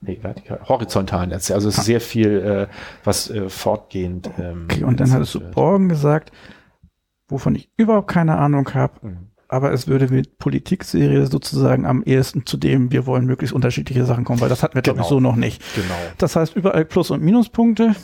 [0.00, 1.54] nee, vertikal, horizontalen Erzähl.
[1.54, 2.74] Also es ist sehr viel, äh,
[3.04, 4.28] was äh, fortgehend.
[4.38, 5.54] Ähm, Okay, und dann hattest du wird.
[5.54, 6.32] Borgen gesagt,
[7.28, 9.28] wovon ich überhaupt keine Ahnung habe, Mhm.
[9.52, 14.24] Aber es würde mit Politikserie sozusagen am ehesten zu dem, wir wollen möglichst unterschiedliche Sachen
[14.24, 15.16] kommen, weil das hatten wir, glaube ich, Genau.
[15.16, 15.62] so noch nicht.
[15.74, 15.94] Genau.
[16.18, 17.94] Das heißt, überall Plus- und Minuspunkte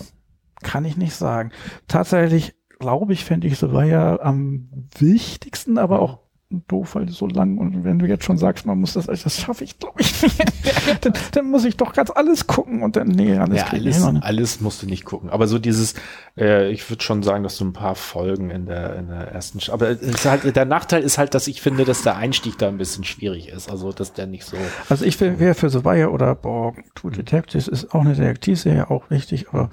[0.62, 1.50] kann ich nicht sagen.
[1.86, 4.68] Tatsächlich, glaube ich, fände ich Wire am
[4.98, 6.18] wichtigsten, aber auch
[6.50, 9.64] doof, weil so lang und wenn du jetzt schon sagst, man muss das, das schaffe
[9.64, 10.42] ich glaube ich nicht.
[11.02, 14.60] dann, dann muss ich doch ganz alles gucken und dann, nee, alles, ja, alles, alles
[14.62, 15.28] musst du nicht gucken.
[15.28, 15.94] Aber so dieses,
[16.38, 19.60] äh, ich würde schon sagen, dass du ein paar Folgen in der, in der ersten,
[19.70, 22.68] aber es ist halt, der Nachteil ist halt, dass ich finde, dass der Einstieg da
[22.68, 23.70] ein bisschen schwierig ist.
[23.70, 24.56] Also, dass der nicht so.
[24.88, 29.48] Also ich wäre für Sowaya oder Borg, True Detectives ist auch eine Detektivserie, auch wichtig,
[29.50, 29.70] aber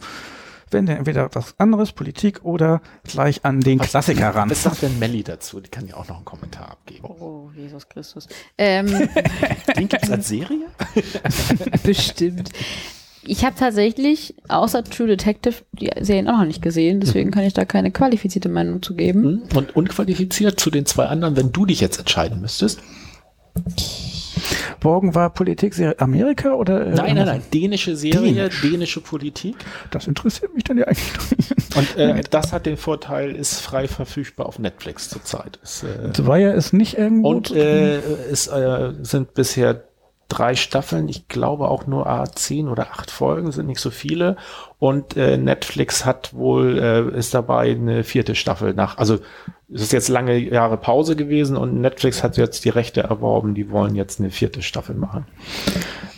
[0.75, 4.49] wenn denn entweder was anderes, Politik oder gleich an den was, Klassiker ran.
[4.49, 5.61] Was sagt denn Melli dazu?
[5.61, 7.05] Die kann ja auch noch einen Kommentar abgeben.
[7.05, 8.27] Oh, Jesus Christus.
[8.57, 8.87] Ähm,
[9.77, 10.67] den gibt's als Serie?
[11.83, 12.49] Bestimmt.
[13.27, 17.33] Ich habe tatsächlich außer True Detective die Serien auch noch nicht gesehen, deswegen mhm.
[17.33, 19.21] kann ich da keine qualifizierte Meinung zu geben.
[19.21, 19.57] Mhm.
[19.57, 22.81] Und unqualifiziert zu den zwei anderen, wenn du dich jetzt entscheiden müsstest?
[24.79, 26.87] Borgen war Politikserie Amerika oder?
[26.87, 28.61] Äh, nein, nein, nein, dänische Serie, Dänisch.
[28.61, 29.55] dänische Politik.
[29.91, 31.51] Das interessiert mich dann ja eigentlich.
[31.75, 35.59] Und äh, das hat den Vorteil, ist frei verfügbar auf Netflix zurzeit.
[35.63, 37.29] Ist, äh, war ja ist nicht irgendwo.
[37.29, 37.97] Und äh,
[38.31, 39.83] es äh, sind bisher
[40.27, 44.37] drei Staffeln, ich glaube auch nur A10 oder acht Folgen, sind nicht so viele.
[44.79, 49.19] Und äh, Netflix hat wohl, äh, ist dabei eine vierte Staffel nach, also
[49.73, 53.71] es ist jetzt lange Jahre Pause gewesen und Netflix hat jetzt die Rechte erworben, die
[53.71, 55.25] wollen jetzt eine vierte Staffel machen.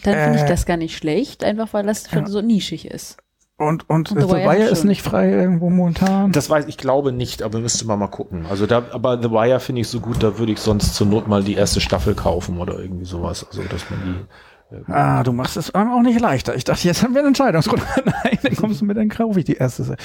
[0.04, 0.50] Dann finde ich äh.
[0.50, 2.26] das gar nicht schlecht, einfach weil das ja.
[2.26, 3.18] so nischig ist.
[3.60, 6.32] Und, und, und The Wire ist nicht frei irgendwo momentan?
[6.32, 8.46] Das weiß ich glaube nicht, aber müsste man mal gucken.
[8.46, 11.28] Also da, aber The Wire finde ich so gut, da würde ich sonst zur Not
[11.28, 13.48] mal die erste Staffel kaufen oder irgendwie sowas.
[13.50, 14.26] Also, dass man die
[14.88, 16.56] Ah, du machst es auch nicht leichter.
[16.56, 17.86] Ich dachte, jetzt haben wir eine Entscheidungsrunde.
[18.06, 19.96] Nein, dann kommst du mit, dann kaufe ich die erste.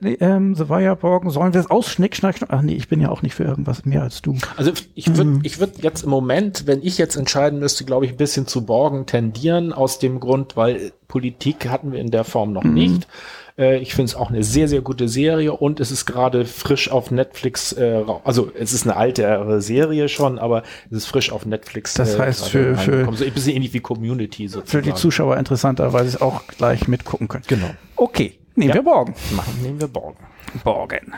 [0.00, 2.50] Nee, ähm, The Wireborgen, sollen wir es ausschnick, schnack, schnack?
[2.52, 4.36] Ach nee, ich bin ja auch nicht für irgendwas mehr als du.
[4.56, 5.40] Also ich würde mhm.
[5.42, 8.64] ich würde jetzt im Moment, wenn ich jetzt entscheiden müsste, glaube ich, ein bisschen zu
[8.64, 12.74] Borgen tendieren, aus dem Grund, weil Politik hatten wir in der Form noch mhm.
[12.74, 13.08] nicht.
[13.56, 16.90] Äh, ich finde es auch eine sehr, sehr gute Serie und es ist gerade frisch
[16.90, 21.46] auf Netflix, äh, also es ist eine alte Serie schon, aber es ist frisch auf
[21.46, 21.94] Netflix.
[21.94, 24.68] Das äh, heißt für, für so ein bisschen ähnlich wie Community sozusagen.
[24.68, 27.44] Für die Zuschauer interessanter, weil sie es auch gleich mitgucken können.
[27.46, 27.70] Genau.
[27.96, 28.74] Okay, nehmen ja.
[28.74, 29.14] wir morgen.
[29.36, 30.18] Machen, nehmen wir morgen.
[30.64, 31.12] Morgen.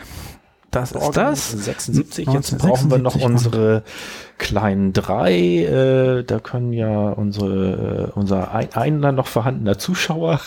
[0.71, 1.53] Das ist das.
[1.53, 2.29] 76.
[2.29, 3.83] Jetzt brauchen wir noch unsere
[4.39, 5.65] kleinen drei.
[5.65, 10.41] Äh, da können ja unsere, äh, unser ein, einer noch vorhandener Zuschauer.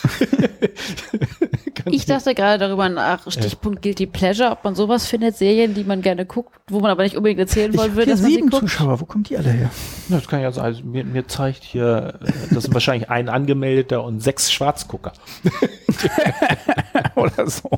[1.86, 6.02] ich dachte gerade darüber nach, Stichpunkt Guilty Pleasure, ob man sowas findet, Serien, die man
[6.02, 8.62] gerne guckt, wo man aber nicht unbedingt erzählen wollen würde, dass man sieben sie guckt.
[8.62, 9.70] Zuschauer, wo kommen die alle her?
[10.10, 10.66] Das kann ja sein.
[10.66, 15.14] Also mir, mir zeigt hier, äh, das sind wahrscheinlich ein angemeldeter und sechs Schwarzgucker.
[17.16, 17.70] Oder so.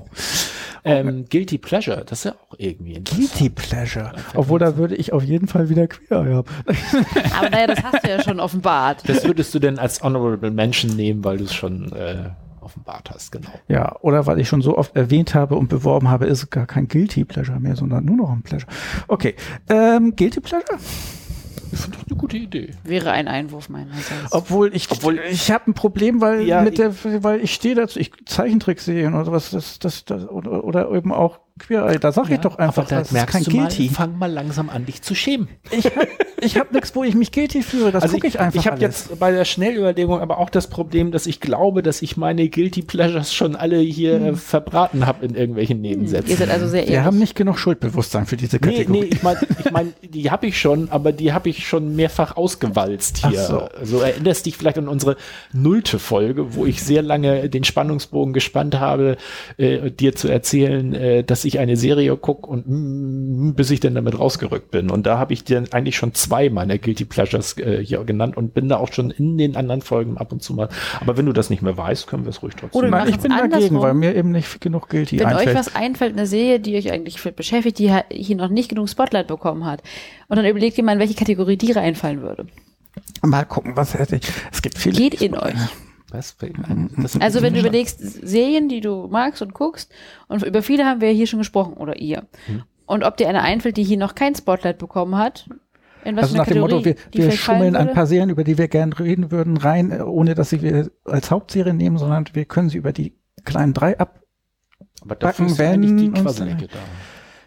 [0.84, 4.14] Ähm, Guilty Pleasure, das ist ja auch irgendwie Guilty Pleasure.
[4.34, 6.48] Obwohl da würde ich auf jeden Fall wieder queer haben.
[7.38, 9.08] Aber naja, das hast du ja schon offenbart.
[9.08, 12.30] Das würdest du denn als Honorable Mention nehmen, weil du es schon äh,
[12.62, 13.50] offenbart hast, genau.
[13.68, 16.88] Ja, oder weil ich schon so oft erwähnt habe und beworben habe, ist gar kein
[16.88, 18.72] Guilty Pleasure mehr, sondern nur noch ein Pleasure.
[19.08, 19.36] Okay,
[19.70, 20.78] ähm, Guilty Pleasure?
[21.74, 22.72] Ich finde das eine gute Idee.
[22.84, 24.32] Wäre ein Einwurf meinerseits.
[24.32, 27.98] Obwohl ich, obwohl ich habe ein Problem, weil ja, mit der, weil ich stehe dazu,
[28.00, 32.36] ich Zeichentrickserien oder was, das, das, das oder, oder eben auch Queer, da sag ja,
[32.36, 33.86] ich doch einfach, aber da merkst kein du Guilty.
[33.86, 35.48] Mal, fang mal langsam an, dich zu schämen.
[35.72, 36.08] Ich hab,
[36.42, 38.68] ich hab nichts, wo ich mich guilty fühle, das also gucke ich, ich einfach Ich
[38.68, 42.50] habe jetzt bei der Schnellüberlegung aber auch das Problem, dass ich glaube, dass ich meine
[42.50, 44.36] Guilty Pleasures schon alle hier hm.
[44.36, 46.30] verbraten habe in irgendwelchen Nebensätzen.
[46.30, 46.96] Ihr seid also sehr ehrlich.
[46.96, 49.02] Wir haben nicht genug Schuldbewusstsein für diese Kategorie.
[49.02, 51.96] Nee, nee ich meine, ich mein, die habe ich schon, aber die habe ich schon
[51.96, 53.40] mehrfach ausgewalzt hier.
[53.40, 53.60] Ach so.
[53.60, 55.18] Also erinnerst dich vielleicht an unsere
[55.54, 59.18] nullte Folge, wo ich sehr lange den Spannungsbogen gespannt habe,
[59.58, 63.96] äh, dir zu erzählen, äh, dass ich eine Serie gucke und mm, bis ich dann
[63.96, 64.90] damit rausgerückt bin.
[64.90, 68.54] Und da habe ich dir eigentlich schon zwei meiner Guilty Pleasures äh, hier genannt und
[68.54, 70.70] bin da auch schon in den anderen Folgen ab und zu mal.
[71.00, 72.80] Aber wenn du das nicht mehr weißt, können wir es ruhig trotzdem.
[72.80, 75.48] Oder Nein, ich bin dagegen, weil mir eben nicht genug Guilty wenn einfällt.
[75.48, 78.90] Wenn euch was einfällt, eine Serie, die euch eigentlich beschäftigt, die hier noch nicht genug
[78.90, 79.82] Spotlight bekommen hat,
[80.28, 82.46] und dann überlegt ihr mal, in welche Kategorie die reinfallen würde.
[83.22, 84.24] Mal gucken, was hätte ich.
[84.52, 84.98] Es gibt viele.
[84.98, 85.54] Geht in euch.
[86.12, 86.36] Was?
[87.20, 89.92] Also wenn du überlegst, Serien, die du magst und guckst,
[90.28, 92.28] und über viele haben wir hier schon gesprochen, oder ihr.
[92.46, 92.64] Hm.
[92.86, 95.48] Und ob dir eine einfällt, die hier noch kein Spotlight bekommen hat,
[96.04, 98.58] in was also nach Kategorie, dem Motto, wir, wir schummeln ein paar Serien, über die
[98.58, 102.46] wir gerne reden würden, rein, äh, ohne dass sie wir als Hauptserie nehmen, sondern wir
[102.46, 103.16] können sie über die
[103.46, 104.28] kleinen drei abpacken,
[105.02, 106.80] Aber dafür ist wenn die Quasselecke da.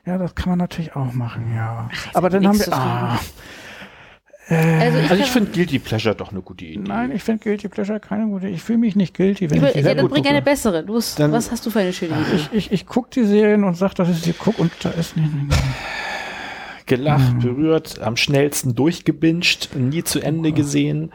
[0.06, 1.88] Ja, das kann man natürlich auch machen, ja.
[1.90, 3.18] Ach, Aber dann haben wir, ah,
[4.48, 6.80] also ich, also ich finde Guilty Pleasure doch eine gute Idee.
[6.86, 8.56] Nein, ich finde Guilty Pleasure keine gute Idee.
[8.56, 10.84] Ich fühle mich nicht guilty, wenn Über, ich Ja, dann bring eine bessere.
[10.84, 12.36] Dann, was hast du für eine schöne Idee?
[12.36, 15.16] Ich, ich, ich gucke die Serien und sage, dass ich sie gucke und da ist
[15.16, 15.30] nicht...
[16.86, 17.38] Gelacht, hm.
[17.38, 20.52] berührt, am schnellsten durchgebinged, nie zu Ende oh.
[20.52, 21.12] gesehen.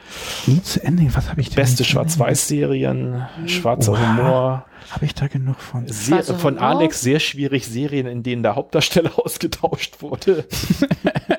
[0.48, 1.08] Nie zu Ende?
[1.14, 1.58] Was habe ich denn?
[1.58, 3.48] Beste Schwarz-Weiß-Serien, hm.
[3.48, 4.00] schwarzer wow.
[4.00, 4.66] Humor.
[4.90, 5.88] Habe ich da genug von?
[5.88, 6.68] Sehr, von Humor?
[6.68, 10.46] Alex sehr schwierig Serien, in denen der Hauptdarsteller ausgetauscht wurde.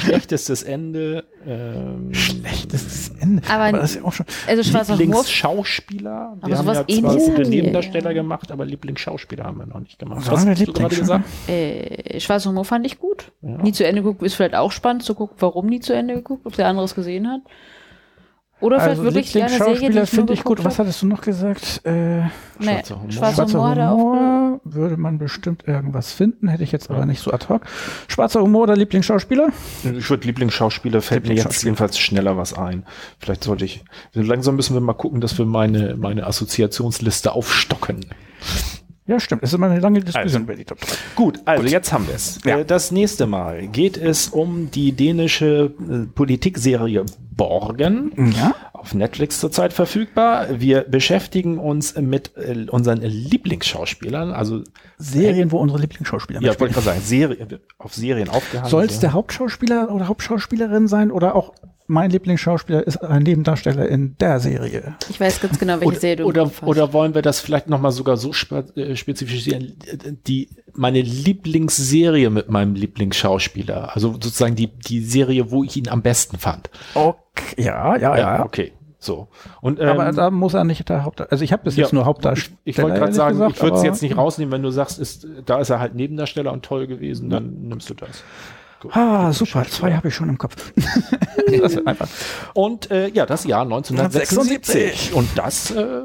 [0.00, 1.24] schlechtestes Ende.
[1.46, 3.42] Ähm, Schlechtestes Ende.
[3.48, 4.26] Aber- das ist ja auch schon.
[4.46, 4.94] Also.
[4.94, 6.36] Lieblingsschauspieler.
[6.40, 8.14] Aber Wir haben sowas ja zwar Ähnliches gute Nebendarsteller ja.
[8.22, 10.18] gemacht, aber Lieblingsschauspieler haben wir noch nicht gemacht.
[10.30, 11.18] Was wir hast du gerade Lieblingsschauspieler?
[11.18, 11.48] gesagt?
[11.48, 13.32] Äh, Schwarzer Humor fand ich gut.
[13.42, 16.46] Nie zu Ende geguckt, ist vielleicht auch spannend zu gucken, warum nie zu Ende geguckt,
[16.46, 17.40] ob der anderes gesehen hat.
[18.60, 20.58] Oder vielleicht Also wirklich eine Serie, die ich finde ich gut.
[20.58, 20.86] geguckt Was hab.
[20.86, 21.80] hattest du noch gesagt?
[21.84, 22.22] Äh,
[22.58, 23.10] Nee, Schwarzer Humor.
[23.12, 23.90] Schwarzer Schwarzer Humor.
[23.90, 27.62] Humor würde man bestimmt irgendwas finden, hätte ich jetzt aber nicht so ad hoc.
[28.08, 29.48] Schwarzer Humor oder Lieblingsschauspieler?
[29.96, 32.84] Ich würde Lieblingsschauspieler fällt mir jetzt jedenfalls schneller was ein.
[33.18, 33.82] Vielleicht sollte ich,
[34.12, 38.04] langsam müssen wir mal gucken, dass wir meine, meine Assoziationsliste aufstocken.
[39.10, 39.42] Ja, stimmt.
[39.42, 40.86] Es ist immer eine lange Diskussion über die Top 3.
[41.16, 42.38] Gut, also jetzt haben wir es.
[42.44, 42.58] Ja.
[42.60, 48.32] Äh, Das nächste Mal geht es um die dänische äh, Politikserie Borgen.
[48.36, 48.54] Ja.
[48.72, 50.46] Auf Netflix zurzeit verfügbar.
[50.60, 54.62] Wir beschäftigen uns mit äh, unseren Lieblingsschauspielern, also
[54.98, 57.00] Serien, wo unsere Lieblingsschauspieler ja, ich wollte mitspielen.
[57.00, 58.70] gerade sagen, Serie, auf Serien aufgehangen.
[58.70, 61.52] Soll es der Hauptschauspieler oder Hauptschauspielerin sein oder auch
[61.90, 64.94] mein Lieblingsschauspieler ist ein Nebendarsteller in der Serie?
[65.10, 67.92] Ich weiß ganz genau, welche oder, Serie du oder, oder wollen wir das vielleicht nochmal
[67.92, 69.76] sogar so äh, spezifisieren,
[70.26, 76.02] die, meine Lieblingsserie mit meinem Lieblingsschauspieler, also sozusagen die, die Serie, wo ich ihn am
[76.02, 76.70] besten fand.
[76.94, 78.44] Okay, ja, ja, ja.
[78.44, 79.28] okay, so.
[79.60, 81.32] Und, ähm, Aber da muss er nicht der Hauptdarsteller.
[81.32, 82.56] Also ich habe bis jetzt ja, nur Hauptdarsteller.
[82.64, 85.00] Ich, ich wollte gerade sagen, gesagt, ich würde es jetzt nicht rausnehmen, wenn du sagst,
[85.00, 88.22] ist, da ist er halt Nebendarsteller und toll gewesen, dann nimmst du das.
[88.80, 88.96] Gut.
[88.96, 89.66] Ah, super.
[89.68, 90.72] Zwei habe ich schon im Kopf.
[91.46, 92.08] das ist einfach.
[92.54, 95.12] Und äh, ja, das Jahr 1976.
[95.12, 96.02] Und das, äh,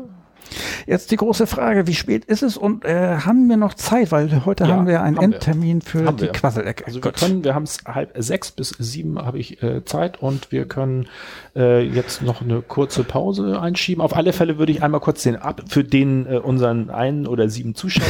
[0.86, 4.12] Jetzt die große Frage, wie spät ist es und äh, haben wir noch Zeit?
[4.12, 5.36] Weil heute Ja, haben wir einen haben wir.
[5.36, 6.32] Endtermin für Haben die wir.
[6.32, 6.86] Quasselecke.
[6.86, 7.20] Also wir Gut.
[7.20, 11.08] können, wir haben es halb sechs bis sieben habe ich äh, Zeit und wir können
[11.56, 14.02] äh, jetzt noch eine kurze Pause einschieben.
[14.02, 17.50] Auf alle Fälle würde ich einmal kurz den ab für den äh, unseren einen oder
[17.50, 18.06] sieben Zuschauer.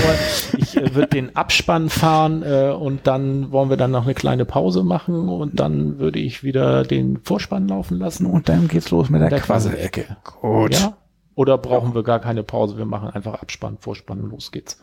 [0.57, 4.45] ich äh, würde den Abspann fahren äh, und dann wollen wir dann noch eine kleine
[4.45, 9.09] Pause machen und dann würde ich wieder den Vorspann laufen lassen und dann geht's los
[9.09, 10.06] mit der, der Quasselecke.
[10.24, 10.74] Quasselecke.
[10.74, 10.98] Ja?
[11.36, 12.78] Oder brauchen wir gar keine Pause?
[12.78, 14.82] Wir machen einfach Abspann, Vorspann, los geht's.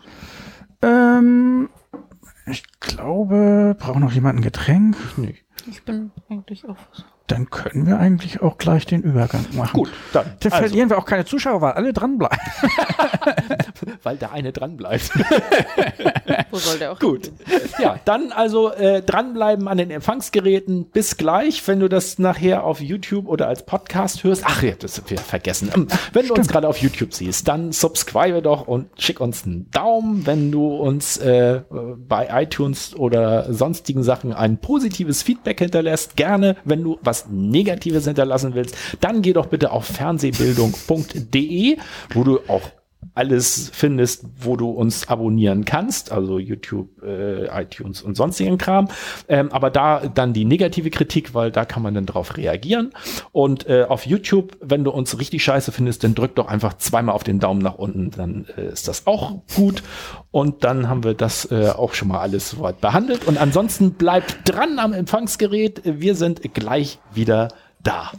[0.82, 1.70] Ähm,
[2.46, 4.96] ich glaube, braucht noch jemand ein Getränk?
[5.16, 5.44] Nicht.
[5.70, 6.76] Ich bin eigentlich auch.
[7.26, 9.72] Dann können wir eigentlich auch gleich den Übergang machen.
[9.74, 10.26] Gut, dann.
[10.40, 12.38] Dann also, verlieren wir auch keine Zuschauer, weil alle dranbleiben.
[14.02, 15.10] weil der eine dran bleibt.
[16.50, 17.26] Wo soll der auch Gut.
[17.26, 17.70] hingehen?
[17.78, 20.86] Ja, dann also äh, dranbleiben an den Empfangsgeräten.
[20.86, 24.42] Bis gleich, wenn du das nachher auf YouTube oder als Podcast hörst.
[24.44, 25.70] Ach ja, das haben wir vergessen.
[25.74, 29.70] Ähm, Wenn du uns gerade auf YouTube siehst, dann subscribe doch und schick uns einen
[29.70, 30.26] Daumen.
[30.26, 31.62] Wenn du uns äh,
[31.96, 36.56] bei iTunes oder sonstigen Sachen ein positives Feedback hinterlässt, gerne.
[36.64, 41.76] Wenn du was Negatives hinterlassen willst, dann geh doch bitte auf fernsehbildung.de,
[42.14, 42.70] wo du auch
[43.14, 48.88] alles findest, wo du uns abonnieren kannst, also YouTube, äh, iTunes und sonstigen Kram.
[49.28, 52.92] Ähm, aber da dann die negative Kritik, weil da kann man dann drauf reagieren.
[53.32, 57.14] Und äh, auf YouTube, wenn du uns richtig scheiße findest, dann drück doch einfach zweimal
[57.14, 59.82] auf den Daumen nach unten, dann äh, ist das auch gut.
[60.30, 63.26] Und dann haben wir das äh, auch schon mal alles soweit behandelt.
[63.26, 65.82] Und ansonsten bleibt dran am Empfangsgerät.
[65.84, 67.48] Wir sind gleich wieder
[67.82, 68.12] da.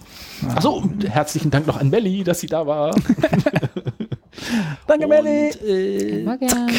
[0.55, 2.95] Achso, herzlichen Dank noch an Melli, dass sie da war.
[4.87, 5.51] Danke, Melli.
[5.51, 6.69] Und, äh, Immer gern.